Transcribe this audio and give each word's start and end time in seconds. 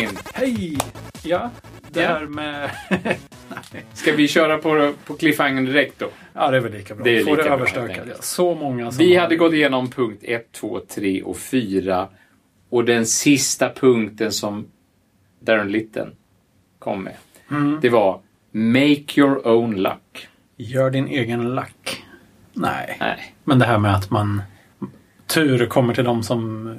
Martin! 0.00 0.18
Hej! 0.34 0.78
Ja, 1.22 1.50
det 1.90 2.02
Ja. 2.02 2.08
här 2.08 2.26
med... 2.26 2.70
Ska 3.94 4.12
vi 4.12 4.28
köra 4.28 4.58
på, 4.58 4.92
på 5.06 5.14
cliffhanger 5.14 5.62
direkt 5.62 5.98
då? 5.98 6.08
ja, 6.32 6.50
det 6.50 6.56
är 6.56 6.60
väl 6.60 6.72
lika 6.72 6.94
bra. 6.94 7.04
Det 7.04 7.18
är 7.18 7.24
Få 7.24 7.30
lika 7.30 7.42
det 7.42 7.48
bra, 7.48 7.56
överstökat. 7.58 8.24
Så 8.24 8.54
många 8.54 8.90
som 8.90 8.98
Vi 9.04 9.14
har- 9.14 9.22
hade 9.22 9.36
gått 9.36 9.52
igenom 9.52 9.90
punkt 9.90 10.20
1, 10.22 10.52
2, 10.52 10.80
3 10.88 11.22
och 11.22 11.36
4. 11.38 12.08
Och 12.68 12.84
den 12.84 13.06
sista 13.06 13.68
punkten 13.70 14.32
som 14.32 14.66
Darren 15.40 15.72
Litten 15.72 16.12
kom 16.78 17.02
med. 17.02 17.16
Mm. 17.50 17.78
Det 17.82 17.88
var 17.88 18.20
Make 18.52 19.20
your 19.20 19.46
own 19.48 19.74
luck. 19.76 20.28
Gör 20.56 20.90
din 20.90 21.06
egen 21.08 21.54
lack. 21.54 22.02
Nej. 22.52 22.96
Nej. 23.00 23.34
Men 23.44 23.58
det 23.58 23.64
här 23.64 23.78
med 23.78 23.94
att 23.94 24.10
man... 24.10 24.42
Tur 25.26 25.66
kommer 25.66 25.94
till 25.94 26.04
de 26.04 26.22
som 26.22 26.66
uh, 26.66 26.74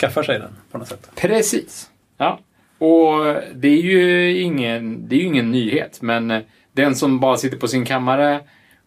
skaffar 0.00 0.22
sig 0.22 0.38
den 0.38 0.52
på 0.70 0.78
något 0.78 0.88
sätt. 0.88 1.10
Precis. 1.16 1.90
Ja. 2.22 2.40
Och 2.86 3.42
det 3.54 3.68
är 3.68 3.82
ju 3.82 4.40
ingen, 4.40 5.08
det 5.08 5.16
är 5.16 5.20
ingen 5.20 5.50
nyhet. 5.50 6.02
Men 6.02 6.30
eh, 6.30 6.40
den 6.72 6.94
som 6.94 7.20
bara 7.20 7.36
sitter 7.36 7.56
på 7.56 7.68
sin 7.68 7.84
kammare 7.84 8.40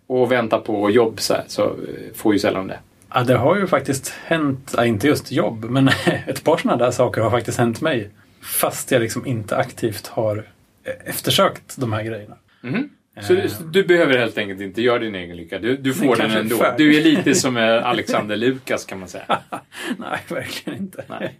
och 0.07 0.31
väntar 0.31 0.59
på 0.59 0.89
jobb 0.89 1.19
så, 1.19 1.33
här, 1.33 1.43
så 1.47 1.63
eh, 1.63 2.13
får 2.15 2.33
ju 2.33 2.39
sällan 2.39 2.67
det. 2.67 2.79
Ja, 3.13 3.23
det 3.23 3.37
har 3.37 3.55
ju 3.55 3.67
faktiskt 3.67 4.09
hänt, 4.25 4.73
ja, 4.77 4.85
inte 4.85 5.07
just 5.07 5.31
jobb, 5.31 5.65
men 5.65 5.87
ett 6.27 6.43
par 6.43 6.57
sådana 6.57 6.85
där 6.85 6.91
saker 6.91 7.21
har 7.21 7.31
faktiskt 7.31 7.57
hänt 7.57 7.81
mig. 7.81 8.09
Fast 8.41 8.91
jag 8.91 9.01
liksom 9.01 9.25
inte 9.25 9.57
aktivt 9.57 10.07
har 10.07 10.37
eh, 10.83 11.09
eftersökt 11.09 11.77
de 11.77 11.93
här 11.93 12.03
grejerna. 12.03 12.35
Mhm. 12.61 12.89
Så, 13.21 13.33
Eh. 13.35 13.47
så 13.47 13.63
du 13.63 13.83
behöver 13.83 14.17
helt 14.17 14.37
enkelt 14.37 14.61
inte 14.61 14.81
göra 14.81 14.99
din 14.99 15.15
egen 15.15 15.37
lycka. 15.37 15.59
Du, 15.59 15.77
du 15.77 15.93
får 15.93 16.15
Den 16.15 16.31
är 16.31 16.39
ändå. 16.39 16.55
färdig. 16.57 16.87
Du 16.87 16.97
är 16.99 17.03
lite 17.03 17.35
som 17.35 17.57
eh, 17.57 17.85
Alexander 17.85 18.35
Lukas 18.37 18.85
kan 18.85 18.99
man 18.99 19.07
säga. 19.09 19.25
Nej, 19.97 20.19
verkligen 20.29 20.79
inte. 20.79 21.03
Nej. 21.07 21.39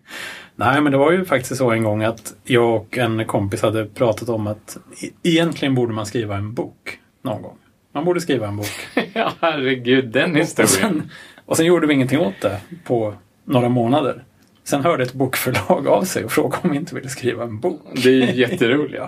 Nej, 0.56 0.82
men 0.82 0.92
det 0.92 0.98
var 0.98 1.12
ju 1.12 1.26
faktiskt 1.26 1.58
så 1.58 1.72
en 1.72 1.84
gång 1.84 2.04
att 2.04 2.34
jag 2.44 2.76
och 2.76 2.98
en 2.98 3.26
kompis 3.26 3.62
hade 3.62 3.86
pratat 3.86 4.30
om 4.30 4.48
att 4.48 4.78
e- 5.04 5.10
egentligen 5.24 5.76
borde 5.76 5.94
man 5.94 6.06
skriva 6.06 6.36
en 6.36 6.54
bok 6.54 7.00
någon 7.22 7.42
gång. 7.42 7.58
Man 7.94 8.06
borde 8.06 8.22
skriva 8.22 8.48
en 8.48 8.58
bok. 8.58 8.72
Ja, 9.14 9.32
herregud, 9.42 10.06
den 10.06 10.32
Och 10.32 10.38
historien. 10.38 10.70
sen, 10.70 11.12
och 11.46 11.58
sen 11.58 11.66
gjorde 11.66 11.88
vi 11.88 11.94
ingenting 11.94 12.20
åt 12.20 12.42
det 12.42 12.60
på 12.84 13.14
några 13.46 13.70
månader. 13.70 14.24
Sen 14.64 14.84
hörde 14.84 15.04
ett 15.04 15.14
bokförlag 15.14 15.88
av 15.88 16.04
sig 16.04 16.26
och 16.26 16.32
frågade 16.32 16.58
om 16.64 16.72
vi 16.72 16.78
inte 16.78 16.96
ville 16.96 17.10
skriva 17.10 17.44
en 17.44 17.60
bok. 17.60 17.82
Det 18.04 18.10
är 18.24 18.34
jätteroligt. 18.34 19.04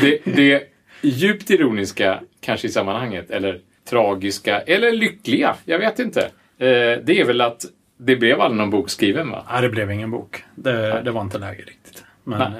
Det, 0.00 0.18
det 0.24 0.62
djupt 1.02 1.50
ironiska 1.50 2.20
kanske 2.40 2.66
i 2.66 2.70
sammanhanget, 2.70 3.30
eller 3.30 3.60
tragiska, 3.84 4.60
eller 4.60 4.92
lyckliga, 4.92 5.56
jag 5.64 5.78
vet 5.78 5.98
inte. 5.98 6.20
Eh, 6.58 6.98
det 7.04 7.20
är 7.20 7.24
väl 7.24 7.40
att 7.40 7.64
det 7.96 8.16
blev 8.16 8.40
aldrig 8.40 8.58
någon 8.58 8.70
bok 8.70 8.90
skriven 8.90 9.30
va? 9.30 9.46
Nej, 9.52 9.62
det 9.62 9.68
blev 9.68 9.90
ingen 9.90 10.10
bok. 10.10 10.44
Det, 10.54 11.02
det 11.04 11.10
var 11.10 11.22
inte 11.22 11.38
läge 11.38 11.62
riktigt. 11.62 12.04
Men, 12.24 12.38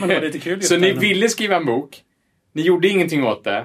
men 0.00 0.08
det 0.08 0.14
var 0.14 0.22
lite 0.22 0.38
kul. 0.38 0.62
Så 0.62 0.76
ni 0.76 0.92
ville 0.92 1.28
skriva 1.28 1.56
en 1.56 1.64
bok, 1.64 2.02
ni 2.52 2.62
gjorde 2.62 2.88
ingenting 2.88 3.24
åt 3.24 3.44
det. 3.44 3.64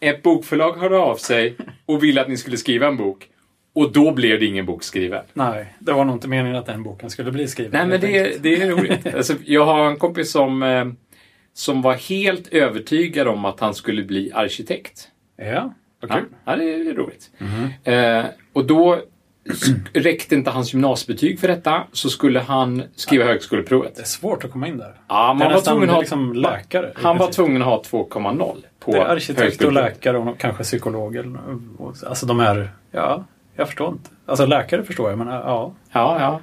Ett 0.00 0.22
bokförlag 0.22 0.72
hörde 0.72 0.96
av 0.96 1.16
sig 1.16 1.56
och 1.86 2.02
ville 2.02 2.20
att 2.20 2.28
ni 2.28 2.36
skulle 2.36 2.56
skriva 2.56 2.86
en 2.86 2.96
bok. 2.96 3.28
Och 3.74 3.92
då 3.92 4.12
blev 4.12 4.40
det 4.40 4.46
ingen 4.46 4.66
bok 4.66 4.82
skriven. 4.82 5.24
Nej, 5.32 5.74
det 5.78 5.92
var 5.92 6.04
nog 6.04 6.16
inte 6.16 6.28
meningen 6.28 6.56
att 6.56 6.66
den 6.66 6.82
boken 6.82 7.10
skulle 7.10 7.32
bli 7.32 7.48
skriven. 7.48 7.72
Nej, 7.72 7.86
men 7.86 8.00
det 8.00 8.18
är, 8.18 8.38
det 8.38 8.62
är 8.62 8.70
roligt. 8.70 9.14
Alltså, 9.14 9.34
jag 9.44 9.64
har 9.64 9.90
en 9.90 9.96
kompis 9.96 10.30
som, 10.30 10.62
eh, 10.62 10.84
som 11.54 11.82
var 11.82 11.94
helt 11.94 12.48
övertygad 12.48 13.28
om 13.28 13.44
att 13.44 13.60
han 13.60 13.74
skulle 13.74 14.02
bli 14.02 14.32
arkitekt. 14.34 15.08
Ja, 15.36 15.72
vad 16.00 16.10
Ja, 16.10 16.14
kul. 16.14 16.24
ja 16.44 16.56
det 16.56 16.64
är 16.74 16.94
roligt. 16.94 17.30
Eh, 17.84 18.24
och 18.52 18.64
då 18.66 18.98
räckte 19.92 20.34
inte 20.34 20.50
hans 20.50 20.72
gymnasiebetyg 20.74 21.40
för 21.40 21.48
detta, 21.48 21.82
så 21.92 22.10
skulle 22.10 22.40
han 22.40 22.82
skriva 22.96 23.24
Det 23.24 23.30
högskoleprovet. 23.30 23.98
är 23.98 24.04
svårt 24.04 24.44
att 24.44 24.50
komma 24.52 24.68
in 24.68 24.78
där. 24.78 24.94
Ja, 25.08 25.28
det 25.38 25.44
man 25.44 25.52
var 25.52 25.60
tvungen 25.60 25.88
att 25.88 25.94
ha, 25.94 26.00
liksom 26.00 26.32
läkare. 26.34 26.92
han 26.94 27.18
var 27.18 27.30
tvungen 27.32 27.62
att 27.62 27.68
ha 27.68 27.82
2,0 27.82 28.56
på 28.80 28.92
Det 28.92 28.98
är 28.98 29.04
arkitekt 29.04 29.64
och 29.64 29.72
läkare 29.72 30.18
och 30.18 30.38
kanske 30.38 30.62
psykolog. 30.62 31.16
Alltså 32.06 32.26
de 32.26 32.40
här, 32.40 32.70
ja, 32.90 33.24
jag 33.56 33.66
förstår 33.66 33.88
inte. 33.92 34.10
Alltså 34.26 34.46
läkare 34.46 34.84
förstår 34.84 35.10
jag, 35.10 35.18
men 35.18 35.28
ja. 35.28 35.74
Ja, 35.92 36.16
ja. 36.20 36.40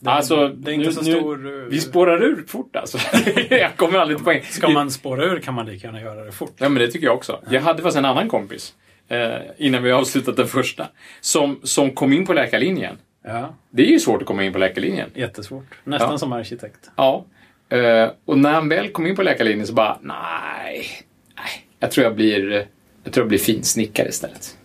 Det, 0.00 0.10
Alltså, 0.10 0.48
det 0.48 0.70
är 0.70 0.74
inte 0.74 0.86
nu- 0.86 0.92
så 0.92 1.02
nu- 1.02 1.12
stor... 1.18 1.46
eh, 1.46 1.64
Vi 1.68 1.80
spårar 1.80 2.22
ur 2.22 2.44
fort 2.48 2.76
alltså. 2.76 2.98
jag 3.50 3.76
kommer 3.76 3.98
aldrig 3.98 4.18
till 4.18 4.24
poäng. 4.24 4.42
Ska 4.42 4.68
man 4.68 4.90
spåra 4.90 5.24
ur 5.24 5.38
kan 5.40 5.54
man 5.54 5.66
lika 5.66 5.86
gärna 5.86 6.00
göra 6.00 6.24
det 6.24 6.32
fort. 6.32 6.54
Ja, 6.58 6.68
men 6.68 6.82
det 6.82 6.88
tycker 6.90 7.06
jag 7.06 7.14
också. 7.16 7.40
Jag 7.50 7.60
hade 7.60 7.82
faktiskt 7.82 7.98
en 7.98 8.04
annan 8.04 8.28
kompis, 8.28 8.74
eh, 9.08 9.28
innan 9.56 9.82
vi 9.82 9.92
avslutat 9.92 10.36
den 10.36 10.46
första, 10.48 10.86
som, 11.20 11.60
som 11.62 11.90
kom 11.90 12.12
in 12.12 12.26
på 12.26 12.32
läkarlinjen. 12.32 12.96
Ja, 13.24 13.54
Det 13.70 13.82
är 13.82 13.90
ju 13.90 13.98
svårt 13.98 14.20
att 14.22 14.26
komma 14.26 14.44
in 14.44 14.52
på 14.52 14.58
läkarlinjen. 14.58 15.10
jättesvårt. 15.14 15.74
Nästan 15.84 16.10
Ja. 16.10 16.18
som 16.18 16.32
arkitekt. 16.32 16.90
Ja. 16.96 17.24
Eh, 17.68 18.10
och 18.24 18.38
när 18.38 18.52
han 18.52 18.68
väl 18.68 18.88
kom 18.88 19.06
in 19.06 19.16
på 19.16 19.22
läkarlinjen 19.22 19.66
så 19.66 19.72
bara, 19.72 19.98
nej, 20.02 20.86
nej 21.36 21.46
jag 21.78 21.90
tror 21.90 22.04
jag 22.04 22.14
blir, 22.14 22.50
jag 23.04 23.12
tror 23.12 23.22
jag 23.24 23.28
blir 23.28 23.38
finsnickare 23.38 24.08
istället. 24.08 24.56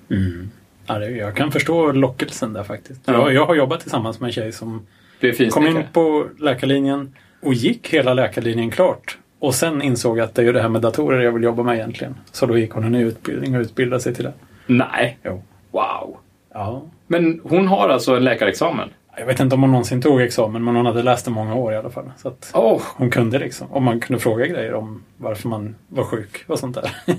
Ja, 0.87 0.99
det, 0.99 1.09
jag 1.09 1.35
kan 1.35 1.51
förstå 1.51 1.91
lockelsen 1.91 2.53
där 2.53 2.63
faktiskt. 2.63 3.01
Ja. 3.05 3.13
Jag, 3.13 3.33
jag 3.33 3.45
har 3.45 3.55
jobbat 3.55 3.81
tillsammans 3.81 4.19
med 4.19 4.27
en 4.27 4.33
tjej 4.33 4.51
som 4.51 4.87
Blir 5.31 5.49
kom 5.49 5.67
in 5.67 5.83
på 5.93 6.27
läkarlinjen 6.39 7.15
och 7.41 7.53
gick 7.53 7.93
hela 7.93 8.13
läkarlinjen 8.13 8.71
klart. 8.71 9.17
Och 9.39 9.55
sen 9.55 9.81
insåg 9.81 10.19
att 10.19 10.35
det 10.35 10.41
är 10.41 10.45
ju 10.45 10.53
det 10.53 10.61
här 10.61 10.69
med 10.69 10.81
datorer 10.81 11.21
jag 11.21 11.31
vill 11.31 11.43
jobba 11.43 11.63
med 11.63 11.75
egentligen. 11.75 12.15
Så 12.31 12.45
då 12.45 12.57
gick 12.57 12.71
hon 12.71 12.83
en 12.83 12.91
ny 12.91 13.03
utbildning 13.03 13.55
och 13.55 13.61
utbildade 13.61 14.01
sig 14.01 14.15
till 14.15 14.23
det. 14.23 14.33
Nej. 14.65 15.17
Jo. 15.23 15.43
Wow. 15.71 16.17
Ja. 16.53 16.81
Men 17.07 17.41
hon 17.43 17.67
har 17.67 17.89
alltså 17.89 18.15
en 18.15 18.23
läkarexamen? 18.23 18.89
Jag 19.17 19.25
vet 19.25 19.39
inte 19.39 19.55
om 19.55 19.61
hon 19.61 19.71
någonsin 19.71 20.01
tog 20.01 20.21
examen, 20.21 20.63
men 20.63 20.75
hon 20.75 20.85
hade 20.85 21.03
läst 21.03 21.25
det 21.25 21.31
många 21.31 21.55
år 21.55 21.73
i 21.73 21.77
alla 21.77 21.89
fall. 21.89 22.11
Så 22.17 22.27
att 22.27 22.51
Åh, 22.53 22.81
hon 22.95 23.09
kunde 23.09 23.39
liksom. 23.39 23.71
Om 23.71 23.83
man 23.83 23.99
kunde 23.99 24.19
fråga 24.19 24.45
grejer 24.45 24.73
om 24.73 25.03
varför 25.17 25.49
man 25.49 25.75
var 25.87 26.03
sjuk 26.03 26.43
och 26.47 26.59
sånt 26.59 26.75
där. 26.75 26.91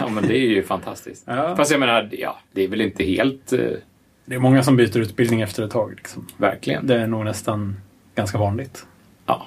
ja 0.00 0.08
men 0.08 0.28
det 0.28 0.36
är 0.36 0.48
ju 0.48 0.62
fantastiskt. 0.62 1.24
Ja. 1.26 1.56
Fast 1.56 1.70
jag 1.70 1.80
menar, 1.80 2.08
ja, 2.12 2.38
det 2.52 2.64
är 2.64 2.68
väl 2.68 2.80
inte 2.80 3.04
helt, 3.04 3.52
eh, 3.52 3.60
Det 4.26 4.34
är 4.34 4.38
många 4.38 4.62
som 4.62 4.76
byter 4.76 4.98
utbildning 4.98 5.40
efter 5.40 5.62
ett 5.62 5.70
tag. 5.70 5.94
Liksom. 5.96 6.26
verkligen. 6.36 6.86
Det 6.86 6.94
är 6.94 7.06
nog 7.06 7.24
nästan 7.24 7.76
ganska 8.14 8.38
vanligt. 8.38 8.86
Ja. 9.26 9.46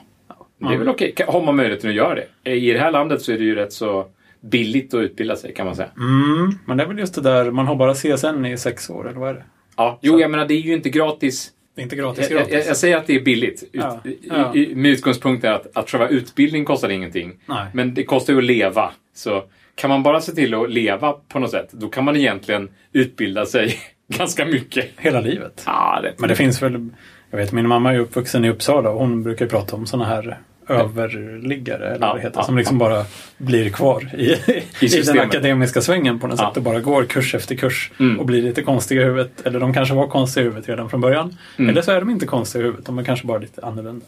Det 0.58 0.74
är 0.74 0.78
väl 0.78 0.90
okej. 0.90 1.14
Har 1.28 1.46
man 1.46 1.56
möjligheten 1.56 1.90
att 1.90 1.96
göra 1.96 2.16
det? 2.44 2.52
I 2.52 2.74
det 2.74 2.80
här 2.80 2.92
landet 2.92 3.22
så 3.22 3.32
är 3.32 3.38
det 3.38 3.44
ju 3.44 3.56
rätt 3.56 3.74
så 3.74 4.08
billigt 4.42 4.94
att 4.94 5.00
utbilda 5.00 5.36
sig 5.36 5.54
kan 5.54 5.66
man 5.66 5.76
säga. 5.76 5.90
Mm, 5.98 6.54
men 6.66 6.78
det 6.78 6.84
är 6.84 6.88
väl 6.88 7.00
just 7.00 7.16
det 7.16 7.22
där, 7.22 7.52
man 7.52 7.68
har 7.68 7.76
bara 7.76 7.94
CSN 7.94 8.46
i 8.46 8.58
sex 8.58 8.90
år, 8.90 9.10
eller 9.10 9.20
vad 9.20 9.30
är 9.30 9.34
det? 9.34 9.44
Ja, 9.78 10.00
jo, 10.02 10.20
jag 10.20 10.32
menar 10.32 10.46
det 10.46 10.54
är 10.54 10.62
ju 10.62 10.74
inte 10.74 10.90
gratis. 10.90 11.52
Det 11.76 11.82
är 11.82 11.84
inte 11.84 11.96
gratis 11.96 12.30
Jag, 12.30 12.40
gratis. 12.40 12.54
jag, 12.54 12.66
jag 12.68 12.78
säger 12.78 12.98
att 12.98 13.08
det 13.08 13.16
är 13.16 13.22
billigt. 13.22 13.64
Ut, 13.64 13.70
Ja, 13.72 14.00
ja. 14.22 14.56
I, 14.56 14.76
med 14.76 14.92
utgångspunkten 14.92 15.54
att, 15.54 15.78
att 15.78 15.90
själva 15.90 16.08
utbildning 16.08 16.66
kostar 16.66 16.90
ingenting. 16.90 17.34
Nej. 17.46 17.66
Men 17.74 17.94
det 17.94 18.04
kostar 18.04 18.34
ju 18.34 18.40
att 18.40 18.46
leva. 18.46 18.92
Så 19.14 19.44
kan 19.76 19.90
man 19.90 20.04
bara 20.04 20.22
se 20.22 20.32
till 20.32 20.54
att 20.54 20.70
leva 20.72 21.14
på 21.28 21.40
något 21.40 21.52
sätt, 21.52 21.70
då 21.72 21.90
kan 21.90 22.06
man 22.06 22.16
egentligen 22.16 22.70
utbilda 22.92 23.46
sig 23.46 23.76
ganska 24.10 24.46
mycket. 24.46 24.86
Hela 24.98 25.22
livet. 25.22 25.64
Ja, 25.66 26.00
rätt 26.04 26.20
Men 26.20 26.30
det 26.30 26.36
finns 26.36 26.62
väl, 26.62 26.90
jag 27.32 27.38
vet 27.38 27.52
min 27.52 27.68
mamma 27.68 27.94
är 27.94 28.00
uppvuxen 28.00 28.46
i 28.46 28.50
Uppsala 28.50 28.90
och 28.90 29.00
hon 29.00 29.24
brukar 29.24 29.46
prata 29.46 29.76
om 29.76 29.86
sådana 29.86 30.10
här 30.10 30.38
överliggare 30.68 31.88
eller 31.88 32.06
Ja, 32.06 32.08
vad 32.08 32.18
det 32.18 32.22
heter. 32.22 32.40
ja, 32.40 32.44
som 32.44 32.58
liksom 32.58 32.78
bara 32.78 33.06
blir 33.38 33.70
kvar 33.70 34.10
i, 34.18 34.24
i, 34.24 34.38
den 34.80 34.90
systemet. 34.90 35.22
akademiska 35.26 35.82
svängen 35.82 36.20
på 36.20 36.28
något 36.28 36.40
Ja. 36.40 36.48
sätt. 36.48 36.58
Och 36.58 36.64
bara 36.64 36.80
går 36.80 37.04
kurs 37.04 37.36
efter 37.36 37.56
kurs 37.56 37.92
Mm. 38.00 38.20
och 38.20 38.26
blir 38.26 38.42
lite 38.42 38.62
konstiga 38.62 39.02
i 39.02 39.06
huvudet. 39.06 39.42
Eller 39.46 39.60
de 39.60 39.74
kanske 39.74 39.96
var 39.96 40.08
konstiga 40.08 40.42
i 40.42 40.48
huvudet 40.50 40.70
redan 40.70 40.90
från 40.90 41.02
början. 41.02 41.38
Mm. 41.58 41.70
Eller 41.70 41.82
så 41.82 41.92
är 41.92 42.00
de 42.00 42.10
inte 42.10 42.26
konstiga 42.26 42.62
i 42.62 42.66
huvudet. 42.66 42.86
De 42.86 43.00
är 43.00 43.04
kanske 43.04 43.28
bara 43.28 43.38
lite 43.38 43.66
annorlunda. 43.66 44.06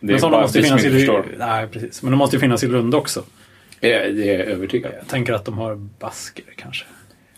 Det 0.00 0.06
Men 0.12 0.20
sådana 0.20 0.40
måste 0.42 0.62
finnas 0.62 0.84
i, 0.84 1.10
nej, 1.38 1.66
precis. 1.68 2.02
Men 2.02 2.10
de 2.12 2.16
måste 2.16 2.36
ju 2.36 2.40
finnas 2.40 2.64
i 2.64 2.66
Lund 2.66 2.94
också. 2.94 3.22
Det 3.80 3.92
är 3.92 4.12
det 4.12 4.34
är 4.34 4.38
jag 4.38 4.46
övertygad. 4.48 4.92
Jag 4.98 5.08
tänker 5.08 5.32
att 5.32 5.44
de 5.44 5.58
har 5.58 5.74
basker 5.74 6.44
kanske. 6.56 6.84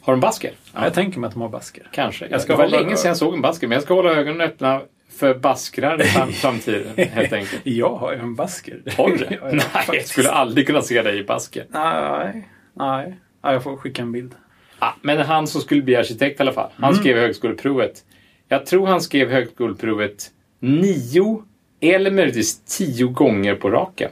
Har 0.06 0.12
de 0.12 0.20
basker? 0.20 0.52
Ja. 0.74 0.84
Jag 0.84 0.94
tänker 0.94 1.20
mig 1.20 1.28
att 1.28 1.34
de 1.34 1.42
har 1.42 1.48
basker. 1.48 1.88
Kanske. 1.92 2.26
Jag 2.30 2.40
ska 2.42 2.52
det 2.52 2.56
var 2.56 2.64
hålla- 2.64 2.80
länge 2.80 2.96
sedan 2.96 3.08
jag 3.08 3.16
såg 3.16 3.34
en 3.34 3.40
basker, 3.40 3.66
men 3.66 3.74
jag 3.74 3.82
ska 3.82 3.94
hålla 3.94 4.10
ögonen 4.10 4.40
öppna 4.40 4.80
för 5.18 5.34
baskrar 5.34 6.00
i 6.02 6.04
fram- 6.04 6.32
framtiden, 6.32 7.08
helt 7.10 7.32
enkelt. 7.32 7.60
Jag 7.64 7.94
har 7.96 8.12
ju 8.12 8.18
en 8.18 8.34
basker. 8.34 8.82
Har 8.96 9.08
du 9.10 9.16
det? 9.16 9.38
Nej, 9.52 9.62
jag 9.92 10.06
skulle 10.06 10.30
aldrig 10.30 10.66
kunna 10.66 10.82
se 10.82 11.02
dig 11.02 11.18
i 11.18 11.24
basker. 11.24 11.66
Nej, 11.68 12.48
nej. 12.74 13.16
Ja, 13.42 13.52
jag 13.52 13.62
får 13.62 13.76
skicka 13.76 14.02
en 14.02 14.12
bild. 14.12 14.34
Ah, 14.78 14.92
men 15.02 15.18
han 15.18 15.46
som 15.46 15.60
skulle 15.60 15.82
bli 15.82 15.96
arkitekt 15.96 16.40
i 16.40 16.42
alla 16.42 16.52
fall. 16.52 16.70
Han 16.76 16.94
skrev 16.94 17.16
högskoleprovet. 17.18 18.04
Jag 18.48 18.66
tror 18.66 18.86
han 18.86 19.00
skrev 19.00 19.30
högskoleprovet 19.30 20.30
nio 20.60 21.42
eller 21.80 22.10
möjligtvis 22.10 22.60
tio 22.78 23.06
gånger 23.06 23.54
på 23.54 23.70
raken. 23.70 24.10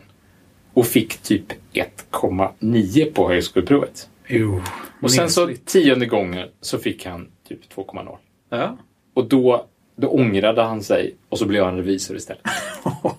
Och 0.74 0.86
fick 0.86 1.16
typ 1.22 1.52
1,9 1.72 3.12
på 3.12 3.28
högskoleprovet. 3.28 4.08
Jo. 4.26 4.62
Och 5.04 5.12
sen 5.12 5.30
så 5.30 5.50
tionde 5.64 6.06
gången 6.06 6.48
så 6.60 6.78
fick 6.78 7.06
han 7.06 7.28
typ 7.48 7.60
2,0. 7.74 8.16
Ja. 8.50 8.76
Och 9.14 9.28
då, 9.28 9.66
då 9.96 10.08
ångrade 10.08 10.62
han 10.62 10.82
sig 10.82 11.14
och 11.28 11.38
så 11.38 11.46
blev 11.46 11.64
han 11.64 11.76
revisor 11.76 12.16
istället. 12.16 12.42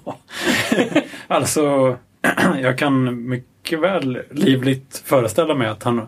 alltså, 1.27 1.97
jag 2.61 2.77
kan 2.77 3.27
mycket 3.29 3.79
väl 3.79 4.19
livligt 4.31 5.03
föreställa 5.05 5.55
mig 5.55 5.67
att 5.67 5.83
han, 5.83 6.07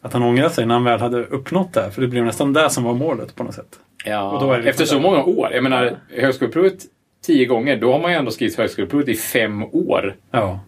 att 0.00 0.12
han 0.12 0.22
ångrade 0.22 0.50
sig 0.50 0.66
när 0.66 0.74
han 0.74 0.84
väl 0.84 1.00
hade 1.00 1.24
uppnått 1.24 1.72
det. 1.72 1.90
För 1.90 2.02
det 2.02 2.08
blev 2.08 2.24
nästan 2.24 2.52
det 2.52 2.70
som 2.70 2.84
var 2.84 2.94
målet 2.94 3.34
på 3.34 3.44
något 3.44 3.54
sätt. 3.54 3.78
Ja, 4.04 4.58
efter 4.58 4.84
så 4.84 4.94
där. 4.94 5.02
många 5.02 5.24
år. 5.24 5.48
Jag 5.52 5.62
menar, 5.62 5.96
högskoleprovet 6.16 6.78
tio 7.22 7.46
gånger, 7.46 7.76
då 7.76 7.92
har 7.92 8.00
man 8.00 8.10
ju 8.10 8.16
ändå 8.16 8.30
skrivit 8.30 8.58
högskoleprovet 8.58 9.08
i 9.08 9.14
fem 9.14 9.62
år. 9.62 10.16
Ja. 10.30 10.60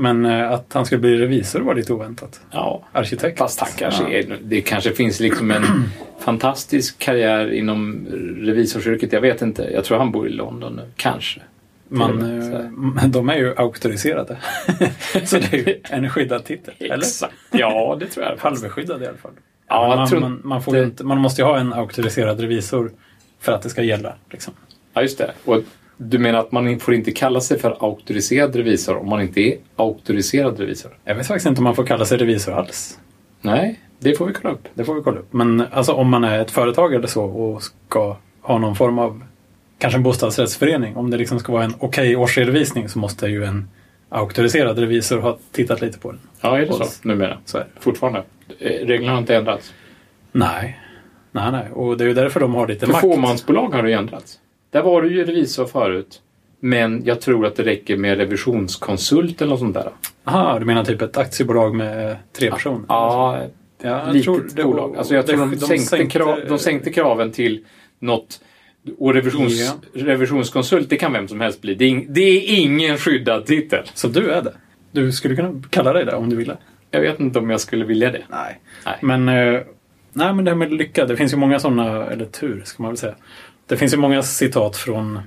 Men 0.00 0.26
eh, 0.26 0.50
att 0.52 0.72
han 0.72 0.86
skulle 0.86 1.00
bli 1.00 1.16
revisor 1.18 1.60
var 1.60 1.74
lite 1.74 1.92
oväntat. 1.92 2.40
Ja, 2.50 2.82
Arkitekt. 2.92 3.38
fast 3.38 3.60
han 3.60 3.68
kanske 3.78 4.18
Ja. 4.18 4.36
det 4.42 4.60
kanske 4.60 4.92
finns 4.94 5.20
liksom 5.20 5.50
en 5.50 5.62
fantastisk 6.20 6.98
karriär 6.98 7.52
inom 7.52 8.06
revisorsyrket. 8.40 9.12
Jag 9.12 9.20
vet 9.20 9.42
inte. 9.42 9.62
Jag 9.72 9.84
tror 9.84 9.98
han 9.98 10.12
bor 10.12 10.28
i 10.28 10.30
London 10.32 10.76
nu. 10.76 10.82
Kanske. 10.96 11.40
Man, 11.88 12.22
här. 12.22 12.60
eh, 12.60 12.70
men 12.70 13.12
de 13.12 13.28
är 13.28 13.36
ju 13.36 13.54
auktoriserade. 13.56 14.36
så 15.24 15.36
det 15.38 15.52
är 15.52 15.56
ju 15.68 15.80
en 15.90 16.10
skyddad 16.10 16.44
titel. 16.44 16.74
Eller? 16.78 16.96
Exakt. 16.96 17.34
Ja, 17.50 17.96
det 18.00 18.06
tror 18.06 18.26
jag. 18.26 18.36
Halvskyddad 18.38 19.02
i 19.02 19.06
alla 19.06 19.16
fall. 19.16 19.32
Ja, 19.68 19.96
man, 19.96 20.08
tror 20.08 20.20
man, 20.20 20.40
man, 20.44 20.62
får 20.62 20.76
inte- 20.76 20.84
inte, 20.84 21.04
man 21.04 21.18
måste 21.18 21.42
ju 21.42 21.46
ha 21.46 21.58
en 21.58 21.72
auktoriserad 21.72 22.40
revisor 22.40 22.92
för 23.40 23.52
att 23.52 23.62
det 23.62 23.68
ska 23.68 23.82
gälla. 23.82 24.14
Liksom. 24.30 24.54
Ja, 24.94 25.02
just 25.02 25.18
det. 25.18 25.30
Och 25.44 25.62
du 25.98 26.18
menar 26.18 26.38
att 26.38 26.52
man 26.52 26.78
får 26.80 26.94
inte 26.94 27.10
kalla 27.12 27.40
sig 27.40 27.58
för 27.58 27.76
auktoriserad 27.80 28.56
revisor 28.56 28.96
om 28.96 29.08
man 29.08 29.20
inte 29.20 29.40
är 29.40 29.56
auktoriserad 29.76 30.60
revisor? 30.60 30.98
Jag 31.04 31.14
vet 31.14 31.26
faktiskt 31.26 31.46
inte 31.46 31.58
om 31.60 31.64
man 31.64 31.74
får 31.74 31.86
kalla 31.86 32.04
sig 32.04 32.18
revisor 32.18 32.52
alls. 32.52 32.98
Nej, 33.40 33.80
det 33.98 34.14
får 34.18 34.26
vi 34.26 34.32
kolla 34.32 34.54
upp. 34.54 34.68
Det 34.74 34.84
får 34.84 34.94
vi 34.94 35.00
kolla 35.02 35.18
upp. 35.18 35.32
Men 35.32 35.64
alltså, 35.72 35.92
om 35.92 36.08
man 36.10 36.24
är 36.24 36.38
ett 36.40 36.50
företag 36.50 36.94
eller 36.94 37.06
så 37.06 37.24
och 37.24 37.62
ska 37.62 38.16
ha 38.42 38.58
någon 38.58 38.76
form 38.76 38.98
av 38.98 39.22
kanske 39.78 39.96
en 39.98 40.02
bostadsrättsförening. 40.02 40.96
Om 40.96 41.10
det 41.10 41.16
liksom 41.16 41.38
ska 41.38 41.52
vara 41.52 41.64
en 41.64 41.74
okej 41.78 42.16
årsredovisning 42.16 42.88
så 42.88 42.98
måste 42.98 43.26
ju 43.26 43.44
en 43.44 43.68
auktoriserad 44.08 44.78
revisor 44.78 45.18
ha 45.20 45.38
tittat 45.52 45.80
lite 45.80 45.98
på 45.98 46.10
den. 46.12 46.20
Ja, 46.40 46.56
är 46.56 46.60
det 46.60 46.66
Och- 46.70 46.86
så 46.86 47.08
numera? 47.08 47.38
Så 47.44 47.58
är 47.58 47.66
det. 47.74 47.80
Fortfarande? 47.80 48.22
Eh, 48.58 48.86
Reglerna 48.86 49.12
har 49.12 49.18
inte 49.18 49.36
ändrats. 49.36 49.72
Nej. 50.32 50.78
Nej, 51.32 51.52
nej. 51.52 51.70
Och 51.72 51.96
det 51.96 52.04
är 52.04 52.08
ju 52.08 52.14
därför 52.14 52.40
de 52.40 52.54
har 52.54 52.68
lite 52.68 52.86
För 52.86 52.92
makt. 52.92 53.02
fåmansbolag 53.02 53.68
har 53.74 53.82
det 53.82 53.88
ju 53.90 53.94
ändrats. 53.96 54.38
Där 54.70 54.82
var 54.82 55.02
du 55.02 55.12
ju 55.14 55.24
revisor 55.24 55.66
förut. 55.66 56.20
Men 56.60 57.02
jag 57.04 57.20
tror 57.20 57.46
att 57.46 57.56
det 57.56 57.62
räcker 57.62 57.96
med 57.96 58.18
revisionskonsult 58.18 59.40
eller 59.42 59.50
något 59.50 59.60
sånt 59.60 59.74
där. 59.74 59.90
Aha, 60.24 60.58
du 60.58 60.64
menar 60.64 60.84
typ 60.84 61.02
ett 61.02 61.16
aktiebolag 61.16 61.74
med 61.74 62.16
tre 62.38 62.50
personer? 62.50 62.84
Ja, 62.88 63.38
ja 63.82 64.06
jag 64.06 64.14
litet 64.14 64.56
det 64.56 64.62
bolag. 64.64 64.88
var- 64.88 64.96
Alltså 64.96 65.14
jag 65.14 65.26
tror 65.26 65.38
de, 65.38 65.50
det- 65.50 65.78
sänkte, 65.78 66.06
Krav, 66.18 66.38
de 66.48 66.58
sänkte 66.58 66.90
kraven 66.92 67.32
till 67.32 67.64
något. 67.98 68.40
Och 68.98 69.14
revisions, 69.14 69.60
Ja. 69.94 70.02
revisionskonsult, 70.02 70.90
det 70.90 70.96
kan 70.96 71.12
vem 71.12 71.28
som 71.28 71.40
helst 71.40 71.60
bli. 71.62 71.74
Det 71.74 71.84
är, 71.84 71.88
ing- 71.90 72.06
det 72.08 72.20
är 72.20 72.58
ingen 72.60 72.98
skyddad 72.98 73.46
titel. 73.46 73.84
Så 73.94 74.08
du 74.08 74.30
är 74.30 74.42
det? 74.42 74.52
Du 74.92 75.12
skulle 75.12 75.36
kunna 75.36 75.62
kalla 75.70 75.92
dig 75.92 76.04
det 76.04 76.14
om 76.14 76.30
du 76.30 76.36
ville? 76.36 76.56
Jag 76.90 77.00
vet 77.00 77.20
inte 77.20 77.38
om 77.38 77.50
jag 77.50 77.60
skulle 77.60 77.84
vilja 77.84 78.10
det. 78.10 78.22
Nej. 78.30 78.60
Nej. 78.86 78.98
Men, 79.02 79.28
eh, 79.28 79.60
nej, 80.12 80.34
men 80.34 80.44
det 80.44 80.50
här 80.50 80.56
med 80.56 80.72
lycka, 80.72 81.06
det 81.06 81.16
finns 81.16 81.32
ju 81.32 81.36
många 81.36 81.58
sådana, 81.58 82.06
eller 82.06 82.24
tur 82.24 82.62
ska 82.64 82.82
man 82.82 82.90
väl 82.92 82.96
säga. 82.98 83.14
Det 83.68 83.76
finns 83.76 83.92
ju 83.92 83.96
många 83.96 84.22
citat 84.22 84.76
från, 84.76 85.20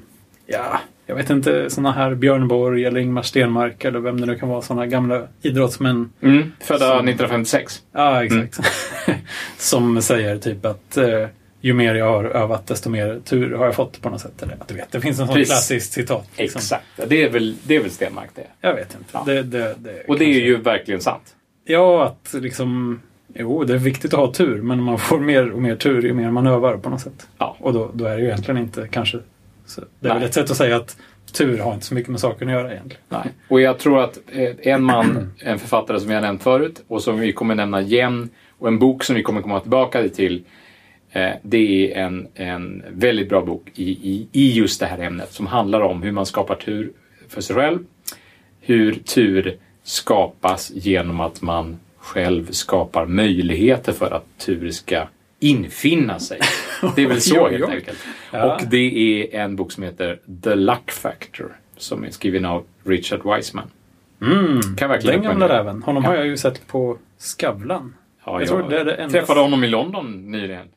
ja, 0.46 0.80
jag 1.06 1.16
vet 1.16 1.30
inte, 1.30 1.70
sådana 1.70 1.92
här 1.92 2.16
Björn 2.16 2.48
Borg 2.48 2.86
eller 2.86 3.00
Ingmar 3.00 3.22
Stenmark 3.22 3.86
eller 3.86 4.00
vem 4.00 4.22
det 4.22 4.26
nu 4.28 4.36
kan 4.36 4.50
vara, 4.50 4.62
sådana 4.62 4.86
gamla 4.86 5.28
idrottsmän. 5.42 6.14
Mm, 6.22 6.52
födda 6.60 6.80
Som- 6.80 7.08
1956. 7.08 7.82
Ja, 7.92 8.24
exakt. 8.26 8.60
Som 9.58 10.02
säger 10.02 10.38
typ 10.38 10.66
att 10.66 10.98
eh, 10.98 11.28
ju 11.62 11.74
mer 11.74 11.96
jag 11.96 12.06
har 12.12 12.24
övat 12.24 12.68
desto 12.68 12.90
mer 12.90 13.20
tur 13.26 13.54
har 13.56 13.66
jag 13.66 13.76
fått 13.76 14.02
på 14.02 14.10
något 14.10 14.22
sätt. 14.22 14.44
Eller 14.44 14.54
att 14.54 14.68
du 14.68 14.74
vet, 14.74 14.92
det 14.92 15.02
finns 15.02 15.20
en 15.20 15.28
sån 15.28 15.36
Precis. 15.36 15.54
klassiskt 15.54 15.94
citat. 15.94 16.28
liksom. 16.38 16.60
Exakt. 16.60 16.86
Det 17.08 17.24
är 17.24 17.30
väl, 17.30 17.56
det 17.64 17.76
är 17.76 17.80
väl 17.80 17.92
Stenmark 17.92 18.30
det. 18.36 18.48
Jag 18.62 18.76
vet 18.76 18.94
inte. 18.96 19.10
Ja. 19.12 19.24
Det, 19.26 19.44
det, 19.44 19.76
det 19.78 20.04
Och 20.08 20.20
det 20.20 20.26
är 20.26 20.42
ju 20.42 20.58
verkligen 20.58 21.02
sant. 21.02 21.36
Ja, 21.66 22.04
att 22.06 22.34
liksom... 22.42 23.02
Jo, 23.36 23.64
det 23.64 23.74
är 23.74 23.78
viktigt 23.78 24.14
att 24.14 24.20
ha 24.20 24.34
tur, 24.34 24.62
men 24.62 24.84
man 24.84 25.00
får 25.00 25.20
mer 25.20 25.52
och 25.52 25.62
mer 25.62 25.76
tur 25.76 26.02
ju 26.02 26.14
mer 26.14 26.32
man 26.32 26.48
övar 26.48 26.78
på 26.78 26.90
något 26.90 27.02
sätt. 27.02 27.28
Ja. 27.38 27.58
Och 27.60 27.74
då, 27.74 27.92
då 27.94 28.06
är 28.06 28.16
det 28.16 28.22
ju 28.22 28.28
egentligen 28.28 28.62
inte 28.62 28.88
kanske... 28.92 29.20
Så 29.66 29.82
det 29.82 30.08
är 30.08 30.10
Nej. 30.10 30.20
väl 30.20 30.28
ett 30.28 30.34
sätt 30.34 30.52
att 30.52 30.58
säga 30.58 30.76
att 30.76 30.98
tur 31.34 31.58
har 31.58 31.74
inte 31.74 31.86
så 31.86 31.94
mycket 31.94 32.12
med 32.12 32.20
saken 32.20 32.48
att 32.48 32.54
göra 32.54 32.72
egentligen. 32.72 33.04
Nej. 33.10 33.28
Och 33.48 33.62
jag 33.62 33.80
tror 33.80 34.00
att 34.00 34.20
eh, 34.32 34.50
en 34.62 34.84
man, 34.84 35.34
en 35.40 35.60
författare 35.60 36.00
som 36.00 36.10
vi 36.10 36.16
har 36.16 36.22
nämnt 36.22 36.44
förut 36.44 36.84
och 36.88 37.04
som 37.04 37.20
vi 37.20 37.34
kommer 37.34 37.56
nämna 37.56 37.82
igen 37.82 38.30
och 38.60 38.68
en 38.68 38.80
bok 38.80 39.04
som 39.04 39.16
vi 39.16 39.24
kommer 39.24 39.42
komma 39.42 39.60
tillbaka 39.60 40.10
till. 40.10 40.44
Eh, 41.12 41.30
det 41.42 41.94
är 41.94 42.06
en, 42.06 42.28
en 42.36 42.84
väldigt 42.92 43.30
bra 43.30 43.42
bok 43.42 43.72
i, 43.76 43.92
i, 43.92 44.28
i 44.32 44.54
just 44.54 44.80
det 44.80 44.86
här 44.86 45.00
ämnet 45.00 45.34
som 45.34 45.48
handlar 45.48 45.82
om 45.82 46.04
hur 46.04 46.12
man 46.12 46.26
skapar 46.26 46.56
tur 46.56 46.92
för 47.30 47.42
sig 47.42 47.56
själv. 47.56 47.80
Hur 48.60 48.94
tur 48.94 49.58
skapas 49.84 50.72
genom 50.76 51.20
att 51.20 51.42
man 51.42 51.80
själv 52.02 52.52
skapar 52.52 53.06
möjligheter 53.06 53.92
för 53.94 54.12
att 54.12 54.26
tur 54.38 54.70
ska 54.72 55.08
infinna 55.40 56.20
sig. 56.20 56.40
Det 56.96 57.04
är 57.04 57.08
väl 57.08 57.22
så 57.22 57.50
helt 57.50 57.70
enkelt. 57.70 57.98
Ja. 58.32 58.56
Och 58.56 58.62
det 58.70 58.78
är 59.34 59.40
en 59.42 59.56
bok 59.56 59.72
som 59.72 59.84
heter 59.84 60.20
The 60.44 60.56
Luck 60.56 60.92
Factor 60.92 61.52
som 61.78 62.04
är 62.04 62.10
skriven 62.10 62.46
av 62.46 62.64
Richard 62.84 63.36
Wiseman. 63.36 63.68
Mm, 64.22 64.62
Kan 64.78 64.90
verkligen 64.90 65.22
den 65.22 65.30
gamla 65.30 65.50
räven. 65.50 65.84
Honom 65.84 66.04
Ja. 66.04 66.10
har 66.10 66.16
jag 66.16 66.26
ju 66.28 66.38
sett 66.38 66.68
på 66.68 66.98
Skavlan. 67.18 67.96
Ja, 68.26 68.40
Jag 68.40 68.50
tror 68.50 68.70
det 68.70 68.80
är 68.80 68.86
det 68.86 68.94
enda- 68.96 69.12
träffade 69.20 69.40
honom 69.40 69.64
i 69.64 69.68
London 69.68 70.32
nyligen. 70.32 70.68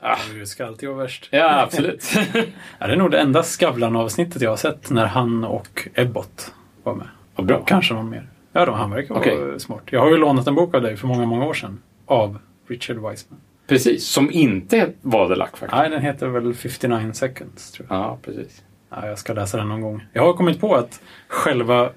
Ah. 0.00 0.16
Du 0.34 0.46
ska 0.46 0.66
alltid 0.66 0.88
vara 0.88 0.98
värst. 1.02 1.28
Ja, 1.30 1.60
absolut. 1.62 2.04
Ja, 2.78 2.86
det 2.86 2.92
är 2.92 2.96
nog 2.96 3.10
det 3.10 3.18
enda 3.20 3.42
Skavlan-avsnittet 3.42 4.42
jag 4.42 4.50
har 4.50 4.56
sett 4.56 4.90
när 4.90 5.06
han 5.06 5.44
och 5.44 5.88
Ebbot 5.94 6.52
var 6.82 6.94
med. 6.94 7.06
Vad 7.36 7.46
bra. 7.46 7.62
Kanske 7.66 7.94
någon 7.94 8.10
mer. 8.10 8.26
Ja, 8.52 8.64
då, 8.66 8.72
han 8.72 8.90
verkar 8.90 9.08
vara 9.14 9.20
Okej. 9.20 9.60
smart. 9.60 9.82
Jag 9.90 10.00
har 10.00 10.10
ju 10.10 10.16
lånat 10.16 10.46
en 10.46 10.54
bok 10.54 10.74
av 10.74 10.82
dig 10.82 10.96
för 10.96 11.06
många, 11.06 11.26
många 11.26 11.46
år 11.46 11.54
sedan. 11.54 11.78
Av 12.06 12.38
Richard 12.68 12.96
Wiseman. 12.96 13.40
Precis, 13.66 14.06
som 14.08 14.30
inte 14.30 14.90
var 15.02 15.28
The 15.28 15.34
Luck 15.34 15.56
Factor. 15.56 15.76
Nej, 15.76 15.90
den 15.90 16.02
heter 16.02 16.26
väl 16.26 16.54
59 16.54 17.12
seconds, 17.12 17.72
tror 17.72 17.86
jag. 17.90 17.98
Ja, 17.98 18.18
precis. 18.22 18.62
Ja, 18.90 19.06
jag 19.06 19.18
ska 19.18 19.32
läsa 19.32 19.56
den 19.56 19.68
någon 19.68 19.80
gång. 19.80 20.06
Jag 20.12 20.22
har 20.22 20.32
kommit 20.32 20.60
på 20.60 20.74
att 20.74 21.00
själva 21.28 21.90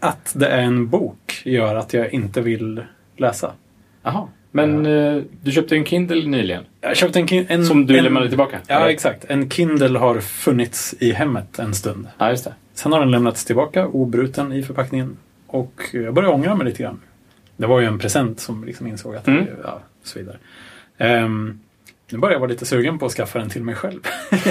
att 0.00 0.32
det 0.36 0.46
är 0.48 0.62
en 0.62 0.88
bok 0.88 1.42
gör 1.44 1.74
att 1.76 1.92
jag 1.94 2.12
inte 2.14 2.40
vill 2.40 2.82
läsa. 3.16 3.52
Jaha. 4.02 4.28
Men 4.50 4.86
eh, 4.86 5.22
du 5.42 5.52
köpte 5.52 5.76
en 5.76 5.84
Kindle 5.84 6.26
nyligen. 6.28 6.64
Jag 6.80 6.96
köpte 6.96 7.18
en, 7.18 7.26
kin- 7.26 7.46
en 7.48 7.64
Som 7.66 7.86
du 7.86 7.98
en, 7.98 8.04
lämnade 8.04 8.28
tillbaka? 8.28 8.58
Ja, 8.66 8.74
eller? 8.74 8.86
exakt. 8.88 9.24
En 9.28 9.50
Kindle 9.50 9.98
har 9.98 10.20
funnits 10.20 10.94
i 11.00 11.12
hemmet 11.12 11.58
en 11.58 11.74
stund. 11.74 12.08
Ja, 12.18 12.30
just 12.30 12.44
det. 12.44 12.54
Sen 12.74 12.92
har 12.92 13.00
den 13.00 13.10
lämnats 13.10 13.44
tillbaka 13.44 13.86
obruten 13.86 14.52
i 14.52 14.62
förpackningen. 14.62 15.16
Och 15.46 15.82
jag 15.92 16.14
börjar 16.14 16.30
ångra 16.30 16.54
mig 16.54 16.66
lite 16.66 16.82
grann. 16.82 17.00
Det 17.56 17.66
var 17.66 17.80
ju 17.80 17.86
en 17.86 17.98
present 17.98 18.40
som 18.40 18.64
liksom 18.64 18.86
insåg 18.86 19.16
att 19.16 19.28
Mm. 19.28 19.44
det, 19.44 19.50
ja, 19.64 19.80
så 20.02 20.18
vidare. 20.18 20.36
Ehm, 20.98 21.60
nu 22.10 22.18
börjar 22.18 22.32
jag 22.32 22.40
vara 22.40 22.50
lite 22.50 22.66
sugen 22.66 22.98
på 22.98 23.06
att 23.06 23.12
skaffa 23.12 23.38
den 23.38 23.50
till 23.50 23.62
mig 23.62 23.74
själv. 23.74 24.00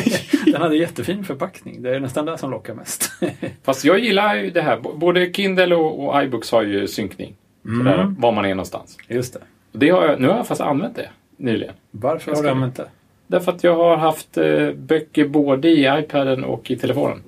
den 0.45 0.61
hade 0.61 0.75
jättefin 0.77 1.23
förpackning. 1.23 1.81
Det 1.81 1.95
är 1.95 1.99
nästan 1.99 2.25
det 2.25 2.37
som 2.37 2.51
lockar 2.51 2.73
mest. 2.73 3.11
Fast 3.63 3.85
jag 3.85 3.99
gillar 3.99 4.35
ju 4.35 4.49
det 4.49 4.61
här. 4.61 4.79
Både 4.95 5.33
Kindle 5.33 5.75
och, 5.75 6.05
och 6.07 6.23
iBooks 6.23 6.51
har 6.51 6.63
ju 6.63 6.87
synkning. 6.87 7.35
Mm. 7.65 7.77
Sådär, 7.77 8.15
var 8.17 8.31
man 8.31 8.45
är 8.45 8.49
någonstans. 8.49 8.97
Just 9.07 9.33
det. 9.33 9.39
Och 9.71 9.79
det 9.79 9.89
har 9.89 10.05
jag, 10.07 10.21
nu 10.21 10.27
har 10.27 10.37
jag 10.37 10.47
fast 10.47 10.61
använt 10.61 10.95
det 10.95 11.09
nyligen. 11.37 11.73
Varför 11.91 12.35
har 12.35 12.43
du 12.43 12.49
använt 12.49 12.75
det? 12.75 12.87
Därför 13.27 13.51
att 13.51 13.63
jag 13.63 13.75
har 13.75 13.97
haft 13.97 14.37
eh, 14.37 14.71
böcker 14.71 15.27
både 15.27 15.69
i 15.69 15.99
iPaden 15.99 16.43
och 16.43 16.71
i 16.71 16.75
telefonen. 16.75 17.23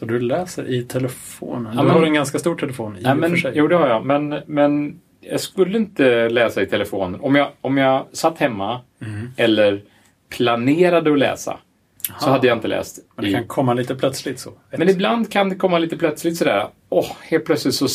Så 0.00 0.06
du 0.06 0.20
läser 0.20 0.68
i 0.70 0.82
telefonen? 0.82 1.72
Ja, 1.76 1.80
du 1.82 1.86
men- 1.88 1.96
har 1.96 2.02
en 2.02 2.14
ganska 2.14 2.38
stor 2.38 2.54
telefon 2.56 2.96
i 2.96 3.00
Ja, 3.02 3.14
men, 3.14 3.30
för 3.30 3.36
sig. 3.36 3.52
jo, 3.54 3.68
det 3.68 3.76
har 3.76 3.88
jag. 3.88 4.04
Men, 4.06 4.34
men 4.46 5.00
jag 5.20 5.40
skulle 5.40 5.78
inte 5.78 6.28
läsa 6.28 6.62
i 6.62 6.66
telefonen. 6.66 7.20
Om 7.20 7.34
jag, 7.34 7.48
om 7.60 7.76
jag 7.76 8.06
satt 8.12 8.38
hemma 8.38 8.80
Mm. 9.06 9.28
eller 9.36 9.82
planerade 10.28 11.12
att 11.12 11.18
läsa 11.18 11.58
så 12.20 12.26
Aha. 12.26 12.32
hade 12.36 12.46
jag 12.46 12.56
inte 12.56 12.68
läst. 12.68 12.98
Men 13.16 13.24
det 13.24 13.30
i, 13.30 13.34
kan 13.34 13.46
komma 13.46 13.74
lite 13.74 13.94
plötsligt 13.94 14.38
så. 14.40 14.50
men 14.70 14.88
ibland 14.88 15.30
kan 15.32 15.48
det 15.48 15.54
komma 15.54 15.78
lite 15.78 15.96
plötsligt 15.96 16.36
sådär. 16.36 16.66
Åh, 16.88 17.06
helt 17.22 17.44
plötsligt 17.44 17.74
så 17.74 17.86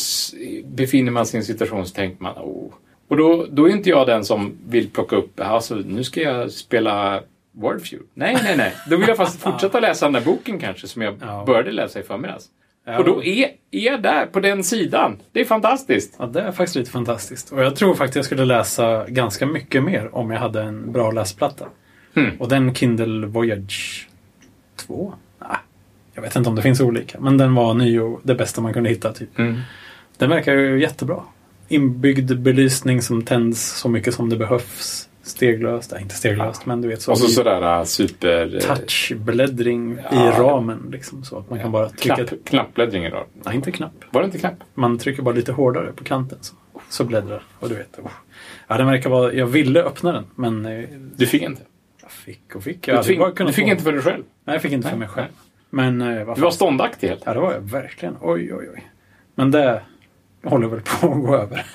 befinner 0.64 1.12
man 1.12 1.26
sig 1.26 1.38
i 1.38 1.40
en 1.40 1.44
situation 1.44 1.86
så 1.86 1.94
tänker 1.94 2.22
man 2.22 2.32
åh. 2.36 2.72
Och 3.08 3.16
då, 3.16 3.46
då 3.50 3.64
är 3.68 3.72
inte 3.72 3.90
jag 3.90 4.06
den 4.06 4.24
som 4.24 4.52
vill 4.68 4.90
plocka 4.90 5.16
upp, 5.16 5.40
alltså 5.40 5.74
nu 5.74 6.04
ska 6.04 6.20
jag 6.20 6.50
spela 6.50 7.20
Wordfeud. 7.56 8.02
Nej, 8.14 8.38
nej, 8.42 8.56
nej. 8.56 8.72
Då 8.90 8.96
vill 8.96 9.08
jag 9.08 9.16
faktiskt 9.16 9.42
fortsätta 9.42 9.80
läsa 9.80 10.06
den 10.06 10.12
där 10.12 10.20
boken 10.20 10.58
kanske 10.58 10.88
som 10.88 11.02
jag 11.02 11.14
Ja. 11.20 11.44
började 11.46 11.72
läsa 11.72 12.00
i 12.00 12.02
förmiddags. 12.02 12.44
Ja. 12.86 12.98
Och 12.98 13.04
då 13.04 13.24
är, 13.24 13.44
är 13.70 13.80
jag 13.86 14.02
där 14.02 14.26
på 14.26 14.40
den 14.40 14.64
sidan. 14.64 15.18
Det 15.32 15.40
är 15.40 15.44
fantastiskt. 15.44 16.14
Ja, 16.18 16.26
det 16.26 16.40
är 16.40 16.52
faktiskt 16.52 16.76
lite 16.76 16.90
fantastiskt. 16.90 17.52
Och 17.52 17.62
jag 17.62 17.76
tror 17.76 17.94
faktiskt 17.94 18.16
jag 18.16 18.24
skulle 18.24 18.44
läsa 18.44 19.04
ganska 19.08 19.46
mycket 19.46 19.82
mer 19.84 20.14
om 20.14 20.30
jag 20.30 20.40
hade 20.40 20.62
en 20.62 20.92
bra 20.92 21.10
läsplatta. 21.10 21.66
Hmm. 22.14 22.30
Och 22.38 22.48
den 22.48 22.74
Kindle 22.74 23.26
Voyage 23.26 24.08
2? 24.76 25.14
Nej, 25.40 25.48
jag 26.14 26.22
vet 26.22 26.36
inte 26.36 26.48
om 26.48 26.56
det 26.56 26.62
finns 26.62 26.80
olika. 26.80 27.20
Men 27.20 27.38
den 27.38 27.54
var 27.54 27.74
ny 27.74 28.00
och 28.00 28.20
det 28.22 28.34
bästa 28.34 28.60
man 28.60 28.72
kunde 28.72 28.88
hitta. 28.90 29.12
Typ. 29.12 29.38
Mm. 29.38 29.60
Den 30.18 30.30
verkar 30.30 30.52
ju 30.54 30.80
jättebra. 30.80 31.22
Inbyggd 31.68 32.38
belysning 32.38 33.02
som 33.02 33.22
tänds 33.22 33.78
så 33.78 33.88
mycket 33.88 34.14
som 34.14 34.28
det 34.28 34.36
behövs. 34.36 35.05
Steglöst, 35.26 35.90
nej 35.92 36.02
inte 36.02 36.14
steglöst 36.14 36.66
men 36.66 36.82
du 36.82 36.88
vet 36.88 37.02
så. 37.02 37.10
Och 37.12 37.18
så 37.18 37.26
i 37.26 37.28
sådär 37.30 37.78
äh, 37.78 37.84
super... 37.84 38.54
äh, 38.54 38.60
touchbläddring 38.60 39.98
Ja. 40.10 40.28
i 40.28 40.40
ramen. 40.40 40.88
Liksom, 40.92 41.24
så 41.24 41.38
att 41.38 41.50
man 41.50 41.58
kan 41.60 41.72
bara 41.72 41.88
trycka... 41.88 42.14
Knapp, 42.16 42.44
knappbläddring 42.44 43.04
idag. 43.04 43.24
Nej, 43.44 43.54
inte 43.54 43.72
knapp. 43.72 43.92
Var 44.10 44.20
det 44.20 44.26
inte 44.26 44.38
knapp? 44.38 44.54
Man 44.74 44.98
trycker 44.98 45.22
bara 45.22 45.34
lite 45.34 45.52
hårdare 45.52 45.92
på 45.92 46.04
kanten 46.04 46.38
så, 46.40 46.54
så 46.88 47.04
bläddrar 47.04 47.42
Och 47.60 47.68
du 47.68 47.74
vet. 47.74 47.98
Oh. 47.98 48.10
Ja, 48.68 48.76
den 48.76 48.86
verkar 48.86 49.10
vara... 49.10 49.32
Jag 49.32 49.46
ville 49.46 49.82
öppna 49.82 50.12
den 50.12 50.24
men 50.34 50.66
eh, 50.66 50.84
Du 51.16 51.26
fick 51.26 51.42
inte? 51.42 51.62
jag 52.02 52.10
fick 52.10 52.54
och 52.56 52.62
fick. 52.62 52.86
Du, 52.86 52.92
Jag 52.92 53.04
tving, 53.04 53.18
bara 53.18 53.30
du 53.30 53.52
fick 53.52 53.66
inte 53.66 53.82
för 53.82 53.92
dig 53.92 54.02
själv? 54.02 54.24
Nej, 54.44 54.54
jag 54.54 54.62
fick 54.62 54.72
inte 54.72 54.88
för 54.88 54.96
Nej, 54.96 54.98
mig 54.98 55.08
själv. 55.08 55.28
Men 55.70 56.00
eh, 56.02 56.34
Du 56.34 56.40
var 56.40 56.50
ståndaktig 56.50 57.08
helt 57.08 57.22
Ja, 57.26 57.34
det 57.34 57.40
var 57.40 57.52
jag 57.52 57.60
verkligen. 57.60 58.16
Oj, 58.20 58.54
oj, 58.54 58.68
oj. 58.74 58.90
Men 59.34 59.50
det 59.50 59.82
håller 60.46 60.66
väl 60.68 60.80
på 60.80 61.12
att 61.12 61.22
gå 61.22 61.36
över. 61.36 61.66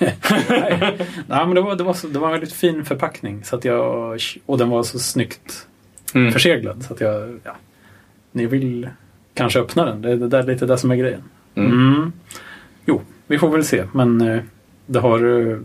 Nej, 0.48 0.98
Nej 1.26 1.46
men 1.46 1.54
det 1.54 1.60
var, 1.60 1.76
det, 1.76 1.84
var 1.84 1.94
så, 1.94 2.06
det 2.06 2.18
var 2.18 2.26
en 2.26 2.32
väldigt 2.32 2.52
fin 2.52 2.84
förpackning. 2.84 3.44
Så 3.44 3.56
att 3.56 3.64
jag, 3.64 4.18
och 4.46 4.58
den 4.58 4.68
var 4.68 4.82
så 4.82 4.98
snyggt 4.98 5.66
mm. 6.14 6.32
förseglad. 6.32 6.84
Så 6.84 6.94
att 6.94 7.00
jag, 7.00 7.40
ja. 7.44 7.56
Ni 8.32 8.46
vill 8.46 8.88
kanske 9.34 9.60
öppna 9.60 9.84
den. 9.84 10.02
Det 10.02 10.10
är 10.10 10.16
det 10.16 10.28
där, 10.28 10.42
lite 10.42 10.66
det 10.66 10.78
som 10.78 10.90
är 10.90 10.96
grejen. 10.96 11.22
Mm. 11.54 11.72
Mm. 11.72 12.12
Jo, 12.86 13.02
vi 13.26 13.38
får 13.38 13.50
väl 13.50 13.64
se. 13.64 13.84
Men 13.92 14.20
eh, 14.20 14.42
det 14.86 14.98
har 14.98 15.48
eh, 15.50 15.58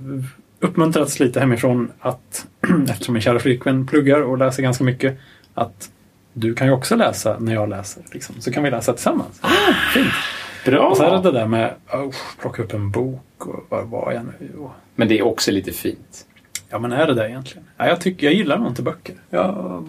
uppmuntrats 0.60 1.20
lite 1.20 1.40
hemifrån 1.40 1.92
att 2.00 2.48
eftersom 2.90 3.14
min 3.14 3.22
kära 3.22 3.40
flickvän 3.40 3.88
pluggar 3.88 4.22
och 4.22 4.38
läser 4.38 4.64
ganska 4.64 4.84
mycket 4.84 5.20
att 5.54 5.90
du 6.34 6.54
kan 6.54 6.68
ju 6.68 6.74
också 6.74 6.96
läsa 6.96 7.38
när 7.40 7.54
jag 7.54 7.70
läser. 7.70 8.04
Liksom. 8.12 8.36
Så 8.40 8.52
kan 8.52 8.64
vi 8.64 8.72
läsa 8.72 8.94
tillsammans. 8.94 9.42
Fint. 9.94 10.08
Bra! 10.66 10.88
Och 10.88 10.98
så 10.98 11.04
är 11.04 11.12
det 11.12 11.22
det 11.22 11.32
där 11.32 11.48
med 11.48 11.74
att 11.88 12.16
plocka 12.42 12.64
upp 12.64 12.74
en 12.74 12.92
bok 12.92 13.22
och 13.48 13.66
var 13.70 13.84
var 13.84 14.12
jag 14.12 14.24
nu? 14.26 14.60
Och, 14.60 14.72
Men 14.96 15.08
det 15.08 15.20
är 15.20 15.26
också 15.26 15.52
lite 15.52 15.72
fint. 15.72 16.26
ja, 16.70 16.80
men 16.80 16.92
är 16.92 17.08
det 17.08 17.14
det 17.14 17.30
egentligen? 17.30 17.68
Ja, 17.78 17.88
jag, 17.88 18.02
tycker, 18.02 18.28
jag 18.28 18.34
gillar 18.34 18.68
inte 18.68 18.82
böcker. 18.82 19.16
Jag, 19.30 19.84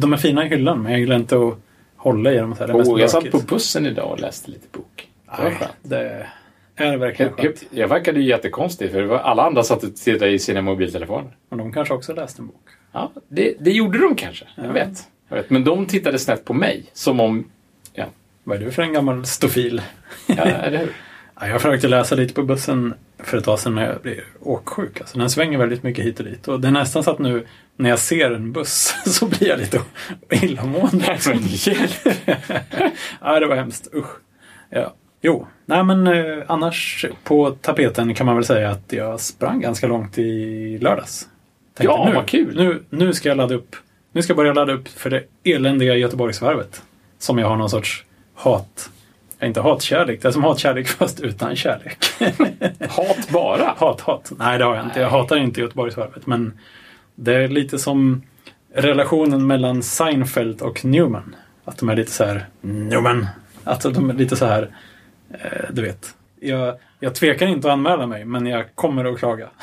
de 0.00 0.12
är 0.12 0.16
fina 0.16 0.46
i 0.46 0.48
hyllan, 0.48 0.82
men 0.82 0.92
jag 0.92 1.00
gillar 1.00 1.16
inte 1.16 1.36
att 1.36 1.54
hålla 1.96 2.32
i 2.32 2.36
dem. 2.36 2.54
Så 2.54 2.60
här. 2.60 2.66
Det 2.66 2.74
Oh, 2.74 3.00
jag 3.00 3.10
satt 3.10 3.30
på 3.30 3.38
bussen 3.38 3.86
idag 3.86 4.12
och 4.12 4.20
läste 4.20 4.50
lite 4.50 4.66
bok. 4.72 5.08
Det 5.36 5.42
var 5.42 5.50
skönt. 5.50 5.70
det 5.82 6.26
är 6.76 6.96
verkligen 6.96 7.32
Jag, 7.36 7.44
skönt. 7.46 7.64
jag 7.70 7.88
verkade 7.88 8.20
ju 8.20 8.26
jättekonstig 8.28 8.90
för 8.90 9.00
det 9.00 9.06
var 9.06 9.18
alla 9.18 9.42
andra 9.42 9.62
satt 9.62 9.82
och 9.84 9.96
tittade 9.96 10.30
i 10.30 10.38
sina 10.38 10.62
mobiltelefoner. 10.62 11.36
Och 11.48 11.56
de 11.56 11.72
kanske 11.72 11.94
också 11.94 12.14
läst 12.14 12.38
en 12.38 12.46
bok. 12.46 12.68
Ja, 12.92 13.12
det, 13.28 13.54
det 13.60 13.70
gjorde 13.70 13.98
de 13.98 14.14
kanske. 14.14 14.44
Ja. 14.56 14.62
Jag, 14.66 14.72
vet. 14.72 15.02
jag 15.28 15.36
vet. 15.36 15.50
Men 15.50 15.64
de 15.64 15.86
tittade 15.86 16.18
snett 16.18 16.44
på 16.44 16.54
mig. 16.54 16.84
Som 16.92 17.20
om... 17.20 17.44
Vad 18.50 18.62
är 18.62 18.64
du 18.64 18.72
för 18.72 18.82
en 18.82 18.92
gammal 18.92 19.26
stofil? 19.26 19.82
ja 20.26 20.34
eller 20.42 20.78
hur? 20.78 20.92
Ja, 21.40 21.48
jag 21.48 21.60
försökte 21.60 21.88
läsa 21.88 22.14
lite 22.14 22.34
på 22.34 22.42
bussen 22.42 22.94
för 23.18 23.38
ett 23.38 23.44
tag 23.44 23.58
sedan 23.58 23.74
när 23.74 23.86
jag 23.86 24.00
blev 24.02 24.20
åksjuk. 24.40 25.00
Alltså, 25.00 25.18
den 25.18 25.30
svänger 25.30 25.58
väldigt 25.58 25.82
mycket 25.82 26.04
hit 26.04 26.18
och 26.18 26.24
dit. 26.24 26.48
Och 26.48 26.60
det 26.60 26.68
är 26.68 26.72
nästan 26.72 27.04
så 27.04 27.10
att 27.10 27.18
nu 27.18 27.46
när 27.76 27.90
jag 27.90 27.98
ser 27.98 28.30
en 28.30 28.52
buss 28.52 28.94
så 29.06 29.26
blir 29.26 29.48
jag 29.48 29.58
lite 29.58 29.80
illamående. 30.30 31.18
Men 31.26 31.38
hjälp! 31.42 32.08
ja, 33.20 33.40
det 33.40 33.46
var 33.46 33.56
hemskt. 33.56 33.88
Usch. 33.94 34.10
Ja. 34.70 34.94
Jo, 35.22 35.46
nej 35.66 35.84
men 35.84 36.06
eh, 36.06 36.44
annars 36.46 37.06
på 37.24 37.50
tapeten 37.50 38.14
kan 38.14 38.26
man 38.26 38.34
väl 38.34 38.44
säga 38.44 38.70
att 38.70 38.92
jag 38.92 39.20
sprang 39.20 39.60
ganska 39.60 39.86
långt 39.86 40.18
i 40.18 40.78
lördags. 40.78 41.28
Tänkte, 41.74 41.94
Ja, 41.94 42.04
nu, 42.08 42.14
vad 42.14 42.26
kul. 42.26 42.56
Nu, 42.56 42.82
nu 42.90 43.12
ska 43.12 43.28
jag 43.28 43.36
ladda 43.36 43.54
upp. 43.54 43.76
Nu 44.12 44.22
ska 44.22 44.30
jag 44.30 44.36
börja 44.36 44.52
ladda 44.52 44.72
upp 44.72 44.88
för 44.88 45.10
det 45.10 45.24
eländiga 45.44 45.96
Göteborgsvarvet. 45.96 46.82
Som 47.18 47.38
jag 47.38 47.48
har 47.48 47.56
någon 47.56 47.70
sorts 47.70 48.04
hat... 48.40 48.90
Inte 49.42 49.60
hatkärlek, 49.60 50.22
det 50.22 50.28
är 50.28 50.32
som 50.32 50.44
hatkärlek 50.44 50.88
fast 50.98 51.20
utan 51.20 51.56
kärlek. 51.56 51.98
Hat 52.88 53.28
bara. 53.28 53.74
hat, 53.76 54.00
hat. 54.00 54.32
Nej, 54.38 54.58
det 54.58 54.64
har 54.64 54.76
jag 54.76 54.84
inte. 54.84 55.00
Jag 55.00 55.10
hatar 55.10 55.36
inte 55.36 55.60
Göteborgsvarvet. 55.60 56.26
Men 56.26 56.58
det 57.14 57.34
är 57.34 57.48
lite 57.48 57.78
som 57.78 58.22
relationen 58.74 59.46
mellan 59.46 59.82
Seinfeld 59.82 60.62
och 60.62 60.84
Newman. 60.84 61.36
Att 61.64 61.78
de 61.78 61.88
är 61.88 61.96
lite 61.96 62.12
så 62.12 62.24
här 62.24 62.46
Newman. 62.60 63.26
Att 63.64 63.82
de 63.82 64.10
är 64.10 64.14
lite 64.14 64.36
så 64.36 64.46
här, 64.46 64.70
eh, 65.30 65.70
du 65.70 65.82
vet. 65.82 66.14
Jag, 66.40 66.74
jag 67.00 67.14
tvekar 67.14 67.46
inte 67.46 67.68
att 67.68 67.72
anmäla 67.72 68.06
mig, 68.06 68.24
men 68.24 68.46
jag 68.46 68.64
kommer 68.74 69.04
att 69.04 69.18
klaga. 69.18 69.48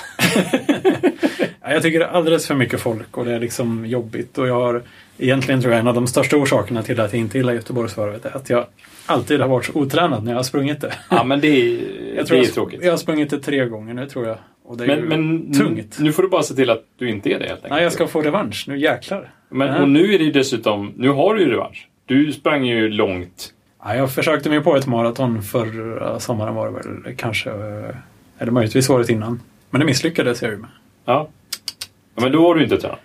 Ja, 1.67 1.73
jag 1.73 1.81
tycker 1.81 1.99
det 1.99 2.05
är 2.05 2.09
alldeles 2.09 2.47
för 2.47 2.55
mycket 2.55 2.81
folk 2.81 3.17
och 3.17 3.25
det 3.25 3.33
är 3.33 3.39
liksom 3.39 3.85
jobbigt. 3.85 4.37
Och 4.37 4.47
jag 4.47 4.55
har, 4.55 4.83
egentligen 5.17 5.61
tror 5.61 5.73
jag 5.73 5.79
en 5.79 5.87
av 5.87 5.93
de 5.93 6.07
största 6.07 6.37
orsakerna 6.37 6.83
till 6.83 6.99
att 6.99 7.13
jag 7.13 7.19
inte 7.19 7.37
gillar 7.37 7.53
Göteborgsvarvet 7.53 8.25
är 8.25 8.37
att 8.37 8.49
jag 8.49 8.65
alltid 9.05 9.41
har 9.41 9.47
varit 9.47 9.65
så 9.65 9.71
otränad 9.79 10.23
när 10.23 10.31
jag 10.31 10.37
har 10.39 10.43
sprungit 10.43 10.81
det. 10.81 10.93
Ja, 11.09 11.23
men 11.23 11.39
det 11.39 11.47
är, 11.47 11.71
Jag 12.15 12.15
det 12.15 12.25
tror 12.25 12.39
är 12.39 12.43
jag, 12.43 12.53
tråkigt. 12.53 12.79
Jag 12.83 12.91
har 12.91 12.97
sprungit 12.97 13.29
det 13.29 13.39
tre 13.39 13.65
gånger 13.65 13.93
nu 13.93 14.05
tror 14.09 14.27
jag. 14.27 14.37
Och 14.65 14.77
det 14.77 14.83
är 14.83 14.87
Men, 14.87 14.97
ju 14.99 15.05
men 15.05 15.53
tungt. 15.53 15.97
Nu 15.99 16.11
får 16.13 16.23
du 16.23 16.29
bara 16.29 16.43
se 16.43 16.53
till 16.55 16.69
att 16.69 16.83
du 16.97 17.09
inte 17.09 17.29
är 17.29 17.39
det 17.39 17.45
helt 17.45 17.51
enkelt. 17.55 17.73
Nej, 17.73 17.83
jag 17.83 17.91
ska 17.93 18.07
få 18.07 18.21
revansch. 18.21 18.65
Nu 18.67 18.77
jäklar. 18.79 19.31
Men, 19.49 19.67
Ja. 19.67 19.81
och 19.81 19.89
nu 19.89 20.13
är 20.13 20.17
det 20.19 20.23
ju 20.25 20.31
dessutom, 20.31 20.93
nu 20.95 21.09
har 21.09 21.35
du 21.35 21.41
ju 21.41 21.49
revansch. 21.51 21.87
Du 22.05 22.31
sprang 22.33 22.65
ju 22.65 22.89
långt. 22.89 23.53
Ja, 23.83 23.95
jag 23.95 24.11
försökte 24.11 24.49
mig 24.49 24.61
på 24.61 24.75
ett 24.75 24.87
maraton 24.87 25.43
förra 25.43 26.19
sommaren 26.19 26.55
var 26.55 26.65
det 26.71 26.73
väl 26.73 27.15
kanske. 27.15 27.49
eh, 27.49 27.95
Eller 28.39 28.51
möjligtvis 28.51 28.89
året 28.89 29.09
innan. 29.09 29.41
Men 29.69 29.79
det 29.79 29.85
misslyckades 29.85 30.41
jag 30.41 30.51
ju 30.51 30.57
med. 30.57 30.69
Ja. 31.05 31.27
ja 32.15 32.21
men 32.21 32.31
då 32.31 32.47
har 32.47 32.55
du 32.55 32.63
inte 32.63 32.77
tränat. 32.77 32.99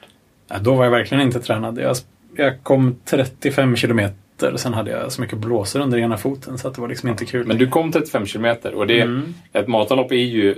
Ja, 0.52 0.58
då 0.58 0.74
var 0.74 0.84
jag 0.84 0.90
verkligen 0.90 1.22
inte 1.22 1.40
tränad. 1.40 1.78
Jag, 1.78 1.96
jag 2.36 2.62
kom 2.62 2.96
35 3.04 3.76
kilometer. 3.76 4.56
Sen 4.56 4.74
hade 4.74 4.90
jag 4.90 5.12
så 5.12 5.20
mycket 5.20 5.38
blåsor 5.38 5.80
under 5.80 5.98
ena 5.98 6.16
foten 6.16 6.58
så 6.58 6.68
att 6.68 6.74
det 6.74 6.80
var 6.80 6.88
liksom 6.88 7.08
inte 7.08 7.24
kul. 7.24 7.46
Men 7.46 7.58
du 7.58 7.66
kom 7.68 7.92
35 7.92 8.26
kilometer 8.26 8.74
och 8.74 8.86
det, 8.86 9.00
Mm. 9.00 9.34
ett 9.52 9.68
maratonlopp 9.68 10.12
är 10.12 10.16
ju 10.16 10.54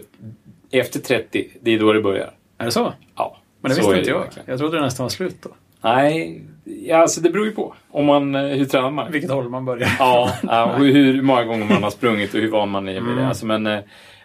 efter 0.71 1.01
30, 1.01 1.49
det 1.61 1.71
är 1.75 1.79
då 1.79 1.93
det 1.93 2.01
börjar. 2.03 2.31
Är 2.59 2.65
det 2.65 2.71
så? 2.71 2.93
Ja, 3.17 3.37
Men 3.61 3.69
det 3.71 3.77
visste 3.77 3.93
är 3.95 3.99
inte 3.99 4.11
jag. 4.11 4.19
verkligen. 4.19 4.47
Jag 4.51 4.59
trodde 4.59 4.77
det 4.77 4.83
nästan 4.83 5.05
var 5.05 5.09
slut 5.11 5.37
då. 5.43 5.51
Nej, 5.81 6.43
ja, 6.65 6.97
alltså 6.97 7.21
det 7.21 7.31
beror 7.31 7.47
ju 7.47 7.53
på. 7.53 7.75
Om 7.91 8.07
man, 8.07 8.35
eh, 8.35 8.43
hur 8.43 8.65
tränar 8.65 8.91
man? 8.91 9.13
Vilket 9.13 9.31
håll 9.31 9.49
man 9.49 9.65
börjar. 9.65 9.89
Ja, 9.99 10.31
ja, 10.43 10.75
och 10.75 10.85
hur 10.85 11.23
många 11.23 11.45
gånger 11.45 11.67
man 11.67 11.83
har 11.83 11.91
sprungit 11.91 12.35
och 12.35 12.41
hur 12.41 12.51
van 12.51 12.69
man 12.71 12.89
är 12.89 13.01
med 13.01 13.11
det. 13.11 13.13
Mm. 13.13 13.29
Alltså, 13.29 13.47
men 13.47 13.67
eh, 13.67 13.79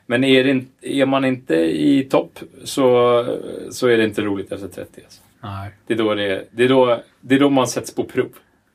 men 0.05 0.23
är, 0.23 0.43
det, 0.43 0.63
är 1.01 1.05
man 1.05 1.25
inte 1.25 1.55
i 1.55 2.07
topp 2.11 2.39
så, 2.63 3.25
så 3.71 3.87
är 3.87 3.97
det 3.97 4.03
inte 4.03 4.21
roligt 4.21 4.51
efter 4.51 4.67
30. 4.67 5.01
Alltså. 5.03 5.21
Nej. 5.43 5.71
Det, 5.87 5.93
är 5.93 5.97
då 5.97 6.15
det, 6.15 6.45
det, 6.51 6.63
är 6.63 6.69
då, 6.69 6.99
det 7.21 7.35
är 7.35 7.39
då 7.39 7.49
man 7.49 7.67
sätts 7.67 7.95
på 7.95 8.03
prov. 8.03 8.27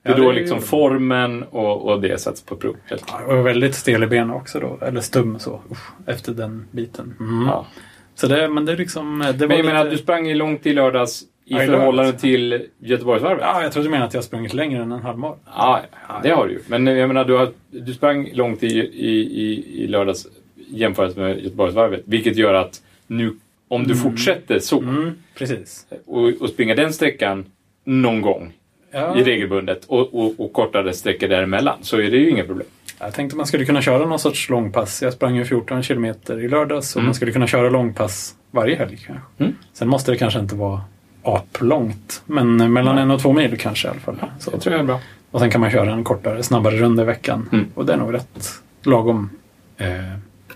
Det 0.03 0.09
är 0.09 0.13
Ja, 0.13 0.19
då 0.19 0.25
det 0.31 0.37
är 0.37 0.41
liksom 0.41 0.59
ju- 0.59 0.65
formen 0.65 1.43
och, 1.43 1.83
och 1.93 2.01
det 2.01 2.19
sätts 2.21 2.43
på 2.43 2.57
prov. 2.57 2.77
helt. 2.85 3.05
Ja, 3.09 3.21
var 3.35 3.43
väldigt 3.43 3.75
stel 3.75 4.03
i 4.03 4.07
benen 4.07 4.31
också 4.31 4.61
då. 4.61 4.79
Eller 4.87 5.01
stum 5.01 5.39
så. 5.39 5.61
Usch, 5.71 5.89
efter 6.07 6.33
den 6.33 6.67
biten. 6.71 7.15
Mm. 7.21 7.47
Ja. 7.47 7.67
Så 8.15 8.27
det, 8.27 8.49
men 8.49 8.65
det 8.65 8.73
är 8.73 8.77
liksom... 8.77 9.19
Det 9.19 9.41
var 9.41 9.49
Men 9.49 9.57
jag 9.57 9.67
menar, 9.67 9.85
lite... 9.85 9.97
du 9.97 10.03
sprang 10.03 10.27
ju 10.27 10.35
långt 10.35 10.67
i 10.67 10.73
lördags 10.73 11.23
i 11.23 11.27
Ja, 11.55 11.59
förhållande 11.59 12.03
lördags. 12.03 12.23
till 12.23 12.67
Göteborgsvarvet. 12.79 13.43
Ja, 13.43 13.63
jag 13.63 13.73
trodde 13.73 13.87
du 13.89 13.91
menade 13.91 14.07
att 14.09 14.15
jag 14.15 14.25
sprungit 14.25 14.55
längre 14.55 14.83
än 14.83 14.93
en 14.93 15.03
halvmara. 15.03 15.35
Ja, 15.57 15.81
det 16.23 16.31
har 16.31 16.47
du 16.47 16.53
ju. 16.53 16.61
Men 16.67 16.87
jag 16.87 17.09
menar, 17.09 17.25
du, 17.25 17.37
har, 17.37 17.49
du 17.71 17.95
sprang 17.95 18.31
långt 18.33 18.63
i, 18.63 18.67
i, 18.79 19.21
i, 19.21 19.83
i 19.85 19.87
lördags 19.87 20.27
jämfört 20.69 21.17
med 21.17 21.39
Göteborgsvarvet. 21.45 22.03
Vilket 22.05 22.37
gör 22.37 22.55
att 22.55 22.83
nu, 23.07 23.37
om 23.75 23.87
du 23.87 23.97
fortsätter 23.97 24.59
så 24.59 24.79
Mm, 24.81 25.11
precis. 25.39 25.87
och, 26.07 26.29
och 26.41 26.49
springer 26.49 26.77
den 26.77 26.93
sträckan 26.93 27.45
någon 27.85 28.21
gång 28.21 28.53
Ja, 28.93 29.17
i 29.19 29.25
regelbundet 29.25 29.85
och, 29.85 30.15
och, 30.15 30.35
och 30.41 30.53
kortare 30.53 30.93
sträckor 30.93 31.29
däremellan 31.29 31.77
så 31.83 31.97
är 31.97 32.11
det 32.11 32.17
ju 32.17 32.31
inga 32.31 32.45
problem. 32.45 32.67
jag 33.01 33.15
tänkte 33.15 33.37
man 33.37 33.47
skulle 33.47 33.65
kunna 33.65 33.83
köra 33.83 34.07
någon 34.07 34.19
sorts 34.19 34.49
långpass. 34.49 35.03
Jag 35.03 35.13
sprang 35.13 35.37
ju 35.37 35.45
14 35.45 35.83
kilometer 35.83 36.41
i 36.45 36.49
lördags 36.49 36.95
och 36.97 37.01
Mm. 37.01 37.07
man 37.07 37.15
skulle 37.15 37.33
kunna 37.33 37.47
köra 37.47 37.71
långpass 37.71 38.35
varje 38.51 38.77
helg 38.77 38.97
kanske. 39.07 39.25
Mm. 39.39 39.53
Sen 39.73 39.89
måste 39.89 40.11
det 40.11 40.17
kanske 40.17 40.39
inte 40.41 40.55
vara 40.55 40.81
aplångt. 41.23 42.23
Men 42.27 42.73
mellan 42.73 42.99
en 42.99 43.11
och 43.11 43.21
två 43.23 43.33
mil 43.33 43.59
kanske 43.59 43.89
i 43.89 43.91
alla 43.91 44.01
fall. 44.01 44.17
Så. 44.39 44.51
Det 44.51 44.59
tror 44.61 44.73
jag 44.73 44.81
är 44.81 44.87
bra. 44.87 45.01
Och 45.31 45.41
sen 45.41 45.51
kan 45.51 45.61
man 45.61 45.71
köra 45.71 45.93
en 45.93 46.05
kortare, 46.05 46.43
snabbare 46.43 46.77
runda 46.77 47.03
i 47.03 47.07
veckan. 47.07 47.49
Mm. 47.53 47.67
Och 47.75 47.87
det 47.87 47.93
är 47.93 47.97
nog 47.97 48.15
rätt 48.15 48.61
lagom. 48.83 49.31
Eh, 49.77 49.87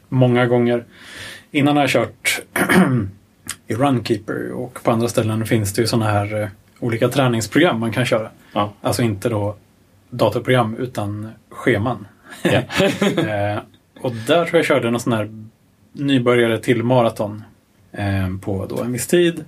många 0.08 0.46
gånger. 0.46 0.84
Innan 1.50 1.76
har 1.76 1.82
jag 1.82 1.90
kört 1.90 2.42
i 3.66 3.74
Runkeeper 3.74 4.52
och 4.52 4.82
på 4.82 4.90
andra 4.90 5.08
ställen 5.08 5.46
finns 5.46 5.72
det 5.72 5.80
ju 5.80 5.86
sådana 5.86 6.10
här 6.10 6.42
eh, 6.42 6.48
olika 6.78 7.08
träningsprogram 7.08 7.80
man 7.80 7.92
kan 7.92 8.06
köra. 8.06 8.30
Ja. 8.52 8.72
Alltså 8.80 9.02
inte 9.02 9.28
då 9.28 9.56
datorprogram 10.10 10.76
utan 10.76 11.28
scheman. 11.50 12.06
Ja. 12.42 12.50
eh, 13.16 13.58
och 14.00 14.12
där 14.26 14.44
tror 14.44 14.56
jag 14.58 14.64
körde 14.64 14.90
någon 14.90 15.00
sån 15.00 15.12
här 15.12 15.30
nybörjare 15.92 16.58
till 16.58 16.82
maraton 16.82 17.44
eh, 17.92 18.36
på 18.40 18.66
då 18.66 18.82
en 18.82 18.92
viss 18.92 19.06
tid. 19.06 19.44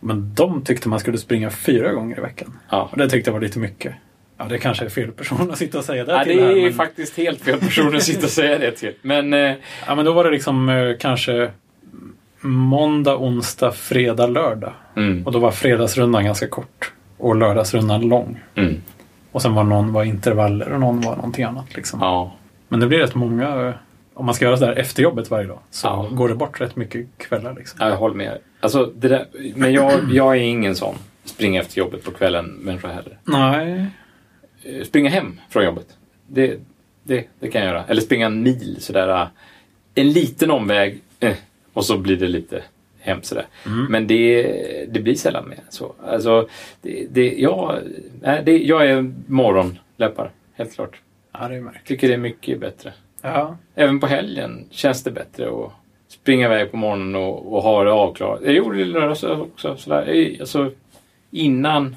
Men 0.00 0.34
de 0.34 0.62
tyckte 0.62 0.88
man 0.88 1.00
skulle 1.00 1.18
springa 1.18 1.50
fyra 1.50 1.92
gånger 1.92 2.18
i 2.18 2.20
veckan. 2.20 2.58
Ja. 2.70 2.88
Och 2.92 2.98
det 2.98 3.10
tyckte 3.10 3.30
jag 3.30 3.32
var 3.32 3.40
lite 3.40 3.58
mycket. 3.58 3.94
Ja, 4.38 4.44
det 4.44 4.58
kanske 4.58 4.84
är 4.84 4.88
fel 4.88 5.12
person 5.12 5.50
att 5.50 5.58
sitta 5.58 5.78
och 5.78 5.84
säga 5.84 6.04
det 6.04 6.12
Ja, 6.12 6.24
till 6.24 6.36
det 6.36 6.42
här, 6.42 6.50
är 6.56 6.62
men, 6.62 6.72
faktiskt 6.72 7.16
helt 7.16 7.40
fel 7.40 7.58
person 7.60 7.96
att 7.96 8.02
sitta 8.02 8.24
och 8.26 8.30
säga 8.30 8.58
det 8.58 8.70
till. 8.72 8.94
Men 9.02 9.34
eh, 9.34 9.54
ja, 9.86 9.94
men 9.94 10.04
då 10.04 10.12
var 10.12 10.24
det 10.24 10.30
liksom 10.30 10.68
eh, 10.68 10.96
kanske 11.00 11.50
måndag, 12.40 13.16
onsdag, 13.16 13.72
fredag, 13.72 14.26
lördag. 14.26 14.72
mm, 14.96 15.26
Och 15.26 15.32
då 15.32 15.38
var 15.38 15.50
fredagsrundan 15.50 16.24
ganska 16.24 16.48
kort. 16.48 16.92
Och 17.18 17.36
lördagsrundan 17.36 18.00
lång. 18.08 18.40
mm, 18.54 18.74
Och 19.32 19.42
sen 19.42 19.54
var 19.54 19.64
någon 19.64 19.92
var 19.92 20.04
intervaller 20.04 20.72
och 20.72 20.80
någon 20.80 21.00
var 21.00 21.16
någonting 21.16 21.44
annat. 21.44 21.76
Liksom. 21.76 22.00
ja. 22.02 22.32
Men 22.68 22.80
det 22.80 22.86
blir 22.86 22.98
rätt 22.98 23.14
många. 23.14 23.66
eh, 23.68 23.74
Om 24.14 24.26
man 24.26 24.34
ska 24.34 24.44
göra 24.44 24.56
sådär 24.56 24.72
efter 24.78 25.02
jobbet 25.02 25.30
varje 25.30 25.46
dag 25.46 25.58
så 25.70 25.86
Ja. 25.86 26.08
går 26.12 26.28
det 26.28 26.34
bort 26.34 26.60
rätt 26.60 26.76
mycket 26.76 27.06
kvällar. 27.18 27.54
Liksom. 27.54 27.78
Ja, 27.82 27.88
jag 27.88 27.96
håller 27.96 28.14
med. 28.14 28.38
Alltså, 28.60 28.86
där, 28.96 29.26
men 29.54 29.72
jag, 29.72 29.92
jag 30.12 30.36
är 30.36 30.40
ingen 30.40 30.74
sån 30.74 30.94
springa 31.24 31.60
efter 31.60 31.78
jobbet 31.78 32.04
på 32.04 32.10
kvällen 32.10 32.44
människa 32.44 32.88
heller. 32.88 33.18
Nej. 33.24 33.86
Eh, 34.68 34.82
Springa 34.84 35.10
hem 35.10 35.40
från 35.50 35.64
jobbet. 35.64 35.96
Det, 36.26 36.56
det, 37.02 37.24
det 37.40 37.48
kan 37.48 37.60
jag 37.60 37.68
göra. 37.70 37.84
Eller 37.88 38.00
springa 38.02 38.26
en 38.26 38.42
mil 38.42 38.76
sådär. 38.80 39.08
eh, 39.22 39.26
En 39.94 40.10
liten 40.12 40.50
omväg 40.50 41.00
eh, 41.20 41.36
och 41.72 41.84
så 41.84 41.98
blir 41.98 42.16
det 42.16 42.28
lite 42.28 42.62
hem 43.00 43.22
sådär. 43.22 43.46
Men 43.90 44.06
det, 44.06 44.42
det 44.92 45.00
blir 45.00 45.14
sällan 45.14 45.48
mer 45.48 45.60
så. 45.68 45.94
Alltså, 46.06 46.48
det, 46.82 47.06
det, 47.10 47.34
jag, 47.38 47.78
det, 48.44 48.58
jag 48.58 48.86
är 48.90 49.12
morgonlöpare 49.26 50.30
helt 50.54 50.74
klart. 50.74 51.00
Ja, 51.32 51.48
det 51.48 51.54
är 51.54 51.60
märkligt. 51.60 51.84
Tycker 51.86 52.08
det 52.08 52.14
är 52.14 52.18
mycket 52.18 52.60
bättre. 52.60 52.92
Ja, 53.22 53.56
Även 53.74 54.00
på 54.00 54.06
helgen 54.06 54.66
känns 54.70 55.02
det 55.04 55.10
bättre 55.10 55.48
att 55.48 55.72
springa 56.08 56.46
iväg 56.46 56.70
på 56.70 56.76
morgonen 56.76 57.14
och, 57.14 57.52
och 57.54 57.62
ha 57.62 57.84
det 57.84 57.92
avklarat. 57.92 58.40
Jag 58.44 58.54
gjorde 58.54 58.76
det 58.76 58.82
i 58.82 58.84
lördags 58.84 59.22
också. 59.24 59.76
Sådär. 59.76 60.36
Alltså, 60.40 60.70
innan, 61.30 61.96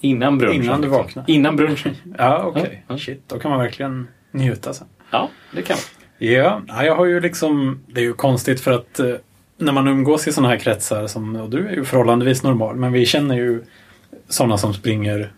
innan 0.00 0.38
brunchen. 0.38 0.62
Innan 0.62 0.80
du 0.80 0.86
liksom. 0.86 1.02
vaknade. 1.02 1.32
Innan 1.32 1.56
brunchen. 1.56 1.94
ja 2.18 2.42
okej. 2.44 2.84
Ja, 2.88 2.94
ja. 2.94 2.98
Shit, 2.98 3.22
då 3.26 3.38
kan 3.38 3.50
man 3.50 3.60
verkligen 3.60 4.08
njuta 4.30 4.72
sen. 4.72 4.86
Ja, 5.10 5.30
det 5.54 5.62
kan 5.62 5.74
man. 5.76 6.28
Ja, 6.28 6.62
ja, 6.68 6.84
jag 6.84 6.96
har 6.96 7.04
ju 7.04 7.20
liksom... 7.20 7.80
Det 7.86 8.00
är 8.00 8.04
ju 8.04 8.12
konstigt 8.12 8.60
för 8.60 8.72
att 8.72 8.98
eh, 9.00 9.14
när 9.58 9.72
man 9.72 9.88
umgås 9.88 10.28
i 10.28 10.32
sådana 10.32 10.48
här 10.48 10.58
kretsar, 10.58 11.06
som, 11.06 11.36
och 11.36 11.50
du 11.50 11.68
är 11.68 11.72
ju 11.72 11.84
förhållandevis 11.84 12.42
normal, 12.42 12.76
men 12.76 12.92
vi 12.92 13.06
känner 13.06 13.36
ju 13.36 13.62
sådana 14.28 14.58
som 14.58 14.74
springer, 14.74 15.32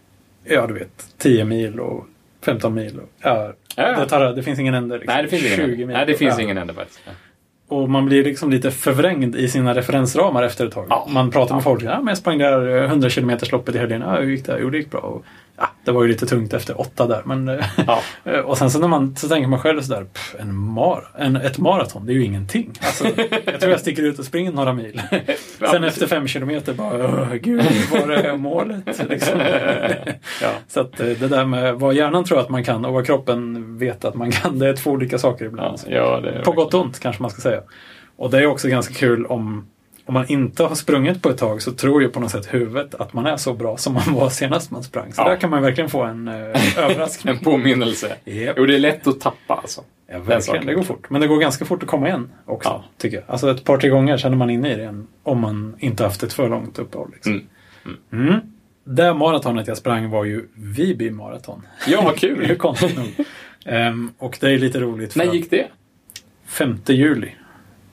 ja 0.44 0.66
du 0.66 0.74
vet, 0.74 1.06
10 1.18 1.44
mil 1.44 1.80
och 1.80 2.06
15 2.44 2.74
mil. 2.74 2.98
Och, 3.00 3.08
ja, 3.22 3.52
Ja. 3.76 4.00
Det, 4.00 4.06
tar, 4.08 4.32
det 4.32 4.42
finns 4.42 4.58
ingen 4.58 4.74
ände. 4.74 4.98
Liksom. 4.98 5.14
Nej, 5.14 5.22
det 5.22 5.28
finns 5.28 5.42
ingen 5.44 5.56
20 5.56 5.64
ände. 5.64 5.76
mil. 5.76 5.96
Nej, 5.96 6.06
det 6.06 6.14
finns 6.14 6.34
Ja. 6.38 6.42
ingen 6.44 6.58
ände 6.58 6.74
faktiskt. 6.74 7.00
Ja. 7.06 7.12
Och 7.70 7.90
man 7.90 8.06
blir 8.06 8.24
liksom 8.24 8.50
lite 8.50 8.70
förvrängd 8.70 9.36
i 9.36 9.48
sina 9.48 9.74
referensramar 9.74 10.42
efter 10.42 10.66
ett 10.66 10.72
tag. 10.72 10.86
Ja. 10.88 11.06
Man 11.10 11.30
pratar 11.30 11.54
med 11.54 11.64
folk. 11.64 11.82
Ja, 11.82 11.96
men 11.98 12.06
jag 12.06 12.18
sprang 12.18 12.38
där 12.38 12.76
eh, 12.76 12.84
100 12.84 13.10
km 13.10 13.30
loppet 13.52 13.74
i 13.74 13.78
helgen. 13.78 14.00
Ja, 14.00 14.16
hur 14.16 14.30
gick 14.30 14.46
det? 14.46 14.58
Jo, 14.60 14.70
det 14.70 14.78
gick 14.78 14.90
bra. 14.90 15.00
Och, 15.00 15.24
ja, 15.60 15.66
det 15.84 15.92
var 15.92 16.02
ju 16.02 16.08
lite 16.08 16.26
tungt 16.26 16.52
efter 16.52 16.80
åtta 16.80 17.06
där. 17.06 17.22
Men, 17.24 17.48
eh, 17.48 17.64
Ja. 17.86 18.00
och 18.44 18.58
sen 18.58 18.70
så, 18.70 18.78
när 18.78 18.88
man, 18.88 19.16
så 19.16 19.28
tänker 19.28 19.48
man 19.48 19.58
själv 19.58 19.80
sådär, 19.80 20.04
pff, 20.04 20.34
en 20.38 20.54
mar, 20.54 21.04
en, 21.18 21.36
ett 21.36 21.58
maraton, 21.58 22.06
det 22.06 22.12
är 22.12 22.14
ju 22.14 22.24
ingenting. 22.24 22.72
Alltså, 22.80 23.04
jag 23.44 23.60
tror 23.60 23.70
jag 23.72 23.80
sticker 23.80 24.02
ut 24.02 24.18
och 24.18 24.24
springer 24.24 24.52
några 24.52 24.72
mil. 24.72 25.02
sen 25.70 25.84
efter 25.84 26.06
fem 26.06 26.26
kilometer 26.26 26.74
bara, 26.74 27.04
"Åh, 27.04 27.34
gud, 27.34 27.62
var 27.92 28.10
är 28.10 28.36
målet? 28.36 29.02
Liksom. 29.08 29.40
Ja. 30.42 30.50
Så 30.68 30.80
att 30.80 31.00
eh, 31.00 31.06
det 31.06 31.28
där 31.28 31.44
med 31.44 31.74
vad 31.74 31.94
hjärnan 31.94 32.24
tror 32.24 32.40
att 32.40 32.48
man 32.48 32.64
kan 32.64 32.84
och 32.84 32.92
vad 32.92 33.06
kroppen 33.06 33.78
vet 33.78 34.04
att 34.04 34.14
man 34.14 34.30
kan, 34.30 34.58
det 34.58 34.68
är 34.68 34.76
två 34.76 34.90
olika 34.90 35.18
saker 35.18 35.44
ibland. 35.44 35.78
Ja, 35.88 36.22
På 36.44 36.52
gott 36.52 36.74
och 36.74 36.80
ont 36.80 37.00
kanske 37.00 37.22
man 37.22 37.30
ska 37.30 37.40
säga. 37.40 37.60
Och 38.16 38.30
det 38.30 38.38
är 38.38 38.46
också 38.46 38.68
ganska 38.68 38.94
kul 38.94 39.26
om, 39.26 39.66
om 40.10 40.14
man 40.14 40.26
inte 40.28 40.62
har 40.64 40.74
sprungit 40.74 41.22
på 41.22 41.28
ett 41.30 41.38
tag 41.38 41.62
så 41.62 41.72
tror 41.72 42.02
ju 42.02 42.08
på 42.08 42.20
något 42.20 42.30
sätt 42.30 42.54
huvudet 42.54 42.94
att 42.94 43.12
man 43.12 43.26
är 43.26 43.36
så 43.36 43.54
bra 43.54 43.76
som 43.76 43.94
man 43.94 44.14
var 44.14 44.28
senast 44.30 44.70
man 44.70 44.82
sprang. 44.82 45.12
Så 45.12 45.22
Ja. 45.22 45.28
där 45.28 45.36
kan 45.36 45.50
man 45.50 45.62
verkligen 45.62 45.90
få 45.90 46.02
en 46.02 46.28
eh, 46.28 46.34
överraskning. 46.78 47.34
En 47.34 47.40
påminnelse. 47.44 48.16
Japp. 48.24 48.54
Jo, 48.58 48.66
det 48.66 48.74
är 48.74 48.78
lätt 48.78 49.06
att 49.06 49.20
tappa 49.20 49.54
alltså. 49.54 49.80
Ja, 50.12 50.18
verkligen. 50.18 50.66
Det 50.66 50.74
går 50.74 50.82
fort. 50.82 51.10
Men 51.10 51.20
det 51.20 51.26
går 51.26 51.38
ganska 51.40 51.64
fort 51.64 51.82
att 51.82 51.88
komma 51.88 52.08
igen 52.08 52.30
också, 52.46 52.68
Ja. 52.68 52.84
tycker 52.98 53.16
jag. 53.16 53.24
Alltså 53.28 53.50
ett 53.50 53.64
par, 53.64 53.78
tre 53.78 53.88
gånger 53.90 54.16
känner 54.16 54.36
man 54.36 54.50
inne 54.50 54.72
i 54.72 54.76
det 54.76 54.82
igen, 54.82 55.06
om 55.22 55.40
man 55.40 55.76
inte 55.78 56.02
haft 56.04 56.22
ett 56.22 56.32
för 56.32 56.48
långt 56.48 56.78
uppehåll. 56.78 57.10
Liksom. 57.12 57.42
Mm. 58.12 58.28
Mm. 58.28 58.40
Det 58.84 59.14
maratonet 59.14 59.66
jag 59.66 59.76
sprang 59.76 60.10
var 60.10 60.24
ju 60.24 60.48
Viby 60.54 61.10
maraton. 61.10 61.62
Ja, 61.86 62.00
vad 62.04 62.14
Det 62.20 62.26
är 62.30 62.34
kul. 62.46 62.56
konstigt 62.56 62.96
nog. 62.96 63.08
Ehm, 63.64 64.10
och 64.18 64.38
det 64.40 64.50
är 64.50 64.58
lite 64.58 64.80
roligt. 64.80 65.12
för 65.12 65.18
När 65.24 65.32
gick 65.34 65.50
det? 65.50 65.66
5 66.46 66.78
juli. 66.86 67.28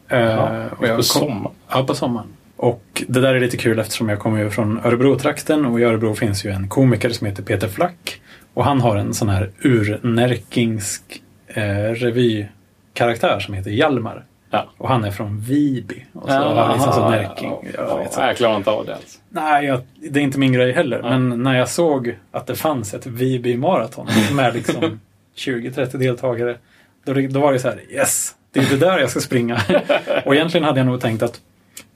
Eh, 0.10 0.20
Ja, 0.20 0.66
och 0.78 0.88
jag 0.88 0.98
på 0.98 1.04
sommaren. 1.04 1.56
Ja, 1.70 1.84
på 1.84 1.96
sommaren. 1.96 2.28
Och 2.56 3.04
det 3.08 3.22
där 3.22 3.36
är 3.36 3.40
lite 3.40 3.58
kul 3.58 3.80
eftersom 3.80 4.10
jag 4.10 4.20
kommer 4.20 4.40
ju 4.44 4.50
från 4.50 4.80
Örebro-trakten 4.86 5.66
och 5.66 5.80
i 5.80 5.84
Örebro 5.84 6.16
finns 6.16 6.46
ju 6.46 6.52
en 6.52 6.70
komiker 6.70 7.10
som 7.10 7.28
heter 7.28 7.44
Peter 7.44 7.68
Flack. 7.68 8.22
Och 8.54 8.64
han 8.66 8.82
har 8.82 8.96
en 8.96 9.14
sån 9.14 9.30
här 9.30 9.52
urnärkingsk 9.64 11.22
eh, 11.48 11.64
revykaraktär 11.94 13.40
som 13.40 13.54
heter 13.54 13.72
Hjalmar. 13.72 14.24
Ja. 14.50 14.66
Och 14.78 14.90
han 14.90 15.04
är 15.04 15.12
från 15.12 15.40
Viby. 15.40 16.06
Och 16.14 16.30
så 16.30 16.36
har 16.36 16.56
han 16.56 16.74
liksom 16.78 16.94
så 16.94 17.10
närking. 17.10 17.54
Jag 17.74 17.98
vet 17.98 18.14
så. 18.14 18.22
Jag 18.22 18.38
klarar 18.38 18.56
inte 18.58 18.70
av 18.72 18.86
det 18.86 18.96
alls. 18.96 19.20
Nej, 19.30 19.66
jag, 19.66 19.82
det 20.10 20.20
är 20.20 20.24
inte 20.24 20.40
min 20.40 20.54
grej 20.54 20.72
heller. 20.72 21.02
Nej. 21.02 21.12
Men 21.20 21.44
när 21.44 21.58
jag 21.58 21.70
såg 21.70 22.16
att 22.32 22.48
det 22.48 22.56
fanns 22.56 22.94
ett 22.94 23.06
Viby 23.06 23.58
maraton 23.58 24.08
med 24.34 24.54
liksom 24.54 25.00
20-30 25.38 25.98
deltagare. 25.98 26.58
Då, 27.06 27.14
då 27.14 27.40
var 27.40 27.54
det 27.54 27.60
så 27.60 27.68
här, 27.68 27.82
yes! 27.90 28.36
Det 28.52 28.60
är 28.60 28.70
det 28.70 28.78
där 28.78 29.00
jag 29.00 29.10
ska 29.10 29.20
springa. 29.20 29.62
och 30.26 30.36
egentligen 30.36 30.64
hade 30.64 30.80
jag 30.80 30.88
nog 30.88 31.02
tänkt 31.02 31.24
att 31.24 31.42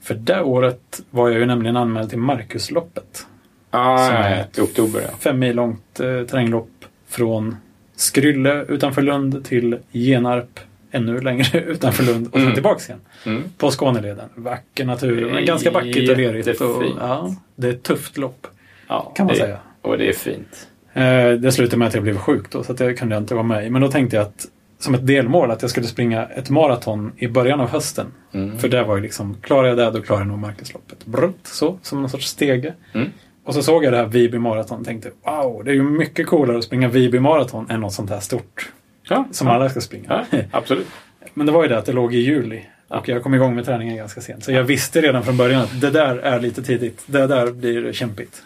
för 0.02 0.14
det 0.14 0.42
året 0.42 1.00
var 1.10 1.28
jag 1.28 1.38
ju 1.40 1.46
nämligen 1.46 1.76
anmäld 1.76 2.10
till 2.10 2.18
Marcusloppet. 2.18 3.26
Ah, 3.70 4.06
Som 4.06 4.16
är. 4.16 4.46
I 4.56 4.60
oktober, 4.60 5.00
ja. 5.00 5.08
Fem 5.18 5.38
mil 5.38 5.56
långt 5.56 6.00
eh, 6.00 6.06
terränglopp 6.06 6.68
från 7.08 7.56
Skrylle 7.96 8.64
utanför 8.68 9.02
Lund 9.02 9.44
till 9.44 9.78
Genarp 9.92 10.60
ännu 10.90 11.20
längre 11.20 11.60
utanför 11.66 12.04
Lund 12.04 12.26
och 12.26 12.32
sen 12.32 12.42
Mm. 12.42 12.54
tillbaks 12.54 12.88
igen. 12.88 13.00
Mm. 13.26 13.42
På 13.58 13.70
Skåneleden. 13.70 14.28
Vacker 14.34 14.84
natur, 14.84 15.30
men 15.34 15.44
ganska 15.44 15.70
backigt 15.70 16.10
och 16.10 16.16
lerigt. 16.16 16.60
Och, 16.60 16.82
ja, 17.00 17.34
det 17.56 17.66
är 17.68 17.72
ett 17.72 17.82
tufft 17.82 18.18
lopp. 18.18 18.46
ja. 18.88 19.12
Kan 19.16 19.26
man 19.26 19.34
det, 19.34 19.40
säga. 19.40 19.58
Och 19.82 19.98
det 19.98 20.08
är 20.08 20.12
fint. 20.12 20.68
Eh, 20.92 21.30
Det 21.30 21.52
slutade 21.52 21.76
med 21.76 21.88
att 21.88 21.94
jag 21.94 22.02
blev 22.02 22.18
sjuk 22.18 22.50
då, 22.50 22.62
så 22.64 22.72
att 22.72 22.78
det 22.78 22.94
kunde 22.94 23.14
jag 23.14 23.22
inte 23.22 23.34
vara 23.34 23.44
med 23.46 23.66
i. 23.66 23.70
Men 23.70 23.82
då 23.82 23.88
tänkte 23.88 24.16
jag 24.16 24.22
att 24.26 24.46
som 24.82 24.94
ett 24.94 25.06
delmål 25.06 25.50
att 25.50 25.62
jag 25.62 25.70
skulle 25.70 25.86
springa 25.86 26.26
ett 26.26 26.50
maraton 26.50 27.12
i 27.16 27.28
början 27.28 27.60
av 27.60 27.68
hösten. 27.68 28.06
Mm. 28.32 28.58
För 28.58 28.68
det 28.68 28.84
var 28.84 28.96
ju 28.96 29.02
liksom, 29.02 29.36
klarar 29.42 29.68
jag 29.68 29.76
det 29.76 29.90
då 29.90 30.02
klarar 30.02 30.20
jag 30.20 30.28
nog 30.28 30.38
Marcusloppet. 30.38 31.06
Brutt, 31.06 31.46
så, 31.46 31.78
som 31.82 32.00
någon 32.00 32.10
sorts 32.10 32.26
stege. 32.26 32.74
Mm. 32.94 33.08
Och 33.44 33.54
så 33.54 33.62
såg 33.62 33.84
jag 33.84 33.92
det 33.92 33.96
här 33.96 34.06
Viby 34.06 34.38
maraton 34.38 34.80
och 34.80 34.86
tänkte 34.86 35.10
wow, 35.24 35.64
det 35.64 35.70
är 35.70 35.74
ju 35.74 35.82
mycket 35.82 36.26
coolare 36.26 36.58
att 36.58 36.64
springa 36.64 36.88
Viby 36.88 37.20
maraton 37.20 37.70
än 37.70 37.80
något 37.80 37.92
sånt 37.92 38.10
här 38.10 38.20
stort. 38.20 38.72
Ja, 39.08 39.24
Som 39.30 39.46
ja. 39.46 39.54
alla 39.54 39.68
ska 39.68 39.80
springa. 39.80 40.24
Ja, 40.30 40.38
absolut. 40.50 40.86
Men 41.34 41.46
det 41.46 41.52
var 41.52 41.62
ju 41.62 41.68
det 41.68 41.78
att 41.78 41.86
det 41.86 41.92
låg 41.92 42.14
i 42.14 42.18
juli. 42.18 42.62
Och 42.88 43.08
jag 43.08 43.22
kom 43.22 43.34
igång 43.34 43.54
med 43.54 43.64
träningen 43.64 43.96
ganska 43.96 44.20
sent. 44.20 44.44
Så 44.44 44.52
jag 44.52 44.64
visste 44.64 45.00
redan 45.00 45.22
från 45.22 45.36
början 45.36 45.62
att 45.62 45.80
det 45.80 45.90
där 45.90 46.16
är 46.16 46.40
lite 46.40 46.62
tidigt. 46.62 47.02
Det 47.06 47.26
där 47.26 47.52
blir 47.52 47.92
kämpigt. 47.92 48.42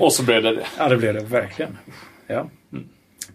Och 0.00 0.12
så 0.12 0.22
blev 0.22 0.42
det 0.42 0.54
det. 0.54 0.62
Ja, 0.78 0.88
det 0.88 0.96
blev 0.96 1.14
det 1.14 1.20
verkligen. 1.20 1.78
Ja. 2.26 2.46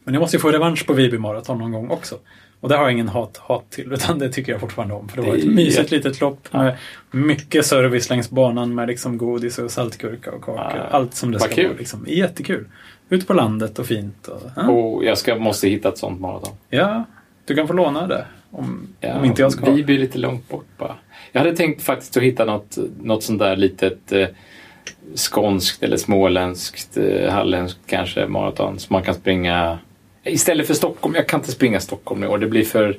Men 0.07 0.13
jag 0.13 0.21
måste 0.21 0.37
ju 0.37 0.41
få 0.41 0.51
revansch 0.51 0.85
på 0.87 0.93
Viby 0.93 1.17
Marathon 1.17 1.57
någon 1.57 1.71
gång 1.71 1.89
också. 1.89 2.15
Och 2.59 2.69
det 2.69 2.75
har 2.75 2.83
jag 2.83 2.91
ingen 2.91 3.07
hat, 3.07 3.37
hat 3.37 3.69
till, 3.69 3.93
utan 3.93 4.19
det 4.19 4.29
tycker 4.31 4.51
jag 4.51 4.61
fortfarande 4.61 4.93
om. 4.95 5.09
För 5.09 5.15
det 5.21 5.27
var 5.27 5.33
Det 5.33 5.39
ett 5.39 5.45
är 5.45 5.49
mysigt 5.49 5.77
jätte- 5.91 5.95
litet 5.95 6.21
lopp 6.21 6.53
med 6.53 6.77
mycket 7.11 7.65
service 7.65 8.09
längs 8.09 8.29
banan 8.29 8.75
med 8.75 8.87
liksom 8.87 9.17
godis 9.17 9.59
och 9.59 9.71
saltgurka 9.71 10.31
och 10.31 10.41
kakor. 10.43 10.71
Ja, 10.75 10.81
Allt 10.91 11.13
som 11.13 11.31
det 11.31 11.39
ska 11.39 11.55
kul. 11.55 11.67
vara. 11.67 11.77
Liksom. 11.77 12.05
Ute 12.05 12.63
Ute 13.09 13.25
på 13.25 13.33
landet 13.33 13.79
och 13.79 13.85
fint. 13.85 14.27
Och, 14.27 14.41
ja. 14.55 14.69
Och 14.69 15.05
jag 15.05 15.17
ska, 15.17 15.35
måste 15.35 15.69
hitta 15.69 15.89
ett 15.89 15.97
sånt 15.97 16.19
maraton. 16.21 16.53
ja, 16.69 17.03
du 17.45 17.55
kan 17.55 17.67
få 17.67 17.73
låna 17.73 18.07
det. 18.07 18.25
Om, 18.51 18.87
Ja, 18.99 19.17
om 19.19 19.25
inte 19.25 19.41
jag 19.41 19.51
ska 19.51 19.65
ha 19.65 19.71
Vi 19.71 19.83
blir 19.83 19.99
lite 19.99 20.17
långt 20.17 20.49
bort 20.49 20.65
bara. 20.77 20.95
Jag 21.31 21.41
hade 21.41 21.55
tänkt 21.55 21.81
faktiskt 21.83 22.17
att 22.17 22.23
hitta 22.23 22.45
något, 22.45 22.77
något 23.01 23.23
sånt 23.23 23.39
där 23.39 23.55
litet 23.55 24.11
eh, 24.11 24.27
skånskt 25.15 25.83
eller 25.83 25.97
småländskt, 25.97 26.97
eh, 26.97 27.29
halländskt 27.33 27.79
kanske 27.87 28.27
maraton 28.27 28.79
som 28.79 28.93
man 28.93 29.03
kan 29.03 29.13
springa 29.13 29.79
istället 30.29 30.67
för 30.67 30.73
Stockholm. 30.73 31.15
Jag 31.15 31.27
kan 31.27 31.39
inte 31.39 31.51
springa 31.51 31.79
Stockholm 31.79 32.23
i 32.23 32.27
år. 32.27 32.37
Det 32.37 32.47
blir 32.47 32.63
för, 32.63 32.97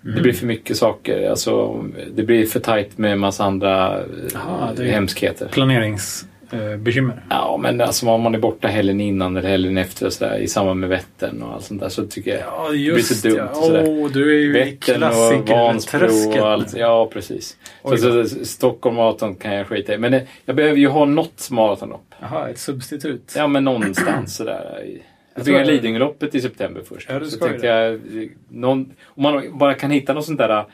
det 0.00 0.20
blir 0.20 0.32
för 0.32 0.46
mycket 0.46 0.76
saker. 0.76 1.30
Alltså, 1.30 1.84
det 2.14 2.22
blir 2.22 2.46
för 2.46 2.60
tajt 2.60 2.98
med 2.98 3.12
en 3.12 3.18
massa 3.18 3.44
andra 3.44 3.98
eh, 3.98 4.04
Ja, 4.34 4.70
det 4.76 4.82
är- 4.82 4.86
hemskheter. 4.92 5.48
planeringsbekymmer. 5.48 7.22
Ja, 7.30 7.58
men 7.62 7.80
alltså 7.80 8.08
om 8.08 8.20
man 8.22 8.34
är 8.34 8.38
borta 8.38 8.68
helgen 8.68 9.00
innan 9.00 9.36
eller 9.36 9.48
helgen 9.48 9.78
efter 9.78 10.06
och 10.06 10.12
så 10.12 10.24
där, 10.24 10.38
i 10.38 10.48
samband 10.48 10.80
med 10.80 10.88
Vättern 10.88 11.42
och 11.42 11.54
allt 11.54 11.64
sånt 11.64 11.80
där 11.80 11.88
så 11.88 12.06
tycker 12.06 12.30
jag 12.30 12.40
Ja, 12.40 12.68
blir 12.70 12.80
just 12.80 13.20
så 13.20 13.28
dumt 13.28 13.36
ja. 13.54 13.54
sådär. 13.62 13.84
Åh, 13.88 14.10
du 14.12 14.36
är 14.36 14.40
ju 14.40 14.52
Vättern 14.52 15.02
och 15.02 15.48
Vansbro 15.48 16.40
och 16.40 16.48
allt. 16.48 16.76
Ja, 16.76 17.10
precis. 17.12 17.56
Så, 17.84 17.96
så, 17.96 18.24
så, 18.28 18.44
Stockholm 18.44 18.96
maraton 18.96 19.34
kan 19.34 19.54
jag 19.54 19.66
skita 19.66 19.94
i. 19.94 19.98
Men 19.98 20.12
det, 20.12 20.26
jag 20.44 20.56
behöver 20.56 20.76
ju 20.76 20.88
ha 20.88 21.04
något 21.04 21.48
maratonlopp. 21.50 22.14
Jaha, 22.20 22.48
ett 22.48 22.58
substitut. 22.58 23.32
Ja, 23.36 23.46
men 23.46 23.64
någonstans 23.64 24.36
sådär. 24.36 24.84
Jag 25.46 25.60
jag- 25.60 25.66
Lidingöloppet 25.66 26.34
i 26.34 26.40
september 26.40 26.82
först. 26.88 27.08
Ja, 27.10 27.24
så 27.24 27.38
tänkte 27.38 27.66
jag, 27.66 28.00
någon, 28.48 28.92
om 29.04 29.22
man 29.22 29.58
bara 29.58 29.74
kan 29.74 29.90
hitta 29.90 30.12
något 30.12 30.24
sånt 30.24 30.38
där. 30.38 30.64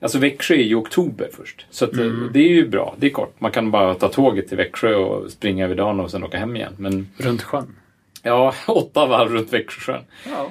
Alltså 0.00 0.18
Växjö 0.18 0.54
är 0.54 0.62
ju 0.62 0.74
oktober 0.74 1.28
först. 1.36 1.66
Så 1.70 1.84
att, 1.84 1.92
Mm. 1.92 2.30
det 2.32 2.38
är 2.40 2.48
ju 2.48 2.68
bra. 2.68 2.94
Det 2.98 3.06
är 3.06 3.10
kort. 3.10 3.34
Man 3.40 3.50
kan 3.50 3.70
bara 3.70 3.94
ta 3.94 4.08
tåget 4.08 4.48
till 4.48 4.56
Växjö 4.56 4.94
och 4.94 5.30
springa 5.30 5.64
över 5.64 5.74
dagen 5.74 6.00
och 6.00 6.10
sen 6.10 6.24
åka 6.24 6.38
hem 6.38 6.56
igen. 6.56 6.72
Men 6.76 7.08
Runt 7.16 7.42
sjön. 7.42 7.76
ja, 8.22 8.54
åtta 8.66 9.06
varv 9.06 9.28
runt 9.32 9.52
Växjösjön. 9.52 10.02
Ja, 10.30 10.50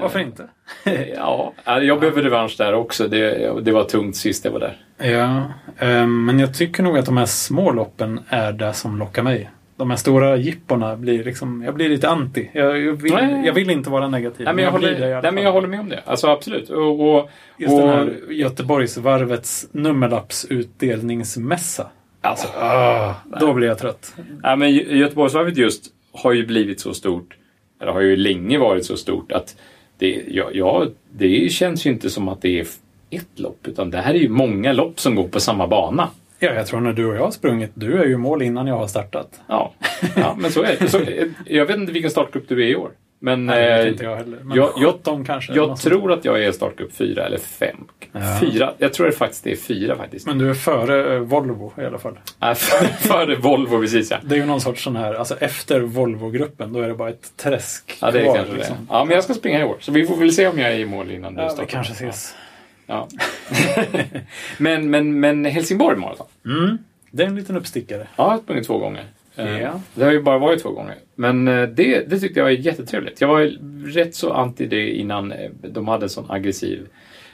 varför 0.00 0.18
inte? 0.20 0.48
Ja, 1.16 1.52
jag 1.64 2.00
behöver 2.00 2.22
revansch 2.22 2.54
där 2.58 2.74
också. 2.74 3.08
Det, 3.08 3.52
det 3.62 3.72
var 3.72 3.84
tungt 3.84 4.16
sist 4.16 4.44
jag 4.44 4.52
var 4.52 4.60
där. 4.60 4.76
Ja, 5.10 5.42
eh, 5.86 6.06
men 6.06 6.38
jag 6.38 6.54
tycker 6.54 6.82
nog 6.82 6.98
att 6.98 7.06
de 7.06 7.16
här 7.16 7.26
små 7.26 7.72
loppen 7.72 8.20
är 8.28 8.52
det 8.52 8.72
som 8.72 8.98
lockar 8.98 9.22
mig. 9.22 9.50
De 9.82 9.90
här 9.90 9.96
stora 9.96 10.36
jipporna 10.36 10.96
blir 10.96 11.24
liksom, 11.24 11.62
jag 11.62 11.74
blir 11.74 11.88
lite 11.88 12.08
anti. 12.08 12.50
Jag, 12.52 12.80
jag, 12.80 12.92
vill, 12.92 13.12
Nej. 13.12 13.42
jag 13.46 13.52
vill 13.52 13.70
inte 13.70 13.90
vara 13.90 14.08
negativ. 14.08 14.44
Nej, 14.44 14.54
men 14.54 14.64
jag, 14.64 14.80
det 14.80 14.88
i 14.88 14.92
håller, 14.94 15.12
alla 15.12 15.20
nej, 15.20 15.32
men 15.32 15.44
jag 15.44 15.52
håller 15.52 15.68
med 15.68 15.80
om 15.80 15.88
det. 15.88 16.02
Alltså 16.06 16.26
absolut. 16.26 16.70
Och, 16.70 17.14
och, 17.16 17.30
Just 17.58 17.72
och, 17.72 17.78
den 17.80 17.88
här 17.88 18.14
Göteborgsvarvets 18.30 19.68
nummerlappsutdelningsmässa. 19.72 21.86
alltså, 22.20 22.48
Ah, 22.58 23.14
då 23.40 23.54
blir 23.54 23.68
jag 23.68 23.78
trött. 23.78 24.14
nej, 24.42 24.56
men 24.56 24.68
Gö- 24.70 24.94
Göteborgsvarvet 24.94 25.56
just 25.56 25.84
har 26.12 26.32
ju 26.32 26.46
blivit 26.46 26.80
så 26.80 26.94
stort, 26.94 27.36
eller 27.80 27.92
har 27.92 28.00
ju 28.00 28.16
länge 28.16 28.58
varit 28.58 28.84
så 28.84 28.96
stort 28.96 29.32
att 29.32 29.56
det, 29.98 30.22
ja, 30.28 30.48
ja, 30.52 30.86
det 31.12 31.52
känns 31.52 31.86
ju 31.86 31.90
inte 31.90 32.10
som 32.10 32.28
att 32.28 32.42
det 32.42 32.60
är 32.60 32.66
ett 33.10 33.38
lopp, 33.38 33.66
utan 33.68 33.90
det 33.90 33.98
här 33.98 34.14
är 34.14 34.18
ju 34.18 34.28
många 34.28 34.72
lopp 34.72 35.00
som 35.00 35.14
går 35.14 35.28
på 35.28 35.40
samma 35.40 35.66
bana. 35.66 36.08
Ja, 36.42 36.52
jag 36.54 36.66
tror 36.66 36.80
när 36.80 36.92
du 36.92 37.04
och 37.06 37.16
jag 37.16 37.20
har 37.24 37.30
sprungit, 37.30 37.70
du 37.74 37.98
är 38.02 38.04
ju 38.06 38.16
mål 38.16 38.42
innan 38.42 38.66
jag 38.66 38.74
har 38.76 38.86
startat. 38.86 39.40
Ja, 39.48 39.72
ja 40.16 40.36
men 40.38 40.50
så 40.52 40.62
är 40.62 40.76
det. 40.78 40.88
Så, 40.88 41.00
jag 41.46 41.66
vet 41.66 41.76
inte 41.76 41.92
vilken 41.92 42.10
startgrupp 42.10 42.48
du 42.48 42.62
är 42.64 42.68
i 42.68 42.76
år. 42.76 42.90
Men 43.24 43.46
Nej, 43.46 43.64
det 43.64 43.76
vet 43.76 43.84
eh, 43.86 43.92
inte 43.92 44.04
jag 44.04 44.16
heller. 44.16 44.38
Men 44.42 44.56
jag- 44.56 44.72
jag- 44.76 44.92
17 44.94 45.24
kanske. 45.24 45.52
jag 45.54 45.76
tror 45.80 46.12
att 46.12 46.24
jag 46.24 46.44
är 46.44 46.52
startgrupp 46.52 46.92
fyra 46.92 47.26
eller 47.26 47.38
fem. 47.38 47.76
Ja. 48.12 48.20
Fyra, 48.40 48.72
jag 48.78 48.92
tror 48.92 49.06
det 49.06 49.12
faktiskt 49.12 49.46
är 49.46 49.56
fyra 49.56 49.96
faktiskt. 49.96 50.26
Men 50.26 50.38
du 50.38 50.50
är 50.50 50.54
före 50.54 51.14
eh, 51.14 51.20
Volvo 51.20 51.72
i 51.78 51.84
alla 51.84 51.98
fall. 51.98 52.18
För- 52.54 52.86
Före 53.08 53.36
Volvo 53.36 53.80
precis 53.80 54.10
ja. 54.10 54.16
Det 54.22 54.34
är 54.34 54.38
ju 54.38 54.46
någon 54.46 54.60
sorts 54.60 54.84
sån 54.84 54.96
här, 54.96 55.14
alltså 55.14 55.36
efter 55.40 55.80
Volvo-gruppen, 55.80 56.72
då 56.72 56.80
är 56.80 56.88
det 56.88 56.94
bara 56.94 57.08
ett 57.10 57.36
träsk 57.36 57.98
Ja, 58.00 58.10
det 58.10 58.20
är 58.20 58.24
kvar, 58.24 58.34
kanske 58.36 58.54
liksom. 58.54 58.76
det. 58.76 58.82
Ja, 58.88 59.04
men 59.04 59.14
jag 59.14 59.24
ska 59.24 59.34
springa 59.34 59.60
i 59.60 59.64
år. 59.64 59.76
Så 59.80 59.92
vi 59.92 60.06
får 60.06 60.16
väl 60.16 60.32
se 60.32 60.46
om 60.48 60.58
jag 60.58 60.72
är 60.72 60.78
i 60.78 60.84
mål 60.86 61.10
innan 61.10 61.34
du 61.34 61.40
Ja, 61.40 61.46
vi 61.46 61.52
startar. 61.52 61.70
kanske 61.70 61.92
ses. 61.92 62.34
Ja. 62.86 63.08
men, 64.58 64.90
men, 64.90 65.20
men 65.20 65.44
Helsingborg 65.44 65.98
maraton. 65.98 66.26
Mm. 66.44 66.78
Det 67.10 67.22
är 67.22 67.26
en 67.26 67.36
liten 67.36 67.56
uppstickare. 67.56 68.06
Ja, 68.16 68.24
jag 68.24 68.30
har 68.30 68.38
sprungit 68.38 68.66
två 68.66 68.78
gånger. 68.78 69.04
Ja. 69.34 69.80
Det 69.94 70.04
har 70.04 70.12
ju 70.12 70.22
bara 70.22 70.38
varit 70.38 70.62
två 70.62 70.70
gånger. 70.70 70.96
Men 71.14 71.48
eh, 71.48 71.68
det, 71.68 72.10
det 72.10 72.20
tyckte 72.20 72.40
jag 72.40 72.44
var 72.44 72.50
jättetrevligt. 72.50 73.20
Jag 73.20 73.28
var 73.28 73.40
rätt 73.86 74.14
så 74.14 74.32
anti 74.32 74.66
det 74.66 74.90
innan 74.90 75.32
eh, 75.32 75.50
de 75.50 75.88
hade 75.88 76.08
sån 76.08 76.30
aggressiv 76.30 76.86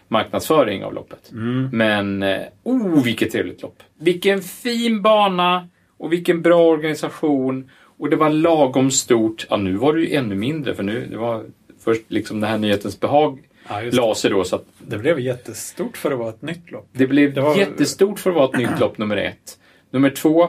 marknadsföring 0.08 0.84
av 0.84 0.94
loppet. 0.94 1.32
Mm. 1.32 1.68
Men, 1.72 2.22
eh, 2.22 2.40
oh 2.62 3.04
vilket 3.04 3.32
trevligt 3.32 3.62
lopp! 3.62 3.82
Vilken 3.98 4.42
fin 4.42 5.02
bana 5.02 5.68
och 5.96 6.12
vilken 6.12 6.42
bra 6.42 6.66
organisation. 6.66 7.70
Och 7.98 8.10
det 8.10 8.16
var 8.16 8.30
lagom 8.30 8.90
stort. 8.90 9.46
Ja, 9.50 9.56
nu 9.56 9.76
var 9.76 9.94
det 9.94 10.00
ju 10.00 10.14
ännu 10.14 10.34
mindre 10.34 10.74
för 10.74 10.82
nu, 10.82 11.06
det 11.10 11.16
var 11.16 11.44
först 11.84 12.02
liksom 12.08 12.40
den 12.40 12.50
här 12.50 12.58
nyhetens 12.58 13.00
behag 13.00 13.47
Ja, 13.68 13.82
just 13.82 13.96
det. 13.96 14.00
la 14.02 14.14
sig 14.14 14.30
då 14.30 14.44
så 14.44 14.56
att 14.56 14.64
det 14.78 14.98
blev 14.98 15.20
jättestort 15.20 15.96
för 15.96 16.10
att 16.12 16.18
vara 16.18 16.28
ett 16.28 16.42
nytt 16.42 16.70
lopp. 16.70 16.88
det 16.92 17.06
blev 17.06 17.34
Det 17.34 17.40
var- 17.40 17.56
jättestort 17.56 18.18
för 18.18 18.30
att 18.30 18.36
vara 18.36 18.48
ett 18.48 18.56
nytt 18.58 18.80
lopp 18.80 18.98
nummer 18.98 19.16
ett. 19.16 19.58
Nummer 19.90 20.10
två 20.10 20.48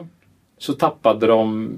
så 0.58 0.74
tappade 0.74 1.28
de, 1.28 1.70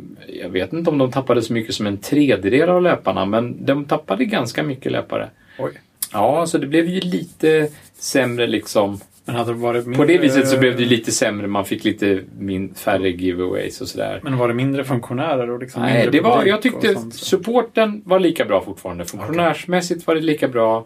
jag 0.41 0.49
vet 0.49 0.73
inte 0.73 0.89
om 0.89 0.97
de 0.97 1.11
tappade 1.11 1.41
så 1.41 1.53
mycket 1.53 1.75
som 1.75 1.87
en 1.87 1.97
tredjedel 1.97 2.69
av 2.69 2.81
löparna, 2.81 3.25
men 3.25 3.65
de 3.65 3.85
tappade 3.85 4.25
ganska 4.25 4.63
mycket 4.63 4.91
löpare. 4.91 5.29
Oj. 5.59 5.71
Ja, 6.13 6.45
så 6.47 6.57
det 6.57 6.67
blev 6.67 6.85
ju 6.85 6.99
lite 6.99 7.67
sämre 7.97 8.47
liksom. 8.47 8.99
Men 9.25 9.35
hade 9.35 9.51
det 9.53 9.57
varit 9.57 9.85
mindre... 9.85 9.97
På 10.05 10.11
det 10.11 10.17
viset 10.17 10.47
så 10.49 10.57
blev 10.57 10.77
det 10.77 10.85
lite 10.85 11.11
sämre, 11.11 11.47
man 11.47 11.65
fick 11.65 11.83
lite 11.83 12.21
min, 12.39 12.73
färre 12.73 13.09
giveaways 13.09 13.81
och 13.81 13.87
sådär. 13.87 14.19
Men 14.23 14.37
var 14.37 14.47
det 14.47 14.53
mindre 14.53 14.83
funktionärer 14.83 15.49
och 15.49 15.59
liksom 15.59 15.81
Nej, 15.81 16.09
det 16.11 16.21
var, 16.21 16.45
jag 16.45 16.61
tyckte 16.61 16.95
supporten 17.11 18.01
var 18.05 18.19
lika 18.19 18.45
bra 18.45 18.61
fortfarande. 18.61 19.05
Funktionärsmässigt 19.05 20.07
var 20.07 20.15
det 20.15 20.21
lika 20.21 20.47
bra. 20.47 20.85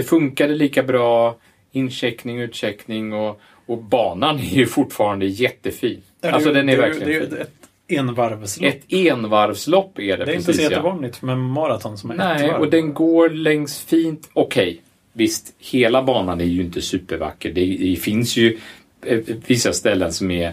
Det 0.00 0.04
funkade 0.04 0.54
lika 0.54 0.82
bra. 0.82 1.36
Incheckning, 1.72 2.40
utcheckning 2.40 3.12
och, 3.12 3.40
och 3.66 3.78
banan 3.78 4.38
är 4.38 4.42
ju 4.54 4.66
fortfarande 4.66 5.26
jättefin. 5.26 6.00
Ja, 6.20 6.28
det- 6.28 6.34
alltså 6.34 6.52
den 6.52 6.68
är 6.68 6.76
det, 6.76 6.82
verkligen 6.82 7.20
Det 7.20 7.28
fin. 7.28 7.38
ett 7.40 7.98
envarvslopp. 7.98 8.68
Ett 8.68 8.82
envarvslopp 8.92 9.98
är 9.98 10.16
det, 10.16 10.24
det 10.24 10.32
är 10.32 10.34
inte 10.34 10.46
precis 10.46 10.56
så 10.56 10.62
ja. 10.62 10.70
jättevanligt 10.70 11.22
med 11.22 11.38
maraton 11.38 11.98
som 11.98 12.10
är 12.10 12.14
ett 12.14 12.18
Nej, 12.18 12.48
varv. 12.48 12.60
och 12.60 12.70
den 12.70 12.94
går 12.94 13.30
längs 13.30 13.80
fint. 13.80 14.30
Okej, 14.32 14.80
visst, 15.12 15.54
hela 15.58 16.02
banan 16.02 16.40
är 16.40 16.44
ju 16.44 16.60
inte 16.62 16.80
supervacker. 16.82 17.50
Det, 17.52 17.76
det 17.76 17.96
finns 17.96 18.36
ju 18.36 18.58
eh, 19.06 19.18
vissa 19.46 19.72
ställen 19.72 20.12
som 20.12 20.30
är 20.30 20.52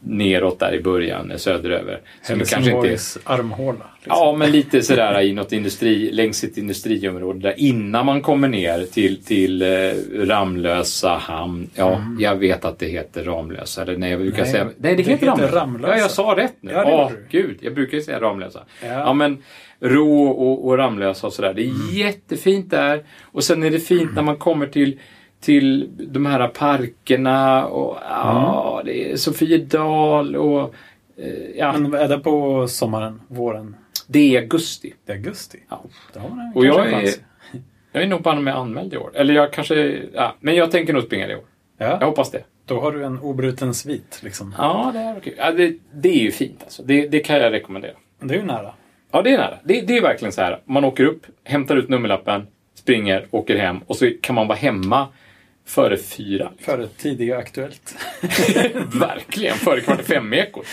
neråt 0.00 0.58
där 0.58 0.74
i 0.74 0.80
början, 0.80 1.32
söderöver. 1.36 2.00
Som 2.22 2.40
kanske 2.40 2.70
inte 2.70 2.88
är 2.88 2.98
armhåla. 3.24 3.84
Liksom. 4.02 4.24
Ja, 4.24 4.34
men 4.38 4.50
lite 4.50 4.82
sådär 4.82 5.20
i 5.20 5.32
något 5.32 5.52
industri, 5.52 6.12
längs 6.12 6.44
ett 6.44 6.58
industriområde 6.58 7.38
där 7.38 7.54
innan 7.56 8.06
man 8.06 8.20
kommer 8.20 8.48
ner 8.48 8.84
till, 8.84 9.24
till 9.24 9.62
eh, 9.62 9.68
Ramlösa 10.14 11.16
hamn. 11.16 11.70
Ja, 11.74 12.02
jag 12.18 12.36
vet 12.36 12.64
att 12.64 12.78
det 12.78 12.86
heter 12.86 13.24
Ramlösa. 13.24 13.82
Eller 13.82 13.96
nej, 13.96 14.10
jag 14.10 14.20
brukar 14.20 14.42
Nej, 14.42 14.52
säga... 14.52 14.64
Nej, 14.64 14.74
det, 14.76 14.94
det 14.94 15.02
heter 15.02 15.12
heter 15.12 15.26
Ramlösa. 15.26 15.56
Ramlösa. 15.56 15.94
Ja, 15.94 16.00
jag 16.00 16.10
sa 16.10 16.34
rätt 16.36 16.56
nu. 16.60 16.72
Ja, 16.72 16.84
Åh, 16.86 17.12
gud. 17.30 17.58
Jag 17.60 17.74
brukar 17.74 17.96
ju 17.96 18.02
säga 18.02 18.20
Ramlösa. 18.20 18.64
Ja. 18.82 18.88
Ja, 18.88 19.12
men 19.12 19.42
Rå 19.80 20.22
och, 20.22 20.66
och 20.66 20.78
Ramlösa 20.78 21.26
och 21.26 21.32
sådär. 21.32 21.54
Det 21.54 21.62
är 21.62 21.94
jättefint 21.94 22.70
där. 22.70 23.04
Och 23.22 23.44
sen 23.44 23.62
är 23.62 23.70
det 23.70 23.80
fint 23.80 24.10
när 24.14 24.22
man 24.22 24.36
kommer 24.36 24.66
till 24.66 24.98
till 25.40 25.90
de 26.12 26.26
här 26.26 26.48
parkerna 26.48 27.66
och 27.66 27.96
ja, 28.10 28.82
det 28.84 29.12
är 29.12 29.16
Sofiedal 29.16 30.36
och 30.36 30.74
eh, 31.16 31.56
ja, 31.56 31.72
Men 31.78 31.94
är 31.94 32.08
det 32.08 32.18
på 32.18 32.68
sommaren, 32.68 33.20
våren? 33.28 33.76
det 34.06 34.36
är 34.36 34.40
augusti. 34.42 34.94
Det 35.06 35.12
är 35.12 35.16
augusti. 35.16 35.58
Ja. 35.68 35.82
Då 36.14 36.20
har 36.20 36.28
man 36.28 36.52
Och 36.54 36.66
jag 36.66 36.92
är, 36.92 37.08
jag 37.92 38.02
är 38.02 38.06
nog 38.06 38.22
bara 38.22 38.40
med 38.40 38.56
anmäld 38.56 38.94
i 38.94 38.96
år. 38.96 39.10
Eller 39.14 39.34
jag 39.34 39.52
kanske, 39.52 40.00
ja, 40.14 40.34
men 40.40 40.54
jag 40.54 40.70
tänker 40.70 40.92
nog 40.92 41.02
springa 41.02 41.26
det 41.26 41.32
i 41.32 41.36
år. 41.36 41.44
Jag 41.78 41.98
Ja, 42.02 42.06
hoppas 42.06 42.30
det. 42.30 42.42
då 42.64 42.80
har 42.80 42.92
du 42.92 43.04
en 43.04 43.18
obruten 43.18 43.74
svit. 43.74 44.20
Liksom. 44.22 44.54
Ja, 44.58 44.90
det 44.94 44.98
är 45.00 45.16
okej. 45.16 45.34
Ja, 45.38 45.50
det, 45.52 45.74
det 45.92 46.08
är 46.08 46.22
ju 46.22 46.30
fint 46.30 46.60
alltså. 46.62 46.82
Det, 46.82 47.08
det 47.08 47.20
kan 47.20 47.36
jag 47.36 47.52
rekommendera. 47.52 47.92
Det 48.20 48.34
är 48.34 48.38
ju 48.38 48.44
nära. 48.44 48.72
Ja, 49.10 49.22
det 49.22 49.30
är 49.34 49.38
nära. 49.38 49.58
Det, 49.64 49.80
det 49.80 49.96
är 49.96 50.02
verkligen 50.02 50.32
så 50.32 50.40
här. 50.42 50.60
Man 50.64 50.84
åker 50.84 51.04
upp, 51.04 51.26
hämtar 51.44 51.76
ut 51.76 51.88
nummerlappen, 51.88 52.46
springer, 52.74 53.26
åker 53.30 53.56
hem 53.56 53.78
och 53.86 53.96
så 53.96 54.10
kan 54.20 54.34
man 54.34 54.46
vara 54.48 54.58
hemma 54.58 55.08
före 55.68 55.96
fyra. 55.96 56.52
Före 56.60 56.86
tidiga 56.86 57.38
Aktuellt. 57.38 57.94
verkligen, 59.00 59.54
före 59.54 59.80
kvart 59.80 60.00
i 60.00 60.02
fem-ekot. 60.02 60.66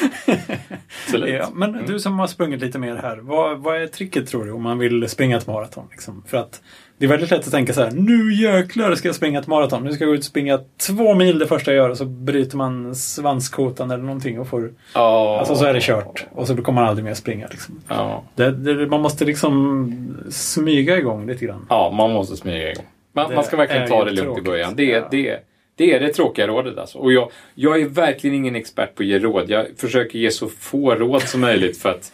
Ja, 1.28 1.50
men 1.54 1.86
du 1.88 2.00
som 2.00 2.20
har 2.20 2.28
sprungit 2.28 2.62
lite 2.62 2.80
mer 2.80 2.96
här. 2.96 3.18
Vad, 3.18 3.60
vad 3.60 3.82
är 3.82 3.88
tricket 3.88 4.28
tror 4.28 4.46
du 4.46 4.52
om 4.52 4.64
man 4.64 4.80
vill 4.80 5.10
springa 5.10 5.38
ett 5.38 5.48
maraton? 5.48 5.88
Liksom? 5.92 6.24
För 6.28 6.38
att 6.38 6.62
det 6.98 7.06
är 7.06 7.10
väldigt 7.10 7.32
lätt 7.32 7.46
att 7.46 7.52
tänka 7.52 7.74
så 7.74 7.82
här. 7.82 7.92
Nu 7.92 8.34
jäklar 8.34 8.96
ska 8.96 9.08
jag 9.08 9.16
springa 9.16 9.40
ett 9.40 9.48
maraton. 9.48 9.84
Nu 9.84 9.92
ska 9.92 10.04
jag 10.04 10.10
gå 10.10 10.14
ut 10.16 10.20
och 10.20 10.26
springa 10.26 10.60
två 10.88 11.16
mil 11.16 11.40
det 11.40 11.48
första 11.48 11.72
jag 11.72 11.78
gör 11.78 11.90
och 11.90 11.98
så 11.98 12.06
bryter 12.06 12.58
man 12.58 12.96
svanskotan 12.96 13.92
eller 13.92 14.04
någonting 14.04 14.40
och 14.40 14.48
får... 14.48 14.74
Ja. 14.94 15.40
Alltså 15.40 15.56
så 15.56 15.66
är 15.66 15.74
det 15.74 15.82
kört. 15.82 16.26
Och 16.32 16.48
så 16.48 16.56
kommer 16.56 16.82
man 16.82 16.90
aldrig 16.90 17.06
mer 17.06 17.14
springa. 17.14 17.48
Liksom. 17.52 17.82
Ja. 17.88 18.24
Det, 18.36 18.52
det, 18.52 18.88
man 18.88 19.02
måste 19.02 19.26
liksom 19.26 20.18
smyga 20.30 20.98
igång 20.98 21.28
lite 21.28 21.46
grann. 21.46 21.66
ja, 21.70 21.94
man 21.98 22.12
måste 22.12 22.38
smyga 22.38 22.72
igång. 22.72 22.86
Man, 23.16 23.34
man 23.36 23.44
ska 23.44 23.58
verkligen 23.58 23.88
ta 23.88 24.06
det 24.06 24.12
lugnt 24.12 24.24
tråkigt. 24.26 24.44
i 24.44 24.46
början. 24.50 24.74
Det, 24.76 24.92
är- 24.92 25.00
Ja. 25.00 25.08
det, 25.12 25.40
det 25.78 25.94
är 25.94 26.00
det 26.00 26.14
tråkiga 26.14 26.48
rådet 26.48 26.78
alltså. 26.78 26.98
Och 26.98 27.14
jag, 27.14 27.32
jag 27.56 27.82
är 27.82 27.86
verkligen 27.86 28.36
ingen 28.36 28.56
expert 28.56 28.96
på 28.96 29.04
att 29.04 29.08
ge 29.08 29.20
råd. 29.20 29.50
Jag 29.50 29.66
försöker 29.78 30.20
ge 30.20 30.32
så 30.32 30.48
få 30.50 30.96
råd 30.96 31.22
som 31.22 31.42
möjligt 31.42 31.78
för 31.78 31.90
att 31.90 32.12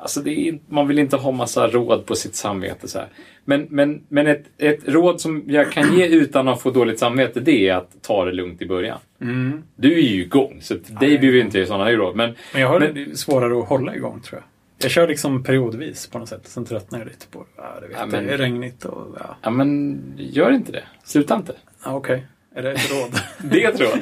Alltså 0.00 0.20
det 0.20 0.48
är, 0.48 0.58
man 0.68 0.88
vill 0.88 0.98
inte 0.98 1.16
ha 1.16 1.30
massa 1.30 1.68
råd 1.68 2.06
på 2.06 2.14
sitt 2.14 2.34
samvete. 2.34 2.88
Så 2.88 2.98
här. 2.98 3.08
Men, 3.44 3.66
men, 3.70 4.02
men 4.08 4.26
ett, 4.26 4.44
ett 4.58 4.88
råd 4.88 5.20
som 5.20 5.42
jag 5.46 5.72
kan 5.72 5.96
ge 5.98 6.06
utan 6.06 6.48
att 6.48 6.62
få 6.62 6.70
dåligt 6.70 6.98
samvete 6.98 7.40
det 7.40 7.68
är 7.68 7.74
att 7.74 8.02
ta 8.02 8.24
det 8.24 8.32
lugnt 8.32 8.62
i 8.62 8.66
början. 8.66 8.98
Mm. 9.20 9.62
Du 9.76 9.92
är 9.98 10.02
ju 10.02 10.22
igång 10.22 10.58
så 10.62 10.74
dig 10.74 11.18
behöver 11.18 11.38
inte 11.40 11.58
ge 11.58 11.66
sådana 11.66 11.90
råd. 11.92 12.16
Men, 12.16 12.34
Men 12.52 12.62
jag 12.62 12.68
har 12.68 12.80
Men- 12.80 13.16
svårare 13.16 13.58
att 13.58 13.68
hålla 13.68 13.96
igång 13.96 14.20
tror 14.20 14.40
jag. 14.40 14.44
Jag 14.78 14.90
kör 14.90 15.08
liksom 15.08 15.42
periodvis 15.44 16.06
på 16.06 16.18
något 16.18 16.28
sätt. 16.28 16.40
Sen 16.44 16.64
tröttnar 16.64 16.98
jag 16.98 17.08
lite 17.08 17.26
på. 17.26 17.46
Ja, 17.56 17.78
det, 17.80 17.86
vet 17.88 17.96
Ja, 17.98 18.06
men- 18.06 18.26
det 18.26 18.32
är 18.32 18.38
regnigt 18.38 18.84
och 18.84 19.16
ja. 19.20 19.36
ja, 19.42 19.50
men 19.50 20.00
gör 20.18 20.50
inte 20.52 20.72
det. 20.72 20.82
Sluta 21.04 21.36
inte. 21.36 21.54
ja 21.84 21.94
Okej, 21.94 22.26
är 22.54 22.62
det 22.62 22.72
ett 22.72 22.90
råd? 22.90 23.20
Det 23.50 23.70
tror 23.72 23.88
jag. 23.90 24.00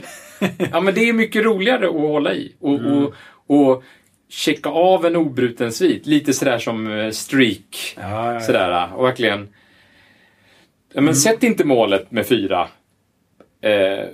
Ja, 0.72 0.80
men 0.80 0.94
det 0.94 1.08
är 1.08 1.12
mycket 1.12 1.44
roligare 1.44 1.86
att 1.86 1.92
hålla 1.92 2.34
i. 2.34 2.54
Och, 2.60 2.74
Mm. 2.78 2.92
och, 3.04 3.14
och 3.46 3.82
checka 4.28 4.68
av 4.68 5.06
en 5.06 5.16
obruten 5.16 5.72
svit. 5.72 6.06
Lite 6.06 6.32
sådär 6.32 6.58
som 6.58 6.86
eh, 6.98 7.10
streak. 7.10 7.94
ja, 8.00 8.32
ja. 8.32 8.40
Sådär, 8.40 8.92
och 8.94 9.04
verkligen... 9.06 9.38
Ja, 10.92 10.98
Mm. 10.98 11.04
men 11.04 11.14
sätt 11.14 11.42
inte 11.42 11.64
målet 11.64 12.10
med 12.10 12.26
fyra 12.26 12.68
eh, 13.60 14.04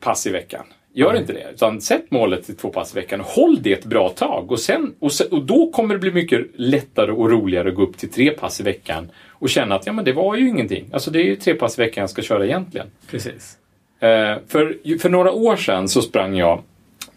pass 0.00 0.26
i 0.26 0.30
veckan. 0.30 0.66
Gör 0.98 1.16
inte 1.16 1.32
det. 1.32 1.50
Utan 1.54 1.80
sätt 1.80 2.04
målet 2.08 2.46
till 2.46 2.56
två 2.56 2.68
pass 2.68 2.92
i 2.92 3.00
veckan. 3.00 3.20
Håll 3.20 3.62
det 3.62 3.72
ett 3.72 3.84
bra 3.84 4.08
tag. 4.08 4.52
Och, 4.52 4.60
sen, 4.60 4.94
och, 4.98 5.12
sen, 5.12 5.26
och 5.30 5.42
då 5.42 5.70
kommer 5.70 5.94
det 5.94 6.00
bli 6.00 6.10
mycket 6.10 6.46
lättare 6.54 7.12
och 7.12 7.30
roligare 7.30 7.68
att 7.68 7.74
gå 7.74 7.82
upp 7.82 7.98
till 7.98 8.10
tre 8.10 8.30
pass 8.30 8.60
i 8.60 8.62
veckan. 8.62 9.10
Och 9.28 9.48
känna 9.48 9.74
att 9.74 9.86
ja, 9.86 9.92
men 9.92 10.04
det 10.04 10.12
var 10.12 10.36
ju 10.36 10.48
ingenting. 10.48 10.90
Alltså 10.92 11.10
det 11.10 11.18
är 11.18 11.24
ju 11.24 11.36
tre 11.36 11.54
pass 11.54 11.78
i 11.78 11.82
veckan 11.82 12.02
jag 12.02 12.10
ska 12.10 12.22
köra 12.22 12.44
egentligen. 12.44 12.86
Precis. 13.10 13.58
Eh, 14.00 14.36
för, 14.48 14.98
för 14.98 15.08
några 15.08 15.32
år 15.32 15.56
sedan 15.56 15.88
så 15.88 16.02
sprang 16.02 16.36
jag 16.36 16.62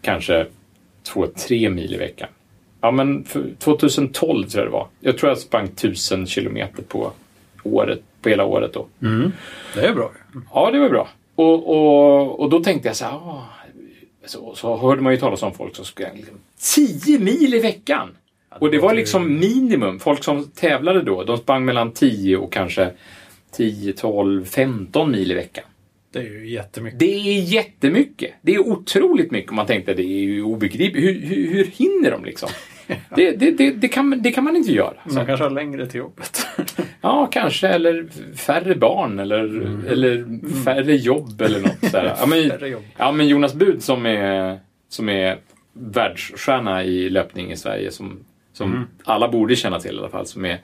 kanske 0.01 0.45
två, 1.03 1.27
tre 1.27 1.69
mil 1.69 1.93
i 1.93 1.97
veckan. 1.97 2.29
Ja, 2.81 2.91
men 2.91 3.23
för 3.23 3.43
2012 3.59 4.47
tror 4.47 4.63
jag 4.63 4.67
det 4.67 4.73
var. 4.73 4.87
Jag 4.99 5.17
tror 5.17 5.29
jag 5.29 5.37
sprang 5.37 5.67
tusen 5.67 6.27
kilometer 6.27 6.83
på 6.83 7.11
året, 7.63 7.99
på 8.21 8.29
hela 8.29 8.45
året 8.45 8.73
då. 8.73 8.87
Mm. 9.01 9.31
Det 9.75 9.87
är 9.87 9.93
bra. 9.93 10.11
Ja, 10.53 10.71
det 10.71 10.79
var 10.79 10.89
bra. 10.89 11.07
Och, 11.35 11.69
och, 11.69 12.39
och 12.39 12.49
då 12.49 12.59
tänkte 12.59 12.89
jag 12.89 12.95
så 12.95 13.05
här, 13.05 13.13
ah, 13.13 13.43
så, 14.29 14.55
så 14.55 14.77
hörde 14.77 15.01
man 15.01 15.13
ju 15.13 15.19
talas 15.19 15.43
om 15.43 15.53
folk 15.53 15.75
som 15.75 15.85
sprang 15.85 16.15
liksom 16.15 16.35
10 16.59 17.19
mil 17.19 17.53
i 17.53 17.59
veckan. 17.59 18.09
Och 18.59 18.71
det 18.71 18.79
var 18.79 18.93
liksom 18.93 19.39
minimum. 19.39 19.99
Folk 19.99 20.23
som 20.23 20.45
tävlade 20.45 21.01
då, 21.01 21.23
de 21.23 21.37
sprang 21.37 21.65
mellan 21.65 21.91
10 21.91 22.37
och 22.37 22.53
kanske 22.53 22.91
10, 23.51 23.93
12, 23.93 24.45
15 24.45 25.11
mil 25.11 25.31
i 25.31 25.33
veckan. 25.35 25.63
Det 26.11 26.19
är 26.19 26.23
ju 26.23 26.49
jättemycket. 26.49 26.99
Det 26.99 27.05
är 27.05 27.41
jättemycket. 27.41 28.33
Det 28.41 28.55
är 28.55 28.59
otroligt 28.59 29.31
mycket. 29.31 29.51
Man 29.51 29.65
tänkte 29.65 29.93
det 29.93 30.03
är 30.03 30.21
ju 30.21 30.43
obegripligt. 30.43 31.03
Hur, 31.03 31.21
hur, 31.21 31.51
hur 31.51 31.65
hinner 31.65 32.11
de 32.11 32.25
liksom? 32.25 32.49
Det, 33.15 33.31
det, 33.31 33.51
det, 33.51 33.71
det, 33.71 33.87
kan, 33.87 34.21
det 34.21 34.31
kan 34.31 34.43
man 34.43 34.55
inte 34.55 34.71
göra. 34.71 34.93
De 35.03 35.25
kanske 35.25 35.43
har 35.43 35.49
längre 35.49 35.87
till 35.87 35.97
jobbet. 35.97 36.47
Ja, 37.01 37.27
kanske. 37.31 37.67
Eller 37.67 38.07
färre 38.35 38.75
barn. 38.75 39.19
Eller, 39.19 39.43
eller 39.87 40.25
färre 40.63 40.95
jobb 40.95 41.41
eller 41.41 41.59
något. 41.59 41.91
Sådär. 41.91 42.15
Ja, 42.19 42.25
men, 42.25 42.51
ja, 42.97 43.11
men 43.11 43.27
Jonas 43.27 43.53
Bud 43.53 43.83
som 43.83 44.05
är, 44.05 44.59
som 44.89 45.09
är 45.09 45.37
världsstjärna 45.73 46.83
i 46.83 47.09
löpning 47.09 47.51
i 47.51 47.57
Sverige. 47.57 47.91
Som, 47.91 48.19
som 48.53 48.87
alla 49.03 49.29
borde 49.29 49.55
känna 49.55 49.79
till 49.79 49.95
i 49.95 49.99
alla 49.99 50.09
fall. 50.09 50.25
Som 50.25 50.45
är 50.45 50.57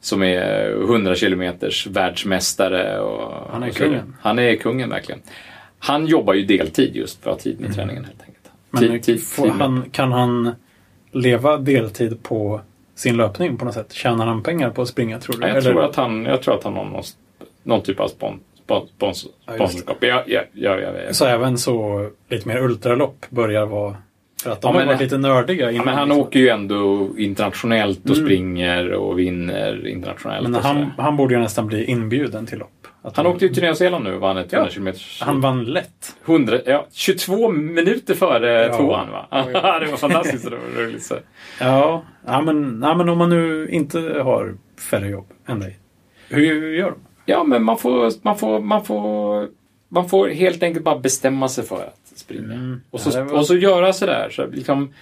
som 0.00 0.22
är 0.22 0.70
100 0.70 1.14
kilometers 1.14 1.86
världsmästare. 1.86 3.00
Och, 3.00 3.32
Han 3.52 3.62
är 3.62 3.68
och 3.68 3.74
så 3.74 3.82
kungen. 3.84 4.16
Han 4.20 4.38
är 4.38 4.56
kungen 4.56 4.90
verkligen. 4.90 5.20
Han 5.78 6.06
jobbar 6.06 6.34
ju 6.34 6.44
deltid 6.44 6.96
just 6.96 7.22
för 7.22 7.30
att 7.30 7.36
ha 7.36 7.42
tid 7.42 7.60
med 7.60 7.74
träningen 7.74 8.04
helt 8.04 8.20
enkelt. 8.20 8.36
Mm. 8.46 8.58
Men 8.70 8.82
Tid- 8.82 9.02
tid- 9.02 9.26
tid 9.36 9.50
han, 9.50 9.84
kan 9.92 10.12
han 10.12 10.54
leva 11.12 11.56
deltid 11.56 12.22
på 12.22 12.60
sin 12.98 13.16
löpning 13.16 13.56
på 13.56 13.64
något 13.64 13.74
sätt? 13.74 13.92
Tjänar 13.92 14.26
han 14.26 14.42
pengar 14.42 14.70
på 14.70 14.82
att 14.82 14.88
springa 14.88 15.18
tror 15.20 15.36
du? 15.36 15.40
Ja, 15.42 15.48
jag, 15.48 15.56
Eller- 15.56 15.72
tror 15.72 15.84
att 15.84 15.96
han, 15.96 16.24
jag 16.24 16.42
tror 16.42 16.54
att 16.54 16.64
han 16.64 16.72
har 16.76 16.84
någon, 16.84 17.02
någon 17.62 17.82
typ 17.82 18.00
av 18.00 18.08
spon, 18.08 18.40
spon, 18.64 18.88
spons, 18.96 19.26
det. 19.46 19.54
sponsorskap. 19.54 19.96
Ja, 20.00 20.22
ja, 20.26 20.42
ja, 20.54 20.76
ja. 20.80 21.12
Så 21.12 21.24
även 21.26 21.58
så 21.58 22.08
lite 22.28 22.48
mer 22.48 22.58
ultralopp 22.62 23.26
börjar 23.30 23.66
vara... 23.66 23.96
För 24.42 24.50
att 24.50 24.60
de 24.60 24.66
Ja, 24.68 24.72
har 24.72 24.78
men- 24.78 24.86
varit 24.88 25.00
lite 25.00 25.18
nördiga 25.18 25.64
Ja, 25.64 25.70
innan. 25.70 25.84
men 25.84 25.94
han 25.94 26.08
liksom. 26.08 26.22
åker 26.26 26.40
ju 26.40 26.48
ändå 26.48 27.08
internationellt 27.18 28.10
och 28.10 28.16
Mm. 28.16 28.26
springer 28.26 28.92
och 28.92 29.18
vinner 29.18 29.86
internationellt. 29.88 30.48
Men 30.48 30.62
han, 30.62 30.86
han 30.98 31.16
borde 31.16 31.34
ju 31.34 31.40
nästan 31.40 31.66
bli 31.66 31.84
inbjuden 31.84 32.46
till 32.46 32.58
lopp. 32.58 32.70
Att 33.02 33.16
han 33.16 33.26
åkte 33.26 33.46
ju 33.46 33.54
till 33.54 33.62
Nya 33.62 33.74
Zeeland 33.74 34.04
nu 34.04 34.14
och 34.14 34.20
vann 34.20 34.36
ett 34.36 34.52
Ja. 34.52 34.58
100 34.58 34.70
km. 34.92 34.94
Han 35.20 35.40
vann 35.40 35.64
lätt. 35.64 36.16
100, 36.26 36.58
ja, 36.66 36.86
22 36.92 37.48
minuter 37.52 38.14
före 38.14 38.66
Ja. 38.66 38.76
tvåan 38.76 39.10
va? 39.10 39.26
Det 39.80 39.86
var 39.90 39.96
fantastiskt 39.96 40.48
roligt. 40.76 41.02
Så. 41.02 41.14
Ja, 41.60 42.02
ja, 42.26 42.40
men, 42.40 42.80
ja, 42.82 42.94
men 42.94 43.08
om 43.08 43.18
man 43.18 43.28
nu 43.30 43.68
inte 43.70 43.98
har 44.24 44.54
färre 44.90 45.08
jobb 45.08 45.26
än 45.48 45.60
dig. 45.60 45.78
Hur 46.28 46.72
gör 46.74 46.90
de? 46.90 46.98
Ja, 47.26 47.44
men 47.44 47.62
man 47.64 47.78
får, 47.78 48.12
man, 48.22 48.38
får, 48.38 48.60
man, 48.60 48.84
får, 48.84 49.46
man 49.88 50.08
får 50.08 50.28
helt 50.28 50.62
enkelt 50.62 50.84
bara 50.84 50.98
bestämma 50.98 51.48
sig 51.48 51.64
för 51.64 51.76
att 51.76 51.97
springa. 52.28 52.54
Mm. 52.54 52.80
Och, 52.90 53.00
så, 53.00 53.18
Ja, 53.18 53.24
var- 53.24 53.38
och 53.38 53.46
så 53.46 53.56
göra 53.56 53.92
sådär. 53.92 54.30
Så 54.30 54.46
liksom, 54.46 54.94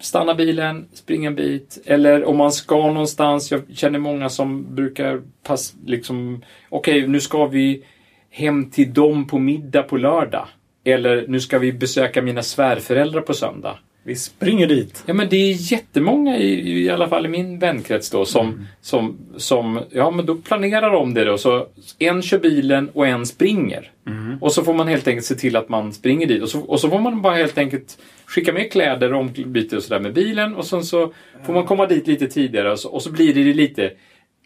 stanna 0.00 0.34
bilen, 0.34 0.88
springa 0.92 1.28
en 1.28 1.34
bit. 1.34 1.78
Eller 1.86 2.24
om 2.24 2.36
man 2.36 2.52
ska 2.52 2.76
någonstans. 2.92 3.50
Jag 3.50 3.62
känner 3.74 3.98
många 3.98 4.28
som 4.28 4.74
brukar 4.74 5.22
pass, 5.42 5.74
liksom, 5.86 6.42
okej 6.68 7.08
nu 7.08 7.20
ska 7.20 7.46
vi 7.46 7.84
hem 8.30 8.70
till 8.70 8.92
dem 8.94 9.26
på 9.26 9.38
middag 9.38 9.82
på 9.82 9.96
lördag. 9.96 10.48
Eller 10.84 11.24
nu 11.28 11.40
ska 11.40 11.58
vi 11.58 11.72
besöka 11.72 12.22
mina 12.22 12.42
svärföräldrar 12.42 13.20
på 13.20 13.34
söndag. 13.34 13.78
Vi 14.08 14.16
springer 14.16 14.66
dit. 14.66 15.02
Ja 15.06 15.14
men 15.14 15.28
det 15.28 15.36
är 15.36 15.72
jättemånga 15.72 16.36
i, 16.38 16.82
i 16.84 16.90
alla 16.90 17.08
fall 17.08 17.26
i 17.26 17.28
min 17.28 17.58
vänkrets 17.58 18.10
då 18.10 18.24
som, 18.24 18.46
Mm. 18.46 18.64
som, 18.80 19.18
som, 19.36 19.80
ja 19.90 20.10
men 20.10 20.26
då 20.26 20.34
planerar 20.34 20.90
de 20.92 21.14
det 21.14 21.24
då. 21.24 21.38
Så 21.38 21.66
en 21.98 22.22
kör 22.22 22.38
bilen 22.38 22.88
och 22.92 23.06
en 23.06 23.26
springer. 23.26 23.90
Mm. 24.06 24.38
Och 24.40 24.52
så 24.52 24.64
får 24.64 24.74
man 24.74 24.88
helt 24.88 25.08
enkelt 25.08 25.26
se 25.26 25.34
till 25.34 25.56
att 25.56 25.68
man 25.68 25.92
springer 25.92 26.26
dit. 26.26 26.42
Och 26.42 26.48
så, 26.48 26.60
och 26.60 26.80
så 26.80 26.88
får 26.88 26.98
man 26.98 27.22
bara 27.22 27.34
helt 27.34 27.58
enkelt 27.58 27.98
skicka 28.26 28.52
med 28.52 28.72
kläder 28.72 29.12
och 29.14 29.20
ombyte 29.20 29.76
och 29.76 29.82
sådär 29.82 30.00
med 30.00 30.14
bilen. 30.14 30.56
Och 30.56 30.66
sen 30.66 30.84
så 30.84 31.12
får 31.46 31.52
man 31.52 31.66
komma 31.66 31.86
dit 31.86 32.06
lite 32.06 32.26
tidigare 32.26 32.72
och 32.72 32.78
så, 32.80 32.88
och 32.88 33.02
så 33.02 33.10
blir 33.12 33.34
det 33.34 33.54
lite, 33.54 33.90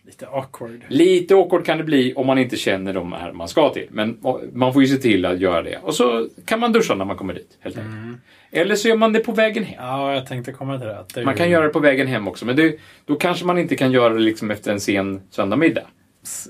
Lite 0.07 0.27
awkward. 0.27 0.85
lite 0.89 1.35
awkward 1.35 1.65
kan 1.65 1.79
det 1.79 1.85
bli 1.85 2.15
om 2.15 2.27
man 2.27 2.39
inte 2.39 2.57
känner 2.57 2.93
de 2.93 3.13
här 3.13 3.33
man 3.33 3.49
ska 3.49 3.73
till. 3.73 3.87
Men 3.91 4.19
man 4.53 4.73
får 4.73 4.83
ju 4.83 4.89
se 4.89 4.97
till 4.97 5.25
att 5.25 5.41
göra 5.41 5.63
det. 5.63 5.79
Och 5.83 5.95
så 5.95 6.29
kan 6.45 6.61
man 6.61 6.73
duscha 6.73 6.95
när 6.95 7.05
man 7.05 7.17
kommer 7.17 7.35
dit 7.35 7.59
helt 7.61 7.77
enkelt. 7.77 7.95
Mm. 7.95 8.21
Eller 8.51 8.75
så 8.75 8.89
gör 8.89 8.97
man 8.97 9.13
det 9.13 9.21
på 9.21 9.33
vägen 9.33 9.65
hem. 9.65 9.77
Ja, 9.79 10.15
jag 10.15 10.27
tänkte 10.27 10.53
komma 10.53 10.79
till 10.79 10.89
det. 10.89 11.05
Det 11.15 11.25
Man 11.25 11.35
ju 11.35 11.39
kan 11.39 11.51
göra 11.51 11.65
det 11.65 11.73
på 11.73 11.79
vägen 11.79 12.07
hem 12.07 12.29
också, 12.29 12.47
men 12.47 12.57
det, 12.57 12.79
då 13.05 13.15
kanske 13.15 13.45
man 13.45 13.59
inte 13.59 13.77
kan 13.77 13.93
göra 13.93 14.15
det 14.15 14.21
liksom 14.21 14.51
efter 14.51 14.73
en 14.73 14.81
sen 14.81 15.23
söndagmiddag. 15.31 15.87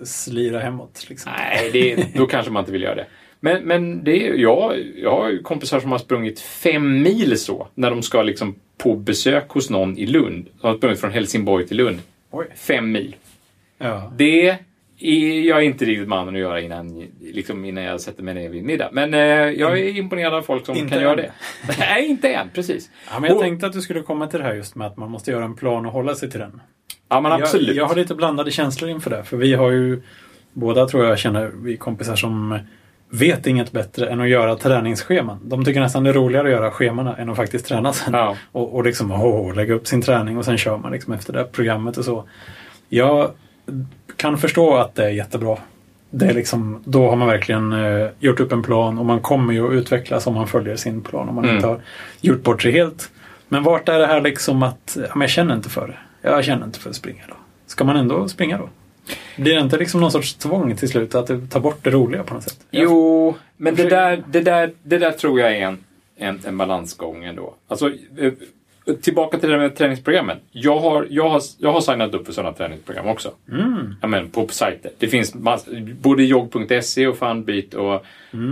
slira 0.05 0.61
hemåt. 0.61 1.07
Liksom. 1.09 1.33
Nej, 1.39 1.71
det, 1.73 2.07
då 2.19 2.27
kanske 2.27 2.53
man 2.53 2.61
inte 2.61 2.73
vill 2.73 2.83
göra 2.83 2.95
det. 2.95 3.07
Men, 3.41 3.63
men 3.63 4.05
det 4.05 4.29
är, 4.29 4.35
jag, 4.35 4.75
har 5.11 5.43
kompisar 5.43 5.81
som 5.81 5.93
har 5.93 5.99
sprungit 5.99 6.41
fem 6.41 7.03
mil 7.03 7.39
så, 7.39 7.69
när 7.75 7.91
de 7.91 8.03
ska 8.03 8.23
liksom 8.23 8.55
på 8.79 8.95
besök 8.95 9.49
hos 9.49 9.71
någon 9.71 9.99
i 9.99 10.07
Lund. 10.07 10.49
De 10.61 10.67
har 10.67 10.77
sprungit 10.77 11.01
från 11.01 11.13
Helsingborg 11.13 11.67
till 11.67 11.77
Lund. 11.77 11.99
Oj. 12.31 12.47
Fem 12.55 12.93
mil. 12.93 13.17
Ja. 13.83 14.13
Det 14.17 14.49
är 14.99 15.41
jag 15.47 15.65
inte 15.65 15.85
riktigt 15.85 16.09
mannen 16.09 16.35
att 16.35 16.41
göra 16.41 16.61
innan, 16.61 17.09
liksom 17.21 17.65
innan 17.65 17.85
jag 17.85 18.01
sätter 18.01 18.23
mig 18.23 18.35
ner 18.35 18.49
vid 18.49 18.65
middag. 18.65 18.89
Men 18.93 19.15
eh, 19.15 19.21
jag 19.21 19.79
är 19.79 19.97
imponerad 19.97 20.35
av 20.35 20.43
folk 20.43 20.67
som 20.67 20.77
Inte 20.77 20.91
kan 20.95 21.03
göra 21.03 21.13
än. 21.13 21.17
det. 21.17 21.33
Nej, 21.79 22.07
inte 22.07 22.33
än. 22.33 22.49
Precis. 22.55 22.91
ja, 23.13 23.21
men 23.21 23.29
jag 23.29 23.37
Och- 23.37 23.43
tänkte 23.43 23.67
att 23.67 23.73
du 23.73 23.81
skulle 23.81 24.01
komma 24.03 24.27
till 24.27 24.39
det 24.39 24.45
här 24.45 24.55
just 24.55 24.75
med 24.75 24.87
att 24.87 24.97
man 24.97 25.11
måste 25.11 25.31
göra 25.31 25.45
en 25.45 25.55
plan 25.57 25.87
och 25.87 25.93
hålla 25.93 26.15
sig 26.15 26.31
till 26.31 26.41
den. 26.41 26.61
Ja, 27.09 27.21
men 27.21 27.33
absolut. 27.33 27.67
Jag, 27.69 27.77
jag 27.77 27.87
har 27.87 27.97
lite 27.97 28.15
blandade 28.15 28.51
känslor 28.51 28.91
inför 28.91 29.11
det. 29.11 29.25
För 29.25 29.37
vi 29.37 29.55
har 29.55 29.71
ju 29.71 30.03
båda 30.53 30.87
tror 30.89 31.05
jag 31.05 31.19
känner 31.19 31.51
vi 31.63 31.77
kompisar 31.77 32.17
som 32.17 32.59
vet 33.11 33.47
inget 33.47 33.73
bättre 33.73 34.07
än 34.11 34.21
att 34.21 34.29
göra 34.29 34.57
träningsscheman. 34.57 35.41
De 35.45 35.65
tycker 35.65 35.81
nästan 35.81 36.05
det 36.05 36.11
är 36.11 36.15
roligare 36.15 36.47
att 36.49 36.53
göra 36.53 36.71
schemana 36.71 37.17
än 37.17 37.29
att 37.31 37.37
faktiskt 37.37 37.67
träna 37.67 37.93
sen. 37.93 38.15
Ja. 38.15 38.37
Och, 38.53 38.75
och 38.75 38.85
liksom 38.85 39.11
åh, 39.13 39.55
lägga 39.55 39.75
upp 39.75 39.87
sin 39.87 40.03
träning 40.03 40.39
och 40.39 40.45
sen 40.45 40.59
kör 40.59 40.79
man 40.79 40.93
liksom 40.93 41.13
efter 41.13 41.33
det 41.33 41.45
programmet 41.45 41.97
och 41.97 42.05
så. 42.05 42.29
Jag 42.89 43.31
kan 44.17 44.39
förstå 44.39 44.77
att 44.77 44.95
det 44.95 45.05
är 45.05 45.11
jättebra. 45.11 45.59
Det 46.11 46.27
är 46.27 46.35
liksom, 46.35 46.83
då 46.85 47.09
har 47.09 47.17
man 47.17 47.29
verkligen 47.29 47.73
eh, 47.73 48.09
gjort 48.19 48.41
upp 48.41 48.53
en 48.53 48.63
plan 48.63 48.99
och 48.99 49.07
man 49.07 49.21
kommer 49.21 49.53
ju 49.53 49.67
att 49.67 49.73
utvecklas 49.73 50.27
om 50.27 50.35
man 50.35 50.47
följer 50.49 50.77
sin 50.77 51.01
plan. 51.01 51.29
Om 51.29 51.35
man 51.35 51.45
Mm. 51.45 51.57
inte 51.57 51.69
har 51.69 51.81
gjort 52.21 52.43
bort 52.43 52.63
sig 52.63 52.73
helt. 52.73 53.11
Men 53.49 53.63
vart 53.63 53.89
är 53.89 53.99
det 53.99 54.07
här 54.07 54.21
liksom 54.21 54.63
att, 54.63 54.97
ja, 55.01 55.09
men 55.15 55.21
jag 55.21 55.31
känner 55.31 55.55
inte 55.55 55.69
för 55.71 55.89
det. 55.89 56.29
Jag 56.29 56.45
känner 56.45 56.67
inte 56.67 56.79
för 56.79 56.91
att 56.91 56.97
springa 56.97 57.23
då. 57.29 57.35
Ska 57.67 57.85
man 57.85 57.97
ändå 57.97 58.29
springa 58.29 58.59
då? 58.59 58.69
Blir 59.37 59.55
det 59.55 59.61
inte 59.61 59.77
liksom 59.79 60.01
någon 60.01 60.13
sorts 60.13 60.35
tvång 60.35 60.77
till 60.77 60.89
slut 60.89 61.15
att 61.15 61.51
tar 61.51 61.61
bort 61.61 61.79
det 61.85 61.91
roliga 61.91 62.23
på 62.23 62.35
något 62.35 62.43
sätt? 62.43 62.59
Jo, 62.71 63.35
men 63.57 63.75
det 63.75 63.89
där, 63.89 64.23
det 64.27 64.41
där, 64.41 64.73
det 64.83 64.99
där 64.99 65.13
tror 65.13 65.41
jag 65.41 65.57
är 65.57 65.61
en, 65.61 65.79
en, 66.17 66.41
en 66.47 66.59
balansgång 66.59 67.25
ändå. 67.25 67.55
Alltså, 67.69 67.91
eh, 68.19 68.33
tillbaka 69.03 69.39
till 69.39 69.51
det 69.51 69.59
med 69.59 69.77
träningsprogrammen. 69.77 70.37
Jag 70.51 70.79
har, 70.79 71.07
jag 71.11 71.29
har, 71.29 71.43
jag 71.59 71.73
har 71.73 71.81
signat 71.81 72.15
upp 72.15 72.27
för 72.27 72.33
sådana 72.33 72.53
träningsprogram 72.53 73.07
också. 73.07 73.31
Mm. 73.53 73.95
Ja, 74.01 74.09
men 74.09 74.31
på 74.31 74.47
sajter. 74.49 74.91
Det 74.99 75.09
finns 75.09 75.35
mass, 75.35 75.67
både 76.01 76.25
jogg.se 76.25 77.07
och 77.07 77.19
Funbeat 77.19 77.75
och, 77.75 78.05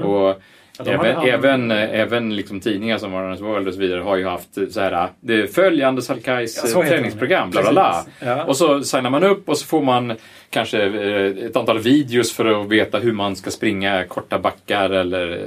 och 0.04 0.42
Mm. 0.80 0.92
Ja, 0.92 0.92
även, 0.92 1.26
ja, 1.26 1.26
även, 1.26 1.70
eh, 1.70 2.00
även 2.00 2.36
liksom 2.36 2.60
tidningar 2.60 2.98
som 2.98 3.14
Runner's 3.14 3.42
World 3.42 3.68
och 3.68 3.74
så 3.74 3.80
vidare 3.80 4.00
har 4.00 4.16
ju 4.16 4.26
haft 4.26 4.48
så 4.70 4.80
här, 4.80 5.08
det 5.20 5.54
följande 5.54 6.02
Salkais 6.02 6.74
Ja, 6.74 6.82
träningsprogram, 6.82 7.50
bla 7.50 7.62
bla 7.62 7.72
bla. 7.72 8.04
Ja. 8.20 8.44
Och 8.44 8.56
så 8.56 8.82
signar 8.82 9.10
man 9.10 9.24
upp 9.24 9.48
och 9.48 9.58
så 9.58 9.66
får 9.66 9.82
man 9.82 10.16
kanske 10.50 10.82
eh, 10.82 11.46
ett 11.46 11.56
antal 11.56 11.78
videos 11.78 12.32
för 12.32 12.62
att 12.62 12.68
veta 12.68 12.98
hur 12.98 13.12
man 13.12 13.36
ska 13.36 13.50
springa 13.50 14.04
korta 14.04 14.38
backar 14.38 14.90
eller. 14.90 15.40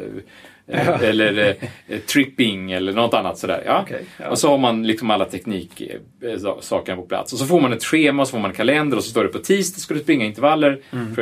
Eller 0.67 1.56
eh, 1.88 1.99
tripping 1.99 2.71
eller 2.71 2.93
något 2.93 3.13
annat 3.13 3.38
sådär. 3.38 3.63
Ja. 3.65 3.82
Okej, 3.82 4.06
ja. 4.17 4.30
Och 4.30 4.39
så 4.39 4.49
har 4.49 4.58
man 4.58 4.88
liksom 4.88 5.12
alla 5.12 5.26
tekniksakerna 5.26 6.95
på 6.95 7.08
plats. 7.08 7.34
Och 7.34 7.39
så 7.39 7.45
får 7.45 7.62
man 7.62 7.73
ett 7.73 7.84
schema 7.84 8.21
och 8.21 8.28
så 8.28 8.32
får 8.32 8.39
man 8.39 8.52
en 8.52 8.58
kalender 8.58 8.97
och 8.97 9.04
så 9.04 9.10
står 9.10 9.23
det 9.23 9.30
på 9.30 9.39
tisdag 9.39 9.80
ska 9.80 9.93
du 9.93 9.99
springa 9.99 10.26
intervaller. 10.26 10.82
Mm. 10.91 11.15